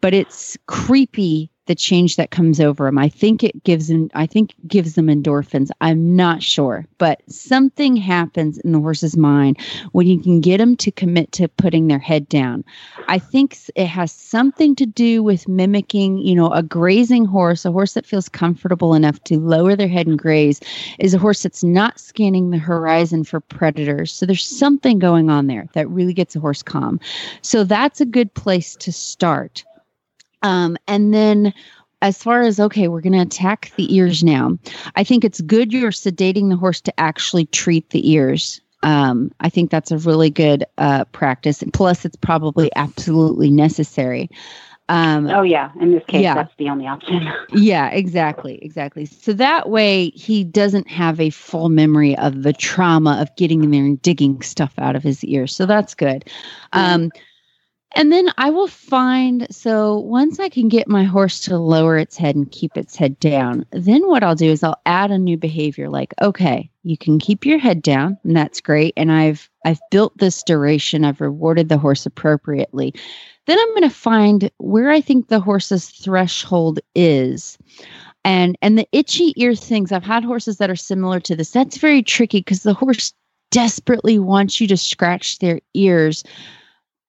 but 0.00 0.12
it's 0.12 0.58
creepy 0.66 1.52
the 1.70 1.74
change 1.76 2.16
that 2.16 2.32
comes 2.32 2.58
over 2.58 2.86
them. 2.86 2.98
I 2.98 3.08
think 3.08 3.44
it 3.44 3.62
gives 3.62 3.86
them 3.86 4.10
I 4.12 4.26
think 4.26 4.54
gives 4.66 4.96
them 4.96 5.06
endorphins. 5.06 5.70
I'm 5.80 6.16
not 6.16 6.42
sure, 6.42 6.84
but 6.98 7.22
something 7.28 7.94
happens 7.94 8.58
in 8.58 8.72
the 8.72 8.80
horse's 8.80 9.16
mind 9.16 9.56
when 9.92 10.08
you 10.08 10.20
can 10.20 10.40
get 10.40 10.58
them 10.58 10.74
to 10.78 10.90
commit 10.90 11.30
to 11.30 11.46
putting 11.46 11.86
their 11.86 12.00
head 12.00 12.28
down. 12.28 12.64
I 13.06 13.20
think 13.20 13.56
it 13.76 13.86
has 13.86 14.10
something 14.10 14.74
to 14.74 14.84
do 14.84 15.22
with 15.22 15.46
mimicking, 15.46 16.18
you 16.18 16.34
know, 16.34 16.50
a 16.50 16.64
grazing 16.64 17.24
horse, 17.24 17.64
a 17.64 17.70
horse 17.70 17.94
that 17.94 18.04
feels 18.04 18.28
comfortable 18.28 18.94
enough 18.94 19.22
to 19.24 19.38
lower 19.38 19.76
their 19.76 19.86
head 19.86 20.08
and 20.08 20.18
graze 20.18 20.58
is 20.98 21.14
a 21.14 21.18
horse 21.18 21.44
that's 21.44 21.62
not 21.62 22.00
scanning 22.00 22.50
the 22.50 22.58
horizon 22.58 23.22
for 23.22 23.38
predators. 23.38 24.12
So 24.12 24.26
there's 24.26 24.44
something 24.44 24.98
going 24.98 25.30
on 25.30 25.46
there 25.46 25.68
that 25.74 25.88
really 25.88 26.14
gets 26.14 26.34
a 26.34 26.40
horse 26.40 26.64
calm. 26.64 26.98
So 27.42 27.62
that's 27.62 28.00
a 28.00 28.06
good 28.06 28.34
place 28.34 28.74
to 28.74 28.90
start. 28.90 29.64
Um, 30.42 30.76
and 30.86 31.12
then 31.12 31.52
as 32.02 32.22
far 32.22 32.40
as 32.42 32.58
okay, 32.58 32.88
we're 32.88 33.00
going 33.02 33.12
to 33.12 33.20
attack 33.20 33.72
the 33.76 33.94
ears 33.94 34.24
now. 34.24 34.58
I 34.96 35.04
think 35.04 35.24
it's 35.24 35.40
good 35.42 35.72
you're 35.72 35.90
sedating 35.90 36.48
the 36.48 36.56
horse 36.56 36.80
to 36.82 37.00
actually 37.00 37.46
treat 37.46 37.90
the 37.90 38.10
ears. 38.10 38.60
Um, 38.82 39.30
I 39.40 39.50
think 39.50 39.70
that's 39.70 39.90
a 39.90 39.98
really 39.98 40.30
good 40.30 40.64
uh, 40.78 41.04
practice. 41.06 41.60
And 41.60 41.72
plus, 41.72 42.04
it's 42.06 42.16
probably 42.16 42.70
absolutely 42.76 43.50
necessary. 43.50 44.30
Um, 44.88 45.28
Oh 45.28 45.42
yeah, 45.42 45.70
in 45.80 45.92
this 45.92 46.02
case, 46.08 46.22
Yeah. 46.22 46.34
that's 46.34 46.52
the 46.56 46.68
only 46.68 46.86
option. 46.86 47.28
yeah, 47.52 47.90
exactly, 47.90 48.58
exactly. 48.60 49.04
So 49.04 49.32
that 49.34 49.68
way 49.68 50.10
he 50.10 50.42
doesn't 50.42 50.88
have 50.88 51.20
a 51.20 51.30
full 51.30 51.68
memory 51.68 52.16
of 52.18 52.42
the 52.42 52.52
trauma 52.52 53.18
of 53.20 53.28
getting 53.36 53.62
in 53.62 53.70
there 53.70 53.84
and 53.84 54.02
digging 54.02 54.40
stuff 54.42 54.72
out 54.78 54.96
of 54.96 55.02
his 55.04 55.22
ears. 55.24 55.54
So 55.54 55.64
that's 55.66 55.94
good. 55.94 56.24
Um, 56.72 57.12
and 57.96 58.12
then 58.12 58.28
I 58.38 58.50
will 58.50 58.68
find 58.68 59.46
so 59.50 59.98
once 59.98 60.38
I 60.38 60.48
can 60.48 60.68
get 60.68 60.88
my 60.88 61.04
horse 61.04 61.40
to 61.40 61.58
lower 61.58 61.98
its 61.98 62.16
head 62.16 62.36
and 62.36 62.50
keep 62.50 62.76
its 62.76 62.94
head 62.94 63.18
down, 63.18 63.66
then 63.72 64.06
what 64.06 64.22
I'll 64.22 64.36
do 64.36 64.50
is 64.50 64.62
I'll 64.62 64.80
add 64.86 65.10
a 65.10 65.18
new 65.18 65.36
behavior 65.36 65.88
like, 65.88 66.14
okay, 66.22 66.70
you 66.84 66.96
can 66.96 67.18
keep 67.18 67.44
your 67.44 67.58
head 67.58 67.82
down, 67.82 68.16
and 68.24 68.36
that's 68.36 68.60
great. 68.60 68.94
And 68.96 69.10
I've 69.10 69.50
I've 69.64 69.80
built 69.90 70.16
this 70.18 70.42
duration, 70.42 71.04
I've 71.04 71.20
rewarded 71.20 71.68
the 71.68 71.78
horse 71.78 72.06
appropriately. 72.06 72.94
Then 73.46 73.58
I'm 73.58 73.70
going 73.70 73.82
to 73.82 73.90
find 73.90 74.50
where 74.58 74.90
I 74.90 75.00
think 75.00 75.28
the 75.28 75.40
horse's 75.40 75.88
threshold 75.88 76.78
is. 76.94 77.58
And 78.24 78.56
and 78.62 78.78
the 78.78 78.88
itchy 78.92 79.34
ear 79.36 79.54
things, 79.54 79.90
I've 79.90 80.04
had 80.04 80.24
horses 80.24 80.58
that 80.58 80.70
are 80.70 80.76
similar 80.76 81.18
to 81.20 81.34
this. 81.34 81.50
That's 81.50 81.78
very 81.78 82.02
tricky 82.02 82.40
because 82.40 82.62
the 82.62 82.74
horse 82.74 83.12
desperately 83.50 84.18
wants 84.18 84.60
you 84.60 84.68
to 84.68 84.76
scratch 84.76 85.40
their 85.40 85.60
ears 85.74 86.22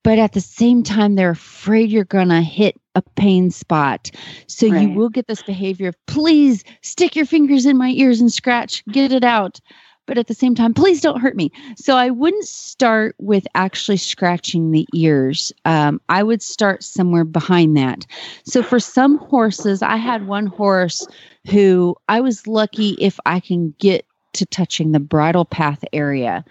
but 0.03 0.19
at 0.19 0.33
the 0.33 0.41
same 0.41 0.83
time 0.83 1.15
they're 1.15 1.31
afraid 1.31 1.89
you're 1.89 2.03
going 2.05 2.29
to 2.29 2.41
hit 2.41 2.79
a 2.95 3.01
pain 3.01 3.51
spot. 3.51 4.11
So 4.47 4.65
you 4.65 4.89
will 4.89 5.09
get 5.09 5.27
this 5.27 5.43
behavior 5.43 5.89
of 5.89 6.05
please 6.07 6.63
stick 6.81 7.15
your 7.15 7.25
fingers 7.25 7.65
in 7.65 7.77
my 7.77 7.89
ears 7.89 8.19
and 8.19 8.31
scratch 8.31 8.83
get 8.87 9.11
it 9.11 9.23
out. 9.23 9.59
But 10.07 10.17
at 10.17 10.27
the 10.27 10.33
same 10.33 10.55
time 10.55 10.73
please 10.73 10.99
don't 10.99 11.21
hurt 11.21 11.35
me. 11.35 11.51
So 11.77 11.95
i 11.95 12.09
wouldn't 12.09 12.45
start 12.45 13.15
with 13.19 13.47
actually 13.55 13.97
scratching 13.97 14.71
the 14.71 14.87
ears. 14.93 15.51
Um, 15.65 16.01
i 16.09 16.23
would 16.23 16.41
start 16.41 16.83
somewhere 16.83 17.23
behind 17.23 17.77
that. 17.77 18.05
So 18.43 18.63
for 18.63 18.79
some 18.79 19.17
horses 19.19 19.81
i 19.81 19.95
had 19.95 20.27
one 20.27 20.47
horse 20.47 21.07
who 21.49 21.95
i 22.09 22.19
was 22.19 22.47
lucky 22.47 22.91
if 22.99 23.19
i 23.25 23.39
can 23.39 23.73
get 23.79 24.05
to 24.33 24.45
touching 24.45 24.91
the 24.91 24.99
bridle 24.99 25.45
path 25.45 25.83
area 25.93 26.43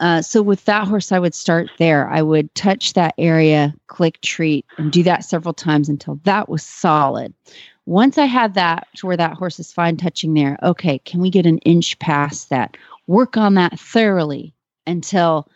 uh, 0.00 0.22
so 0.22 0.42
with 0.42 0.64
that 0.66 0.86
horse, 0.86 1.12
I 1.12 1.18
would 1.18 1.34
start 1.34 1.70
there. 1.78 2.08
I 2.08 2.22
would 2.22 2.54
touch 2.54 2.92
that 2.92 3.14
area, 3.18 3.74
click 3.88 4.20
treat, 4.20 4.64
and 4.76 4.92
do 4.92 5.02
that 5.02 5.24
several 5.24 5.54
times 5.54 5.88
until 5.88 6.20
that 6.24 6.48
was 6.48 6.62
solid. 6.62 7.34
Once 7.86 8.18
I 8.18 8.26
had 8.26 8.54
that 8.54 8.86
to 8.96 9.06
where 9.06 9.16
that 9.16 9.34
horse 9.34 9.58
is 9.58 9.72
fine 9.72 9.96
touching 9.96 10.34
there, 10.34 10.58
okay, 10.62 10.98
can 11.00 11.20
we 11.20 11.30
get 11.30 11.46
an 11.46 11.58
inch 11.58 11.98
past 11.98 12.50
that? 12.50 12.76
Work 13.06 13.38
on 13.38 13.54
that 13.54 13.80
thoroughly 13.80 14.52
until 14.86 15.48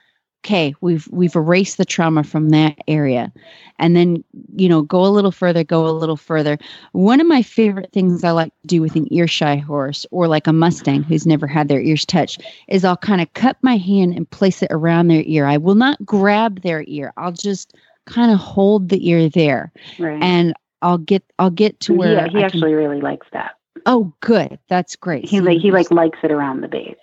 okay, 0.45 0.75
we've 0.81 1.07
we've 1.13 1.37
erased 1.37 1.77
the 1.79 1.85
trauma 1.85 2.25
from 2.25 2.49
that 2.51 2.77
area. 2.89 3.33
And 3.79 3.95
then, 3.97 4.23
you 4.57 4.69
know, 4.69 4.83
go 4.83 5.05
a 5.05 5.09
little 5.09 5.31
further, 5.33 5.63
go 5.65 5.87
a 5.87 5.91
little 5.91 6.17
further. 6.17 6.59
One 6.93 7.21
of 7.21 7.27
my 7.27 7.43
favorite 7.43 7.91
things 7.93 8.23
I 8.25 8.31
like 8.33 8.53
to 8.63 8.67
do 8.67 8.81
with 8.83 8.97
an 8.97 9.07
ear 9.13 9.27
shy 9.29 9.57
horse 9.57 10.05
or 10.11 10.27
like 10.29 10.47
a 10.47 10.53
Mustang 10.53 11.03
who's 11.05 11.27
never 11.27 11.47
had 11.47 11.69
their 11.69 11.81
ears 11.81 12.05
touched 12.05 12.43
is 12.69 12.85
I'll 12.85 12.97
kind 12.97 13.21
of 13.21 13.33
cut 13.35 13.57
my 13.63 13.77
hand 13.77 14.15
and 14.15 14.29
place 14.31 14.63
it 14.63 14.69
around 14.71 15.09
their 15.09 15.23
ear. 15.27 15.47
I 15.47 15.57
will 15.59 15.75
not 15.77 16.05
grab 16.05 16.63
their 16.63 16.85
ear. 16.87 17.13
I'll 17.17 17.33
just 17.33 17.75
kind 18.07 18.31
of 18.33 18.39
hold 18.39 18.89
the 18.89 19.09
ear 19.09 19.29
there 19.29 19.73
Right. 19.99 20.21
and 20.23 20.55
I'll 20.83 20.99
get 20.99 21.23
I'll 21.39 21.51
get 21.51 21.79
to 21.81 21.95
where 21.95 22.15
yeah, 22.15 22.23
he 22.29 22.39
I 22.39 22.41
can- 22.41 22.45
actually 22.45 22.75
really 22.75 23.01
likes 23.01 23.27
that. 23.33 23.53
oh 23.87 24.13
good. 24.21 24.59
That's 24.69 24.97
great. 24.97 25.25
He 25.25 25.39
So 25.39 25.45
like 25.45 25.59
he 25.61 25.71
like 25.71 25.91
likes 25.93 26.19
it 26.25 26.33
around 26.33 26.61
the 26.63 26.69
base. 26.69 26.97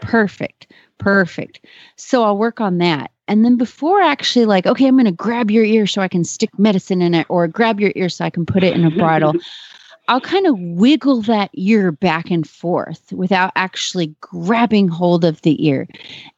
perfect. 0.00 0.72
Perfect. 1.00 1.64
So 1.96 2.22
I'll 2.22 2.38
work 2.38 2.60
on 2.60 2.78
that. 2.78 3.10
And 3.26 3.44
then 3.44 3.56
before 3.56 4.00
actually 4.00 4.46
like, 4.46 4.66
okay, 4.66 4.86
I'm 4.86 4.96
gonna 4.96 5.12
grab 5.12 5.50
your 5.50 5.64
ear 5.64 5.86
so 5.86 6.02
I 6.02 6.08
can 6.08 6.24
stick 6.24 6.50
medicine 6.58 7.02
in 7.02 7.14
it, 7.14 7.26
or 7.28 7.48
grab 7.48 7.80
your 7.80 7.92
ear 7.96 8.08
so 8.08 8.24
I 8.24 8.30
can 8.30 8.46
put 8.46 8.62
it 8.62 8.74
in 8.74 8.84
a 8.84 8.90
bridle. 8.90 9.34
I'll 10.08 10.20
kind 10.20 10.48
of 10.48 10.58
wiggle 10.58 11.22
that 11.22 11.50
ear 11.52 11.92
back 11.92 12.32
and 12.32 12.48
forth 12.48 13.12
without 13.12 13.52
actually 13.54 14.12
grabbing 14.20 14.88
hold 14.88 15.24
of 15.24 15.40
the 15.42 15.64
ear. 15.64 15.86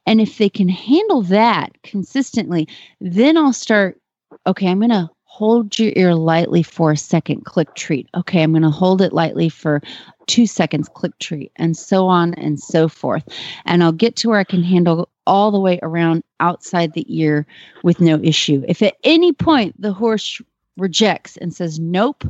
And 0.05 0.21
if 0.21 0.37
they 0.37 0.47
can 0.47 0.69
handle 0.69 1.23
that 1.23 1.71
consistently, 1.81 2.67
then 3.01 3.35
I'll 3.35 3.51
start, 3.51 3.99
okay, 4.45 4.67
I'm 4.67 4.77
going 4.77 4.91
to 4.91 5.09
hold 5.33 5.79
your 5.79 5.91
ear 5.95 6.13
lightly 6.13 6.61
for 6.61 6.91
a 6.91 6.97
second, 6.97 7.43
click 7.43 7.73
treat. 7.73 8.07
Okay, 8.13 8.43
I'm 8.43 8.51
going 8.51 8.61
to 8.61 8.69
hold 8.69 9.01
it 9.01 9.13
lightly 9.13 9.49
for 9.49 9.81
two 10.27 10.45
seconds, 10.45 10.87
click 10.87 11.17
treat, 11.17 11.51
and 11.55 11.75
so 11.75 12.05
on 12.05 12.35
and 12.35 12.59
so 12.59 12.87
forth. 12.87 13.27
And 13.65 13.83
I'll 13.83 13.91
get 13.91 14.15
to 14.17 14.29
where 14.29 14.37
I 14.37 14.43
can 14.43 14.61
handle 14.61 15.09
all 15.25 15.49
the 15.49 15.59
way 15.59 15.79
around 15.81 16.23
outside 16.39 16.93
the 16.93 17.05
ear 17.09 17.47
with 17.81 17.99
no 17.99 18.19
issue. 18.21 18.63
If 18.67 18.83
at 18.83 18.95
any 19.03 19.33
point 19.33 19.73
the 19.81 19.91
horse 19.91 20.39
rejects 20.77 21.35
and 21.37 21.51
says 21.51 21.79
nope, 21.79 22.23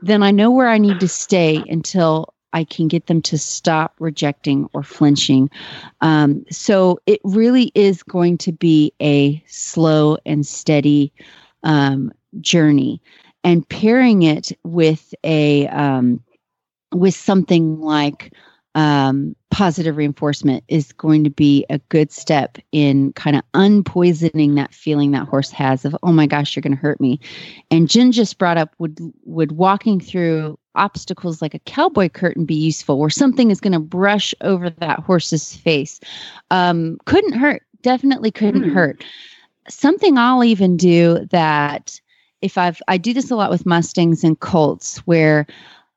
then 0.00 0.24
I 0.24 0.32
know 0.32 0.50
where 0.50 0.68
I 0.68 0.78
need 0.78 0.98
to 0.98 1.08
stay 1.08 1.62
until 1.68 2.34
I 2.52 2.64
can 2.64 2.88
get 2.88 3.06
them 3.06 3.22
to 3.22 3.38
stop 3.38 3.94
rejecting 4.00 4.68
or 4.72 4.82
flinching. 4.82 5.48
Um, 6.00 6.44
so 6.50 6.98
it 7.06 7.20
really 7.22 7.70
is 7.76 8.02
going 8.02 8.36
to 8.38 8.50
be 8.50 8.92
a 9.00 9.40
slow 9.46 10.18
and 10.26 10.44
steady 10.44 11.12
um, 11.62 12.10
journey, 12.40 13.00
and 13.44 13.68
pairing 13.68 14.22
it 14.22 14.52
with 14.64 15.14
a 15.24 15.66
um, 15.68 16.22
with 16.92 17.14
something 17.14 17.80
like 17.80 18.32
um, 18.74 19.34
positive 19.50 19.96
reinforcement 19.96 20.62
is 20.68 20.92
going 20.92 21.24
to 21.24 21.30
be 21.30 21.64
a 21.68 21.78
good 21.88 22.12
step 22.12 22.58
in 22.70 23.12
kind 23.14 23.34
of 23.34 23.42
unpoisoning 23.54 24.54
that 24.54 24.72
feeling 24.72 25.10
that 25.10 25.26
horse 25.26 25.50
has 25.50 25.84
of 25.84 25.96
oh 26.02 26.12
my 26.12 26.26
gosh 26.26 26.54
you're 26.54 26.60
going 26.60 26.76
to 26.76 26.80
hurt 26.80 27.00
me. 27.00 27.18
And 27.70 27.88
jen 27.90 28.12
just 28.12 28.38
brought 28.38 28.58
up 28.58 28.74
would 28.78 28.98
would 29.24 29.52
walking 29.52 29.98
through 30.00 30.58
obstacles 30.74 31.42
like 31.42 31.54
a 31.54 31.58
cowboy 31.60 32.08
curtain 32.08 32.44
be 32.44 32.54
useful 32.54 32.98
where 33.00 33.10
something 33.10 33.50
is 33.50 33.60
going 33.60 33.72
to 33.72 33.80
brush 33.80 34.32
over 34.42 34.70
that 34.70 35.00
horse's 35.00 35.56
face. 35.56 35.98
Um, 36.50 36.98
couldn't 37.06 37.32
hurt 37.32 37.62
definitely 37.82 38.30
couldn't 38.30 38.64
Hmm. 38.64 38.74
hurt. 38.74 39.04
Something 39.68 40.18
i'll 40.18 40.44
even 40.44 40.76
do 40.76 41.26
that 41.30 42.00
if 42.42 42.58
i've 42.58 42.80
i 42.88 42.96
do 42.96 43.12
this 43.12 43.30
a 43.30 43.36
lot 43.36 43.50
with 43.50 43.66
mustangs 43.66 44.24
and 44.24 44.40
colts 44.40 44.98
where 44.98 45.46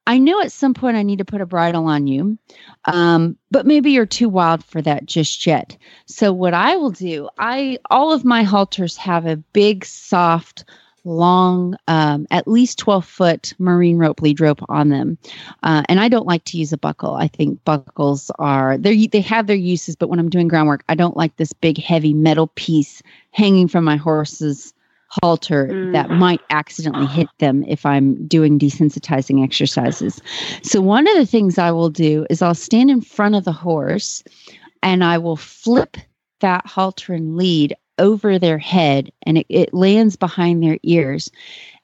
I 0.08 0.18
know 0.18 0.42
at 0.42 0.52
some 0.52 0.74
point 0.74 0.98
I 0.98 1.04
need 1.04 1.20
to 1.20 1.26
put 1.26 1.42
a 1.42 1.46
bridle 1.46 1.86
on 1.86 2.08
you, 2.08 2.38
um, 2.86 3.38
but 3.52 3.68
maybe 3.68 3.92
you're 3.92 4.06
too 4.06 4.30
wild 4.30 4.64
for 4.64 4.82
that 4.82 5.06
just 5.06 5.46
yet. 5.46 5.78
So 6.08 6.34
what 6.34 6.54
I 6.54 6.76
will 6.76 6.90
do, 6.90 7.30
I 7.38 7.78
all 7.90 8.12
of 8.12 8.26
my 8.26 8.44
halters 8.44 8.98
have 8.98 9.28
a 9.28 9.38
big, 9.38 9.86
soft, 9.86 10.66
long, 11.04 11.76
um, 11.88 12.26
at 12.32 12.48
least 12.48 12.80
twelve 12.80 13.06
foot 13.06 13.54
marine 13.60 13.98
rope 13.98 14.22
lead 14.22 14.42
rope 14.42 14.62
on 14.70 14.90
them, 14.90 15.20
uh, 15.62 15.84
and 15.88 16.00
I 16.00 16.10
don't 16.10 16.28
like 16.28 16.46
to 16.46 16.58
use 16.58 16.74
a 16.74 16.78
buckle. 16.78 17.14
I 17.14 17.28
think 17.28 17.64
buckles 17.64 18.32
are 18.40 18.80
they 18.80 19.06
they 19.06 19.22
have 19.22 19.46
their 19.46 19.56
uses, 19.56 19.96
but 19.96 20.10
when 20.10 20.20
I'm 20.20 20.30
doing 20.30 20.48
groundwork, 20.48 20.84
I 20.90 20.96
don't 20.96 21.16
like 21.16 21.38
this 21.38 21.54
big, 21.54 21.78
heavy 21.78 22.14
metal 22.14 22.48
piece 22.56 23.04
hanging 23.32 23.68
from 23.68 23.84
my 23.84 23.98
horse's 23.98 24.74
halter 25.22 25.68
Mm. 25.68 25.94
that 25.94 26.10
might 26.10 26.42
accidentally 26.50 27.06
hit 27.08 27.28
them 27.40 27.66
if 27.68 27.86
I'm 27.86 28.26
doing 28.28 28.58
desensitizing 28.58 29.44
exercises. 29.44 30.22
So, 30.64 30.80
one 30.82 31.08
of 31.08 31.16
the 31.16 31.26
things 31.26 31.58
I 31.58 31.72
will 31.72 31.90
do 31.90 32.26
is 32.30 32.42
I'll 32.42 32.56
stand 32.56 32.90
in 32.90 33.02
front 33.02 33.36
of 33.36 33.44
the 33.44 33.52
horse 33.52 34.24
and 34.82 35.04
I 35.04 35.18
will 35.18 35.36
flip 35.36 35.98
that 36.40 36.66
halter 36.66 37.14
and 37.14 37.36
lead 37.36 37.76
over 38.00 38.40
their 38.40 38.58
head 38.58 39.12
and 39.24 39.38
it, 39.38 39.46
it 39.50 39.74
lands 39.74 40.16
behind 40.16 40.64
their 40.64 40.80
ears. 40.84 41.30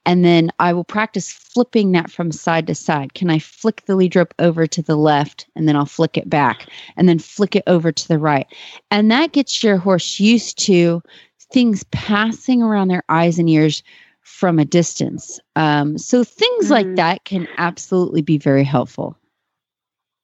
And 0.06 0.24
then 0.24 0.52
I 0.60 0.72
will 0.72 0.86
practice 0.86 1.34
flipping 1.34 1.92
that 1.92 2.10
from 2.10 2.32
side 2.32 2.66
to 2.68 2.76
side. 2.76 3.14
Can 3.14 3.30
I 3.30 3.40
flick 3.40 3.84
the 3.86 3.96
lead 3.98 4.16
rope 4.16 4.34
over 4.40 4.66
to 4.66 4.82
the 4.82 4.96
left 4.96 5.48
and 5.54 5.68
then 5.68 5.76
I'll 5.76 5.86
flick 5.86 6.16
it 6.18 6.30
back 6.30 6.68
and 6.96 7.10
then 7.10 7.20
flick 7.20 7.58
it 7.58 7.64
over 7.68 7.92
to 7.92 8.08
the 8.08 8.18
right? 8.18 8.48
And 8.90 9.12
that 9.12 9.34
gets 9.34 9.62
your 9.62 9.76
horse 9.76 10.18
used 10.18 10.58
to 10.60 11.04
things 11.52 11.84
passing 11.92 12.62
around 12.62 12.88
their 12.90 13.04
eyes 13.10 13.40
and 13.40 13.50
ears 13.50 13.84
from 14.22 14.60
a 14.60 14.66
distance. 14.66 15.40
Um, 15.56 15.98
so 15.98 16.24
things 16.24 16.70
like 16.70 16.86
Mhm. 16.86 16.96
that 16.98 17.24
can 17.24 17.48
absolutely 17.58 18.22
be 18.22 18.38
very 18.38 18.64
helpful. 18.64 19.16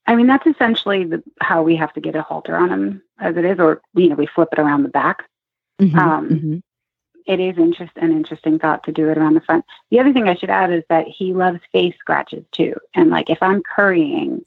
I 0.06 0.14
mean, 0.14 0.26
that's 0.26 0.46
essentially 0.46 1.04
the, 1.04 1.22
how 1.40 1.62
we 1.62 1.76
have 1.76 1.92
to 1.94 2.00
get 2.00 2.14
a 2.14 2.20
halter 2.20 2.54
on 2.56 2.70
him 2.70 3.02
as 3.20 3.36
it 3.38 3.44
is, 3.46 3.58
or, 3.58 3.80
you 3.94 4.10
know, 4.10 4.16
we 4.16 4.26
flip 4.26 4.50
it 4.52 4.58
around 4.58 4.82
the 4.82 4.90
back. 4.90 5.24
Mhm, 5.80 5.98
Um, 5.98 6.28
mhm. 6.28 6.62
It 7.26 7.40
is 7.40 7.56
interest, 7.56 7.92
an 7.96 8.12
interesting 8.12 8.58
thought 8.58 8.84
to 8.84 8.92
do 8.92 9.08
it 9.08 9.16
around 9.16 9.32
the 9.32 9.40
front. 9.40 9.64
The 9.90 9.98
other 9.98 10.12
thing 10.12 10.28
I 10.28 10.34
should 10.34 10.50
add 10.50 10.70
is 10.70 10.84
that 10.90 11.08
he 11.08 11.32
loves 11.32 11.60
face 11.72 11.94
scratches 11.98 12.44
too. 12.52 12.74
And 12.94 13.08
like 13.08 13.30
if 13.30 13.42
I'm 13.42 13.62
currying, 13.62 14.44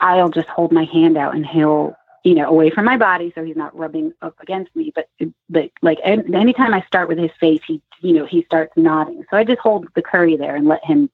I'll 0.00 0.28
just 0.28 0.48
hold 0.48 0.72
my 0.72 0.82
hand 0.84 1.16
out 1.16 1.36
and 1.36 1.46
he'll, 1.46 1.94
you 2.24 2.34
know, 2.34 2.48
away 2.48 2.70
from 2.70 2.84
my 2.84 2.96
body 2.96 3.32
so 3.34 3.44
he's 3.44 3.56
not 3.56 3.76
rubbing 3.76 4.12
up 4.22 4.34
against 4.40 4.74
me. 4.74 4.92
But, 4.94 5.08
but 5.48 5.70
like 5.82 5.98
an- 6.04 6.34
anytime 6.34 6.74
I 6.74 6.82
start 6.82 7.08
with 7.08 7.18
his 7.18 7.30
face, 7.40 7.60
he, 7.66 7.80
you 8.00 8.12
know, 8.14 8.26
he 8.26 8.42
starts 8.44 8.72
nodding. 8.76 9.24
So 9.30 9.36
I 9.36 9.44
just 9.44 9.60
hold 9.60 9.86
the 9.94 10.02
curry 10.02 10.36
there 10.36 10.56
and 10.56 10.66
let 10.66 10.84
him 10.84 11.10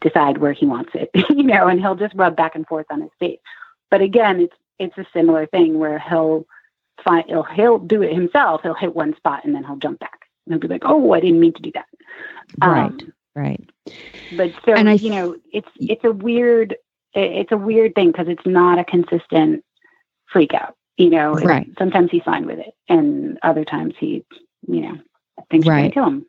decide 0.00 0.38
where 0.38 0.52
he 0.52 0.66
wants 0.66 0.90
it, 0.94 1.10
you 1.30 1.42
know, 1.42 1.68
and 1.68 1.80
he'll 1.80 1.94
just 1.94 2.14
rub 2.14 2.36
back 2.36 2.54
and 2.54 2.66
forth 2.66 2.86
on 2.90 3.00
his 3.00 3.10
face. 3.18 3.40
But 3.90 4.02
again, 4.02 4.40
it's 4.40 4.56
it's 4.78 4.98
a 4.98 5.06
similar 5.12 5.46
thing 5.46 5.78
where 5.78 5.98
he'll 5.98 6.46
find 7.04 7.24
he'll 7.28 7.44
he'll 7.44 7.78
do 7.78 8.02
it 8.02 8.12
himself. 8.12 8.60
He'll 8.62 8.74
hit 8.74 8.94
one 8.94 9.16
spot 9.16 9.44
and 9.44 9.54
then 9.54 9.64
he'll 9.64 9.76
jump 9.76 10.00
back. 10.00 10.20
And 10.46 10.52
he'll 10.54 10.60
be 10.60 10.68
like, 10.68 10.82
"Oh, 10.84 11.12
I 11.12 11.20
didn't 11.20 11.40
mean 11.40 11.54
to 11.54 11.62
do 11.62 11.72
that." 11.72 11.86
Right, 12.62 12.90
Um, 12.90 13.12
right. 13.34 13.70
but 14.36 14.52
so 14.64 14.74
And 14.74 14.88
I 14.88 14.94
you 14.94 15.10
know, 15.10 15.36
it's 15.52 15.68
it's 15.80 16.04
a 16.04 16.12
weird 16.12 16.76
it's 17.14 17.52
a 17.52 17.56
weird 17.56 17.94
thing 17.94 18.12
because 18.12 18.28
it's 18.28 18.46
not 18.46 18.78
a 18.78 18.84
consistent 18.84 19.64
freak 20.32 20.54
out. 20.54 20.76
You 20.96 21.10
know, 21.10 21.34
Right. 21.34 21.68
sometimes 21.78 22.10
he's 22.10 22.22
fine 22.22 22.46
with 22.46 22.58
it, 22.58 22.74
and 22.88 23.38
other 23.42 23.64
times 23.64 23.94
he, 23.98 24.24
you 24.66 24.80
know, 24.80 24.98
thinks 25.50 25.66
Right. 25.66 25.76
gonna 25.76 25.90
kill 25.90 26.06
him. 26.06 26.26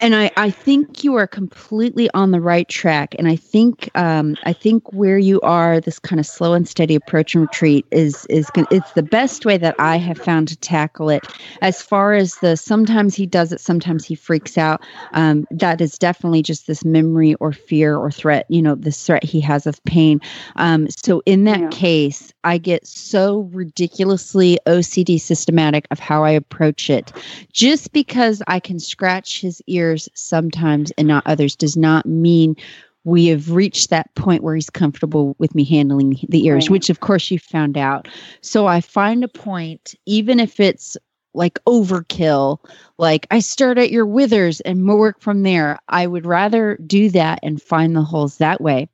And 0.00 0.14
I, 0.14 0.30
I 0.36 0.50
think 0.50 1.02
you 1.02 1.16
are 1.16 1.26
completely 1.26 2.08
on 2.14 2.30
the 2.30 2.40
right 2.40 2.68
track. 2.68 3.14
And 3.18 3.28
i 3.28 3.36
think 3.36 3.90
um, 3.94 4.36
i 4.44 4.52
think 4.52 4.92
where 4.92 5.18
you 5.18 5.40
are 5.42 5.80
this 5.80 5.98
kind 5.98 6.20
of 6.20 6.26
slow 6.26 6.54
and 6.54 6.68
steady 6.68 6.94
approach 6.94 7.34
and 7.34 7.42
retreat 7.42 7.86
is 7.90 8.24
is 8.26 8.50
it's 8.70 8.92
the 8.92 9.02
best 9.02 9.44
way 9.44 9.56
that 9.58 9.74
i 9.78 9.96
have 9.96 10.18
found 10.18 10.48
to 10.48 10.56
tackle 10.56 11.10
it. 11.10 11.34
As 11.62 11.82
far 11.82 12.14
as 12.14 12.38
the 12.38 12.56
sometimes 12.56 13.14
he 13.14 13.26
does 13.26 13.52
it 13.52 13.60
sometimes 13.60 14.04
he 14.04 14.14
freaks 14.14 14.56
out 14.58 14.82
um, 15.14 15.46
that 15.50 15.80
is 15.80 15.98
definitely 15.98 16.42
just 16.42 16.66
this 16.66 16.84
memory 16.84 17.34
or 17.36 17.52
fear 17.52 17.96
or 17.96 18.10
threat 18.10 18.46
you 18.48 18.62
know 18.62 18.74
this 18.74 19.04
threat 19.06 19.24
he 19.24 19.40
has 19.40 19.66
of 19.66 19.82
pain. 19.84 20.20
Um, 20.56 20.88
so 20.90 21.22
in 21.26 21.44
that 21.44 21.60
Yeah. 21.60 21.70
case 21.70 22.32
i 22.44 22.58
get 22.58 22.86
so 22.86 23.48
ridiculously 23.52 24.58
ocd 24.66 25.20
systematic 25.20 25.86
of 25.90 25.98
how 25.98 26.24
i 26.24 26.30
approach 26.30 26.90
it. 26.90 27.12
Just 27.52 27.92
because 27.92 28.42
I 28.46 28.60
can 28.60 28.78
scratch 28.78 29.40
his 29.40 29.62
sometimes 29.96 30.90
and 30.92 31.08
not 31.08 31.26
others 31.26 31.56
does 31.56 31.76
not 31.76 32.06
mean 32.06 32.56
we 33.04 33.26
have 33.26 33.52
reached 33.52 33.90
that 33.90 34.14
point 34.16 34.42
where 34.42 34.54
he's 34.54 34.68
comfortable 34.68 35.34
with 35.38 35.54
me 35.54 35.64
handling 35.64 36.18
the 36.28 36.44
ears, 36.46 36.64
Right. 36.64 36.72
which 36.72 36.90
of 36.90 37.00
course 37.00 37.30
you 37.30 37.38
found 37.38 37.78
out. 37.78 38.08
So 38.42 38.66
I 38.66 38.80
find 38.80 39.24
a 39.24 39.28
point, 39.28 39.94
even 40.04 40.40
if 40.40 40.60
it's 40.60 40.96
like 41.32 41.58
overkill, 41.64 42.58
like 42.98 43.26
I 43.30 43.38
start 43.38 43.78
at 43.78 43.90
your 43.90 44.04
withers 44.04 44.60
and 44.62 44.86
work 44.86 45.20
from 45.20 45.42
there. 45.42 45.78
I 45.88 46.06
would 46.06 46.26
rather 46.26 46.76
do 46.86 47.08
that 47.10 47.38
and 47.42 47.62
find 47.62 47.94
the 47.94 48.02
holes 48.02 48.38
that 48.38 48.60
way 48.60 48.88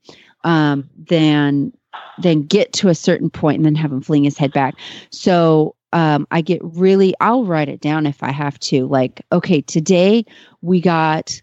um, 0.45 0.89
than 1.09 1.73
than 2.19 2.43
get 2.43 2.73
to 2.75 2.89
a 2.89 2.95
certain 2.95 3.31
point 3.31 3.57
and 3.57 3.65
then 3.65 3.75
have 3.75 3.91
him 3.93 4.01
fling 4.01 4.25
his 4.25 4.37
head 4.37 4.53
back. 4.53 4.75
So 5.11 5.75
um, 5.95 6.27
I 6.33 6.43
get 6.43 6.61
really, 6.63 7.15
I'll 7.21 7.45
write 7.45 7.69
it 7.69 7.81
down 7.81 8.05
if 8.05 8.23
I 8.23 8.33
have 8.33 8.59
to. 8.61 8.87
Like, 8.87 9.23
okay, 9.33 9.63
today 9.63 10.27
we 10.61 10.81
got, 10.81 11.41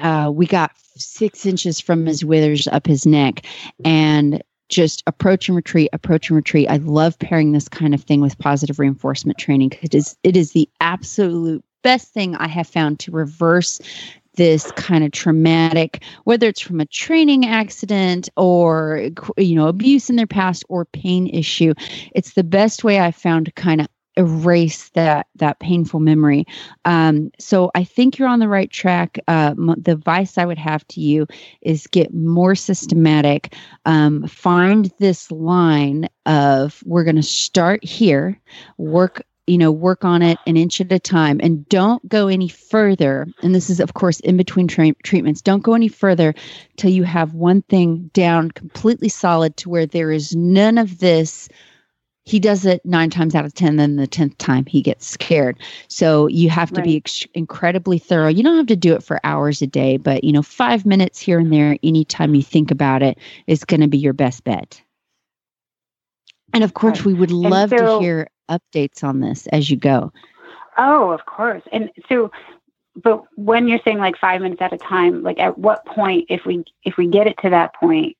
uh, 0.00 0.30
we 0.32 0.46
got 0.46 0.70
six 0.96 1.44
inches 1.44 1.80
from 1.80 2.06
his 2.06 2.24
withers 2.24 2.68
up 2.68 2.86
his 2.86 3.04
neck, 3.04 3.44
and 3.84 4.42
just 4.68 5.02
approach 5.06 5.48
and 5.48 5.56
retreat, 5.56 5.90
approach 5.92 6.30
and 6.30 6.36
retreat. 6.36 6.70
I 6.70 6.76
love 6.76 7.18
pairing 7.18 7.52
this 7.52 7.68
kind 7.68 7.92
of 7.92 8.02
thing 8.02 8.20
with 8.20 8.38
positive 8.38 8.78
reinforcement 8.78 9.36
training 9.36 9.68
because 9.70 9.82
it 9.82 9.94
is 9.94 10.16
it 10.22 10.36
is 10.36 10.52
the 10.52 10.68
absolute 10.80 11.62
best 11.82 12.12
thing 12.14 12.36
I 12.36 12.46
have 12.46 12.68
found 12.68 13.00
to 13.00 13.10
reverse 13.10 13.80
this 14.34 14.70
kind 14.72 15.04
of 15.04 15.12
traumatic 15.12 16.02
whether 16.24 16.48
it's 16.48 16.60
from 16.60 16.80
a 16.80 16.86
training 16.86 17.46
accident 17.46 18.28
or 18.36 19.08
you 19.36 19.54
know 19.54 19.68
abuse 19.68 20.08
in 20.10 20.16
their 20.16 20.26
past 20.26 20.64
or 20.68 20.84
pain 20.84 21.26
issue 21.28 21.74
it's 22.14 22.34
the 22.34 22.44
best 22.44 22.84
way 22.84 22.98
i've 22.98 23.16
found 23.16 23.46
to 23.46 23.52
kind 23.52 23.80
of 23.80 23.88
erase 24.16 24.90
that 24.90 25.26
that 25.36 25.58
painful 25.58 26.00
memory. 26.00 26.44
Um, 26.84 27.30
so 27.38 27.70
i 27.74 27.84
think 27.84 28.18
you're 28.18 28.28
on 28.28 28.40
the 28.40 28.48
right 28.48 28.70
track. 28.70 29.18
Uh, 29.28 29.54
the 29.78 29.92
advice 29.92 30.38
i 30.38 30.44
would 30.44 30.58
have 30.58 30.86
to 30.88 31.00
you 31.00 31.26
is 31.62 31.86
get 31.86 32.12
more 32.12 32.54
systematic. 32.54 33.54
Um, 33.84 34.26
find 34.26 34.92
this 34.98 35.30
line 35.30 36.08
of 36.26 36.82
we're 36.84 37.04
going 37.04 37.16
to 37.16 37.22
start 37.22 37.84
here 37.84 38.38
work 38.78 39.22
you 39.52 39.58
know 39.58 39.70
work 39.70 40.02
on 40.02 40.22
it 40.22 40.38
an 40.46 40.56
inch 40.56 40.80
at 40.80 40.90
a 40.90 40.98
time. 40.98 41.38
And 41.42 41.68
don't 41.68 42.08
go 42.08 42.28
any 42.28 42.48
further 42.48 43.26
and 43.42 43.54
this 43.54 43.68
is 43.68 43.80
of 43.80 43.92
course 43.92 44.18
in 44.20 44.38
between 44.38 44.66
tra- 44.66 44.94
treatments 45.04 45.42
don't 45.42 45.62
go 45.62 45.74
any 45.74 45.88
further 45.88 46.34
till 46.78 46.90
you 46.90 47.02
have 47.04 47.34
one 47.34 47.60
thing 47.60 48.10
down 48.14 48.50
completely 48.50 49.10
solid 49.10 49.54
to 49.58 49.68
where 49.68 49.84
there 49.84 50.10
is 50.10 50.34
none 50.34 50.78
of 50.78 51.00
this. 51.00 51.50
He 52.24 52.40
does 52.40 52.64
it 52.64 52.80
nine 52.86 53.10
times 53.10 53.34
out 53.34 53.44
of 53.44 53.52
ten 53.52 53.76
then 53.76 53.96
the 53.96 54.08
10th 54.08 54.38
time 54.38 54.64
he 54.64 54.80
gets 54.80 55.06
scared. 55.06 55.58
So 55.88 56.28
you 56.28 56.48
have 56.48 56.72
to 56.72 56.80
be 56.80 56.96
ex- 56.96 57.26
incredibly 57.34 57.98
thorough. 57.98 58.28
You 58.28 58.42
don't 58.42 58.56
have 58.56 58.68
to 58.68 58.76
do 58.76 58.94
it 58.94 59.02
for 59.02 59.20
hours 59.22 59.60
a 59.60 59.66
day 59.66 59.98
but 59.98 60.24
you 60.24 60.32
know 60.32 60.42
five 60.42 60.86
minutes 60.86 61.20
here 61.20 61.38
and 61.38 61.52
there 61.52 61.76
anytime 61.82 62.34
you 62.34 62.42
think 62.42 62.70
about 62.70 63.02
it 63.02 63.18
is 63.46 63.64
going 63.64 63.82
to 63.82 63.88
be 63.88 63.98
your 63.98 64.14
best 64.14 64.44
bet. 64.44 64.80
And 66.54 66.64
of 66.64 66.72
course 66.72 67.00
Right. 67.00 67.06
we 67.06 67.14
would 67.14 67.30
love 67.30 67.70
to 67.70 67.98
hear 68.00 68.28
updates 68.50 69.02
on 69.02 69.20
this 69.20 69.46
as 69.48 69.70
you 69.70 69.76
go 69.76 70.12
Oh, 70.78 71.10
of 71.10 71.24
course. 71.26 71.62
And 71.72 71.90
so, 72.08 72.30
but 72.96 73.24
when 73.36 73.68
you're 73.68 73.80
saying 73.84 73.98
like 73.98 74.16
five 74.18 74.40
minutes 74.40 74.62
at 74.62 74.72
a 74.72 74.78
time, 74.78 75.22
like 75.22 75.38
at 75.38 75.58
what 75.58 75.84
point, 75.86 76.26
if 76.28 76.44
we 76.44 76.64
if 76.84 76.96
we 76.96 77.06
get 77.06 77.26
it 77.26 77.36
to 77.42 77.50
that 77.50 77.74
point, 77.74 78.16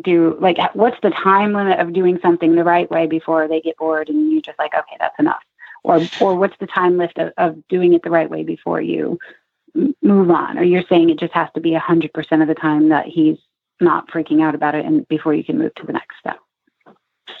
do 0.00 0.36
like 0.40 0.58
at- 0.58 0.76
what's 0.76 1.00
the 1.02 1.10
time 1.10 1.52
limit 1.52 1.78
of 1.78 1.92
doing 1.92 2.18
something 2.22 2.54
the 2.54 2.64
right 2.64 2.90
way 2.90 3.06
before 3.06 3.48
they 3.48 3.60
get 3.60 3.76
bored 3.76 4.08
and 4.08 4.32
you're 4.32 4.40
just 4.40 4.58
like, 4.58 4.74
okay, 4.74 4.96
that's 4.98 5.18
enough, 5.18 5.42
or 5.84 6.00
or 6.20 6.34
what's 6.36 6.56
the 6.58 6.66
time 6.66 6.96
lift 6.96 7.18
of, 7.18 7.32
of 7.36 7.66
doing 7.68 7.92
it 7.92 8.02
the 8.02 8.10
right 8.10 8.30
way 8.30 8.44
before 8.44 8.80
you 8.80 9.18
move 10.02 10.30
on? 10.30 10.58
Or 10.58 10.62
you're 10.62 10.84
saying 10.88 11.10
it 11.10 11.18
just 11.18 11.34
has 11.34 11.48
to 11.54 11.60
be 11.60 11.74
a 11.74 11.80
hundred 11.80 12.12
percent 12.12 12.42
of 12.42 12.48
the 12.48 12.54
time 12.54 12.88
that 12.90 13.06
he's 13.06 13.38
not 13.80 14.08
freaking 14.10 14.42
out 14.42 14.54
about 14.54 14.74
it, 14.76 14.84
and 14.84 15.06
before 15.08 15.34
you 15.34 15.42
can 15.44 15.58
move 15.58 15.74
to 15.74 15.86
the 15.86 15.92
next 15.92 16.16
step. 16.20 16.38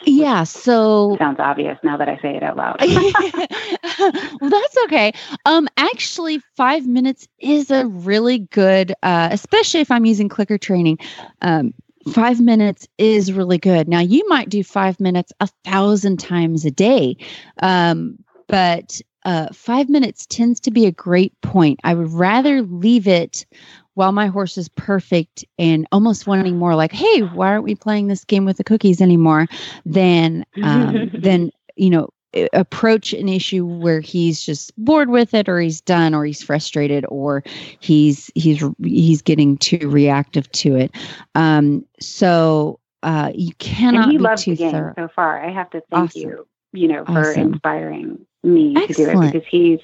Yeah 0.04 0.44
so 0.44 1.16
Sounds 1.18 1.40
obvious 1.40 1.78
now 1.82 1.96
that 1.96 2.08
I 2.08 2.18
say 2.20 2.36
it 2.36 2.42
out 2.42 2.56
loud. 2.56 2.76
well, 4.40 4.50
that's 4.50 4.76
okay. 4.84 5.12
Um, 5.46 5.68
actually, 5.76 6.40
five 6.56 6.86
minutes 6.86 7.28
is 7.38 7.70
a 7.70 7.86
really 7.86 8.38
good, 8.38 8.92
uh, 9.02 9.28
especially 9.30 9.80
if 9.80 9.90
I'm 9.90 10.04
using 10.04 10.28
clicker 10.28 10.58
training. 10.58 10.98
Um, 11.40 11.74
five 12.12 12.40
minutes 12.40 12.86
is 12.98 13.32
really 13.32 13.58
good. 13.58 13.88
Now, 13.88 14.00
you 14.00 14.26
might 14.28 14.48
do 14.48 14.62
five 14.64 14.98
minutes 15.00 15.32
a 15.40 15.48
thousand 15.64 16.18
times 16.18 16.64
a 16.64 16.70
day, 16.70 17.16
um, 17.62 18.18
but 18.48 19.00
uh, 19.24 19.48
five 19.52 19.88
minutes 19.88 20.26
tends 20.26 20.60
to 20.60 20.70
be 20.70 20.86
a 20.86 20.92
great 20.92 21.38
point. 21.42 21.80
I 21.84 21.94
would 21.94 22.12
rather 22.12 22.62
leave 22.62 23.06
it 23.06 23.46
while 23.94 24.12
my 24.12 24.26
horse 24.26 24.56
is 24.56 24.68
perfect 24.68 25.44
and 25.58 25.86
almost 25.92 26.26
wanting 26.26 26.58
more 26.58 26.74
like, 26.74 26.92
hey, 26.92 27.20
why 27.20 27.48
aren't 27.48 27.64
we 27.64 27.74
playing 27.74 28.08
this 28.08 28.24
game 28.24 28.44
with 28.44 28.56
the 28.56 28.64
cookies 28.64 29.00
anymore? 29.00 29.46
Than 29.84 30.44
um, 30.62 31.10
than 31.14 31.50
you 31.76 31.90
know 31.90 32.08
approach 32.54 33.12
an 33.12 33.28
issue 33.28 33.64
where 33.66 34.00
he's 34.00 34.40
just 34.40 34.72
bored 34.82 35.10
with 35.10 35.34
it 35.34 35.48
or 35.48 35.60
he's 35.60 35.82
done 35.82 36.14
or 36.14 36.24
he's 36.24 36.42
frustrated 36.42 37.04
or 37.10 37.44
he's 37.80 38.30
he's 38.34 38.64
he's 38.82 39.20
getting 39.20 39.58
too 39.58 39.90
reactive 39.90 40.50
to 40.52 40.74
it 40.74 40.90
um 41.34 41.84
so 42.00 42.80
uh 43.02 43.30
you 43.34 43.52
cannot 43.58 44.04
and 44.04 44.12
he 44.12 44.16
be 44.16 44.24
loves 44.24 44.44
too 44.44 44.52
the 44.52 44.56
game 44.56 44.70
thorough 44.70 44.94
so 44.96 45.08
far. 45.14 45.44
I 45.44 45.50
have 45.52 45.68
to 45.70 45.82
thank 45.90 46.10
Awesome. 46.10 46.20
you, 46.22 46.48
you 46.72 46.88
know, 46.88 47.04
for 47.04 47.18
Awesome. 47.20 47.52
inspiring 47.52 48.26
me 48.42 48.74
to 48.74 48.94
do 48.94 49.08
it 49.08 49.20
because 49.20 49.46
he's 49.50 49.80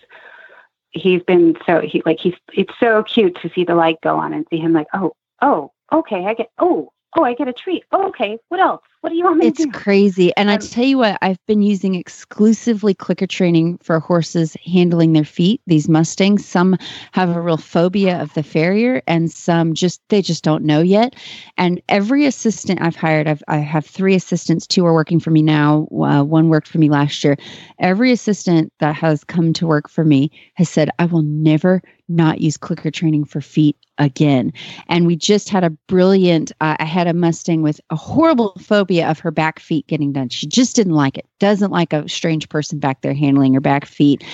he's 0.99 1.23
been 1.23 1.57
so 1.67 1.81
he 1.81 2.03
like 2.05 2.19
he's 2.21 2.35
it's 2.53 2.73
so 2.79 3.03
cute 3.03 3.39
to 3.41 3.51
see 3.55 3.65
the 3.65 3.75
light 3.75 4.01
go 4.03 4.17
on 4.17 4.33
and 4.33 4.47
see 4.51 4.59
him 4.59 4.73
like 4.73 4.89
oh 4.95 5.15
oh 5.43 5.73
okay 5.93 6.27
I 6.27 6.35
get 6.35 6.51
oh 6.59 6.93
oh 7.17 7.25
I 7.25 7.35
get 7.35 7.49
a 7.49 7.53
treat. 7.53 7.85
Oh, 7.93 8.09
okay 8.09 8.39
what 8.49 8.61
else 8.61 8.83
what 9.09 9.13
do 9.13 9.17
you 9.17 9.25
want 9.25 9.39
me 9.39 9.47
It's 9.47 9.59
to 9.61 9.65
do? 9.65 9.73
crazy. 9.73 10.37
And 10.37 10.51
I 10.51 10.57
Um, 10.57 10.61
tell 10.61 10.85
you 10.85 10.99
what, 10.99 11.17
I've 11.23 11.45
been 11.47 11.63
using 11.63 11.95
exclusively 11.95 12.93
clicker 12.93 13.27
training 13.27 13.79
for 13.83 13.99
horses 14.01 14.55
handling 14.67 15.15
their 15.15 15.25
feet. 15.25 15.63
These 15.67 15.89
Mustangs, 15.89 16.45
some 16.45 16.77
have 17.13 17.35
a 17.35 17.41
real 17.41 17.57
phobia 17.57 18.21
of 18.21 18.35
the 18.35 18.43
farrier 18.43 19.01
and 19.07 19.31
some 19.31 19.73
just, 19.73 20.03
they 20.11 20.21
just 20.21 20.45
don't 20.45 20.63
know 20.63 20.83
yet. 20.83 21.17
And 21.57 21.81
every 21.89 22.27
assistant 22.27 22.83
I've 22.83 22.97
hired, 22.97 23.27
I've, 23.27 23.43
I 23.49 23.57
have 23.59 23.87
three 23.87 24.15
assistants, 24.15 24.67
two 24.67 24.85
are 24.85 24.93
working 24.93 25.21
for 25.21 25.31
me 25.31 25.41
now. 25.41 25.89
Uh, 25.91 26.23
one 26.23 26.51
worked 26.51 26.69
for 26.69 26.77
me 26.77 26.91
last 26.91 27.25
year. 27.25 27.39
Every 27.79 28.13
assistant 28.13 28.75
that 28.81 28.95
has 28.95 29.25
come 29.25 29.55
to 29.55 29.67
work 29.67 29.89
for 29.89 30.05
me 30.05 30.31
has 30.55 30.69
said, 30.69 30.91
I 30.99 31.07
will 31.07 31.23
never 31.23 31.81
not 32.11 32.41
use 32.41 32.57
clicker 32.57 32.91
training 32.91 33.25
for 33.27 33.43
feet 33.43 33.77
again. 33.99 34.51
And 34.89 35.07
we 35.07 35.15
just 35.15 35.51
had 35.51 35.63
a 35.63 35.69
brilliant, 35.89 36.53
uh, 36.61 36.77
I 36.79 36.85
had 36.87 37.07
a 37.07 37.13
Mustang 37.13 37.61
with 37.61 37.81
a 37.91 37.97
horrible 37.97 38.55
phobia 38.59 38.98
of 39.05 39.19
her 39.21 39.31
back 39.31 39.59
feet 39.61 39.87
getting 39.87 40.13
done. 40.13 40.29
She 40.29 40.47
just 40.47 40.77
didn't 40.77 40.95
like 40.95 41.19
it, 41.19 41.27
doesn't 41.39 41.71
like 41.71 41.93
a 41.93 42.09
strange 42.09 42.49
person 42.49 42.79
back 42.79 43.03
there 43.03 43.15
handling 43.15 43.55
her 43.55 43.61
back 43.61 43.85
feet. 43.85 44.25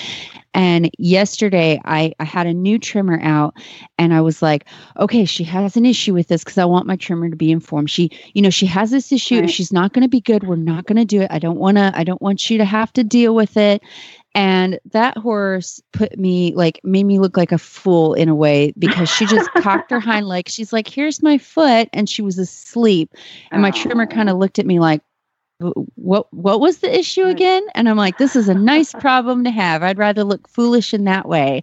And 0.53 0.89
yesterday 0.97 1.81
I, 1.83 2.13
I 2.17 2.23
had 2.23 2.47
a 2.47 2.53
new 2.53 2.79
trimmer 2.79 3.19
out 3.21 3.55
and 3.97 4.13
I 4.13 4.21
was 4.21 4.41
like, 4.41 4.65
okay, 4.97 5.25
she 5.25 5.43
has 5.43 5.75
an 5.75 5.85
issue 5.85 6.13
with 6.13 6.29
this 6.29 6.45
because 6.45 6.57
I 6.57 6.63
want 6.63 6.87
my 6.87 6.95
trimmer 6.95 7.29
to 7.29 7.35
be 7.35 7.51
informed. 7.51 7.89
She, 7.89 8.09
you 8.33 8.41
know, 8.41 8.49
she 8.49 8.65
has 8.67 8.89
this 8.89 9.11
issue. 9.11 9.41
Right. 9.41 9.49
she's 9.49 9.73
not 9.73 9.91
going 9.91 10.03
to 10.03 10.09
be 10.09 10.21
good, 10.21 10.47
we're 10.47 10.55
not 10.55 10.85
going 10.85 10.95
to 10.97 11.05
do 11.05 11.21
it. 11.21 11.27
I 11.29 11.39
don't 11.39 11.57
want 11.57 11.77
to, 11.77 11.91
I 11.93 12.05
don't 12.05 12.21
want 12.21 12.49
you 12.49 12.57
to 12.57 12.65
have 12.65 12.93
to 12.93 13.03
deal 13.03 13.35
with 13.35 13.57
it. 13.57 13.83
And 14.35 14.79
that 14.91 15.17
horse 15.17 15.81
put 15.93 16.19
me 16.19 16.53
like 16.55 16.81
made 16.83 17.05
me 17.05 17.19
look 17.19 17.37
like 17.37 17.51
a 17.53 17.57
fool 17.57 18.13
in 18.13 18.29
a 18.29 18.35
way 18.35 18.73
because 18.77 19.09
she 19.09 19.25
just 19.25 19.49
cocked 19.57 19.89
her 19.91 19.99
hind 19.99 20.27
leg. 20.27 20.49
She's 20.49 20.73
like, 20.73 20.87
"Here's 20.87 21.23
my 21.23 21.37
foot," 21.37 21.89
and 21.93 22.09
she 22.09 22.21
was 22.21 22.37
asleep. 22.37 23.13
And 23.51 23.61
my 23.61 23.71
trimmer 23.71 24.05
kind 24.05 24.29
of 24.29 24.37
looked 24.37 24.59
at 24.59 24.65
me 24.65 24.79
like, 24.79 25.01
"What? 25.95 26.31
What 26.33 26.59
was 26.59 26.79
the 26.79 26.93
issue 26.99 27.25
again?" 27.25 27.63
And 27.75 27.87
I'm 27.89 27.97
like, 27.97 28.17
"This 28.17 28.35
is 28.35 28.49
a 28.49 28.53
nice 28.53 28.93
problem 28.99 29.45
to 29.45 29.51
have. 29.51 29.83
I'd 29.83 29.97
rather 29.97 30.23
look 30.25 30.47
foolish 30.49 30.93
in 30.93 31.05
that 31.05 31.27
way." 31.27 31.61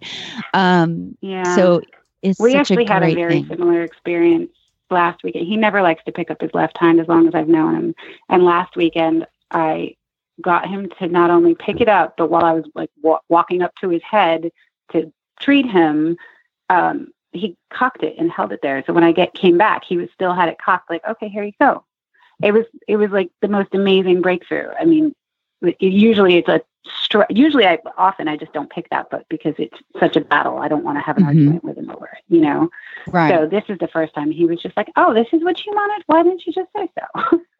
Um, 0.53 1.15
Yeah. 1.21 1.55
so 1.55 1.81
it's 2.23 2.39
we 2.39 2.51
such 2.51 2.59
actually 2.71 2.85
a 2.85 2.91
had 2.91 3.03
a 3.03 3.13
very 3.13 3.43
thing. 3.43 3.47
similar 3.47 3.83
experience 3.83 4.49
last 4.89 5.23
weekend. 5.23 5.47
He 5.47 5.57
never 5.57 5.81
likes 5.81 6.03
to 6.05 6.11
pick 6.11 6.31
up 6.31 6.41
his 6.41 6.51
left 6.53 6.77
hind 6.77 6.99
as 6.99 7.07
long 7.07 7.27
as 7.27 7.35
I've 7.35 7.47
known 7.47 7.75
him. 7.75 7.95
And 8.29 8.43
last 8.45 8.75
weekend, 8.75 9.25
I 9.51 9.95
got 10.41 10.67
him 10.67 10.89
to 10.99 11.07
not 11.07 11.29
only 11.29 11.55
pick 11.55 11.81
it 11.81 11.87
up, 11.89 12.15
but 12.17 12.29
while 12.29 12.45
I 12.45 12.53
was 12.53 12.65
like 12.75 12.89
wa- 13.01 13.19
walking 13.29 13.61
up 13.61 13.73
to 13.81 13.89
his 13.89 14.01
head 14.03 14.49
to 14.91 15.11
treat 15.39 15.65
him, 15.65 16.17
um, 16.69 17.11
he 17.31 17.55
cocked 17.71 18.03
it 18.03 18.15
and 18.17 18.31
held 18.31 18.51
it 18.51 18.59
there. 18.61 18.83
So 18.85 18.93
when 18.93 19.03
I 19.03 19.11
get 19.11 19.33
came 19.33 19.57
back, 19.57 19.83
he 19.83 19.97
was 19.97 20.09
still 20.13 20.33
had 20.33 20.49
it 20.49 20.57
cocked. 20.63 20.89
Like, 20.89 21.03
okay, 21.07 21.29
here 21.29 21.43
you 21.43 21.53
go. 21.59 21.83
It 22.41 22.51
was 22.51 22.65
it 22.87 22.97
was 22.97 23.11
like 23.11 23.29
the 23.41 23.47
most 23.47 23.73
amazing 23.73 24.21
breakthrough. 24.21 24.69
I 24.79 24.85
mean, 24.85 25.15
it, 25.61 25.75
usually 25.81 26.35
it's 26.37 26.49
a 26.49 26.61
str- 27.03 27.21
usually 27.29 27.65
I 27.65 27.79
often 27.97 28.27
I 28.27 28.37
just 28.37 28.53
don't 28.53 28.69
pick 28.69 28.89
that, 28.89 29.07
but 29.09 29.25
because 29.29 29.55
it's 29.57 29.77
such 29.99 30.15
a 30.15 30.21
battle, 30.21 30.57
I 30.57 30.67
don't 30.67 30.83
want 30.83 30.97
to 30.97 31.01
have 31.01 31.17
an 31.17 31.23
Mhm. 31.23 31.27
argument 31.27 31.63
with 31.63 31.77
him 31.77 31.89
over 31.89 32.05
it. 32.07 32.23
You 32.27 32.41
know. 32.41 32.69
Right. 33.07 33.29
So 33.29 33.47
this 33.47 33.63
is 33.69 33.77
the 33.79 33.87
first 33.87 34.13
time 34.13 34.31
he 34.31 34.45
was 34.45 34.61
just 34.61 34.75
like, 34.75 34.89
"Oh, 34.95 35.13
this 35.13 35.27
is 35.31 35.43
what 35.43 35.63
you 35.65 35.73
wanted. 35.73 36.03
Why 36.07 36.23
didn't 36.23 36.45
you 36.45 36.53
just 36.53 36.69
say 36.75 36.89
so?" 36.99 37.41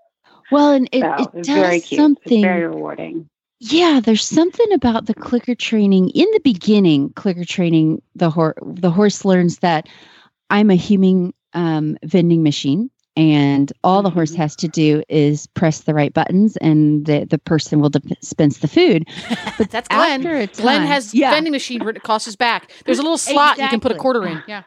well, 0.51 0.71
and 0.71 0.87
it, 0.91 1.01
so 1.01 1.13
it 1.13 1.29
it's 1.35 1.47
does 1.47 1.55
very 1.57 1.79
cute. 1.81 1.99
something. 1.99 2.39
It's 2.39 2.43
very 2.43 2.67
rewarding. 2.67 3.29
Yeah, 3.59 4.01
there's 4.03 4.25
something 4.25 4.71
about 4.73 5.05
the 5.05 5.13
clicker 5.13 5.55
training. 5.55 6.09
In 6.09 6.27
the 6.33 6.41
beginning, 6.43 7.11
clicker 7.13 7.45
training, 7.45 8.01
the 8.15 8.29
horse 8.29 8.55
the 8.61 8.91
horse 8.91 9.23
learns 9.23 9.59
that 9.59 9.87
I'm 10.49 10.69
a 10.69 10.75
human 10.75 11.33
um, 11.53 11.97
vending 12.03 12.43
machine, 12.43 12.89
and 13.15 13.71
all 13.83 14.01
the 14.01 14.09
horse 14.09 14.33
Mhm. 14.33 14.37
has 14.37 14.55
to 14.57 14.67
do 14.67 15.01
is 15.07 15.47
press 15.47 15.81
the 15.81 15.93
right 15.93 16.13
buttons, 16.13 16.57
and 16.57 17.05
the 17.05 17.25
the 17.25 17.37
person 17.37 17.79
will 17.79 17.89
dispense 17.89 18.57
the 18.57 18.67
food. 18.67 19.07
But 19.57 19.69
That's 19.71 19.87
Glenn. 19.87 20.25
after 20.25 20.61
Glenn 20.61 20.81
has 20.85 21.13
yeah. 21.13 21.31
vending 21.31 21.51
machine 21.53 21.83
written 21.83 22.01
across 22.01 22.25
his 22.25 22.35
back. 22.35 22.69
There's 22.85 22.99
a 22.99 23.03
little 23.03 23.17
slot 23.19 23.59
you 23.59 23.67
can 23.69 23.79
put 23.79 23.91
a 23.91 23.95
quarter 23.95 24.25
in. 24.27 24.43
Yeah. 24.47 24.63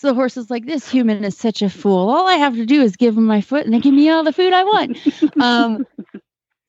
So 0.00 0.08
the 0.08 0.14
horse 0.14 0.38
is 0.38 0.48
like, 0.48 0.64
"This 0.64 0.88
human 0.88 1.24
is 1.24 1.36
such 1.36 1.60
a 1.60 1.68
fool. 1.68 2.08
All 2.08 2.26
I 2.26 2.36
have 2.36 2.54
to 2.54 2.64
do 2.64 2.80
is 2.80 2.96
give 2.96 3.18
him 3.18 3.26
my 3.26 3.42
foot, 3.42 3.66
and 3.66 3.74
they 3.74 3.80
give 3.80 3.92
me 3.92 4.08
all 4.08 4.24
the 4.24 4.32
food 4.32 4.54
I 4.54 4.64
want." 4.64 4.98
um, 5.42 5.84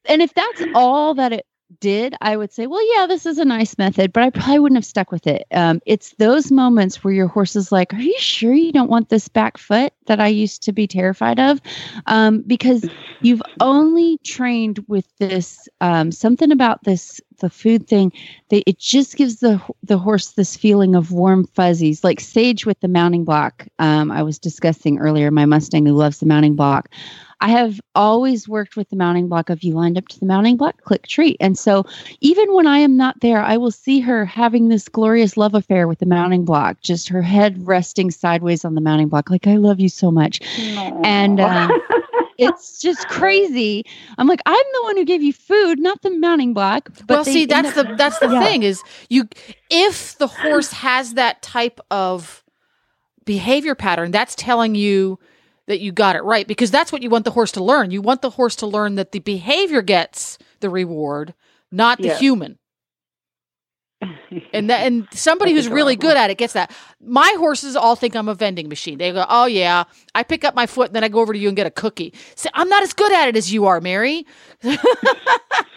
and 0.03 0.21
if 0.21 0.33
that's 0.33 0.61
all 0.75 1.13
that 1.13 1.31
it 1.31 1.45
did, 1.79 2.15
I 2.21 2.37
would 2.37 2.51
say, 2.51 2.67
well, 2.67 2.81
yeah, 2.95 3.07
this 3.07 3.25
is 3.25 3.37
a 3.37 3.45
nice 3.45 3.77
method, 3.77 4.13
but 4.13 4.23
I 4.23 4.29
probably 4.29 4.59
wouldn't 4.59 4.77
have 4.77 4.85
stuck 4.85 5.11
with 5.11 5.27
it. 5.27 5.45
Um, 5.51 5.81
it's 5.85 6.13
those 6.15 6.51
moments 6.51 7.03
where 7.03 7.13
your 7.13 7.27
horse 7.27 7.55
is 7.55 7.71
like, 7.71 7.93
Are 7.93 8.01
you 8.01 8.19
sure 8.19 8.53
you 8.53 8.71
don't 8.71 8.89
want 8.89 9.09
this 9.09 9.27
back 9.27 9.57
foot 9.57 9.93
that 10.07 10.19
I 10.19 10.27
used 10.27 10.63
to 10.63 10.73
be 10.73 10.87
terrified 10.87 11.39
of? 11.39 11.61
Um, 12.05 12.41
because 12.41 12.87
you've 13.21 13.41
only 13.59 14.17
trained 14.19 14.83
with 14.87 15.05
this, 15.17 15.67
um, 15.79 16.11
something 16.11 16.51
about 16.51 16.83
this, 16.83 17.21
the 17.39 17.49
food 17.49 17.87
thing, 17.87 18.11
that 18.49 18.63
it 18.67 18.77
just 18.77 19.15
gives 19.15 19.37
the, 19.37 19.61
the 19.83 19.97
horse 19.97 20.31
this 20.31 20.55
feeling 20.55 20.95
of 20.95 21.11
warm 21.11 21.45
fuzzies, 21.45 22.03
like 22.03 22.19
Sage 22.19 22.65
with 22.65 22.79
the 22.81 22.87
mounting 22.87 23.23
block. 23.23 23.67
Um, 23.79 24.11
I 24.11 24.23
was 24.23 24.39
discussing 24.39 24.99
earlier, 24.99 25.31
my 25.31 25.45
Mustang 25.45 25.85
who 25.85 25.93
loves 25.93 26.19
the 26.19 26.25
mounting 26.25 26.55
block. 26.55 26.89
I 27.41 27.49
have 27.49 27.81
always 27.95 28.47
worked 28.47 28.75
with 28.75 28.89
the 28.89 28.95
mounting 28.95 29.27
block 29.27 29.49
of 29.49 29.63
you 29.63 29.73
lined 29.73 29.97
up 29.97 30.07
to 30.09 30.19
the 30.19 30.25
mounting 30.25 30.57
block, 30.57 30.81
click 30.83 31.07
treat. 31.07 31.37
And 31.39 31.57
so 31.57 31.85
even 32.21 32.53
when 32.53 32.67
I 32.67 32.77
am 32.77 32.95
not 32.95 33.19
there, 33.21 33.41
I 33.41 33.57
will 33.57 33.71
see 33.71 33.99
her 33.99 34.25
having 34.25 34.69
this 34.69 34.87
glorious 34.87 35.35
love 35.37 35.55
affair 35.55 35.87
with 35.87 35.99
the 35.99 36.05
mounting 36.05 36.45
block, 36.45 36.79
just 36.81 37.09
her 37.09 37.21
head 37.21 37.65
resting 37.67 38.11
sideways 38.11 38.63
on 38.63 38.75
the 38.75 38.81
mounting 38.81 39.09
block. 39.09 39.29
Like, 39.29 39.47
I 39.47 39.55
love 39.55 39.79
you 39.79 39.89
so 39.89 40.11
much. 40.11 40.39
And, 41.03 41.39
uh, 41.39 41.67
It's 42.37 42.81
just 42.81 43.07
crazy. 43.07 43.85
I'm 44.17 44.25
like, 44.25 44.41
I'm 44.47 44.65
the 44.73 44.81
one 44.83 44.97
who 44.97 45.05
gave 45.05 45.21
you 45.21 45.31
food, 45.31 45.79
not 45.79 46.01
the 46.01 46.09
mounting 46.09 46.55
block. 46.55 46.89
But 47.05 47.07
well, 47.07 47.23
they 47.23 47.33
see, 47.33 47.45
that's 47.45 47.73
the 47.73 47.83
that's 47.95 48.17
the 48.17 48.27
Yeah. 48.31 48.47
thing 48.47 48.63
is 48.63 48.83
you 49.09 49.27
if 49.69 50.17
the 50.17 50.25
horse 50.25 50.71
has 50.71 51.13
that 51.13 51.43
type 51.43 51.79
of 51.91 52.43
behavior 53.25 53.75
pattern, 53.75 54.09
that's 54.09 54.33
telling 54.33 54.73
you 54.73 55.19
that 55.67 55.79
you 55.79 55.91
got 55.91 56.15
it 56.15 56.23
right 56.23 56.47
because 56.47 56.71
that's 56.71 56.91
what 56.91 57.03
you 57.03 57.09
want 57.09 57.25
the 57.25 57.31
horse 57.31 57.51
to 57.53 57.63
learn. 57.63 57.91
You 57.91 58.01
want 58.01 58.21
the 58.21 58.31
horse 58.31 58.55
to 58.57 58.67
learn 58.67 58.95
that 58.95 59.11
the 59.11 59.19
behavior 59.19 59.81
gets 59.81 60.37
the 60.59 60.69
reward, 60.69 61.33
not 61.71 61.99
the 61.99 62.09
human. 62.15 62.57
And 64.53 64.69
that 64.69 64.85
and 64.87 65.07
somebody 65.11 65.53
who's 65.53 65.67
really 65.67 65.95
good 65.95 66.17
at 66.17 66.29
it 66.29 66.37
gets 66.37 66.53
that. 66.53 66.71
My 67.01 67.33
horses 67.37 67.75
all 67.75 67.95
think 67.95 68.15
I'm 68.15 68.27
a 68.27 68.33
vending 68.33 68.69
machine. 68.69 68.97
They 68.97 69.11
go, 69.11 69.25
"Oh 69.29 69.45
yeah, 69.45 69.83
I 70.15 70.23
pick 70.23 70.43
up 70.43 70.55
my 70.55 70.65
foot 70.65 70.87
and 70.87 70.95
then 70.95 71.03
I 71.03 71.09
go 71.09 71.19
over 71.19 71.33
to 71.33 71.39
you 71.39 71.47
and 71.47 71.55
get 71.55 71.67
a 71.67 71.71
cookie." 71.71 72.13
See, 72.35 72.49
I'm 72.53 72.69
not 72.69 72.81
as 72.81 72.93
good 72.93 73.11
at 73.11 73.27
it 73.27 73.37
as 73.37 73.53
you 73.53 73.65
are, 73.65 73.81
Mary. 73.81 74.25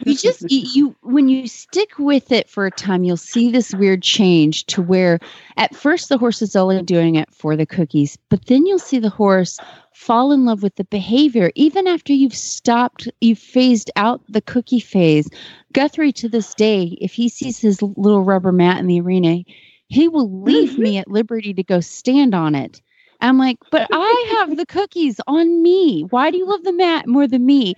you 0.04 0.14
just 0.16 0.50
you, 0.50 0.68
you 0.74 0.96
when 1.02 1.28
you 1.28 1.48
stick 1.48 1.98
with 1.98 2.30
it 2.30 2.48
for 2.48 2.66
a 2.66 2.70
time 2.70 3.04
you'll 3.04 3.16
see 3.16 3.50
this 3.50 3.74
weird 3.74 4.02
change 4.02 4.66
to 4.66 4.82
where 4.82 5.18
at 5.56 5.74
first 5.74 6.08
the 6.08 6.18
horse 6.18 6.42
is 6.42 6.54
only 6.54 6.82
doing 6.82 7.14
it 7.14 7.32
for 7.32 7.56
the 7.56 7.66
cookies 7.66 8.18
but 8.28 8.44
then 8.46 8.66
you'll 8.66 8.78
see 8.78 8.98
the 8.98 9.10
horse 9.10 9.58
fall 9.92 10.32
in 10.32 10.44
love 10.44 10.62
with 10.62 10.74
the 10.76 10.84
behavior 10.84 11.50
even 11.54 11.86
after 11.86 12.12
you've 12.12 12.34
stopped 12.34 13.08
you've 13.20 13.38
phased 13.38 13.90
out 13.96 14.20
the 14.28 14.42
cookie 14.42 14.80
phase 14.80 15.28
guthrie 15.74 16.12
to 16.12 16.28
this 16.28 16.54
day 16.54 16.96
if 17.00 17.12
he 17.12 17.28
sees 17.28 17.58
his 17.58 17.82
little 17.82 18.22
rubber 18.22 18.52
mat 18.52 18.78
in 18.78 18.86
the 18.86 19.00
arena 19.00 19.42
he 19.88 20.08
will 20.08 20.42
leave 20.42 20.78
me 20.78 20.92
mm-hmm. 20.92 21.00
at 21.00 21.08
liberty 21.08 21.52
to 21.52 21.62
go 21.62 21.80
stand 21.80 22.34
on 22.34 22.54
it 22.54 22.80
I'm 23.20 23.38
like, 23.38 23.58
but 23.70 23.88
I 23.92 24.36
have 24.38 24.56
the 24.56 24.66
cookies 24.66 25.20
on 25.26 25.62
me. 25.62 26.02
Why 26.02 26.30
do 26.30 26.38
you 26.38 26.46
love 26.46 26.62
the 26.62 26.72
mat 26.72 27.06
more 27.06 27.26
than 27.26 27.44
me? 27.44 27.74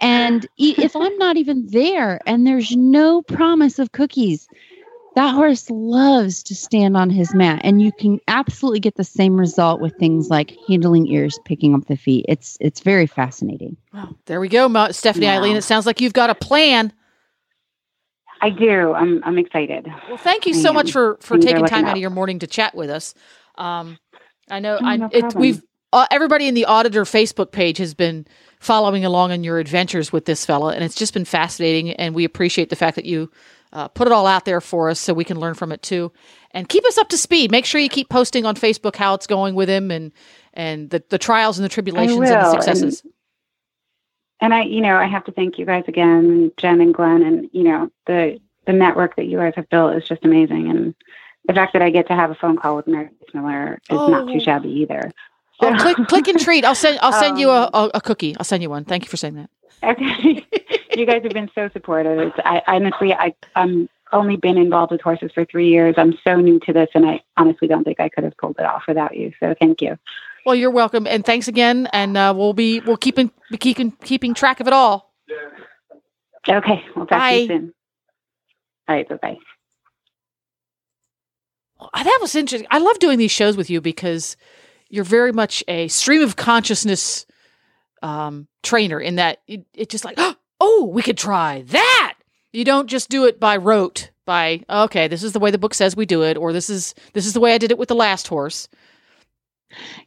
And 0.00 0.46
e- 0.56 0.74
if 0.78 0.94
I'm 0.94 1.16
not 1.18 1.36
even 1.36 1.66
there 1.68 2.20
and 2.26 2.46
there's 2.46 2.76
no 2.76 3.22
promise 3.22 3.78
of 3.78 3.92
cookies, 3.92 4.48
that 5.16 5.34
horse 5.34 5.68
loves 5.70 6.42
to 6.44 6.54
stand 6.54 6.96
on 6.96 7.10
his 7.10 7.34
mat. 7.34 7.60
And 7.64 7.82
you 7.82 7.92
can 7.92 8.20
absolutely 8.28 8.80
get 8.80 8.96
the 8.96 9.04
same 9.04 9.38
result 9.38 9.80
with 9.80 9.96
things 9.96 10.28
like 10.28 10.56
handling 10.68 11.08
ears, 11.08 11.38
picking 11.44 11.74
up 11.74 11.86
the 11.86 11.96
feet. 11.96 12.26
It's 12.28 12.56
it's 12.60 12.80
very 12.80 13.06
fascinating. 13.06 13.76
Well, 13.92 14.16
there 14.26 14.40
we 14.40 14.48
go, 14.48 14.68
Mo- 14.68 14.92
Stephanie 14.92 15.26
Wow. 15.26 15.38
Eileen. 15.38 15.56
It 15.56 15.64
sounds 15.64 15.86
like 15.86 16.00
you've 16.00 16.12
got 16.12 16.30
a 16.30 16.34
plan. 16.34 16.92
I 18.40 18.50
do. 18.50 18.92
I'm 18.94 19.22
I'm 19.24 19.38
excited. 19.38 19.86
Well, 20.08 20.16
thank 20.16 20.46
you 20.46 20.54
so 20.54 20.72
much 20.72 20.92
for 20.92 21.18
for 21.20 21.38
taking 21.38 21.64
time 21.66 21.84
out 21.84 21.90
up. 21.90 21.96
of 21.96 22.00
your 22.00 22.10
morning 22.10 22.38
to 22.40 22.46
chat 22.46 22.74
with 22.74 22.90
us. 22.90 23.14
Um, 23.56 23.98
I 24.50 24.60
know 24.60 24.78
Oh, 24.80 24.84
I 24.86 24.96
no 24.96 25.08
it, 25.12 25.34
we've 25.34 25.62
uh, 25.92 26.06
everybody 26.10 26.46
in 26.48 26.54
the 26.54 26.64
auditor 26.66 27.04
Facebook 27.04 27.52
page 27.52 27.78
has 27.78 27.94
been 27.94 28.26
following 28.60 29.04
along 29.04 29.32
on 29.32 29.42
your 29.44 29.58
adventures 29.58 30.12
with 30.12 30.24
this 30.24 30.46
fella, 30.46 30.74
and 30.74 30.84
it's 30.84 30.94
just 30.94 31.14
been 31.14 31.24
fascinating. 31.24 31.90
And 31.92 32.14
we 32.14 32.24
appreciate 32.24 32.70
the 32.70 32.76
fact 32.76 32.94
that 32.96 33.04
you 33.04 33.30
uh, 33.72 33.88
put 33.88 34.06
it 34.06 34.12
all 34.12 34.26
out 34.26 34.44
there 34.44 34.60
for 34.60 34.88
us 34.88 35.00
so 35.00 35.12
we 35.12 35.24
can 35.24 35.38
learn 35.38 35.54
from 35.54 35.72
it 35.72 35.82
too. 35.82 36.12
And 36.52 36.68
keep 36.68 36.84
us 36.86 36.98
up 36.98 37.08
to 37.10 37.18
speed. 37.18 37.50
Make 37.50 37.64
sure 37.64 37.80
you 37.80 37.88
keep 37.88 38.08
posting 38.08 38.44
on 38.44 38.54
Facebook 38.56 38.96
how 38.96 39.14
it's 39.14 39.26
going 39.26 39.54
with 39.54 39.68
him 39.68 39.90
and 39.90 40.12
and 40.54 40.90
the, 40.90 41.02
the 41.10 41.18
trials 41.18 41.58
and 41.58 41.64
the 41.64 41.68
tribulations 41.68 42.18
and 42.18 42.26
the 42.26 42.30
will, 42.32 42.54
and- 42.54 42.62
successes. 42.62 43.02
And 44.40 44.54
I, 44.54 44.62
you 44.62 44.80
know, 44.80 44.96
I 44.96 45.06
have 45.06 45.24
to 45.24 45.32
thank 45.32 45.58
you 45.58 45.66
guys 45.66 45.84
again, 45.86 46.50
Jen 46.56 46.80
and 46.80 46.94
Glenn, 46.94 47.22
and 47.22 47.50
you 47.52 47.62
know 47.64 47.90
the 48.06 48.40
the 48.66 48.72
network 48.72 49.16
that 49.16 49.26
you 49.26 49.38
guys 49.38 49.52
have 49.56 49.68
built 49.68 49.94
is 49.96 50.06
just 50.08 50.24
amazing. 50.24 50.70
And 50.70 50.94
the 51.46 51.52
fact 51.54 51.72
that 51.74 51.82
I 51.82 51.90
get 51.90 52.06
to 52.08 52.14
have 52.14 52.30
a 52.30 52.34
phone 52.34 52.56
call 52.56 52.76
with 52.76 52.86
Mary 52.86 53.10
Miller 53.34 53.80
is 53.90 53.96
not 53.96 54.22
Oh. 54.28 54.32
too 54.32 54.40
shabby 54.40 54.70
either. 54.70 55.10
Oh, 55.62 55.76
click, 55.78 55.96
click 56.08 56.28
and 56.28 56.40
treat. 56.40 56.64
I'll 56.64 56.74
send. 56.74 56.98
I'll 57.02 57.12
send 57.12 57.38
you 57.38 57.50
a, 57.50 57.64
Um, 57.72 57.90
a, 57.94 57.98
a 57.98 58.00
cookie. 58.00 58.34
I'll 58.38 58.44
send 58.44 58.62
you 58.62 58.70
one. 58.70 58.84
Thank 58.84 59.04
you 59.04 59.10
for 59.10 59.16
saying 59.18 59.34
that. 59.34 59.50
Okay. 59.82 60.46
you 60.96 61.04
guys 61.06 61.22
have 61.22 61.32
been 61.32 61.50
so 61.54 61.68
supportive. 61.68 62.18
It's, 62.18 62.36
I 62.44 62.62
honestly, 62.66 63.12
I, 63.12 63.34
I'm 63.56 63.88
only 64.12 64.36
been 64.36 64.56
involved 64.56 64.90
with 64.92 65.02
horses 65.02 65.30
for 65.34 65.44
three 65.44 65.68
years. 65.68 65.94
I'm 65.98 66.18
so 66.26 66.36
new 66.36 66.60
to 66.60 66.72
this, 66.72 66.88
and 66.94 67.04
I 67.06 67.20
honestly 67.36 67.68
don't 67.68 67.84
think 67.84 68.00
I 68.00 68.08
could 68.08 68.24
have 68.24 68.36
pulled 68.38 68.58
it 68.58 68.64
off 68.64 68.84
without 68.88 69.14
you. 69.16 69.32
So 69.38 69.54
thank 69.60 69.82
you. 69.82 69.98
Well, 70.46 70.54
you're 70.54 70.70
welcome, 70.70 71.06
and 71.06 71.24
thanks 71.24 71.48
again. 71.48 71.88
And 71.92 72.16
uh, 72.16 72.32
we'll 72.36 72.52
be 72.54 72.80
we'll 72.80 72.96
keeping 72.96 73.30
be 73.50 73.58
keeping 73.58 73.92
keeping 74.04 74.34
track 74.34 74.60
of 74.60 74.66
it 74.66 74.72
all. 74.72 75.12
Okay. 76.48 76.82
We'll 76.96 77.06
talk 77.06 77.08
to 77.08 77.18
Bye. 77.18 77.30
you 77.32 77.46
soon. 77.46 77.74
All 78.88 78.96
right. 78.96 79.08
Bye 79.08 79.16
bye. 79.20 79.36
That 81.94 82.18
was 82.20 82.34
interesting. 82.34 82.68
I 82.70 82.78
love 82.78 82.98
doing 82.98 83.18
these 83.18 83.30
shows 83.30 83.56
with 83.56 83.70
you 83.70 83.80
because 83.80 84.36
you're 84.88 85.04
very 85.04 85.32
much 85.32 85.64
a 85.68 85.88
stream 85.88 86.22
of 86.22 86.36
consciousness 86.36 87.26
um, 88.02 88.48
trainer. 88.62 89.00
In 89.00 89.16
that 89.16 89.38
it, 89.46 89.64
it 89.74 89.88
just 89.88 90.04
like, 90.04 90.18
oh, 90.60 90.90
we 90.92 91.02
could 91.02 91.18
try 91.18 91.62
that. 91.68 92.14
You 92.52 92.64
don't 92.64 92.88
just 92.88 93.08
do 93.08 93.26
it 93.26 93.38
by 93.38 93.56
rote. 93.56 94.10
By 94.26 94.62
okay, 94.68 95.08
this 95.08 95.22
is 95.22 95.32
the 95.32 95.40
way 95.40 95.50
the 95.50 95.58
book 95.58 95.74
says 95.74 95.96
we 95.96 96.06
do 96.06 96.22
it, 96.22 96.36
or 96.36 96.52
this 96.52 96.70
is 96.70 96.94
this 97.14 97.26
is 97.26 97.32
the 97.32 97.40
way 97.40 97.54
I 97.54 97.58
did 97.58 97.70
it 97.70 97.78
with 97.78 97.88
the 97.88 97.94
last 97.94 98.28
horse. 98.28 98.68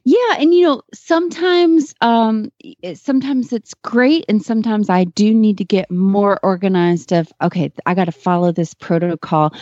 Yeah, 0.06 0.36
and 0.38 0.54
you 0.54 0.64
know, 0.64 0.82
sometimes 0.94 1.94
um 2.02 2.52
sometimes 2.94 3.54
it's 3.54 3.74
great 3.74 4.26
and 4.28 4.44
sometimes 4.44 4.90
I 4.90 5.06
do 5.06 5.34
need 5.34 5.58
to 5.60 5.66
get 5.66 5.90
more 5.90 6.40
organized 6.44 7.14
of 7.14 7.32
okay, 7.42 7.72
I 7.86 7.94
got 7.94 8.06
to 8.06 8.12
follow 8.12 8.52
this 8.52 8.74
protocol. 8.74 9.54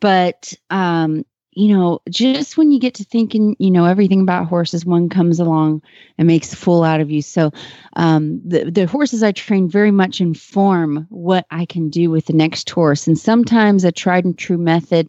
But 0.00 0.52
um 0.70 1.24
you 1.58 1.76
know, 1.76 2.00
just 2.08 2.56
when 2.56 2.70
you 2.70 2.78
get 2.78 2.94
to 2.94 3.04
thinking, 3.04 3.56
you 3.58 3.72
know, 3.72 3.84
everything 3.84 4.20
about 4.20 4.46
horses, 4.46 4.86
one 4.86 5.08
comes 5.08 5.40
along 5.40 5.82
and 6.16 6.28
makes 6.28 6.52
a 6.52 6.56
fool 6.56 6.84
out 6.84 7.00
of 7.00 7.10
you. 7.10 7.20
So, 7.20 7.50
um, 7.96 8.40
the 8.46 8.70
the 8.70 8.86
horses 8.86 9.24
I 9.24 9.32
train 9.32 9.68
very 9.68 9.90
much 9.90 10.20
inform 10.20 11.08
what 11.08 11.46
I 11.50 11.64
can 11.66 11.90
do 11.90 12.12
with 12.12 12.26
the 12.26 12.32
next 12.32 12.70
horse, 12.70 13.08
and 13.08 13.18
sometimes 13.18 13.82
a 13.82 13.90
tried 13.90 14.24
and 14.24 14.38
true 14.38 14.56
method 14.56 15.08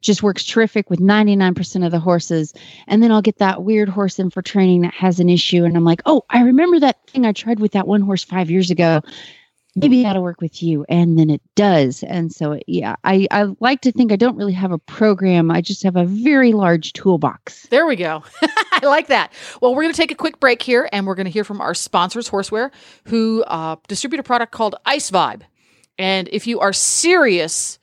just 0.00 0.22
works 0.22 0.46
terrific 0.46 0.88
with 0.88 1.00
ninety 1.00 1.36
nine 1.36 1.54
percent 1.54 1.84
of 1.84 1.90
the 1.90 2.00
horses, 2.00 2.54
and 2.86 3.02
then 3.02 3.12
I'll 3.12 3.20
get 3.20 3.36
that 3.36 3.62
weird 3.64 3.90
horse 3.90 4.18
in 4.18 4.30
for 4.30 4.40
training 4.40 4.80
that 4.80 4.94
has 4.94 5.20
an 5.20 5.28
issue, 5.28 5.64
and 5.64 5.76
I'm 5.76 5.84
like, 5.84 6.00
oh, 6.06 6.24
I 6.30 6.40
remember 6.44 6.80
that 6.80 7.06
thing 7.08 7.26
I 7.26 7.32
tried 7.32 7.60
with 7.60 7.72
that 7.72 7.86
one 7.86 8.00
horse 8.00 8.24
five 8.24 8.50
years 8.50 8.70
ago. 8.70 9.02
Maybe 9.76 10.02
that'll 10.02 10.22
work 10.22 10.40
with 10.40 10.62
you, 10.62 10.84
and 10.88 11.18
then 11.18 11.30
it 11.30 11.42
does. 11.54 12.02
And 12.02 12.32
so, 12.32 12.58
yeah, 12.66 12.96
I 13.04 13.28
I 13.30 13.46
like 13.60 13.82
to 13.82 13.92
think 13.92 14.10
I 14.10 14.16
don't 14.16 14.36
really 14.36 14.52
have 14.52 14.72
a 14.72 14.78
program. 14.78 15.50
I 15.50 15.60
just 15.60 15.82
have 15.84 15.96
a 15.96 16.04
very 16.04 16.52
large 16.52 16.92
toolbox. 16.92 17.68
There 17.68 17.86
we 17.86 17.94
go. 17.94 18.24
I 18.72 18.86
like 18.86 19.06
that. 19.08 19.32
Well, 19.60 19.74
we're 19.74 19.82
going 19.82 19.94
to 19.94 19.96
take 19.96 20.10
a 20.10 20.16
quick 20.16 20.40
break 20.40 20.60
here 20.60 20.88
and 20.92 21.06
we're 21.06 21.14
going 21.14 21.26
to 21.26 21.30
hear 21.30 21.44
from 21.44 21.60
our 21.60 21.74
sponsors, 21.74 22.28
Horseware, 22.28 22.70
who 23.04 23.44
uh, 23.44 23.76
distribute 23.86 24.18
a 24.18 24.24
product 24.24 24.52
called 24.52 24.74
Ice 24.86 25.10
Vibe. 25.10 25.42
And 25.98 26.28
if 26.32 26.46
you 26.46 26.60
are 26.60 26.72
serious 26.72 27.78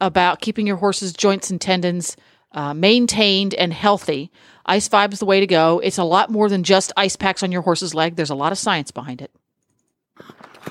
about 0.00 0.40
keeping 0.40 0.66
your 0.66 0.76
horse's 0.76 1.12
joints 1.12 1.50
and 1.50 1.60
tendons 1.60 2.16
uh, 2.52 2.74
maintained 2.74 3.54
and 3.54 3.72
healthy, 3.72 4.32
Ice 4.66 4.88
Vibe 4.88 5.12
is 5.12 5.18
the 5.18 5.26
way 5.26 5.40
to 5.40 5.46
go. 5.46 5.78
It's 5.78 5.98
a 5.98 6.04
lot 6.04 6.30
more 6.30 6.48
than 6.48 6.62
just 6.62 6.92
ice 6.96 7.16
packs 7.16 7.42
on 7.42 7.52
your 7.52 7.62
horse's 7.62 7.94
leg, 7.94 8.16
there's 8.16 8.30
a 8.30 8.34
lot 8.34 8.52
of 8.52 8.58
science 8.58 8.90
behind 8.90 9.22
it. 9.22 9.30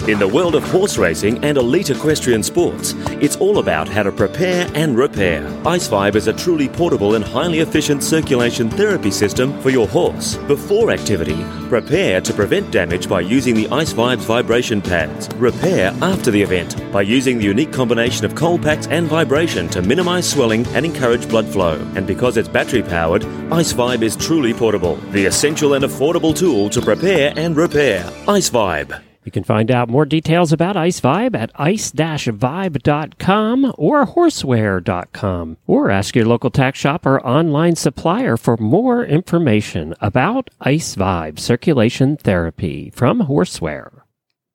In 0.05 0.19
the 0.19 0.27
world 0.27 0.55
of 0.55 0.63
horse 0.63 0.97
racing 0.97 1.43
and 1.43 1.57
elite 1.57 1.89
equestrian 1.89 2.41
sports, 2.41 2.93
it's 3.21 3.35
all 3.35 3.59
about 3.59 3.89
how 3.89 4.03
to 4.03 4.11
prepare 4.11 4.69
and 4.73 4.97
repair. 4.97 5.45
Ice 5.65 5.89
Vibe 5.89 6.15
is 6.15 6.27
a 6.27 6.33
truly 6.33 6.69
portable 6.69 7.15
and 7.15 7.25
highly 7.25 7.59
efficient 7.59 8.01
circulation 8.01 8.69
therapy 8.69 9.11
system 9.11 9.59
for 9.61 9.69
your 9.69 9.85
horse. 9.85 10.37
Before 10.47 10.91
activity, 10.91 11.43
prepare 11.67 12.21
to 12.21 12.33
prevent 12.33 12.71
damage 12.71 13.09
by 13.09 13.19
using 13.19 13.53
the 13.53 13.67
Ice 13.69 13.91
Vibe's 13.91 14.23
vibration 14.23 14.81
pads. 14.81 15.27
Repair 15.35 15.93
after 16.01 16.31
the 16.31 16.41
event 16.41 16.89
by 16.93 17.01
using 17.01 17.37
the 17.37 17.45
unique 17.45 17.73
combination 17.73 18.23
of 18.23 18.33
cold 18.33 18.61
packs 18.63 18.87
and 18.87 19.07
vibration 19.07 19.67
to 19.69 19.81
minimize 19.81 20.29
swelling 20.29 20.65
and 20.67 20.85
encourage 20.85 21.27
blood 21.27 21.47
flow. 21.47 21.75
And 21.95 22.07
because 22.07 22.37
it's 22.37 22.47
battery 22.47 22.83
powered, 22.83 23.25
Ice 23.51 23.73
Vibe 23.73 24.03
is 24.03 24.15
truly 24.15 24.53
portable, 24.53 24.95
the 25.11 25.25
essential 25.25 25.73
and 25.73 25.83
affordable 25.83 26.33
tool 26.33 26.69
to 26.69 26.81
prepare 26.81 27.33
and 27.35 27.57
repair. 27.57 28.09
Ice 28.27 28.49
Vibe. 28.49 29.06
You 29.27 29.31
can 29.31 29.43
find 29.43 29.69
out 29.69 29.89
more 29.89 30.05
details 30.05 30.53
about 30.53 30.77
Ice 30.77 31.01
Vibe 31.01 31.35
at 31.35 31.51
ice-vibe.com 31.55 32.31
or 33.77 34.05
horseware.com 34.05 35.57
or 35.67 35.91
ask 35.91 36.15
your 36.15 36.25
local 36.25 36.49
tack 36.49 36.75
shop 36.75 37.05
or 37.05 37.19
online 37.27 37.75
supplier 37.75 38.37
for 38.37 38.55
more 38.55 39.03
information 39.03 39.93
about 39.99 40.49
Ice 40.61 40.95
Vibe 40.95 41.39
circulation 41.39 42.15
therapy 42.15 42.89
from 42.91 43.23
Horseware. 43.23 44.06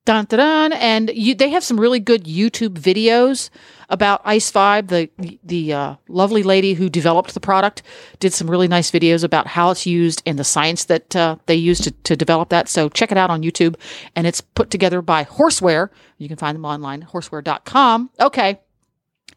Dun, 0.04 0.24
dun, 0.24 0.38
dun. 0.38 0.72
And 0.72 1.10
you, 1.14 1.34
they 1.34 1.50
have 1.50 1.62
some 1.62 1.78
really 1.78 2.00
good 2.00 2.24
YouTube 2.24 2.76
videos 2.76 3.50
about 3.88 4.20
Ice 4.24 4.50
Vibe. 4.50 4.88
The 4.88 5.38
the 5.44 5.72
uh, 5.72 5.94
lovely 6.08 6.42
lady 6.42 6.74
who 6.74 6.88
developed 6.88 7.34
the 7.34 7.40
product 7.40 7.82
did 8.18 8.32
some 8.32 8.50
really 8.50 8.66
nice 8.66 8.90
videos 8.90 9.22
about 9.22 9.46
how 9.46 9.70
it's 9.70 9.86
used 9.86 10.20
and 10.26 10.38
the 10.38 10.44
science 10.44 10.84
that 10.86 11.14
uh, 11.14 11.36
they 11.46 11.54
used 11.54 11.84
to, 11.84 11.92
to 11.92 12.16
develop 12.16 12.48
that. 12.48 12.68
So 12.68 12.88
check 12.88 13.12
it 13.12 13.18
out 13.18 13.30
on 13.30 13.42
YouTube. 13.42 13.76
And 14.16 14.26
it's 14.26 14.40
put 14.40 14.70
together 14.70 15.02
by 15.02 15.24
Horseware. 15.24 15.90
You 16.18 16.26
can 16.26 16.36
find 16.36 16.56
them 16.56 16.64
online, 16.64 17.02
horseware.com. 17.02 18.10
Okay, 18.18 18.58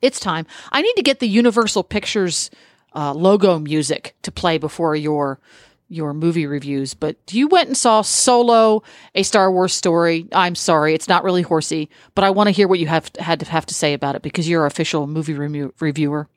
it's 0.01 0.19
time. 0.19 0.47
I 0.71 0.81
need 0.81 0.95
to 0.95 1.03
get 1.03 1.19
the 1.19 1.27
Universal 1.27 1.83
Pictures 1.83 2.49
uh, 2.95 3.13
logo 3.13 3.59
music 3.59 4.15
to 4.23 4.31
play 4.31 4.57
before 4.57 4.95
your 4.95 5.39
your 5.87 6.13
movie 6.13 6.45
reviews, 6.47 6.93
but 6.93 7.15
you 7.31 7.47
went 7.47 7.67
and 7.67 7.77
saw 7.77 8.01
Solo, 8.01 8.81
a 9.13 9.23
Star 9.23 9.51
Wars 9.51 9.73
story. 9.73 10.27
I'm 10.33 10.55
sorry, 10.55 10.93
it's 10.93 11.07
not 11.07 11.23
really 11.23 11.41
horsey, 11.43 11.89
but 12.15 12.23
I 12.23 12.31
want 12.31 12.47
to 12.47 12.51
hear 12.51 12.67
what 12.67 12.79
you 12.79 12.87
have 12.87 13.11
had 13.19 13.39
to 13.41 13.45
have 13.45 13.65
to 13.67 13.73
say 13.73 13.93
about 13.93 14.15
it 14.15 14.21
because 14.21 14.49
you're 14.49 14.61
our 14.61 14.67
official 14.67 15.05
movie 15.07 15.33
remu- 15.35 15.71
reviewer. 15.79 16.27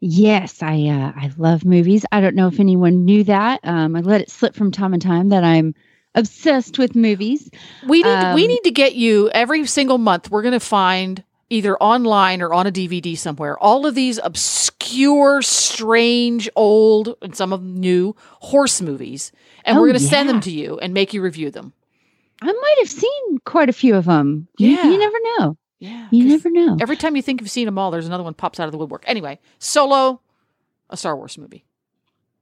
Yes, 0.00 0.62
I 0.62 0.88
uh, 0.88 1.12
I 1.14 1.30
love 1.36 1.64
movies. 1.64 2.04
I 2.10 2.20
don't 2.20 2.34
know 2.34 2.48
if 2.48 2.58
anyone 2.58 3.04
knew 3.04 3.22
that. 3.24 3.60
Um, 3.62 3.94
I 3.94 4.00
let 4.00 4.20
it 4.20 4.30
slip 4.30 4.54
from 4.54 4.72
time 4.72 4.92
to 4.92 4.98
time 4.98 5.28
that 5.28 5.44
I'm 5.44 5.74
obsessed 6.14 6.78
with 6.78 6.96
movies. 6.96 7.50
We 7.86 8.02
need 8.02 8.34
we 8.34 8.42
Um, 8.42 8.48
need 8.48 8.64
to 8.64 8.70
get 8.70 8.94
you 8.94 9.30
every 9.30 9.64
single 9.66 9.98
month. 9.98 10.30
We're 10.30 10.42
going 10.42 10.52
to 10.52 10.60
find 10.60 11.22
either 11.52 11.76
online 11.78 12.42
or 12.42 12.52
on 12.52 12.66
a 12.66 12.72
DVD 12.72 13.16
somewhere 13.16 13.58
all 13.58 13.86
of 13.86 13.94
these 13.94 14.18
obscure, 14.22 15.42
strange, 15.42 16.48
old, 16.56 17.14
and 17.22 17.36
some 17.36 17.52
of 17.52 17.60
them 17.60 17.76
new 17.76 18.16
horse 18.40 18.80
movies, 18.80 19.30
and 19.64 19.76
we're 19.76 19.84
Oh, 19.88 19.92
going 19.92 20.00
to 20.00 20.04
send 20.06 20.28
them 20.28 20.40
to 20.40 20.50
you 20.50 20.78
and 20.78 20.92
make 20.94 21.12
you 21.14 21.22
review 21.22 21.50
them. 21.50 21.72
I 22.40 22.46
might 22.46 22.76
have 22.80 22.90
seen 22.90 23.38
quite 23.44 23.68
a 23.68 23.72
few 23.72 23.94
of 23.94 24.06
them. 24.06 24.48
Yeah. 24.58 24.84
you 24.90 24.98
never 24.98 25.16
know. 25.38 25.56
Yeah, 25.78 26.08
You 26.12 26.24
never 26.26 26.48
know. 26.50 26.76
Every 26.80 26.96
time 26.96 27.16
you 27.16 27.22
think 27.22 27.40
you've 27.40 27.50
seen 27.50 27.66
them 27.66 27.76
all, 27.78 27.90
there's 27.90 28.06
another 28.06 28.22
one 28.24 28.34
pops 28.34 28.60
out 28.60 28.66
of 28.66 28.72
the 28.72 28.78
woodwork. 28.78 29.02
Anyway, 29.06 29.40
Solo, 29.58 30.20
a 30.90 30.96
Star 30.96 31.16
Wars 31.16 31.36
movie. 31.38 31.64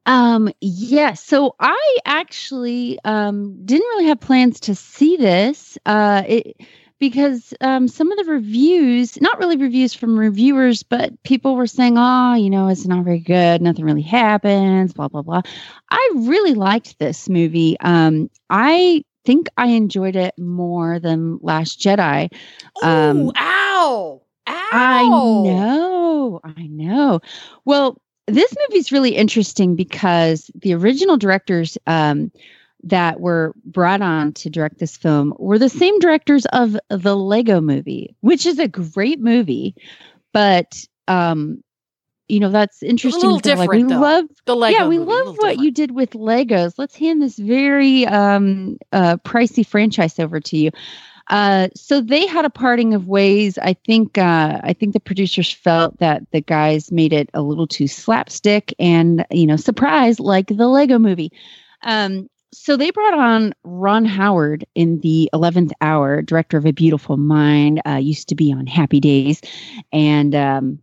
Um, 0.07 0.51
yes. 0.61 1.23
So 1.23 1.55
I 1.61 1.97
actually 2.05 2.99
um 3.05 3.65
didn't 3.65 3.87
really 3.89 4.07
have 4.07 4.21
plans 4.21 4.61
to 4.61 4.75
see 4.75 5.17
this. 5.17 5.79
Uh 5.87 6.23
it 6.27 6.57
because 7.01 7.53
um 7.61 7.89
some 7.89 8.13
of 8.13 8.19
the 8.19 8.31
reviews, 8.33 9.21
not 9.21 9.39
really 9.39 9.57
reviews 9.57 9.93
from 9.95 10.19
reviewers, 10.19 10.85
but 10.85 11.21
people 11.25 11.57
were 11.57 11.67
saying, 11.67 11.95
"Oh, 11.99 12.35
you 12.35 12.51
know, 12.51 12.69
it's 12.69 12.87
not 12.87 13.05
very 13.05 13.19
good. 13.19 13.61
Nothing 13.61 13.85
really 13.85 14.03
happens, 14.03 14.93
blah 14.93 15.09
blah 15.09 15.23
blah." 15.23 15.43
I 15.91 16.11
really 16.15 16.55
liked 16.55 16.99
this 17.01 17.29
movie. 17.29 17.77
Um 17.81 18.31
I 18.49 19.05
think 19.25 19.49
I 19.57 19.67
enjoyed 19.69 20.17
it 20.17 20.35
more 20.39 20.99
than 20.99 21.39
Last 21.43 21.81
Jedi. 21.81 22.33
Um, 22.83 23.19
Ooh, 23.19 23.33
ow, 23.37 24.23
ow! 24.47 24.53
I 24.73 25.09
know, 25.09 26.41
I 26.45 26.67
know. 26.67 27.21
Well, 27.65 28.01
this 28.27 28.55
movie's 28.69 28.93
really 28.93 29.17
interesting 29.17 29.77
because 29.77 30.51
the 30.55 30.75
original 30.75 31.17
directors 31.17 31.77
um, 31.87 32.31
that 32.85 33.21
were 33.21 33.53
brought 33.65 34.03
on 34.03 34.33
to 34.33 34.51
direct 34.51 34.79
this 34.79 34.97
film 34.97 35.35
were 35.39 35.59
the 35.59 35.69
same 35.69 35.99
directors 35.99 36.47
of 36.47 36.77
the 36.89 37.17
Lego 37.17 37.61
movie, 37.61 38.17
which 38.21 38.47
is 38.47 38.59
a 38.59 38.69
great 38.69 39.21
movie, 39.21 39.75
but 40.33 40.85
um, 41.09 41.63
you 42.29 42.41
know 42.41 42.51
that's 42.51 42.83
interesting. 42.83 43.23
A 43.23 43.27
little 43.27 43.41
they're 43.41 43.57
like, 43.57 43.71
we 43.71 43.79
different, 43.79 43.91
though. 43.91 44.01
love 44.01 44.25
The 44.47 44.57
Lego. 44.57 44.79
yeah, 44.79 44.89
we 44.89 44.99
movie, 44.99 45.11
love 45.11 45.37
what 45.39 45.59
you 45.59 45.71
did 45.71 45.91
with 45.91 46.11
Legos. 46.11 46.75
Let's 46.79 46.97
hand 46.97 47.21
this 47.21 47.39
very 47.39 48.07
um, 48.07 48.79
uh, 48.93 49.17
pricey 49.19 49.67
franchise 49.67 50.19
over 50.19 50.41
to 50.41 50.57
you. 50.57 50.71
Uh, 51.29 51.69
so 51.77 52.01
they 52.01 52.27
had 52.27 52.45
a 52.45 52.51
parting 52.51 52.93
of 52.93 53.07
ways. 53.07 53.57
I 53.59 53.75
think 53.75 54.19
uh, 54.19 54.61
I 54.65 54.73
think 54.73 54.95
the 54.95 55.01
producers 55.01 55.53
felt 55.53 55.99
that 55.99 56.23
the 56.33 56.41
guys 56.41 56.91
made 56.91 57.13
it 57.13 57.31
a 57.35 57.43
little 57.43 57.69
too 57.69 57.87
slapstick 57.87 58.75
and 58.79 59.25
you 59.31 59.47
know 59.47 59.57
surprise 59.57 60.19
like 60.19 60.49
the 60.49 60.67
Lego 60.67 60.99
Movie. 60.99 61.33
Um, 61.83 62.29
so 62.53 62.77
they 62.77 62.91
brought 62.91 63.15
on 63.15 63.55
Ron 63.65 64.05
Howard 64.05 64.65
in 64.75 65.01
the 65.01 65.31
eleventh 65.33 65.73
hour, 65.81 66.23
director 66.23 66.57
of 66.57 66.67
A 66.67 66.73
Beautiful 66.73 67.17
Mind. 67.17 67.81
Uh, 67.87 67.97
used 67.97 68.29
to 68.29 68.35
be 68.35 68.53
on 68.53 68.67
Happy 68.67 69.01
Days, 69.01 69.41
and 69.93 70.35
um, 70.35 70.79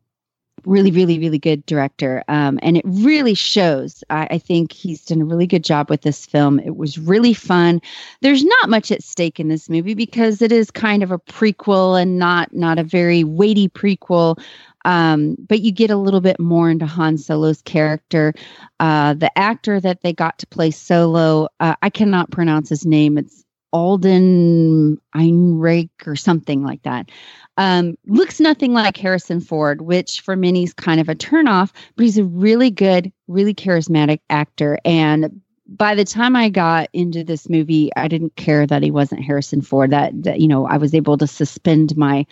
really, 0.65 0.91
really, 0.91 1.17
really 1.17 1.39
good 1.39 1.65
director. 1.65 2.23
Um, 2.27 2.59
and 2.61 2.77
it 2.77 2.83
really 2.85 3.33
shows. 3.33 4.03
I, 4.09 4.27
I 4.31 4.37
think 4.37 4.71
he's 4.71 5.05
done 5.05 5.21
a 5.21 5.25
really 5.25 5.47
good 5.47 5.63
job 5.63 5.89
with 5.89 6.01
this 6.01 6.25
film. 6.25 6.59
It 6.59 6.75
was 6.75 6.97
really 6.97 7.33
fun. 7.33 7.81
There's 8.21 8.43
not 8.43 8.69
much 8.69 8.91
at 8.91 9.03
stake 9.03 9.39
in 9.39 9.47
this 9.47 9.69
movie 9.69 9.93
because 9.93 10.41
it 10.41 10.51
is 10.51 10.69
kind 10.69 11.03
of 11.03 11.11
a 11.11 11.19
prequel 11.19 11.99
and 11.99 12.19
not 12.19 12.53
not 12.53 12.79
a 12.79 12.83
very 12.83 13.23
weighty 13.23 13.69
prequel. 13.69 14.39
Um, 14.87 15.35
but 15.47 15.59
you 15.59 15.73
get 15.73 15.91
a 15.91 15.97
little 15.97 16.21
bit 16.21 16.39
more 16.39 16.69
into 16.69 16.85
Han 16.85 17.17
Solo's 17.17 17.61
character. 17.61 18.33
Uh, 18.79 19.13
the 19.13 19.37
actor 19.37 19.81
that 19.81 20.01
they 20.01 20.13
got 20.13 20.39
to 20.39 20.47
play 20.47 20.71
Solo, 20.71 21.49
uh, 21.59 21.75
I 21.81 21.89
cannot 21.89 22.31
pronounce 22.31 22.69
his 22.69 22.85
name. 22.85 23.17
It's 23.17 23.43
Alden 23.73 24.97
Einrich 25.13 25.89
or 26.05 26.15
something 26.15 26.63
like 26.63 26.81
that. 26.83 27.11
Um, 27.57 27.97
looks 28.05 28.39
nothing 28.39 28.73
like 28.73 28.95
Harrison 28.95 29.41
Ford, 29.41 29.81
which 29.81 30.21
for 30.21 30.37
many 30.37 30.63
is 30.63 30.73
kind 30.73 31.01
of 31.01 31.09
a 31.09 31.15
turnoff, 31.15 31.73
but 31.95 32.03
he's 32.03 32.17
a 32.17 32.23
really 32.23 32.71
good, 32.71 33.11
really 33.27 33.53
charismatic 33.53 34.21
actor. 34.29 34.79
And 34.85 35.41
by 35.67 35.95
the 35.95 36.05
time 36.05 36.35
I 36.35 36.49
got 36.49 36.89
into 36.93 37.23
this 37.23 37.49
movie, 37.49 37.91
I 37.95 38.07
didn't 38.07 38.35
care 38.35 38.65
that 38.65 38.83
he 38.83 38.91
wasn't 38.91 39.23
Harrison 39.23 39.61
Ford. 39.61 39.91
That, 39.91 40.23
that 40.23 40.39
you 40.39 40.47
know, 40.47 40.65
I 40.65 40.77
was 40.77 40.93
able 40.93 41.17
to 41.17 41.27
suspend 41.27 41.97
my 41.97 42.25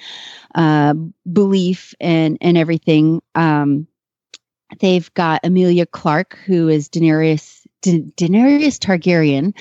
uh, 0.56 0.94
belief 1.32 1.94
and 2.00 2.38
and 2.42 2.58
everything. 2.58 3.22
Um, 3.36 3.88
they've 4.80 5.14
got 5.14 5.42
Emilia 5.44 5.86
Clarke, 5.86 6.38
who 6.46 6.70
is 6.70 6.90
Daenerys 6.90 7.66
Da- 7.82 8.02
Daenerys 8.18 8.80
Targaryen 8.80 9.54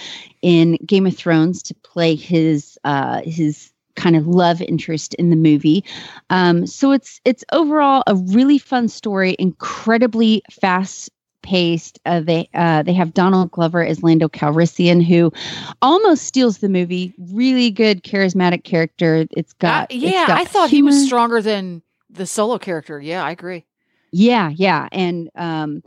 in 0.42 0.78
Game 0.86 1.06
of 1.06 1.16
Thrones 1.16 1.62
to 1.64 1.74
play 1.74 2.14
his 2.14 2.78
uh, 2.84 3.22
his 3.24 3.72
kind 3.96 4.16
of 4.16 4.26
love 4.26 4.60
interest 4.60 5.14
in 5.14 5.30
the 5.30 5.36
movie. 5.36 5.84
Um, 6.30 6.66
so 6.66 6.92
it's 6.92 7.20
it's 7.24 7.44
overall 7.52 8.02
a 8.06 8.14
really 8.14 8.58
fun 8.58 8.88
story, 8.88 9.36
incredibly 9.38 10.42
fast 10.50 11.10
paced. 11.44 12.00
Uh, 12.04 12.20
they 12.20 12.48
uh, 12.54 12.82
they 12.82 12.92
have 12.92 13.14
Donald 13.14 13.52
Glover 13.52 13.84
as 13.84 14.02
Lando 14.02 14.28
Calrissian, 14.28 15.04
who 15.04 15.32
almost 15.80 16.24
steals 16.24 16.58
the 16.58 16.68
movie. 16.68 17.14
Really 17.18 17.70
good, 17.70 18.02
charismatic 18.02 18.64
character. 18.64 19.26
It's 19.30 19.52
got 19.52 19.92
Uh, 19.92 19.94
yeah, 19.94 20.22
it's 20.22 20.28
got 20.28 20.40
I 20.40 20.44
thought 20.44 20.70
he 20.70 20.82
was 20.82 21.06
stronger 21.06 21.40
than 21.40 21.82
the 22.10 22.26
solo 22.26 22.58
character. 22.58 23.00
Yeah, 23.00 23.22
I 23.22 23.30
agree. 23.30 23.64
Yeah, 24.10 24.50
yeah, 24.54 24.88
and 24.90 25.30
um, 25.36 25.82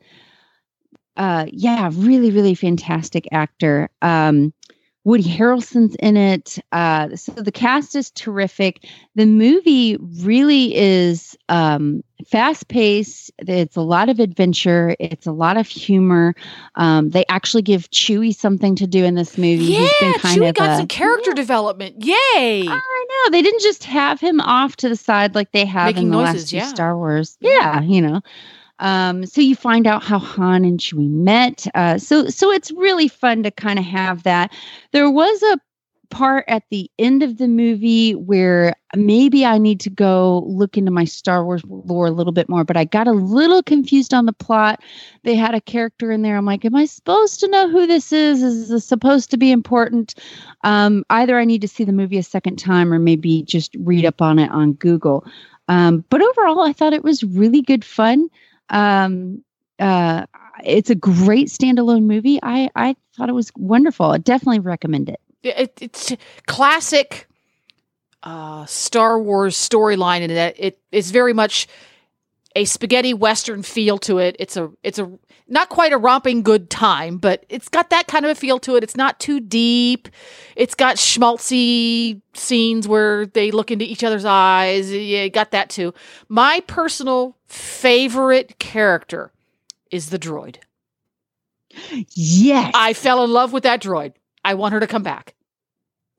uh, 1.17 1.45
yeah, 1.51 1.89
really, 1.93 2.31
really 2.31 2.55
fantastic 2.55 3.27
actor. 3.31 3.89
Um, 4.01 4.53
Woody 5.07 5.23
Harrelson's 5.23 5.95
in 6.01 6.17
it. 6.17 6.59
Uh, 6.73 7.15
so 7.15 7.31
the 7.31 7.49
cast 7.49 7.95
is 7.95 8.11
terrific. 8.11 8.85
The 9.15 9.25
movie 9.25 9.95
really 10.19 10.75
is 10.75 11.37
um, 11.47 12.03
fast 12.27 12.67
paced. 12.67 13.31
It's 13.37 13.77
a 13.77 13.81
lot 13.81 14.09
of 14.09 14.19
adventure. 14.19 14.97
It's 14.99 15.25
a 15.25 15.31
lot 15.31 15.55
of 15.55 15.65
humor. 15.65 16.35
Um, 16.75 17.11
they 17.11 17.23
actually 17.29 17.61
give 17.61 17.89
Chewie 17.89 18.35
something 18.35 18.75
to 18.75 18.85
do 18.85 19.05
in 19.05 19.15
this 19.15 19.37
movie. 19.37 19.63
Yeah, 19.63 19.79
He's 19.79 19.93
been 20.01 20.13
kind 20.15 20.41
Chewie 20.41 20.53
got 20.53 20.71
a- 20.71 20.75
some 20.75 20.87
character 20.87 21.31
development. 21.31 22.03
Yay! 22.03 22.65
I 22.67 23.05
know 23.09 23.31
they 23.31 23.41
didn't 23.41 23.61
just 23.61 23.85
have 23.85 24.19
him 24.19 24.41
off 24.41 24.75
to 24.75 24.89
the 24.89 24.97
side 24.97 25.35
like 25.35 25.53
they 25.53 25.63
have 25.63 25.85
Making 25.85 26.07
in 26.07 26.11
the 26.11 26.17
noises, 26.17 26.33
last 26.41 26.49
two 26.49 26.57
yeah. 26.57 26.67
Star 26.67 26.97
Wars. 26.97 27.37
Yeah, 27.39 27.81
you 27.81 28.01
know. 28.01 28.21
Um, 28.79 29.25
so 29.25 29.41
you 29.41 29.55
find 29.55 29.87
out 29.87 30.03
how 30.03 30.19
Han 30.19 30.63
and 30.65 30.79
Chewie 30.79 31.09
met. 31.09 31.67
Uh, 31.73 31.97
so 31.97 32.27
so 32.27 32.51
it's 32.51 32.71
really 32.71 33.07
fun 33.07 33.43
to 33.43 33.51
kind 33.51 33.79
of 33.79 33.85
have 33.85 34.23
that. 34.23 34.53
There 34.91 35.09
was 35.09 35.41
a 35.43 35.59
part 36.09 36.45
at 36.47 36.63
the 36.69 36.89
end 36.99 37.23
of 37.23 37.37
the 37.37 37.47
movie 37.47 38.15
where 38.15 38.75
maybe 38.95 39.45
I 39.45 39.57
need 39.57 39.79
to 39.81 39.89
go 39.89 40.43
look 40.47 40.77
into 40.77 40.91
my 40.91 41.03
Star 41.03 41.43
Wars 41.43 41.61
lore 41.67 42.07
a 42.07 42.11
little 42.11 42.31
bit 42.31 42.49
more, 42.49 42.63
but 42.63 42.77
I 42.77 42.85
got 42.85 43.07
a 43.07 43.11
little 43.11 43.61
confused 43.61 44.13
on 44.13 44.25
the 44.25 44.33
plot. 44.33 44.81
They 45.23 45.35
had 45.35 45.55
a 45.55 45.61
character 45.61 46.11
in 46.11 46.21
there. 46.21 46.37
I'm 46.37 46.45
like, 46.45 46.65
am 46.65 46.75
I 46.75 46.85
supposed 46.85 47.39
to 47.41 47.47
know 47.47 47.69
who 47.69 47.87
this 47.87 48.11
is? 48.11 48.41
Is 48.41 48.69
this 48.69 48.85
supposed 48.85 49.29
to 49.31 49.37
be 49.37 49.51
important? 49.51 50.15
Um, 50.63 51.03
either 51.09 51.37
I 51.37 51.45
need 51.45 51.61
to 51.61 51.67
see 51.67 51.83
the 51.83 51.91
movie 51.91 52.17
a 52.17 52.23
second 52.23 52.57
time 52.57 52.93
or 52.93 52.99
maybe 52.99 53.43
just 53.43 53.75
read 53.79 54.05
up 54.05 54.21
on 54.21 54.39
it 54.39 54.51
on 54.51 54.73
Google. 54.73 55.25
Um, 55.67 56.05
but 56.09 56.21
overall, 56.21 56.61
I 56.61 56.73
thought 56.73 56.93
it 56.93 57.03
was 57.03 57.23
really 57.23 57.61
good 57.61 57.83
fun. 57.83 58.29
Um, 58.69 59.43
uh, 59.79 60.25
it's 60.63 60.89
a 60.89 60.95
great 60.95 61.47
standalone 61.47 62.03
movie. 62.03 62.39
I, 62.41 62.69
I 62.75 62.95
thought 63.15 63.29
it 63.29 63.33
was 63.33 63.51
wonderful. 63.55 64.07
I 64.07 64.17
definitely 64.17 64.59
recommend 64.59 65.09
it. 65.09 65.19
it, 65.43 65.73
it's 65.81 66.13
classic 66.47 67.27
uh, 68.23 68.65
Star 68.65 69.19
Wars 69.21 69.55
storyline 69.55 70.21
in 70.21 70.33
that 70.33 70.55
it 70.57 70.79
is 70.91 71.11
very 71.11 71.33
much 71.33 71.67
a 72.55 72.65
spaghetti 72.65 73.13
western 73.13 73.61
feel 73.61 73.97
to 73.99 74.17
it. 74.17 74.35
It's 74.39 74.57
a 74.57 74.71
it's 74.83 74.99
a 74.99 75.11
not 75.47 75.69
quite 75.69 75.93
a 75.93 75.97
romping 75.97 76.41
good 76.43 76.69
time, 76.69 77.17
but 77.19 77.45
it's 77.47 77.69
got 77.69 77.91
that 77.91 78.07
kind 78.07 78.25
of 78.25 78.31
a 78.31 78.35
feel 78.35 78.59
to 78.59 78.75
it. 78.75 78.83
It's 78.83 78.97
not 78.97 79.19
too 79.19 79.39
deep. 79.39 80.09
It's 80.55 80.75
got 80.75 80.97
schmaltzy 80.97 82.21
scenes 82.33 82.87
where 82.87 83.27
they 83.27 83.51
look 83.51 83.71
into 83.71 83.85
each 83.85 84.03
other's 84.03 84.25
eyes. 84.25 84.91
Yeah, 84.91 85.27
got 85.29 85.51
that 85.51 85.69
too. 85.69 85.93
My 86.27 86.61
personal 86.67 87.36
favorite 87.47 88.59
character 88.59 89.31
is 89.91 90.09
the 90.09 90.19
droid. 90.19 90.57
Yes. 92.13 92.71
I 92.73 92.93
fell 92.93 93.23
in 93.23 93.31
love 93.31 93.53
with 93.53 93.63
that 93.63 93.81
droid. 93.81 94.13
I 94.43 94.53
want 94.55 94.73
her 94.73 94.79
to 94.79 94.87
come 94.87 95.03
back. 95.03 95.33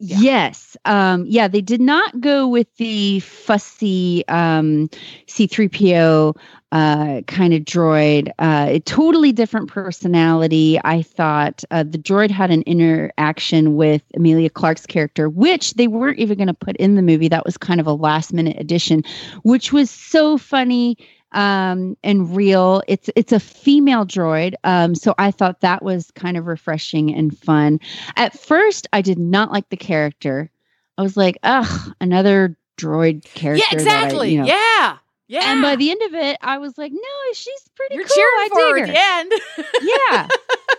Yeah. 0.00 0.18
Yes. 0.20 0.76
Um, 0.84 1.24
yeah, 1.26 1.48
they 1.48 1.60
did 1.60 1.80
not 1.80 2.20
go 2.20 2.46
with 2.46 2.72
the 2.76 3.18
fussy 3.20 4.26
um, 4.28 4.88
C3PO 5.26 6.36
uh, 6.70 7.22
kind 7.26 7.54
of 7.54 7.62
droid. 7.62 8.28
Uh, 8.38 8.66
a 8.68 8.80
totally 8.80 9.32
different 9.32 9.68
personality. 9.68 10.78
I 10.84 11.02
thought 11.02 11.64
uh, 11.72 11.82
the 11.82 11.98
droid 11.98 12.30
had 12.30 12.52
an 12.52 12.62
interaction 12.62 13.74
with 13.74 14.02
Emilia 14.14 14.50
Clarke's 14.50 14.86
character, 14.86 15.28
which 15.28 15.74
they 15.74 15.88
weren't 15.88 16.18
even 16.18 16.36
going 16.36 16.48
to 16.48 16.54
put 16.54 16.76
in 16.76 16.94
the 16.94 17.02
movie. 17.02 17.28
That 17.28 17.44
was 17.44 17.56
kind 17.56 17.80
of 17.80 17.86
a 17.86 17.92
last 17.92 18.32
minute 18.32 18.56
addition, 18.60 19.02
which 19.42 19.72
was 19.72 19.90
so 19.90 20.38
funny 20.38 20.96
um 21.32 21.96
and 22.02 22.34
real 22.36 22.82
it's 22.88 23.10
it's 23.16 23.32
a 23.32 23.40
female 23.40 24.04
droid 24.06 24.54
um 24.64 24.94
so 24.94 25.14
i 25.18 25.30
thought 25.30 25.60
that 25.60 25.82
was 25.82 26.10
kind 26.12 26.36
of 26.36 26.46
refreshing 26.46 27.14
and 27.14 27.36
fun 27.38 27.78
at 28.16 28.38
first 28.38 28.86
i 28.92 29.02
did 29.02 29.18
not 29.18 29.52
like 29.52 29.68
the 29.68 29.76
character 29.76 30.50
i 30.96 31.02
was 31.02 31.16
like 31.16 31.36
ugh 31.42 31.92
another 32.00 32.56
droid 32.78 33.22
character 33.34 33.64
Yeah, 33.76 33.84
that 33.84 33.88
I, 33.88 34.02
exactly. 34.04 34.32
you 34.32 34.38
know- 34.38 34.46
Yeah. 34.46 34.96
Yeah. 35.30 35.52
and 35.52 35.60
by 35.60 35.76
the 35.76 35.90
end 35.90 36.00
of 36.02 36.14
it 36.14 36.38
i 36.40 36.56
was 36.56 36.78
like 36.78 36.92
no 36.92 37.32
she's 37.34 37.68
pretty 37.76 37.96
You're 37.96 38.04
cool 38.04 38.14
cheering 38.16 38.32
I 38.38 38.48
for 38.48 38.60
her 38.60 38.74
dig 38.74 38.82
at 38.82 38.88
her. 38.88 39.28
the 39.58 39.64
end. 39.82 39.82
yeah 39.82 40.28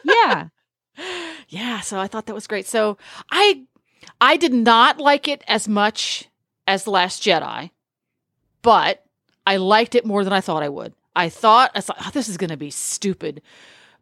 yeah 0.04 0.47
yeah, 1.47 1.80
so 1.80 1.97
I 1.97 2.08
thought 2.08 2.26
that 2.26 2.34
was 2.34 2.45
great. 2.47 2.68
So 2.68 2.97
I 3.32 3.64
I 4.20 4.36
did 4.36 4.52
not 4.52 4.97
like 5.00 5.30
it 5.30 5.43
as 5.47 5.66
much 5.66 6.28
as 6.68 6.84
The 6.84 6.91
Last 6.91 7.24
Jedi, 7.24 7.70
but 8.62 9.06
I 9.50 9.58
liked 9.58 9.95
it 9.95 10.06
more 10.06 10.24
than 10.24 10.32
I 10.32 10.41
thought 10.41 10.62
I 10.62 10.70
would. 10.70 10.93
I 11.16 11.28
thought 11.30 11.72
I 11.74 11.82
thought 11.82 11.97
oh, 12.06 12.12
this 12.14 12.30
is 12.30 12.38
going 12.38 12.52
to 12.52 12.58
be 12.58 12.70
stupid, 12.70 13.41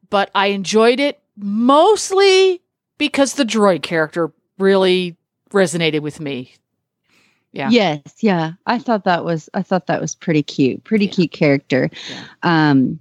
but 0.09 0.29
I 0.35 0.47
enjoyed 0.47 0.99
it 0.99 1.19
mostly 1.37 2.61
because 2.97 3.33
the 3.35 3.45
droid 3.45 3.81
character 3.81 4.31
really 4.59 5.15
resonated 5.51 6.01
with 6.01 6.19
me. 6.19 6.53
Yeah. 7.53 7.69
Yes, 7.69 8.01
yeah. 8.19 8.53
I 8.65 8.77
thought 8.77 9.05
that 9.05 9.23
was 9.23 9.49
I 9.53 9.61
thought 9.63 9.87
that 9.87 10.01
was 10.01 10.13
pretty 10.15 10.43
cute. 10.43 10.83
Pretty 10.83 11.05
Yeah. 11.05 11.11
cute 11.13 11.31
character. 11.31 11.89
Yeah. 12.09 12.25
Um 12.43 12.99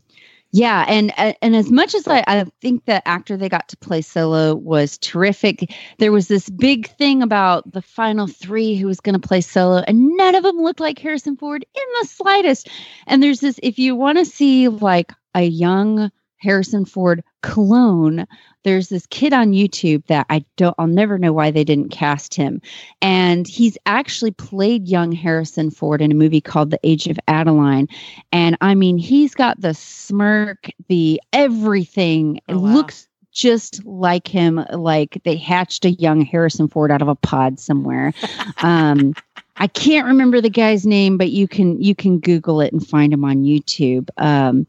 yeah, 0.57 0.87
and 0.89 1.13
uh, 1.19 1.35
and 1.43 1.55
as 1.55 1.71
much 1.71 1.95
as 1.95 2.09
I, 2.09 2.25
I 2.27 2.47
think 2.63 2.87
the 2.87 3.07
actor 3.07 3.37
they 3.37 3.51
got 3.51 3.69
to 3.69 3.77
play 3.77 4.01
Solo 4.01 4.55
was 4.55 4.97
terrific, 4.97 5.71
there 5.99 6.13
was 6.13 6.29
this 6.29 6.49
big 6.49 6.89
thing 6.97 7.23
about 7.23 7.71
the 7.71 7.83
final 7.83 8.27
three 8.27 8.75
who 8.75 8.87
was 8.87 9.01
going 9.01 9.21
to 9.21 9.29
play 9.29 9.43
Solo, 9.43 9.85
and 9.87 10.17
none 10.17 10.35
of 10.35 10.43
them 10.43 10.57
looked 10.57 10.81
like 10.81 10.99
Harrison 10.99 11.37
Ford 11.37 11.63
in 11.75 11.85
the 12.01 12.09
slightest. 12.09 12.71
And 13.07 13.23
there's 13.23 13.41
this 13.41 13.61
if 13.63 13.79
you 13.79 13.95
want 13.97 14.17
to 14.17 14.25
see 14.25 14.69
like 14.69 15.13
a 15.35 15.43
young 15.43 16.11
Harrison 16.39 16.85
Ford 16.85 17.23
clone, 17.43 18.27
there's 18.65 18.89
this 18.89 19.07
kid 19.07 19.33
on 19.33 19.53
YouTube 19.53 20.05
that 20.07 20.27
I 20.31 20.45
don't 20.57 20.75
I'll 20.79 20.87
never 20.87 21.19
know 21.19 21.33
why 21.33 21.51
they 21.51 21.65
didn't 21.65 21.91
cast 21.91 22.35
him. 22.35 22.61
And 23.01 23.47
he's 23.47 23.79
actually 23.87 24.33
played 24.33 24.89
young 24.89 25.13
Harrison 25.13 25.71
Ford 25.71 26.01
in 26.03 26.11
a 26.13 26.15
movie 26.15 26.41
called 26.41 26.71
The 26.71 26.81
Age 26.83 27.07
of 27.07 27.19
Adaline. 27.29 27.89
And 28.33 28.57
I 28.61 28.75
mean, 28.75 28.99
he's 28.99 29.35
got 29.35 29.61
the 29.61 29.75
smirk, 29.75 30.69
the 30.89 31.21
everything. 31.33 32.37
It 32.49 32.55
Oh, 32.55 32.59
wow. 32.61 32.73
looks 32.75 33.09
just 33.33 33.85
like 33.85 34.27
him, 34.29 34.65
like 34.73 35.21
they 35.25 35.37
hatched 35.37 35.85
a 35.85 35.91
young 35.91 36.23
Harrison 36.23 36.69
Ford 36.69 36.91
out 36.91 37.03
of 37.03 37.09
a 37.09 37.15
pod 37.15 37.61
somewhere. 37.61 38.13
um 38.63 39.15
I 39.59 39.69
can't 39.69 40.07
remember 40.07 40.43
the 40.43 40.51
guy's 40.51 40.85
name, 40.85 41.17
but 41.17 41.31
you 41.31 41.49
can 41.49 41.81
you 41.81 41.95
can 41.95 42.19
Google 42.19 42.61
it 42.61 42.73
and 42.75 42.87
find 42.87 43.13
him 43.13 43.25
on 43.25 43.43
YouTube. 43.45 44.11
Um, 44.19 44.67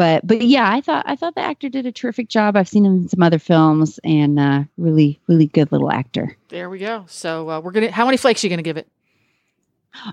but 0.00 0.26
but 0.26 0.40
yeah, 0.40 0.66
I 0.66 0.80
thought 0.80 1.04
I 1.06 1.14
thought 1.14 1.34
the 1.34 1.42
actor 1.42 1.68
did 1.68 1.84
a 1.84 1.92
terrific 1.92 2.30
job. 2.30 2.56
I've 2.56 2.70
seen 2.70 2.86
him 2.86 3.02
in 3.02 3.08
some 3.10 3.22
other 3.22 3.38
films, 3.38 4.00
and 4.02 4.40
uh, 4.40 4.62
really 4.78 5.20
really 5.26 5.44
good 5.44 5.70
little 5.70 5.92
actor. 5.92 6.38
There 6.48 6.70
we 6.70 6.78
go. 6.78 7.04
So 7.06 7.50
uh, 7.50 7.60
we're 7.60 7.72
gonna. 7.72 7.90
How 7.90 8.06
many 8.06 8.16
flakes 8.16 8.42
are 8.42 8.46
you 8.46 8.50
gonna 8.50 8.62
give 8.62 8.78
it? 8.78 8.88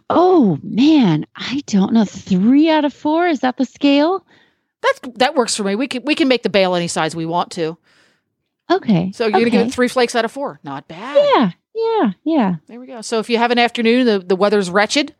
Oh 0.10 0.60
man, 0.62 1.26
I 1.38 1.64
don't 1.68 1.94
know. 1.94 2.04
Three 2.04 2.70
out 2.70 2.84
of 2.84 2.94
four 2.94 3.28
is 3.28 3.40
that 3.40 3.56
the 3.56 3.64
scale? 3.64 4.26
That's 4.82 5.00
that 5.20 5.36
works 5.36 5.56
for 5.56 5.64
me. 5.64 5.76
We 5.76 5.88
can 5.88 6.04
we 6.04 6.16
can 6.16 6.28
make 6.28 6.44
the 6.44 6.50
bale 6.50 6.76
any 6.76 6.90
size 6.90 7.16
we 7.16 7.26
want 7.26 7.52
to. 7.52 7.78
Okay. 8.70 9.14
So 9.14 9.24
you're 9.24 9.40
gonna 9.40 9.50
give 9.50 9.68
it 9.68 9.74
three 9.74 9.88
flakes 9.88 10.16
out 10.16 10.26
of 10.26 10.34
four. 10.34 10.60
Not 10.64 10.90
bad. 10.90 11.16
Yeah, 11.16 11.52
yeah, 11.74 12.12
yeah. 12.26 12.56
There 12.68 12.82
we 12.82 12.88
go. 12.88 13.00
So 13.00 13.20
if 13.20 13.30
you 13.30 13.38
have 13.38 13.52
an 13.52 13.58
afternoon, 13.58 14.06
the, 14.06 14.20
the 14.20 14.36
weather's 14.36 14.70
wretched, 14.70 15.16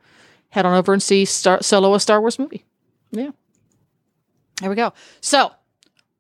head 0.50 0.66
on 0.66 0.74
over 0.74 0.92
and 0.92 1.02
see 1.02 1.24
Star, 1.24 1.64
Solo 1.64 1.94
a 1.94 2.02
Star 2.02 2.20
Wars 2.20 2.38
movie. 2.38 2.66
Yeah. 3.12 3.32
There 4.62 4.70
we 4.70 4.76
go. 4.76 4.94
So 5.22 5.52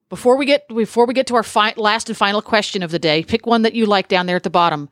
before 0.10 0.38
we 0.38 0.46
get 0.46 0.68
before 0.68 1.06
we 1.06 1.14
get 1.14 1.28
to 1.28 1.36
our 1.36 1.44
fi- 1.44 1.74
last 1.78 2.10
and 2.10 2.18
final 2.18 2.42
question 2.42 2.84
of 2.84 2.92
the 2.92 3.00
day, 3.00 3.24
pick 3.24 3.46
one 3.46 3.64
that 3.64 3.74
you 3.74 3.86
like 3.86 4.08
down 4.08 4.26
there 4.26 4.36
at 4.36 4.44
the 4.44 4.50
bottom, 4.50 4.90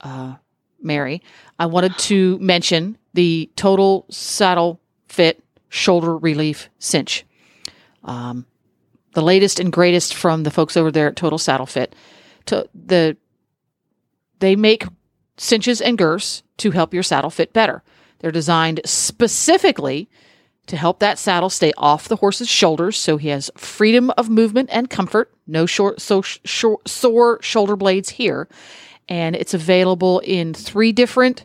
uh, 0.00 0.34
Mary. 0.82 1.22
I 1.58 1.66
wanted 1.66 1.96
to 1.98 2.38
mention 2.38 2.98
the 3.14 3.50
Total 3.56 4.06
Saddle 4.10 4.80
Fit 5.08 5.42
Shoulder 5.68 6.16
Relief 6.16 6.68
Cinch. 6.78 7.24
Um, 8.04 8.46
the 9.12 9.22
latest 9.22 9.58
and 9.58 9.72
greatest 9.72 10.14
from 10.14 10.42
the 10.42 10.50
folks 10.50 10.76
over 10.76 10.90
there 10.90 11.08
at 11.08 11.16
Total 11.16 11.38
Saddle 11.38 11.66
Fit. 11.66 11.94
To 12.46 12.68
the 12.74 13.16
they 14.38 14.56
make 14.56 14.84
cinches 15.36 15.80
and 15.80 15.98
girths 15.98 16.42
to 16.58 16.70
help 16.70 16.94
your 16.94 17.02
saddle 17.02 17.30
fit 17.30 17.52
better. 17.52 17.82
They're 18.18 18.30
designed 18.30 18.80
specifically 18.84 20.08
to 20.66 20.76
help 20.76 20.98
that 20.98 21.18
saddle 21.18 21.50
stay 21.50 21.72
off 21.76 22.08
the 22.08 22.16
horse's 22.16 22.48
shoulders 22.48 22.96
so 22.96 23.16
he 23.16 23.28
has 23.28 23.50
freedom 23.56 24.10
of 24.16 24.28
movement 24.28 24.68
and 24.72 24.90
comfort. 24.90 25.32
No 25.46 25.66
short, 25.66 26.00
so 26.00 26.22
sore 26.22 27.42
shoulder 27.42 27.76
blades 27.76 28.10
here. 28.10 28.48
And 29.08 29.36
it's 29.36 29.54
available 29.54 30.18
in 30.20 30.52
three 30.52 30.90
different 30.92 31.44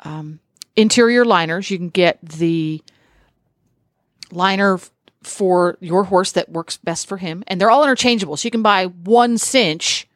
um, 0.00 0.40
interior 0.76 1.24
liners. 1.24 1.70
You 1.70 1.78
can 1.78 1.88
get 1.88 2.18
the 2.22 2.82
liner 4.30 4.74
f- 4.74 4.90
for 5.22 5.78
your 5.80 6.04
horse 6.04 6.32
that 6.32 6.50
works 6.50 6.76
best 6.76 7.06
for 7.06 7.16
him. 7.16 7.42
And 7.46 7.58
they're 7.58 7.70
all 7.70 7.82
interchangeable. 7.82 8.36
So 8.36 8.46
you 8.46 8.50
can 8.50 8.62
buy 8.62 8.86
one 8.86 9.38
cinch 9.38 10.06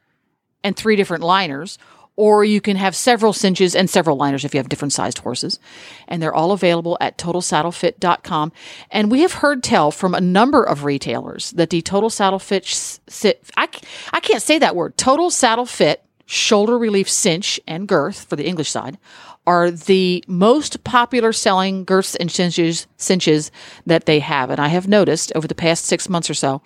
and 0.63 0.75
three 0.75 0.95
different 0.95 1.23
liners, 1.23 1.77
or 2.17 2.45
you 2.45 2.61
can 2.61 2.77
have 2.77 2.95
several 2.95 3.33
cinches 3.33 3.75
and 3.75 3.89
several 3.89 4.15
liners 4.17 4.45
if 4.45 4.53
you 4.53 4.59
have 4.59 4.69
different 4.69 4.93
sized 4.93 5.17
horses. 5.19 5.59
And 6.07 6.21
they're 6.21 6.33
all 6.33 6.51
available 6.51 6.97
at 7.01 7.17
totalsaddlefit.com. 7.17 8.51
And 8.91 9.11
we 9.11 9.21
have 9.21 9.33
heard 9.33 9.63
tell 9.63 9.91
from 9.91 10.15
a 10.15 10.21
number 10.21 10.63
of 10.63 10.83
retailers 10.83 11.51
that 11.51 11.69
the 11.69 11.81
Total 11.81 12.09
Saddle 12.09 12.39
Fit, 12.39 12.63
s- 12.63 12.99
sit, 13.07 13.43
I, 13.57 13.65
c- 13.67 13.81
I 14.13 14.19
can't 14.19 14.41
say 14.41 14.59
that 14.59 14.75
word, 14.75 14.97
Total 14.97 15.29
Saddle 15.29 15.65
Fit 15.65 16.03
shoulder 16.25 16.77
relief 16.77 17.07
cinch 17.09 17.59
and 17.67 17.87
girth 17.87 18.23
for 18.25 18.35
the 18.35 18.47
English 18.47 18.71
side 18.71 18.97
are 19.45 19.69
the 19.69 20.23
most 20.27 20.83
popular 20.83 21.31
selling 21.31 21.83
girths 21.85 22.15
and 22.15 22.31
cinches, 22.31 22.87
cinches 22.97 23.51
that 23.85 24.05
they 24.07 24.19
have. 24.19 24.49
And 24.49 24.59
I 24.59 24.69
have 24.69 24.87
noticed 24.87 25.31
over 25.35 25.47
the 25.47 25.53
past 25.53 25.85
six 25.85 26.09
months 26.09 26.29
or 26.29 26.33
so 26.33 26.63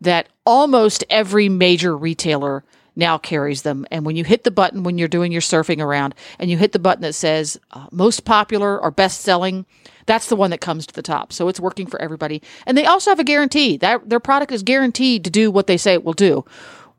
that 0.00 0.28
almost 0.44 1.04
every 1.08 1.48
major 1.48 1.96
retailer 1.96 2.64
now 2.96 3.18
carries 3.18 3.62
them. 3.62 3.86
And 3.90 4.04
when 4.04 4.16
you 4.16 4.24
hit 4.24 4.42
the 4.44 4.50
button 4.50 4.82
when 4.82 4.98
you're 4.98 5.06
doing 5.06 5.30
your 5.30 5.42
surfing 5.42 5.80
around 5.80 6.14
and 6.38 6.50
you 6.50 6.56
hit 6.56 6.72
the 6.72 6.78
button 6.78 7.02
that 7.02 7.14
says 7.14 7.60
uh, 7.72 7.86
most 7.92 8.24
popular 8.24 8.80
or 8.80 8.90
best 8.90 9.20
selling, 9.20 9.66
that's 10.06 10.28
the 10.28 10.36
one 10.36 10.50
that 10.50 10.60
comes 10.60 10.86
to 10.86 10.94
the 10.94 11.02
top. 11.02 11.32
So 11.32 11.48
it's 11.48 11.60
working 11.60 11.86
for 11.86 12.00
everybody. 12.00 12.42
And 12.64 12.76
they 12.76 12.86
also 12.86 13.10
have 13.10 13.20
a 13.20 13.24
guarantee 13.24 13.76
that 13.78 14.08
their 14.08 14.20
product 14.20 14.50
is 14.52 14.62
guaranteed 14.62 15.24
to 15.24 15.30
do 15.30 15.50
what 15.50 15.66
they 15.66 15.76
say 15.76 15.92
it 15.92 16.04
will 16.04 16.14
do, 16.14 16.44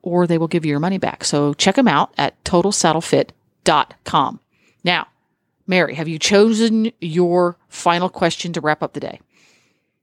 or 0.02 0.26
they 0.26 0.38
will 0.38 0.48
give 0.48 0.64
you 0.64 0.70
your 0.70 0.80
money 0.80 0.98
back. 0.98 1.24
So 1.24 1.54
check 1.54 1.74
them 1.74 1.88
out 1.88 2.12
at 2.16 2.42
totalsaddlefit.com. 2.44 4.40
Now, 4.84 5.08
Mary, 5.66 5.94
have 5.94 6.08
you 6.08 6.18
chosen 6.18 6.92
your 7.00 7.58
final 7.68 8.08
question 8.08 8.52
to 8.54 8.60
wrap 8.60 8.82
up 8.82 8.94
the 8.94 9.00
day? 9.00 9.20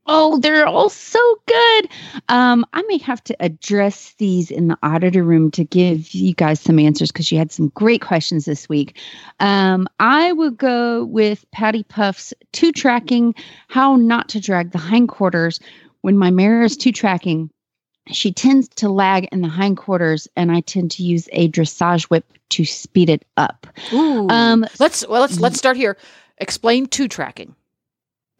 Oh, 0.08 0.38
they're 0.40 0.68
all 0.68 0.90
so 0.90 1.20
good. 1.48 1.90
Um, 2.30 2.66
I 2.74 2.84
may 2.84 3.00
have 3.00 3.24
to 3.26 3.36
address 3.40 4.14
these 4.18 4.52
in 4.52 4.68
the 4.68 4.78
auditor 4.84 5.24
room 5.24 5.50
to 5.52 5.64
give 5.64 6.14
you 6.14 6.34
guys 6.34 6.60
some 6.60 6.78
answers 6.78 7.12
because 7.12 7.32
you 7.32 7.38
had 7.38 7.52
some 7.52 7.70
great 7.70 8.02
questions 8.02 8.46
this 8.46 8.70
week. 8.70 8.98
Um, 9.40 9.88
I 10.00 10.32
will 10.34 10.52
go 10.52 11.06
with 11.06 11.50
Patty 11.52 11.84
Puff's 11.84 12.34
two 12.52 12.72
tracking, 12.72 13.34
how 13.68 13.96
not 13.96 14.30
to 14.30 14.40
drag 14.40 14.72
the 14.72 14.78
hindquarters 14.78 15.60
when 16.02 16.18
my 16.18 16.30
mare 16.30 16.62
is 16.62 16.78
two 16.78 16.92
tracking. 16.92 17.50
She 18.12 18.32
tends 18.32 18.68
to 18.76 18.90
lag 18.90 19.28
in 19.32 19.42
the 19.42 19.48
hindquarters, 19.48 20.28
and 20.36 20.52
I 20.52 20.62
tend 20.62 20.92
to 20.92 21.04
use 21.04 21.28
a 21.32 21.50
dressage 21.50 22.04
whip 22.04 22.26
to 22.50 22.64
speed 22.64 23.10
it 23.10 23.26
up. 23.38 23.66
Ooh. 23.92 24.30
Um, 24.30 24.68
let's 24.80 25.08
well 25.08 25.22
let's 25.22 25.40
let's 25.40 25.58
start 25.58 25.78
here. 25.78 25.98
Explain 26.38 26.86
two 26.86 27.08
tracking. 27.08 27.56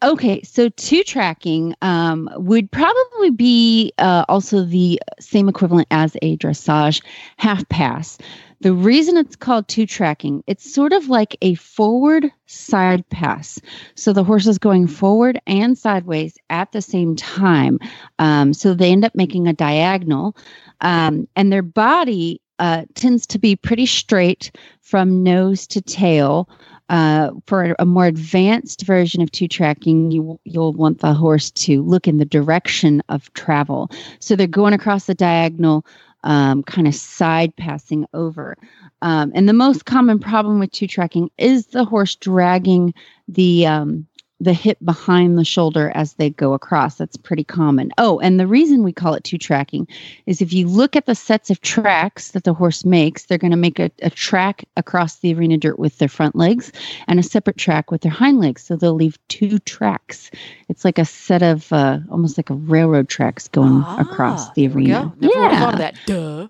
Okay, 0.02 0.42
so 0.42 0.68
two 0.70 1.02
tracking 1.02 1.74
um, 1.80 2.28
would 2.36 2.70
probably 2.70 3.30
be 3.30 3.92
uh, 3.96 4.26
also 4.28 4.62
the 4.62 5.00
same 5.18 5.48
equivalent 5.48 5.88
as 5.90 6.16
a 6.20 6.36
dressage 6.36 7.02
half 7.38 7.66
pass. 7.70 8.18
The 8.60 8.74
reason 8.74 9.16
it's 9.16 9.36
called 9.36 9.68
two 9.68 9.86
tracking, 9.86 10.44
it's 10.46 10.70
sort 10.70 10.92
of 10.92 11.08
like 11.08 11.36
a 11.40 11.54
forward 11.54 12.30
side 12.44 13.08
pass. 13.08 13.58
So 13.94 14.12
the 14.12 14.24
horse 14.24 14.46
is 14.46 14.58
going 14.58 14.86
forward 14.86 15.40
and 15.46 15.78
sideways 15.78 16.36
at 16.50 16.72
the 16.72 16.82
same 16.82 17.16
time. 17.16 17.78
Um, 18.18 18.52
so 18.52 18.74
they 18.74 18.92
end 18.92 19.04
up 19.04 19.14
making 19.14 19.46
a 19.46 19.54
diagonal, 19.54 20.36
um, 20.82 21.26
and 21.36 21.50
their 21.50 21.62
body 21.62 22.40
uh, 22.58 22.84
tends 22.94 23.26
to 23.28 23.38
be 23.38 23.56
pretty 23.56 23.86
straight 23.86 24.50
from 24.80 25.22
nose 25.22 25.66
to 25.68 25.80
tail. 25.80 26.48
Uh, 26.88 27.32
for 27.46 27.74
a 27.80 27.84
more 27.84 28.06
advanced 28.06 28.82
version 28.82 29.20
of 29.20 29.30
two 29.32 29.48
tracking, 29.48 30.12
you 30.12 30.38
you'll 30.44 30.72
want 30.72 31.00
the 31.00 31.12
horse 31.12 31.50
to 31.50 31.82
look 31.82 32.06
in 32.06 32.18
the 32.18 32.24
direction 32.24 33.02
of 33.08 33.32
travel. 33.34 33.90
So 34.20 34.36
they're 34.36 34.46
going 34.46 34.72
across 34.72 35.06
the 35.06 35.14
diagonal, 35.14 35.84
um, 36.22 36.62
kind 36.62 36.86
of 36.86 36.94
side 36.94 37.56
passing 37.56 38.06
over. 38.14 38.56
Um, 39.02 39.32
and 39.34 39.48
the 39.48 39.52
most 39.52 39.84
common 39.84 40.18
problem 40.20 40.60
with 40.60 40.70
two 40.70 40.86
tracking 40.86 41.30
is 41.38 41.66
the 41.66 41.84
horse 41.84 42.14
dragging 42.14 42.94
the 43.26 43.66
um, 43.66 44.06
the 44.38 44.52
hip 44.52 44.76
behind 44.84 45.38
the 45.38 45.44
shoulder 45.44 45.90
as 45.94 46.12
they 46.14 46.28
go 46.28 46.52
across. 46.52 46.96
That's 46.96 47.16
pretty 47.16 47.42
common. 47.44 47.90
Oh, 47.96 48.18
and 48.20 48.38
the 48.38 48.46
reason 48.46 48.82
we 48.82 48.92
call 48.92 49.14
it 49.14 49.24
two 49.24 49.38
tracking 49.38 49.88
is 50.26 50.42
if 50.42 50.52
you 50.52 50.68
look 50.68 50.94
at 50.94 51.06
the 51.06 51.14
sets 51.14 51.48
of 51.48 51.62
tracks 51.62 52.32
that 52.32 52.44
the 52.44 52.52
horse 52.52 52.84
makes, 52.84 53.24
they're 53.24 53.38
going 53.38 53.50
to 53.52 53.56
make 53.56 53.78
a, 53.78 53.90
a 54.02 54.10
track 54.10 54.64
across 54.76 55.16
the 55.20 55.32
arena 55.32 55.56
dirt 55.56 55.78
with 55.78 55.96
their 55.96 56.08
front 56.08 56.36
legs 56.36 56.70
and 57.08 57.18
a 57.18 57.22
separate 57.22 57.56
track 57.56 57.90
with 57.90 58.02
their 58.02 58.12
hind 58.12 58.38
legs. 58.38 58.62
So 58.62 58.76
they'll 58.76 58.92
leave 58.92 59.18
two 59.28 59.58
tracks. 59.60 60.30
It's 60.68 60.84
like 60.84 60.98
a 60.98 61.06
set 61.06 61.42
of 61.42 61.72
uh, 61.72 62.00
almost 62.10 62.36
like 62.36 62.50
a 62.50 62.54
railroad 62.54 63.08
tracks 63.08 63.48
going 63.48 63.82
across 63.98 64.48
Ah, 64.48 64.52
the 64.54 64.68
arena. 64.68 65.14
go. 65.18 65.28
Never 65.28 65.40
Yeah. 65.40 65.60
thought 65.60 65.72
of 65.74 65.78
that. 65.78 65.94
Duh. 66.04 66.48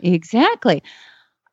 Exactly. 0.00 0.82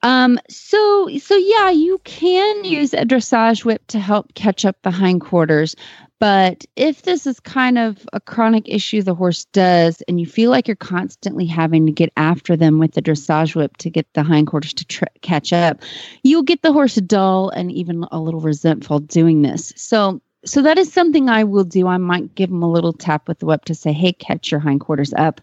Um, 0.04 0.40
so 0.50 1.10
so 1.20 1.36
yeah, 1.36 1.70
you 1.70 2.00
can 2.04 2.64
use 2.64 2.94
a 2.94 3.06
dressage 3.06 3.64
whip 3.66 3.86
to 3.88 4.00
help 4.00 4.34
catch 4.34 4.66
up 4.66 4.78
the 4.82 4.92
hindquarters. 4.92 5.76
But 6.20 6.66
if 6.76 7.02
this 7.02 7.26
is 7.26 7.40
kind 7.40 7.80
of 7.80 8.08
a 8.14 8.20
chronic 8.20 8.70
issue 8.70 9.02
the 9.02 9.16
horse 9.16 9.46
does, 9.46 10.04
and 10.08 10.20
you 10.20 10.28
feel 10.28 10.52
like 10.52 10.68
you're 10.68 10.76
constantly 10.76 11.48
having 11.48 11.88
to 11.88 11.92
get 11.92 12.14
after 12.16 12.56
them 12.56 12.78
with 12.78 12.94
the 12.94 13.02
dressage 13.02 13.56
whip 13.56 13.78
to 13.78 13.90
get 13.90 14.06
the 14.14 14.24
hindquarters 14.24 14.74
to 14.76 14.86
tr- 14.86 15.06
catch 15.22 15.52
up, 15.52 15.82
you'll 16.24 16.44
get 16.44 16.62
the 16.62 16.74
horse 16.74 16.96
dull 16.96 17.50
and 17.50 17.72
even 17.72 18.06
a 18.12 18.20
little 18.20 18.40
resentful 18.40 19.00
doing 19.00 19.42
this. 19.42 19.74
So 19.76 20.22
so 20.44 20.64
that 20.64 20.80
is 20.80 20.92
something 20.92 21.30
I 21.30 21.44
will 21.44 21.64
do. 21.64 21.88
I 21.88 21.98
might 21.98 22.34
give 22.34 22.50
them 22.50 22.64
a 22.64 22.72
little 22.72 22.94
tap 22.94 23.28
with 23.28 23.40
the 23.40 23.46
whip 23.46 23.66
to 23.66 23.76
say, 23.76 23.94
"Hey, 23.94 24.14
catch 24.14 24.52
your 24.52 24.60
hindquarters 24.60 25.14
up." 25.14 25.40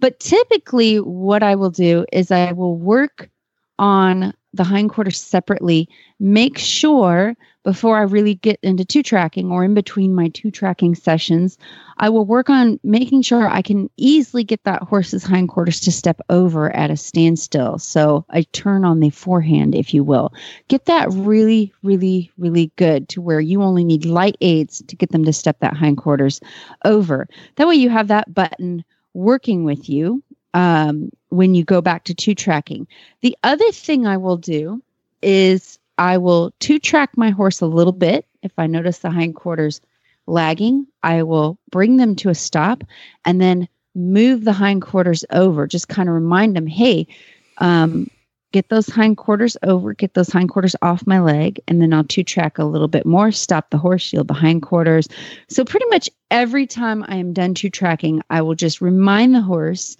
But 0.00 0.20
typically, 0.20 0.96
what 0.96 1.42
I 1.42 1.54
will 1.54 1.70
do 1.70 2.06
is 2.12 2.30
I 2.30 2.52
will 2.52 2.76
work 2.76 3.30
on 3.78 4.32
the 4.54 4.64
hindquarters 4.64 5.20
separately. 5.20 5.88
Make 6.18 6.58
sure 6.58 7.36
before 7.64 7.98
I 7.98 8.02
really 8.02 8.34
get 8.36 8.58
into 8.62 8.84
two 8.84 9.02
tracking 9.02 9.52
or 9.52 9.62
in 9.62 9.74
between 9.74 10.14
my 10.14 10.28
two 10.28 10.50
tracking 10.50 10.94
sessions, 10.94 11.58
I 11.98 12.08
will 12.08 12.24
work 12.24 12.48
on 12.48 12.80
making 12.82 13.22
sure 13.22 13.46
I 13.46 13.60
can 13.60 13.90
easily 13.98 14.42
get 14.42 14.64
that 14.64 14.82
horse's 14.82 15.24
hindquarters 15.24 15.80
to 15.80 15.92
step 15.92 16.20
over 16.30 16.74
at 16.74 16.90
a 16.90 16.96
standstill. 16.96 17.78
So 17.78 18.24
I 18.30 18.42
turn 18.52 18.86
on 18.86 19.00
the 19.00 19.10
forehand, 19.10 19.74
if 19.74 19.92
you 19.92 20.02
will. 20.02 20.32
Get 20.68 20.86
that 20.86 21.10
really, 21.12 21.72
really, 21.82 22.30
really 22.38 22.72
good 22.76 23.08
to 23.10 23.20
where 23.20 23.40
you 23.40 23.62
only 23.62 23.84
need 23.84 24.06
light 24.06 24.36
aids 24.40 24.82
to 24.86 24.96
get 24.96 25.10
them 25.10 25.24
to 25.24 25.32
step 25.32 25.58
that 25.60 25.76
hindquarters 25.76 26.40
over. 26.86 27.28
That 27.56 27.68
way 27.68 27.74
you 27.74 27.90
have 27.90 28.08
that 28.08 28.32
button 28.32 28.82
working 29.12 29.64
with 29.64 29.88
you 29.88 30.22
um, 30.54 31.10
when 31.28 31.54
you 31.54 31.64
go 31.64 31.80
back 31.80 32.04
to 32.04 32.14
two 32.14 32.34
tracking. 32.34 32.86
The 33.20 33.36
other 33.42 33.70
thing 33.72 34.06
I 34.06 34.16
will 34.16 34.36
do 34.36 34.82
is 35.22 35.78
I 35.98 36.18
will 36.18 36.52
two 36.60 36.78
track 36.78 37.16
my 37.16 37.30
horse 37.30 37.60
a 37.60 37.66
little 37.66 37.92
bit. 37.92 38.26
If 38.42 38.52
I 38.58 38.66
notice 38.66 39.00
the 39.00 39.10
hindquarters 39.10 39.80
lagging, 40.26 40.86
I 41.02 41.22
will 41.22 41.58
bring 41.70 41.96
them 41.96 42.14
to 42.16 42.30
a 42.30 42.34
stop 42.34 42.84
and 43.24 43.40
then 43.40 43.68
move 43.94 44.44
the 44.44 44.52
hindquarters 44.52 45.24
over. 45.30 45.66
Just 45.66 45.88
kind 45.88 46.08
of 46.08 46.14
remind 46.14 46.54
them, 46.54 46.66
hey, 46.66 47.06
um, 47.58 48.08
get 48.52 48.68
those 48.68 48.86
hindquarters 48.86 49.56
over, 49.62 49.92
get 49.92 50.14
those 50.14 50.30
hindquarters 50.30 50.76
off 50.80 51.06
my 51.06 51.20
leg, 51.20 51.60
and 51.68 51.82
then 51.82 51.92
I'll 51.92 52.04
two 52.04 52.24
track 52.24 52.58
a 52.58 52.64
little 52.64 52.88
bit 52.88 53.04
more, 53.04 53.32
stop 53.32 53.70
the 53.70 53.78
horse, 53.78 54.02
shield 54.02 54.28
the 54.28 54.34
hindquarters. 54.34 55.08
So 55.48 55.64
pretty 55.64 55.86
much 55.90 56.08
every 56.30 56.66
time 56.66 57.04
I 57.08 57.16
am 57.16 57.32
done 57.32 57.54
two 57.54 57.70
tracking, 57.70 58.22
I 58.30 58.42
will 58.42 58.54
just 58.54 58.80
remind 58.80 59.34
the 59.34 59.42
horse 59.42 59.96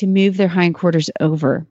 to 0.00 0.06
move 0.06 0.36
their 0.36 0.48
hindquarters 0.48 1.10
over. 1.20 1.66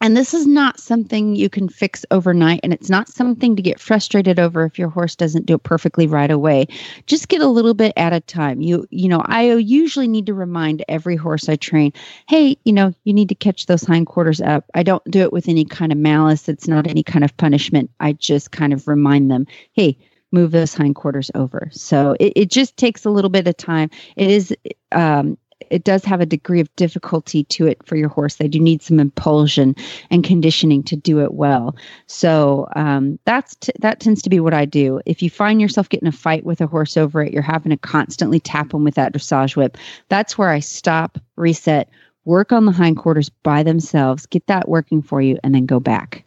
And 0.00 0.14
this 0.14 0.34
is 0.34 0.46
not 0.46 0.78
something 0.78 1.34
you 1.34 1.48
can 1.48 1.66
fix 1.66 2.04
overnight, 2.10 2.60
and 2.62 2.74
it's 2.74 2.90
not 2.90 3.08
something 3.08 3.56
to 3.56 3.62
get 3.62 3.80
frustrated 3.80 4.38
over 4.38 4.66
if 4.66 4.78
your 4.78 4.90
horse 4.90 5.16
doesn't 5.16 5.46
do 5.46 5.54
it 5.54 5.62
perfectly 5.62 6.06
right 6.06 6.30
away. 6.30 6.66
Just 7.06 7.28
get 7.28 7.40
a 7.40 7.46
little 7.46 7.72
bit 7.72 7.94
at 7.96 8.12
a 8.12 8.20
time. 8.20 8.60
You, 8.60 8.86
you 8.90 9.08
know, 9.08 9.22
I 9.24 9.54
usually 9.54 10.08
need 10.08 10.26
to 10.26 10.34
remind 10.34 10.84
every 10.88 11.16
horse 11.16 11.48
I 11.48 11.56
train, 11.56 11.94
hey, 12.28 12.58
you 12.64 12.72
know, 12.74 12.92
you 13.04 13.14
need 13.14 13.30
to 13.30 13.34
catch 13.34 13.64
those 13.64 13.82
hindquarters 13.82 14.42
up. 14.42 14.66
I 14.74 14.82
don't 14.82 15.04
do 15.10 15.20
it 15.20 15.32
with 15.32 15.48
any 15.48 15.64
kind 15.64 15.90
of 15.90 15.96
malice. 15.96 16.50
It's 16.50 16.68
not 16.68 16.86
any 16.86 17.02
kind 17.02 17.24
of 17.24 17.34
punishment. 17.38 17.90
I 17.98 18.12
just 18.12 18.50
kind 18.50 18.74
of 18.74 18.86
remind 18.86 19.30
them, 19.30 19.46
hey, 19.72 19.96
move 20.32 20.50
those 20.50 20.74
hindquarters 20.74 21.30
over. 21.34 21.68
So 21.70 22.14
it, 22.20 22.32
it 22.36 22.50
just 22.50 22.76
takes 22.76 23.06
a 23.06 23.10
little 23.10 23.30
bit 23.30 23.46
of 23.46 23.56
time. 23.56 23.88
It 24.16 24.28
is 24.28 24.54
um, 24.92 25.38
it 25.70 25.84
does 25.84 26.04
have 26.04 26.20
a 26.20 26.26
degree 26.26 26.60
of 26.60 26.74
difficulty 26.76 27.44
to 27.44 27.66
it 27.66 27.84
for 27.86 27.96
your 27.96 28.08
horse. 28.08 28.36
They 28.36 28.48
do 28.48 28.60
need 28.60 28.82
some 28.82 29.00
impulsion 29.00 29.74
and 30.10 30.24
conditioning 30.24 30.82
to 30.84 30.96
do 30.96 31.20
it 31.20 31.34
well. 31.34 31.76
So 32.06 32.68
um, 32.76 33.18
that's 33.24 33.54
t- 33.56 33.72
that 33.80 34.00
tends 34.00 34.22
to 34.22 34.30
be 34.30 34.40
what 34.40 34.54
I 34.54 34.64
do. 34.64 35.00
If 35.06 35.22
you 35.22 35.30
find 35.30 35.60
yourself 35.60 35.88
getting 35.88 36.08
a 36.08 36.12
fight 36.12 36.44
with 36.44 36.60
a 36.60 36.66
horse 36.66 36.96
over 36.96 37.22
it, 37.22 37.32
you're 37.32 37.42
having 37.42 37.70
to 37.70 37.76
constantly 37.76 38.40
tap 38.40 38.70
them 38.70 38.84
with 38.84 38.94
that 38.94 39.12
dressage 39.12 39.56
whip. 39.56 39.76
That's 40.08 40.38
where 40.38 40.50
I 40.50 40.60
stop, 40.60 41.18
reset, 41.36 41.88
work 42.24 42.52
on 42.52 42.64
the 42.64 42.72
hindquarters 42.72 43.28
by 43.28 43.62
themselves, 43.62 44.26
get 44.26 44.46
that 44.46 44.68
working 44.68 45.02
for 45.02 45.20
you, 45.20 45.38
and 45.44 45.54
then 45.54 45.66
go 45.66 45.80
back. 45.80 46.24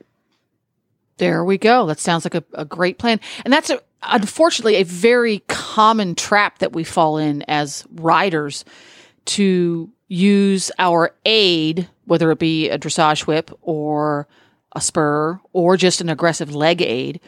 There 1.17 1.43
we 1.43 1.57
go. 1.57 1.87
That 1.87 1.99
sounds 1.99 2.25
like 2.25 2.35
a, 2.35 2.43
a 2.53 2.65
great 2.65 2.99
plan. 2.99 3.19
And 3.43 3.51
that's 3.51 3.71
a, 3.71 3.81
unfortunately 4.03 4.75
a 4.75 4.83
very 4.83 5.39
common 5.47 6.15
trap 6.15 6.59
that 6.59 6.73
we 6.73 6.83
fall 6.83 7.17
in 7.17 7.43
as 7.43 7.85
riders 7.95 8.63
to 9.27 9.91
use 10.07 10.71
our 10.79 11.13
aid, 11.25 11.89
whether 12.05 12.31
it 12.31 12.39
be 12.39 12.69
a 12.69 12.79
dressage 12.79 13.27
whip 13.27 13.51
or 13.61 14.27
a 14.75 14.81
spur 14.81 15.39
or 15.53 15.77
just 15.77 16.01
an 16.01 16.09
aggressive 16.09 16.53
leg 16.53 16.81
aid, 16.81 17.19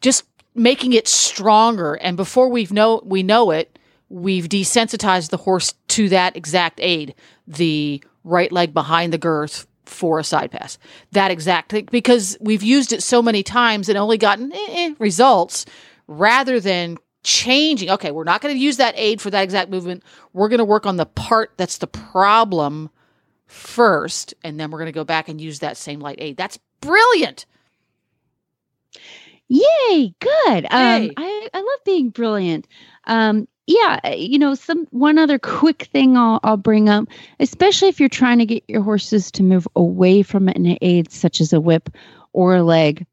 just 0.00 0.24
making 0.54 0.92
it 0.92 1.08
stronger. 1.08 1.94
And 1.94 2.16
before 2.16 2.48
we 2.48 2.66
know 2.70 3.02
we 3.04 3.22
know 3.22 3.50
it, 3.50 3.78
we've 4.08 4.48
desensitized 4.48 5.30
the 5.30 5.38
horse 5.38 5.74
to 5.88 6.08
that 6.10 6.36
exact 6.36 6.78
aid, 6.80 7.14
the 7.46 8.02
right 8.22 8.52
leg 8.52 8.74
behind 8.74 9.12
the 9.12 9.18
girth 9.18 9.66
for 9.84 10.18
a 10.18 10.24
side 10.24 10.50
pass. 10.50 10.78
That 11.12 11.30
exact 11.30 11.70
thing, 11.70 11.88
because 11.90 12.36
we've 12.40 12.62
used 12.62 12.92
it 12.92 13.02
so 13.02 13.22
many 13.22 13.42
times 13.42 13.88
and 13.88 13.98
only 13.98 14.18
gotten 14.18 14.52
eh, 14.52 14.66
eh, 14.70 14.94
results 14.98 15.66
rather 16.06 16.60
than 16.60 16.98
changing. 17.24 17.90
Okay, 17.90 18.12
we're 18.12 18.24
not 18.24 18.40
going 18.40 18.54
to 18.54 18.60
use 18.60 18.76
that 18.76 18.94
aid 18.96 19.20
for 19.20 19.30
that 19.30 19.42
exact 19.42 19.70
movement. 19.70 20.04
We're 20.32 20.48
going 20.48 20.58
to 20.58 20.64
work 20.64 20.86
on 20.86 20.96
the 20.96 21.06
part 21.06 21.52
that's 21.56 21.78
the 21.78 21.86
problem 21.88 22.90
first, 23.46 24.34
and 24.44 24.60
then 24.60 24.70
we're 24.70 24.78
going 24.78 24.86
to 24.86 24.92
go 24.92 25.04
back 25.04 25.28
and 25.28 25.40
use 25.40 25.58
that 25.58 25.76
same 25.76 26.00
light 26.00 26.18
aid. 26.20 26.36
That's 26.36 26.58
brilliant. 26.80 27.46
Yay, 29.48 30.14
good. 30.20 30.64
Um, 30.70 31.10
I, 31.16 31.48
I 31.52 31.58
love 31.58 31.84
being 31.84 32.10
brilliant. 32.10 32.66
Um, 33.06 33.46
yeah, 33.66 34.00
uh, 34.04 34.10
you 34.10 34.38
know, 34.38 34.54
some 34.54 34.86
one 34.90 35.18
other 35.18 35.38
quick 35.38 35.88
thing 35.92 36.16
I'll, 36.16 36.40
I'll 36.44 36.56
bring 36.56 36.88
up, 36.88 37.06
especially 37.40 37.88
if 37.88 37.98
you're 37.98 38.08
trying 38.08 38.38
to 38.38 38.46
get 38.46 38.64
your 38.68 38.82
horses 38.82 39.30
to 39.32 39.42
move 39.42 39.66
away 39.76 40.22
from 40.22 40.48
an 40.48 40.76
aid 40.80 41.10
such 41.10 41.40
as 41.40 41.52
a 41.52 41.60
whip 41.60 41.90
or 42.32 42.56
a 42.56 42.62
leg. 42.62 43.06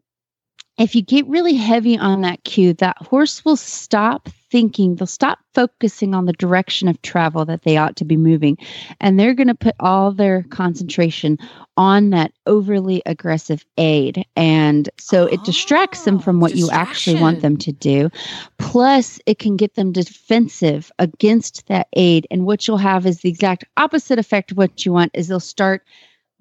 If 0.77 0.95
you 0.95 1.02
get 1.02 1.27
really 1.27 1.56
heavy 1.56 1.98
on 1.98 2.22
that 2.22 2.43
cue, 2.43 2.73
that 2.76 2.98
horse 2.98 3.45
will 3.45 3.57
stop 3.57 4.30
thinking, 4.49 4.95
they'll 4.95 5.07
stop 5.07 5.39
focusing 5.53 6.14
on 6.14 6.26
the 6.26 6.34
direction 6.34 6.88
of 6.88 7.02
travel 7.02 7.45
that 7.45 7.64
they 7.64 7.77
ought 7.77 7.95
to 7.98 8.06
be 8.06 8.18
moving. 8.18 8.57
And 8.99 9.19
they're 9.19 9.34
going 9.34 9.48
to 9.48 9.56
put 9.56 9.76
all 9.80 10.11
their 10.11 10.43
concentration 10.43 11.38
on 11.77 12.10
that 12.11 12.31
overly 12.48 13.02
aggressive 13.06 13.65
aid. 13.77 14.26
And 14.35 14.89
so 14.98 15.26
it 15.26 15.43
distracts 15.43 16.03
them 16.03 16.19
from 16.19 16.39
what 16.39 16.56
you 16.56 16.69
actually 16.72 17.22
want 17.22 17.41
them 17.41 17.57
to 17.57 17.72
do. 17.72 18.10
Plus, 18.57 19.19
it 19.26 19.39
can 19.39 19.56
get 19.56 19.76
them 19.76 19.91
defensive 19.91 20.91
against 20.99 21.68
that 21.68 21.88
aid. 21.93 22.27
And 22.30 22.45
what 22.45 22.68
you'll 22.68 22.77
have 22.77 23.06
is 23.06 23.22
the 23.22 23.30
exact 23.30 23.64
opposite 23.77 24.19
effect 24.19 24.52
of 24.52 24.57
what 24.57 24.85
you 24.85 24.93
want 24.93 25.11
is 25.14 25.27
they'll 25.27 25.39
start 25.39 25.84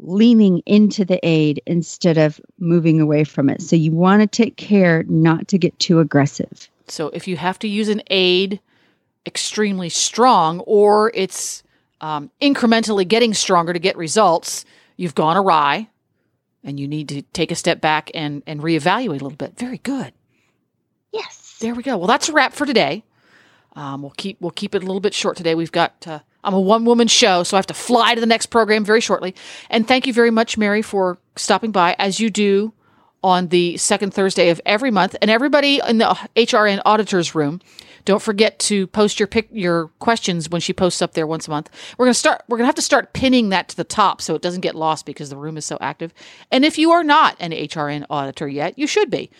leaning 0.01 0.61
into 0.67 1.05
the 1.05 1.21
aid 1.23 1.63
instead 1.67 2.19
of 2.19 2.41
moving 2.59 3.01
away 3.01 3.25
from 3.25 3.49
it. 3.51 3.63
So 3.63 3.77
you 3.77 3.93
want 3.93 4.23
to 4.23 4.27
take 4.27 4.57
care 4.57 5.05
not 5.05 5.49
to 5.49 5.59
get 5.59 5.79
too 5.79 6.01
aggressive. 6.01 6.69
So 6.89 7.09
if 7.09 7.29
you 7.29 7.37
have 7.37 7.59
to 7.61 7.69
use 7.69 7.89
an 7.89 8.03
aid 8.09 8.61
extremely 9.27 9.89
strong 9.89 10.61
or 10.61 11.13
it's 11.15 11.63
um, 12.01 12.31
incrementally 12.41 13.07
getting 13.07 13.35
stronger 13.35 13.73
to 13.73 13.79
get 13.79 13.97
results, 13.97 14.65
you've 14.97 15.15
gone 15.15 15.37
awry 15.37 15.89
and 16.65 16.81
you 16.81 16.89
need 16.89 17.09
to 17.11 17.23
take 17.23 17.51
a 17.51 17.55
step 17.55 17.81
back 17.81 18.11
and, 18.15 18.43
and 18.47 18.61
reevaluate 18.61 19.09
a 19.09 19.25
little 19.25 19.31
bit. 19.31 19.57
Very 19.59 19.79
good. 19.79 20.13
Yes. 21.13 21.59
There 21.61 21.75
we 21.75 21.83
go. 21.83 21.99
Well, 21.99 22.07
that's 22.07 22.29
a 22.29 22.33
wrap 22.33 22.55
for 22.55 22.65
today. 22.65 23.05
Um, 23.77 24.03
we'll 24.03 24.15
keep 24.17 24.41
we'll 24.41 24.51
keep 24.51 24.75
it 24.75 24.83
a 24.83 24.87
little 24.87 25.01
bit 25.01 25.15
short 25.15 25.37
today. 25.37 25.55
We've 25.55 25.71
got 25.71 26.07
uh, 26.07 26.21
I'm 26.45 26.55
a 26.55 26.61
one 26.61 26.85
woman 26.85 27.09
show, 27.09 27.43
so 27.43 27.57
I 27.57 27.59
have 27.59 27.67
to 27.67 27.75
fly 27.75 28.15
to 28.15 28.21
the 28.21 28.27
next 28.27 28.47
program 28.47 28.85
very 28.85 29.01
shortly. 29.01 29.35
And 29.69 29.87
thank 29.87 30.07
you 30.07 30.13
very 30.13 30.31
much, 30.31 30.57
Mary, 30.57 30.83
for 30.83 31.19
stopping 31.37 31.71
by 31.71 31.97
as 31.99 32.21
you 32.21 32.31
do 32.31 32.73
on 33.23 33.49
the 33.49 33.77
second 33.77 34.15
Thursday 34.15 34.49
of 34.49 34.61
every 34.65 34.91
month. 34.91 35.15
And 35.21 35.31
everybody 35.31 35.81
in 35.87 35.99
the 35.99 36.07
HRN 36.37 36.81
auditors 36.87 37.35
room, 37.35 37.61
don't 38.05 38.23
forget 38.23 38.59
to 38.61 38.87
post 38.87 39.21
your 39.21 39.27
pick 39.27 39.49
your 39.53 39.89
questions 39.99 40.49
when 40.49 40.61
she 40.61 40.73
posts 40.73 41.03
up 41.03 41.13
there 41.13 41.27
once 41.27 41.47
a 41.47 41.51
month. 41.51 41.69
We're 41.99 42.07
gonna 42.07 42.15
start. 42.15 42.43
We're 42.49 42.57
gonna 42.57 42.67
have 42.67 42.75
to 42.77 42.83
start 42.83 43.13
pinning 43.13 43.51
that 43.51 43.69
to 43.69 43.77
the 43.77 43.85
top 43.85 44.23
so 44.23 44.35
it 44.35 44.43
doesn't 44.43 44.63
get 44.63 44.75
lost 44.75 45.05
because 45.05 45.29
the 45.29 45.37
room 45.37 45.57
is 45.57 45.67
so 45.67 45.77
active. 45.81 46.15
And 46.51 46.65
if 46.65 46.79
you 46.79 46.91
are 46.93 47.05
not 47.05 47.37
an 47.39 47.53
HRN 47.53 48.07
auditor 48.09 48.49
yet, 48.49 48.79
you 48.79 48.87
should 48.87 49.11
be. 49.11 49.31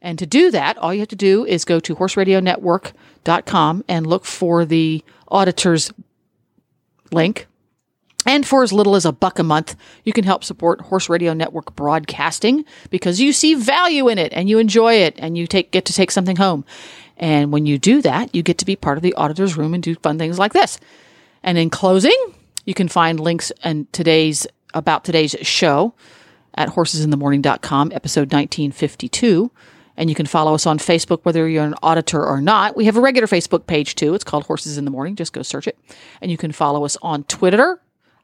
And 0.00 0.18
to 0.18 0.26
do 0.26 0.50
that, 0.50 0.78
all 0.78 0.94
you 0.94 1.00
have 1.00 1.08
to 1.08 1.16
do 1.16 1.44
is 1.44 1.64
go 1.64 1.80
to 1.80 1.96
horseradionetwork.com 1.96 3.84
and 3.88 4.06
look 4.06 4.24
for 4.24 4.64
the 4.64 5.02
auditors 5.28 5.92
link. 7.12 7.46
And 8.26 8.44
for 8.44 8.64
as 8.64 8.72
little 8.72 8.96
as 8.96 9.04
a 9.04 9.12
buck 9.12 9.38
a 9.38 9.44
month, 9.44 9.76
you 10.04 10.12
can 10.12 10.24
help 10.24 10.42
support 10.42 10.80
Horse 10.80 11.08
Radio 11.08 11.32
Network 11.32 11.76
broadcasting 11.76 12.64
because 12.90 13.20
you 13.20 13.32
see 13.32 13.54
value 13.54 14.08
in 14.08 14.18
it 14.18 14.32
and 14.32 14.48
you 14.48 14.58
enjoy 14.58 14.94
it 14.94 15.14
and 15.18 15.38
you 15.38 15.46
take 15.46 15.70
get 15.70 15.84
to 15.84 15.92
take 15.92 16.10
something 16.10 16.36
home. 16.36 16.64
And 17.16 17.52
when 17.52 17.66
you 17.66 17.78
do 17.78 18.02
that, 18.02 18.34
you 18.34 18.42
get 18.42 18.58
to 18.58 18.66
be 18.66 18.74
part 18.76 18.98
of 18.98 19.02
the 19.02 19.14
auditor's 19.14 19.56
room 19.56 19.74
and 19.74 19.82
do 19.82 19.94
fun 19.94 20.18
things 20.18 20.38
like 20.38 20.52
this. 20.52 20.78
And 21.42 21.56
in 21.56 21.70
closing, 21.70 22.16
you 22.64 22.74
can 22.74 22.88
find 22.88 23.20
links 23.20 23.52
and 23.62 23.90
today's 23.92 24.46
about 24.74 25.04
today's 25.04 25.36
show 25.42 25.94
at 26.56 26.70
horsesinthemorning.com, 26.70 27.92
episode 27.94 28.32
1952. 28.32 29.50
And 29.96 30.08
you 30.10 30.14
can 30.14 30.26
follow 30.26 30.54
us 30.54 30.66
on 30.66 30.78
Facebook, 30.78 31.20
whether 31.24 31.48
you're 31.48 31.64
an 31.64 31.74
auditor 31.82 32.24
or 32.24 32.40
not. 32.40 32.76
We 32.76 32.84
have 32.84 32.96
a 32.96 33.00
regular 33.00 33.26
Facebook 33.26 33.66
page 33.66 33.94
too. 33.94 34.14
It's 34.14 34.24
called 34.24 34.44
Horses 34.44 34.78
in 34.78 34.84
the 34.84 34.90
Morning. 34.90 35.16
Just 35.16 35.32
go 35.32 35.42
search 35.42 35.66
it. 35.66 35.78
And 36.20 36.30
you 36.30 36.36
can 36.36 36.52
follow 36.52 36.84
us 36.84 36.96
on 37.02 37.24
Twitter. 37.24 37.80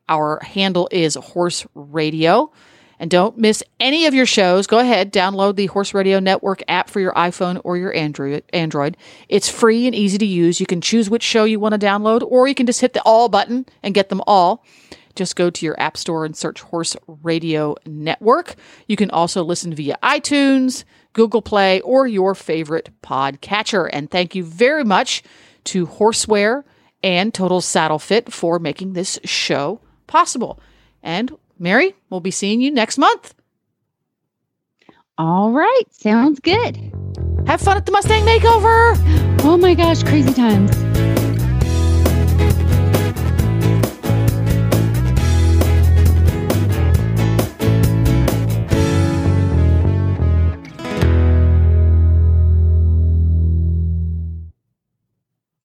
Our 0.08 0.40
handle 0.42 0.88
is 0.90 1.14
Horse 1.14 1.66
Radio. 1.74 2.52
And 2.98 3.10
don't 3.10 3.36
miss 3.36 3.64
any 3.80 4.06
of 4.06 4.14
your 4.14 4.26
shows. 4.26 4.68
Go 4.68 4.78
ahead, 4.78 5.12
download 5.12 5.56
the 5.56 5.66
Horse 5.66 5.92
Radio 5.92 6.20
Network 6.20 6.62
app 6.68 6.88
for 6.88 7.00
your 7.00 7.12
iPhone 7.14 7.60
or 7.64 7.76
your 7.76 7.92
Android. 7.96 8.96
It's 9.28 9.48
free 9.48 9.86
and 9.86 9.94
easy 9.94 10.18
to 10.18 10.26
use. 10.26 10.60
You 10.60 10.66
can 10.66 10.80
choose 10.80 11.10
which 11.10 11.24
show 11.24 11.42
you 11.42 11.58
want 11.58 11.72
to 11.72 11.84
download, 11.84 12.22
or 12.22 12.46
you 12.46 12.54
can 12.54 12.66
just 12.66 12.80
hit 12.80 12.92
the 12.92 13.02
all 13.02 13.28
button 13.28 13.66
and 13.82 13.92
get 13.92 14.08
them 14.08 14.22
all. 14.24 14.64
Just 15.14 15.36
go 15.36 15.50
to 15.50 15.66
your 15.66 15.78
app 15.80 15.96
store 15.96 16.24
and 16.24 16.36
search 16.36 16.60
Horse 16.60 16.96
Radio 17.22 17.76
Network. 17.86 18.54
You 18.86 18.96
can 18.96 19.10
also 19.10 19.42
listen 19.44 19.74
via 19.74 19.98
iTunes, 20.02 20.84
Google 21.12 21.42
Play, 21.42 21.80
or 21.82 22.06
your 22.06 22.34
favorite 22.34 22.90
podcatcher. 23.02 23.88
And 23.92 24.10
thank 24.10 24.34
you 24.34 24.44
very 24.44 24.84
much 24.84 25.22
to 25.64 25.86
Horseware 25.86 26.64
and 27.02 27.32
Total 27.32 27.60
Saddle 27.60 27.98
Fit 27.98 28.32
for 28.32 28.58
making 28.58 28.92
this 28.92 29.18
show 29.24 29.80
possible. 30.06 30.60
And 31.02 31.36
Mary, 31.58 31.94
we'll 32.10 32.20
be 32.20 32.30
seeing 32.30 32.60
you 32.60 32.70
next 32.70 32.98
month. 32.98 33.34
All 35.18 35.52
right. 35.52 35.82
Sounds 35.90 36.40
good. 36.40 36.76
Have 37.46 37.60
fun 37.60 37.76
at 37.76 37.86
the 37.86 37.92
Mustang 37.92 38.24
Makeover. 38.24 38.98
Oh 39.44 39.56
my 39.56 39.74
gosh, 39.74 40.04
crazy 40.04 40.32
times. 40.32 40.70